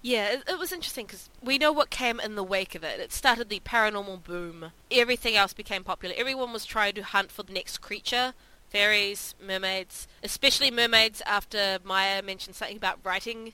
Yeah, 0.01 0.33
it, 0.33 0.43
it 0.47 0.59
was 0.59 0.71
interesting 0.71 1.07
because 1.07 1.29
we 1.41 1.57
know 1.57 1.71
what 1.71 1.89
came 1.89 2.19
in 2.19 2.35
the 2.35 2.43
wake 2.43 2.75
of 2.75 2.83
it. 2.83 2.99
It 2.99 3.11
started 3.11 3.49
the 3.49 3.59
paranormal 3.61 4.23
boom. 4.23 4.71
Everything 4.91 5.35
else 5.35 5.51
became 5.51 5.83
popular. 5.83 6.13
Everyone 6.17 6.53
was 6.53 6.65
trying 6.65 6.93
to 6.93 7.01
hunt 7.01 7.31
for 7.31 7.43
the 7.43 7.53
next 7.53 7.79
creature. 7.79 8.33
Fairies, 8.69 9.35
mermaids, 9.41 10.07
especially 10.23 10.71
mermaids 10.71 11.21
after 11.25 11.79
Meyer 11.83 12.21
mentioned 12.21 12.55
something 12.55 12.77
about 12.77 12.99
writing 13.03 13.53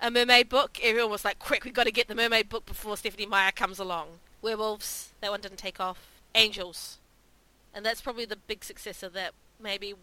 a 0.00 0.10
mermaid 0.10 0.48
book. 0.48 0.78
Everyone 0.82 1.10
was 1.10 1.24
like, 1.24 1.38
quick, 1.38 1.64
we've 1.64 1.74
got 1.74 1.84
to 1.84 1.92
get 1.92 2.08
the 2.08 2.14
mermaid 2.14 2.48
book 2.48 2.66
before 2.66 2.96
Stephenie 2.96 3.26
Meyer 3.26 3.52
comes 3.52 3.78
along. 3.78 4.20
Werewolves, 4.42 5.12
that 5.20 5.30
one 5.30 5.40
didn't 5.40 5.58
take 5.58 5.80
off. 5.80 6.06
Angels. 6.34 6.98
And 7.74 7.84
that's 7.84 8.00
probably 8.00 8.24
the 8.24 8.36
big 8.36 8.64
successor 8.64 9.08
that 9.10 9.32
maybe 9.60 9.94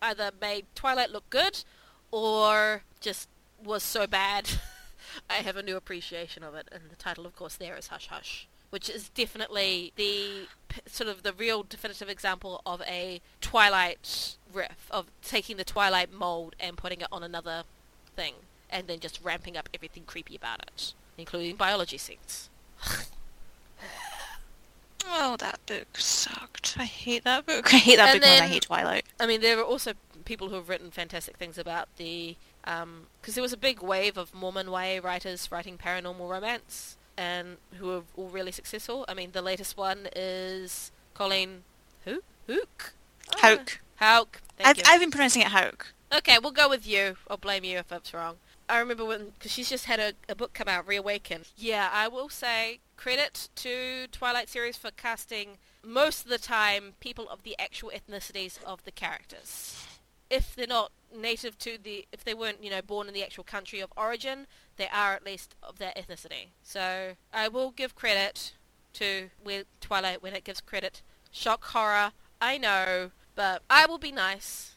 either 0.00 0.30
made 0.40 0.66
Twilight 0.74 1.10
look 1.10 1.28
good 1.30 1.64
or 2.10 2.82
just 3.00 3.28
was 3.62 3.82
so 3.82 4.06
bad 4.06 4.48
I 5.30 5.34
have 5.36 5.56
a 5.56 5.62
new 5.62 5.76
appreciation 5.76 6.42
of 6.42 6.54
it. 6.54 6.68
And 6.72 6.90
the 6.90 6.96
title, 6.96 7.26
of 7.26 7.34
course, 7.36 7.56
there 7.56 7.76
is 7.76 7.88
Hush 7.88 8.08
Hush, 8.08 8.48
which 8.70 8.88
is 8.88 9.08
definitely 9.10 9.92
the 9.96 10.46
sort 10.86 11.08
of 11.08 11.22
the 11.22 11.32
real 11.32 11.62
definitive 11.62 12.08
example 12.08 12.60
of 12.66 12.82
a 12.82 13.20
Twilight 13.40 14.36
riff, 14.52 14.88
of 14.90 15.06
taking 15.22 15.56
the 15.56 15.64
Twilight 15.64 16.12
mold 16.12 16.54
and 16.58 16.76
putting 16.76 17.00
it 17.00 17.08
on 17.10 17.22
another 17.22 17.64
thing, 18.14 18.34
and 18.70 18.86
then 18.86 19.00
just 19.00 19.20
ramping 19.22 19.56
up 19.56 19.68
everything 19.74 20.04
creepy 20.06 20.36
about 20.36 20.60
it, 20.60 20.94
including 21.16 21.56
biology 21.56 21.98
scenes. 21.98 22.50
Oh, 25.10 25.36
that 25.38 25.64
book 25.66 25.96
sucked. 25.96 26.76
I 26.78 26.84
hate 26.84 27.24
that 27.24 27.46
book. 27.46 27.72
I 27.74 27.78
hate 27.78 27.96
that 27.96 28.10
And 28.10 28.20
book 28.20 28.28
than 28.28 28.42
I 28.42 28.46
hate 28.46 28.62
Twilight. 28.62 29.06
I 29.18 29.26
mean, 29.26 29.40
there 29.40 29.58
are 29.58 29.64
also 29.64 29.94
people 30.24 30.50
who 30.50 30.56
have 30.56 30.68
written 30.68 30.90
fantastic 30.90 31.36
things 31.36 31.56
about 31.56 31.88
the, 31.96 32.36
um, 32.64 33.06
because 33.20 33.34
there 33.34 33.42
was 33.42 33.52
a 33.52 33.58
big 33.58 33.80
wave 33.80 34.18
of 34.18 34.34
Mormon 34.34 34.68
YA 34.68 35.00
writers 35.02 35.50
writing 35.50 35.78
paranormal 35.78 36.28
romance, 36.28 36.97
and 37.18 37.56
who 37.74 37.90
are 37.90 38.02
all 38.16 38.28
really 38.28 38.52
successful. 38.52 39.04
I 39.08 39.14
mean, 39.14 39.32
the 39.32 39.42
latest 39.42 39.76
one 39.76 40.08
is 40.14 40.92
Colleen, 41.12 41.64
who? 42.04 42.22
Hook? 42.46 42.94
Ah, 43.34 43.38
Houck. 43.40 43.80
Houck. 43.96 44.40
I've. 44.64 44.80
I've 44.86 45.00
been 45.00 45.10
pronouncing 45.10 45.42
it 45.42 45.48
Houck. 45.48 45.92
Okay, 46.16 46.38
we'll 46.40 46.52
go 46.52 46.68
with 46.68 46.86
you. 46.86 47.16
I'll 47.28 47.36
blame 47.36 47.64
you 47.64 47.78
if 47.78 47.92
it's 47.92 48.14
wrong. 48.14 48.36
I 48.68 48.78
remember 48.78 49.04
when, 49.04 49.30
because 49.30 49.50
she's 49.50 49.68
just 49.68 49.86
had 49.86 49.98
a, 49.98 50.12
a 50.28 50.34
book 50.34 50.52
come 50.52 50.68
out, 50.68 50.86
Reawaken. 50.86 51.42
Yeah, 51.56 51.88
I 51.92 52.08
will 52.08 52.28
say 52.28 52.80
credit 52.96 53.48
to 53.56 54.06
Twilight 54.12 54.48
series 54.48 54.76
for 54.76 54.90
casting 54.90 55.58
most 55.82 56.24
of 56.24 56.30
the 56.30 56.38
time 56.38 56.94
people 57.00 57.28
of 57.28 57.42
the 57.42 57.56
actual 57.58 57.90
ethnicities 57.94 58.62
of 58.64 58.84
the 58.84 58.90
characters. 58.90 59.84
If 60.30 60.54
they're 60.54 60.66
not 60.66 60.92
native 61.14 61.58
to 61.58 61.78
the, 61.82 62.06
if 62.12 62.24
they 62.24 62.34
weren't, 62.34 62.62
you 62.62 62.70
know, 62.70 62.82
born 62.82 63.08
in 63.08 63.14
the 63.14 63.22
actual 63.22 63.44
country 63.44 63.80
of 63.80 63.92
origin, 63.96 64.46
they 64.76 64.88
are 64.88 65.14
at 65.14 65.24
least 65.24 65.54
of 65.62 65.78
that 65.78 65.96
ethnicity. 65.96 66.48
So 66.62 67.12
I 67.32 67.48
will 67.48 67.70
give 67.70 67.94
credit 67.94 68.52
to 68.94 69.30
where 69.42 69.64
Twilight 69.80 70.22
when 70.22 70.34
it 70.34 70.44
gives 70.44 70.60
credit. 70.60 71.02
Shock 71.30 71.64
horror, 71.66 72.12
I 72.40 72.58
know, 72.58 73.10
but 73.34 73.62
I 73.68 73.86
will 73.86 73.98
be 73.98 74.12
nice. 74.12 74.74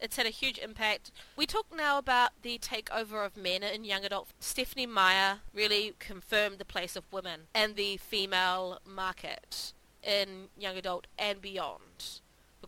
It's 0.00 0.16
had 0.16 0.26
a 0.26 0.30
huge 0.30 0.58
impact. 0.58 1.12
We 1.36 1.46
talk 1.46 1.66
now 1.74 1.96
about 1.96 2.30
the 2.42 2.58
takeover 2.58 3.24
of 3.24 3.36
men 3.36 3.62
in 3.62 3.84
young 3.84 4.04
adult. 4.04 4.30
Stephenie 4.40 4.86
Meyer 4.86 5.40
really 5.54 5.94
confirmed 6.00 6.58
the 6.58 6.64
place 6.64 6.96
of 6.96 7.04
women 7.12 7.42
and 7.54 7.76
the 7.76 7.98
female 7.98 8.80
market 8.84 9.72
in 10.02 10.48
young 10.58 10.76
adult 10.76 11.06
and 11.16 11.40
beyond 11.40 12.20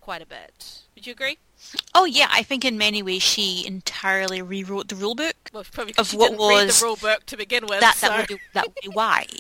quite 0.05 0.21
a 0.23 0.27
bit. 0.27 0.81
Would 0.95 1.07
you 1.07 1.13
agree? 1.13 1.39
Oh 1.95 2.05
yeah, 2.05 2.29
I 2.31 2.43
think 2.43 2.63
in 2.65 2.77
many 2.77 3.03
ways 3.03 3.23
she 3.23 3.67
entirely 3.67 4.43
rewrote 4.43 4.89
the 4.89 4.95
rulebook. 4.95 5.33
Well, 5.53 5.65
Of 5.99 6.09
she 6.09 6.17
what 6.17 6.31
didn't 6.33 6.47
read 6.47 6.67
was- 6.67 6.79
the 6.81 6.85
rule 6.87 6.97
book 6.97 7.25
to 7.27 7.37
begin 7.39 7.65
with. 7.67 7.81
That 7.81 7.97
so- 7.97 8.09
that 8.09 8.19
would 8.19 8.29
be 8.29 8.45
that 8.53 8.65
would 8.67 8.75
be 8.83 8.89
why. 8.89 9.27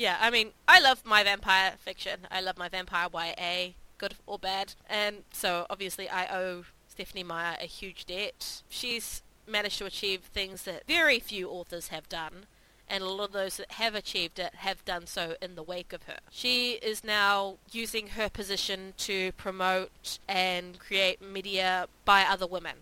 Yeah, 0.00 0.16
I 0.20 0.30
mean, 0.30 0.52
I 0.68 0.78
love 0.78 1.04
my 1.04 1.24
vampire 1.24 1.72
fiction. 1.80 2.20
I 2.30 2.40
love 2.40 2.56
my 2.56 2.68
vampire 2.68 3.08
YA, 3.12 3.72
good 3.98 4.14
or 4.26 4.38
bad. 4.38 4.74
And 4.88 5.24
so 5.32 5.66
obviously 5.68 6.08
I 6.08 6.24
owe 6.32 6.66
Stephenie 6.86 7.24
Meyer 7.24 7.56
a 7.60 7.66
huge 7.66 8.06
debt. 8.06 8.62
She's 8.68 9.22
managed 9.44 9.76
to 9.78 9.86
achieve 9.86 10.20
things 10.32 10.62
that 10.62 10.86
very 10.86 11.18
few 11.18 11.50
authors 11.50 11.88
have 11.88 12.08
done. 12.08 12.46
And 12.90 13.02
a 13.02 13.08
lot 13.08 13.26
of 13.26 13.32
those 13.32 13.58
that 13.58 13.72
have 13.72 13.94
achieved 13.94 14.38
it 14.38 14.54
have 14.56 14.84
done 14.84 15.06
so 15.06 15.36
in 15.42 15.54
the 15.56 15.62
wake 15.62 15.92
of 15.92 16.04
her. 16.04 16.18
She 16.30 16.72
is 16.82 17.04
now 17.04 17.56
using 17.70 18.08
her 18.08 18.28
position 18.28 18.94
to 18.98 19.32
promote 19.32 20.18
and 20.28 20.78
create 20.78 21.20
media 21.20 21.86
by 22.04 22.22
other 22.22 22.46
women. 22.46 22.76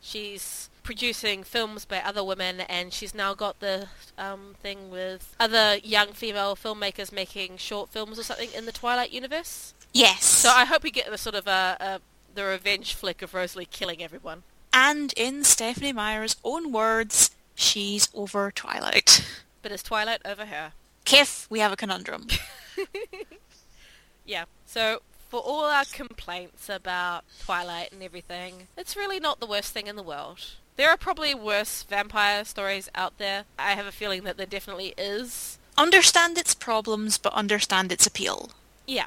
She's 0.00 0.68
producing 0.82 1.42
films 1.42 1.84
by 1.84 1.98
other 1.98 2.22
women, 2.22 2.60
and 2.60 2.92
she's 2.92 3.12
now 3.14 3.34
got 3.34 3.58
the 3.60 3.88
um, 4.16 4.54
thing 4.62 4.90
with 4.90 5.34
other 5.40 5.78
young 5.82 6.12
female 6.12 6.54
filmmakers 6.54 7.10
making 7.10 7.56
short 7.56 7.88
films 7.90 8.18
or 8.18 8.22
something 8.22 8.50
in 8.54 8.66
the 8.66 8.72
Twilight 8.72 9.10
universe. 9.10 9.74
Yes. 9.92 10.24
So 10.24 10.50
I 10.50 10.64
hope 10.64 10.82
we 10.84 10.90
get 10.92 11.10
the 11.10 11.18
sort 11.18 11.34
of 11.34 11.46
a, 11.46 11.76
a 11.80 12.00
the 12.34 12.44
revenge 12.44 12.94
flick 12.94 13.22
of 13.22 13.32
Rosalie 13.34 13.64
killing 13.66 14.02
everyone. 14.02 14.42
and 14.72 15.12
in 15.16 15.42
Stephenie 15.42 15.92
Meyer's 15.94 16.36
own 16.44 16.70
words, 16.70 17.30
she's 17.54 18.08
over 18.14 18.50
Twilight. 18.50 19.26
But 19.66 19.72
is 19.72 19.82
Twilight 19.82 20.22
over 20.24 20.46
her? 20.46 20.74
Kiff, 21.04 21.50
we 21.50 21.58
have 21.58 21.72
a 21.72 21.76
conundrum. 21.76 22.28
Yeah. 24.24 24.44
So 24.64 25.02
for 25.28 25.40
all 25.40 25.64
our 25.64 25.84
complaints 25.84 26.68
about 26.68 27.24
Twilight 27.44 27.90
and 27.90 28.00
everything, 28.00 28.68
it's 28.76 28.94
really 28.94 29.18
not 29.18 29.40
the 29.40 29.46
worst 29.46 29.72
thing 29.72 29.88
in 29.88 29.96
the 29.96 30.04
world. 30.04 30.38
There 30.76 30.88
are 30.88 30.96
probably 30.96 31.34
worse 31.34 31.82
vampire 31.82 32.44
stories 32.44 32.88
out 32.94 33.18
there. 33.18 33.42
I 33.58 33.72
have 33.72 33.86
a 33.86 33.92
feeling 33.92 34.22
that 34.22 34.36
there 34.36 34.46
definitely 34.46 34.94
is. 34.96 35.58
understand 35.76 36.38
its 36.38 36.54
problems, 36.54 37.18
but 37.18 37.32
understand 37.32 37.90
its 37.90 38.06
appeal. 38.06 38.50
Yeah. 38.86 39.06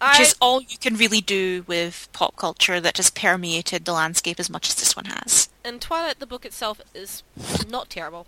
Which 0.00 0.18
I, 0.18 0.22
is 0.22 0.34
all 0.40 0.60
you 0.60 0.76
can 0.78 0.96
really 0.96 1.20
do 1.20 1.64
with 1.68 2.08
pop 2.12 2.34
culture 2.34 2.80
that 2.80 2.96
has 2.96 3.10
permeated 3.10 3.84
the 3.84 3.92
landscape 3.92 4.40
as 4.40 4.50
much 4.50 4.70
as 4.70 4.74
this 4.74 4.96
one 4.96 5.04
has. 5.04 5.48
and 5.64 5.80
Twilight, 5.80 6.18
the 6.18 6.26
book 6.26 6.44
itself, 6.44 6.80
is 6.94 7.22
not 7.68 7.90
terrible. 7.90 8.26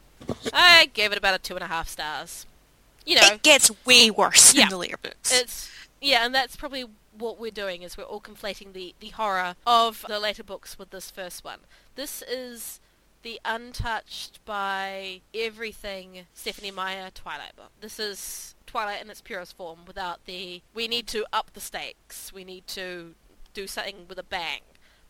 I 0.52 0.86
gave 0.92 1.12
it 1.12 1.18
about 1.18 1.34
a 1.34 1.38
two 1.38 1.54
and 1.54 1.62
a 1.64 1.66
half 1.68 1.88
stars. 1.88 2.46
You 3.04 3.16
know, 3.16 3.26
It 3.32 3.42
gets 3.42 3.70
way 3.84 4.10
worse 4.10 4.54
Yeah. 4.54 4.64
in 4.64 4.68
the 4.70 4.76
later 4.78 4.96
books. 4.96 5.32
It's 5.32 5.70
yeah, 6.00 6.24
and 6.24 6.34
that's 6.34 6.56
probably 6.56 6.84
what 7.16 7.38
we're 7.38 7.50
doing 7.50 7.82
is 7.82 7.96
we're 7.96 8.04
all 8.04 8.20
conflating 8.20 8.72
the 8.72 8.94
the 9.00 9.08
horror 9.10 9.54
of 9.66 10.04
the 10.08 10.18
later 10.20 10.42
books 10.44 10.78
with 10.78 10.90
this 10.90 11.10
first 11.10 11.44
one. 11.44 11.60
This 11.94 12.22
is 12.22 12.80
the 13.22 13.40
untouched 13.44 14.44
by 14.44 15.20
everything 15.34 16.26
Stephenie 16.34 16.70
Meyer 16.72 17.10
Twilight 17.14 17.54
book. 17.56 17.70
This 17.80 18.00
is 18.00 18.54
Twilight 18.66 19.02
in 19.02 19.10
its 19.10 19.20
purest 19.20 19.56
form 19.56 19.80
without 19.86 20.24
the 20.24 20.62
we 20.74 20.88
need 20.88 21.06
to 21.08 21.24
up 21.32 21.52
the 21.52 21.60
stakes. 21.60 22.32
We 22.32 22.44
need 22.44 22.66
to 22.68 23.14
do 23.54 23.66
something 23.66 24.06
with 24.08 24.18
a 24.18 24.22
bang. 24.24 24.60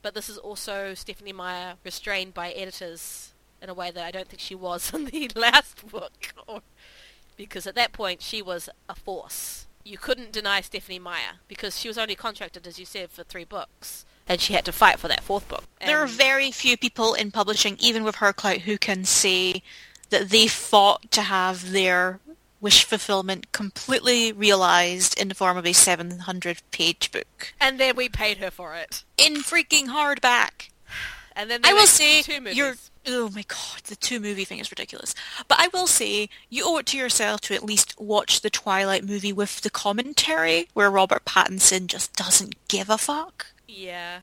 But 0.03 0.15
this 0.15 0.29
is 0.29 0.37
also 0.37 0.95
Stephenie 0.95 1.33
Meyer 1.33 1.75
restrained 1.85 2.35
by 2.35 2.51
editors 2.53 3.32
in 3.63 3.69
a 3.71 3.75
way 3.75 3.91
that 3.91 4.05
I 4.05 4.11
don't 4.11 4.29
think 4.29 4.41
she 4.41 4.55
was 4.55 4.93
in 4.95 5.07
the 5.07 5.31
last 5.37 5.87
book 5.91 6.35
or 6.47 6.61
because 7.37 7.67
at 7.67 7.75
that 7.77 7.93
point 7.93 8.21
she 8.23 8.43
was 8.43 8.69
a 8.89 8.95
force. 8.95 9.67
You 9.85 9.99
couldn't 9.99 10.33
deny 10.33 10.61
Stephenie 10.61 10.99
Meyer 10.99 11.41
because 11.49 11.79
she 11.79 11.89
was 11.89 11.99
only 11.99 12.15
contracted, 12.15 12.67
as 12.67 12.79
you 12.79 12.87
said, 12.87 13.11
for 13.11 13.25
three 13.25 13.45
books, 13.45 14.05
and 14.29 14.41
she 14.41 14.53
had 14.53 14.65
to 14.67 14.73
fight 14.73 15.01
for 15.01 15.09
that 15.09 15.25
fourth 15.25 15.49
book. 15.49 15.65
there 15.85 15.99
are 15.99 16.07
very 16.07 16.53
few 16.53 16.77
people 16.77 17.15
in 17.15 17.33
publishing, 17.33 17.77
even 17.81 18.05
with 18.05 18.17
her 18.17 18.33
clout, 18.33 18.59
who 18.59 18.79
can 18.79 19.05
say 19.05 19.63
that 20.11 20.29
they 20.29 20.47
fought 20.47 21.11
to 21.11 21.23
have 21.23 21.73
their 21.73 22.21
wish 22.61 22.85
fulfillment 22.85 23.51
completely 23.51 24.31
realized 24.31 25.19
in 25.21 25.27
the 25.27 25.35
form 25.35 25.57
of 25.57 25.67
a 25.67 25.73
700 25.73 26.63
page 26.71 27.11
book. 27.11 27.53
and 27.61 27.81
then 27.81 27.97
we 27.97 28.09
paid 28.09 28.39
her 28.39 28.53
for 28.53 28.77
it. 28.77 29.03
In 29.19 29.37
freaking 29.37 29.87
hardback. 29.89 30.69
And 31.35 31.51
then 31.51 31.61
I 31.65 31.73
will 31.73 31.87
say 31.87 32.21
two 32.21 32.41
movies. 32.41 32.59
you're 32.59 32.75
oh 33.07 33.31
my 33.35 33.45
god, 33.47 33.83
the 33.85 33.97
two 33.97 34.21
movie 34.21 34.45
thing 34.45 34.59
is 34.59 34.71
ridiculous. 34.71 35.15
But 35.49 35.61
I 35.61 35.69
will 35.73 35.87
say 35.87 36.29
you 36.49 36.65
owe 36.67 36.79
it 36.79 36.87
to 36.87 36.99
yourself 36.99 37.41
to 37.43 37.55
at 37.55 37.65
least 37.65 37.99
watch 37.99 38.41
the 38.41 38.51
Twilight 38.51 39.05
movie 39.05 39.33
with 39.33 39.61
the 39.61 39.71
commentary 39.71 40.69
where 40.75 40.91
Robert 40.91 41.25
Pattinson 41.25 41.87
just 41.87 42.15
doesn't 42.15 42.55
give 42.69 42.89
a 42.89 42.99
fuck. 42.99 43.47
Yeah. 43.69 44.21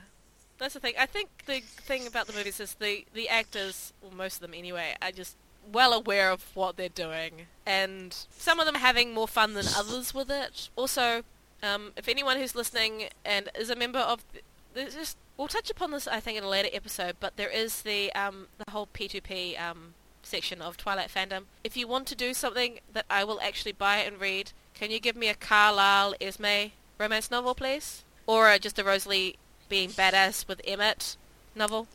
That's 0.57 0.73
the 0.73 0.79
thing. 0.79 0.93
I 0.99 1.05
think 1.05 1.29
the 1.45 1.61
thing 1.61 2.05
about 2.05 2.27
the 2.27 2.33
movies 2.33 2.59
is 2.59 2.73
the, 2.75 3.05
the 3.13 3.29
actors, 3.29 3.93
well, 4.01 4.11
most 4.11 4.35
of 4.35 4.41
them 4.41 4.53
anyway, 4.53 4.95
are 5.01 5.11
just 5.11 5.35
well 5.71 5.93
aware 5.93 6.31
of 6.31 6.43
what 6.55 6.75
they're 6.75 6.89
doing. 6.89 7.47
And 7.65 8.13
some 8.31 8.59
of 8.59 8.65
them 8.65 8.75
are 8.75 8.79
having 8.79 9.13
more 9.13 9.27
fun 9.27 9.53
than 9.53 9.65
others 9.75 10.13
with 10.13 10.29
it. 10.29 10.69
Also, 10.75 11.23
um, 11.63 11.91
if 11.95 12.07
anyone 12.07 12.37
who's 12.37 12.55
listening 12.55 13.09
and 13.25 13.49
is 13.57 13.69
a 13.69 13.75
member 13.75 13.99
of... 13.99 14.23
th- 14.83 14.93
There's 14.93 14.95
just, 14.95 15.17
we'll 15.37 15.47
touch 15.47 15.69
upon 15.69 15.91
this, 15.91 16.07
I 16.07 16.19
think, 16.19 16.37
in 16.37 16.43
a 16.43 16.49
later 16.49 16.69
episode, 16.73 17.15
but 17.19 17.37
there 17.37 17.49
is 17.49 17.81
the 17.83 18.11
um, 18.13 18.47
the 18.57 18.71
whole 18.71 18.87
P2P 18.93 19.59
um, 19.59 19.93
section 20.23 20.61
of 20.61 20.77
Twilight 20.77 21.09
fandom. 21.13 21.43
If 21.63 21.75
you 21.77 21.87
want 21.87 22.07
to 22.07 22.15
do 22.15 22.33
something 22.33 22.79
that 22.93 23.05
I 23.09 23.23
will 23.23 23.39
actually 23.41 23.71
buy 23.73 23.97
and 23.97 24.19
read, 24.19 24.51
can 24.73 24.91
you 24.91 24.99
give 24.99 25.15
me 25.15 25.27
a 25.29 25.35
Carlisle 25.35 26.15
Esme 26.21 26.71
romance 26.97 27.29
novel, 27.31 27.55
please? 27.55 28.03
Or 28.27 28.57
just 28.59 28.77
a 28.79 28.83
Rosalie 28.83 29.37
being 29.69 29.89
badass 29.89 30.47
with 30.47 30.61
Emmett 30.65 31.17
novel? 31.55 31.87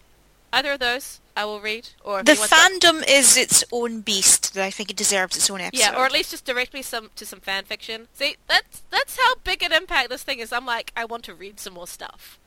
Either 0.52 0.72
of 0.72 0.78
those, 0.78 1.20
I 1.36 1.44
will 1.44 1.60
read. 1.60 1.88
Or 2.04 2.22
The 2.22 2.34
you 2.34 2.38
want 2.38 2.50
some- 2.50 2.78
fandom 2.80 3.04
is 3.08 3.36
its 3.36 3.64
own 3.72 4.02
beast 4.02 4.54
that 4.54 4.64
I 4.64 4.70
think 4.70 4.88
it 4.90 4.96
deserves 4.96 5.36
its 5.36 5.50
own 5.50 5.60
episode. 5.60 5.80
yeah, 5.82 5.96
or 5.98 6.06
at 6.06 6.12
least 6.12 6.30
just 6.30 6.44
direct 6.44 6.72
me 6.72 6.80
some 6.82 7.10
to 7.16 7.26
some 7.26 7.40
fan 7.40 7.64
fiction. 7.64 8.06
See, 8.14 8.36
that's 8.46 8.82
that's 8.90 9.16
how 9.18 9.34
big 9.42 9.62
an 9.64 9.72
impact 9.72 10.10
this 10.10 10.22
thing 10.22 10.38
is. 10.38 10.52
I'm 10.52 10.64
like, 10.66 10.92
I 10.96 11.04
want 11.04 11.24
to 11.24 11.34
read 11.34 11.58
some 11.58 11.74
more 11.74 11.88
stuff. 11.88 12.38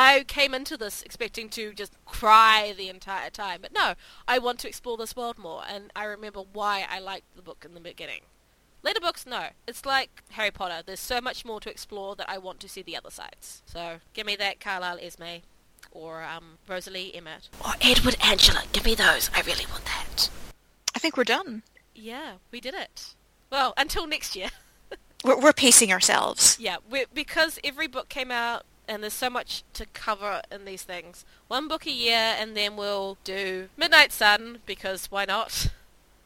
I 0.00 0.22
came 0.22 0.54
into 0.54 0.76
this 0.76 1.02
expecting 1.02 1.48
to 1.48 1.72
just 1.72 1.92
cry 2.04 2.72
the 2.76 2.88
entire 2.88 3.30
time, 3.30 3.58
but 3.60 3.72
no, 3.72 3.94
I 4.28 4.38
want 4.38 4.60
to 4.60 4.68
explore 4.68 4.96
this 4.96 5.16
world 5.16 5.38
more, 5.38 5.64
and 5.68 5.90
I 5.96 6.04
remember 6.04 6.42
why 6.52 6.86
I 6.88 7.00
liked 7.00 7.34
the 7.34 7.42
book 7.42 7.64
in 7.68 7.74
the 7.74 7.80
beginning. 7.80 8.20
Later 8.84 9.00
books, 9.00 9.26
no. 9.26 9.46
It's 9.66 9.84
like 9.84 10.22
Harry 10.30 10.52
Potter. 10.52 10.84
There's 10.86 11.00
so 11.00 11.20
much 11.20 11.44
more 11.44 11.58
to 11.58 11.68
explore 11.68 12.14
that 12.14 12.30
I 12.30 12.38
want 12.38 12.60
to 12.60 12.68
see 12.68 12.80
the 12.80 12.96
other 12.96 13.10
sides. 13.10 13.64
So, 13.66 13.96
give 14.14 14.24
me 14.24 14.36
that 14.36 14.60
Carlisle 14.60 15.00
Esme, 15.02 15.42
or 15.90 16.22
um, 16.22 16.58
Rosalie 16.68 17.12
Emmett, 17.12 17.48
or 17.64 17.72
Edward 17.80 18.16
Angela. 18.22 18.62
Give 18.72 18.84
me 18.84 18.94
those. 18.94 19.30
I 19.34 19.40
really 19.40 19.66
want 19.66 19.84
that. 19.86 20.30
I 20.94 21.00
think 21.00 21.16
we're 21.16 21.24
done. 21.24 21.64
Yeah, 21.92 22.34
we 22.52 22.60
did 22.60 22.74
it. 22.74 23.14
Well, 23.50 23.74
until 23.76 24.06
next 24.06 24.36
year. 24.36 24.50
We're, 25.24 25.40
we're 25.40 25.52
pacing 25.52 25.90
ourselves. 25.92 26.56
Yeah, 26.60 26.76
we 26.88 27.06
because 27.12 27.58
every 27.64 27.88
book 27.88 28.08
came 28.08 28.30
out 28.30 28.64
and 28.88 29.02
there's 29.02 29.12
so 29.12 29.30
much 29.30 29.62
to 29.74 29.86
cover 29.86 30.40
in 30.50 30.64
these 30.64 30.82
things. 30.82 31.24
One 31.46 31.68
book 31.68 31.86
a 31.86 31.90
year 31.90 32.34
and 32.38 32.56
then 32.56 32.76
we'll 32.76 33.18
do 33.22 33.68
Midnight 33.76 34.12
Sun 34.12 34.58
because 34.66 35.06
why 35.10 35.26
not? 35.26 35.68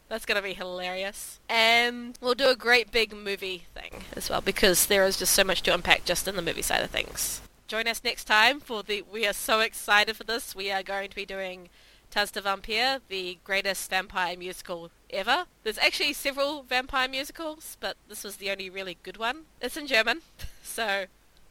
That's 0.08 0.26
going 0.26 0.36
to 0.36 0.42
be 0.42 0.54
hilarious. 0.54 1.40
And 1.48 2.18
we'll 2.20 2.34
do 2.34 2.48
a 2.48 2.56
great 2.56 2.92
big 2.92 3.14
movie 3.14 3.64
thing 3.74 4.04
as 4.14 4.30
well 4.30 4.40
because 4.40 4.86
there 4.86 5.04
is 5.04 5.16
just 5.16 5.32
so 5.32 5.44
much 5.44 5.62
to 5.62 5.74
unpack 5.74 6.04
just 6.04 6.28
in 6.28 6.36
the 6.36 6.42
movie 6.42 6.62
side 6.62 6.82
of 6.82 6.90
things. 6.90 7.40
Join 7.66 7.88
us 7.88 8.02
next 8.04 8.24
time 8.24 8.60
for 8.60 8.82
the 8.82 9.02
we 9.10 9.26
are 9.26 9.32
so 9.32 9.60
excited 9.60 10.16
for 10.16 10.24
this. 10.24 10.54
We 10.54 10.70
are 10.70 10.82
going 10.82 11.08
to 11.08 11.16
be 11.16 11.24
doing 11.24 11.70
Tanz 12.10 12.30
der 12.30 12.42
Vampire, 12.42 13.00
the 13.08 13.38
greatest 13.42 13.88
vampire 13.88 14.36
musical 14.36 14.90
ever. 15.08 15.46
There's 15.62 15.78
actually 15.78 16.12
several 16.12 16.62
vampire 16.62 17.08
musicals, 17.08 17.78
but 17.80 17.96
this 18.10 18.22
was 18.22 18.36
the 18.36 18.50
only 18.50 18.68
really 18.68 18.98
good 19.02 19.16
one. 19.16 19.44
It's 19.62 19.78
in 19.78 19.86
German, 19.86 20.20
so 20.62 21.06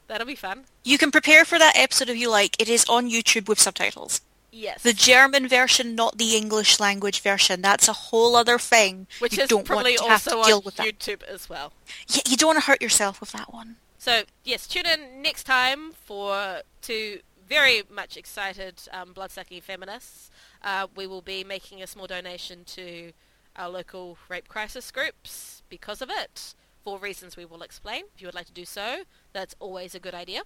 that'll 0.08 0.28
be 0.28 0.36
fun. 0.36 0.66
You 0.84 0.98
can 0.98 1.12
prepare 1.12 1.46
for 1.46 1.60
that 1.60 1.76
episode 1.76 2.10
if 2.10 2.18
you 2.18 2.30
like. 2.30 2.60
It 2.62 2.70
is 2.70 2.86
on 2.86 3.10
YouTube 3.10 3.48
with 3.48 3.60
subtitles. 3.60 4.22
Yes. 4.52 4.84
The 4.84 4.94
German 4.94 5.48
version, 5.48 5.96
not 5.96 6.18
the 6.18 6.36
English 6.36 6.80
language 6.80 7.22
version. 7.22 7.62
That's 7.62 7.88
a 7.88 7.94
whole 7.94 8.36
other 8.36 8.60
thing. 8.60 9.08
which 9.20 9.38
you 9.38 9.44
is 9.44 9.50
don't 9.50 9.66
probably 9.66 9.94
want 9.94 10.04
to 10.04 10.10
have 10.10 10.28
also 10.28 10.42
to 10.42 10.48
deal 10.48 10.58
on 10.58 10.64
with 10.66 10.76
that. 10.76 10.88
YouTube 10.88 11.24
as 11.24 11.50
well. 11.50 11.72
Yeah, 12.10 12.22
you 12.28 12.36
don't 12.36 12.48
want 12.48 12.60
to 12.60 12.66
hurt 12.66 12.82
yourself 12.82 13.22
with 13.22 13.32
that 13.32 13.54
one. 13.54 13.78
So 13.98 14.24
yes, 14.44 14.68
tune 14.68 14.86
in 14.86 15.22
next 15.22 15.44
time 15.44 15.94
for 15.94 16.62
two 16.82 17.20
very 17.48 17.84
much 17.90 18.18
excited 18.18 18.82
um, 18.92 19.14
bloodsucking 19.14 19.62
feminists. 19.62 20.32
Uh, 20.64 20.88
we 20.96 21.06
will 21.06 21.22
be 21.22 21.44
making 21.44 21.82
a 21.82 21.88
small 21.88 22.08
donation 22.08 22.64
to 22.66 23.12
our 23.56 23.70
local 23.70 24.18
rape 24.30 24.48
crisis 24.48 24.90
groups 24.92 25.62
because 25.70 26.02
of 26.02 26.10
it, 26.10 26.56
for 26.84 26.98
reasons 26.98 27.36
we 27.36 27.46
will 27.46 27.62
explain. 27.62 28.06
If 28.16 28.22
you 28.22 28.28
would 28.28 28.36
like 28.36 28.46
to 28.48 28.54
do 28.54 28.66
so, 28.66 29.04
that's 29.34 29.56
always 29.60 29.96
a 29.96 30.00
good 30.00 30.14
idea. 30.14 30.44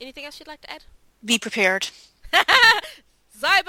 Anything 0.00 0.24
else 0.24 0.38
you'd 0.38 0.48
like 0.48 0.60
to 0.62 0.70
add? 0.70 0.84
Be 1.24 1.38
prepared. 1.38 1.88
Sei! 3.30 3.62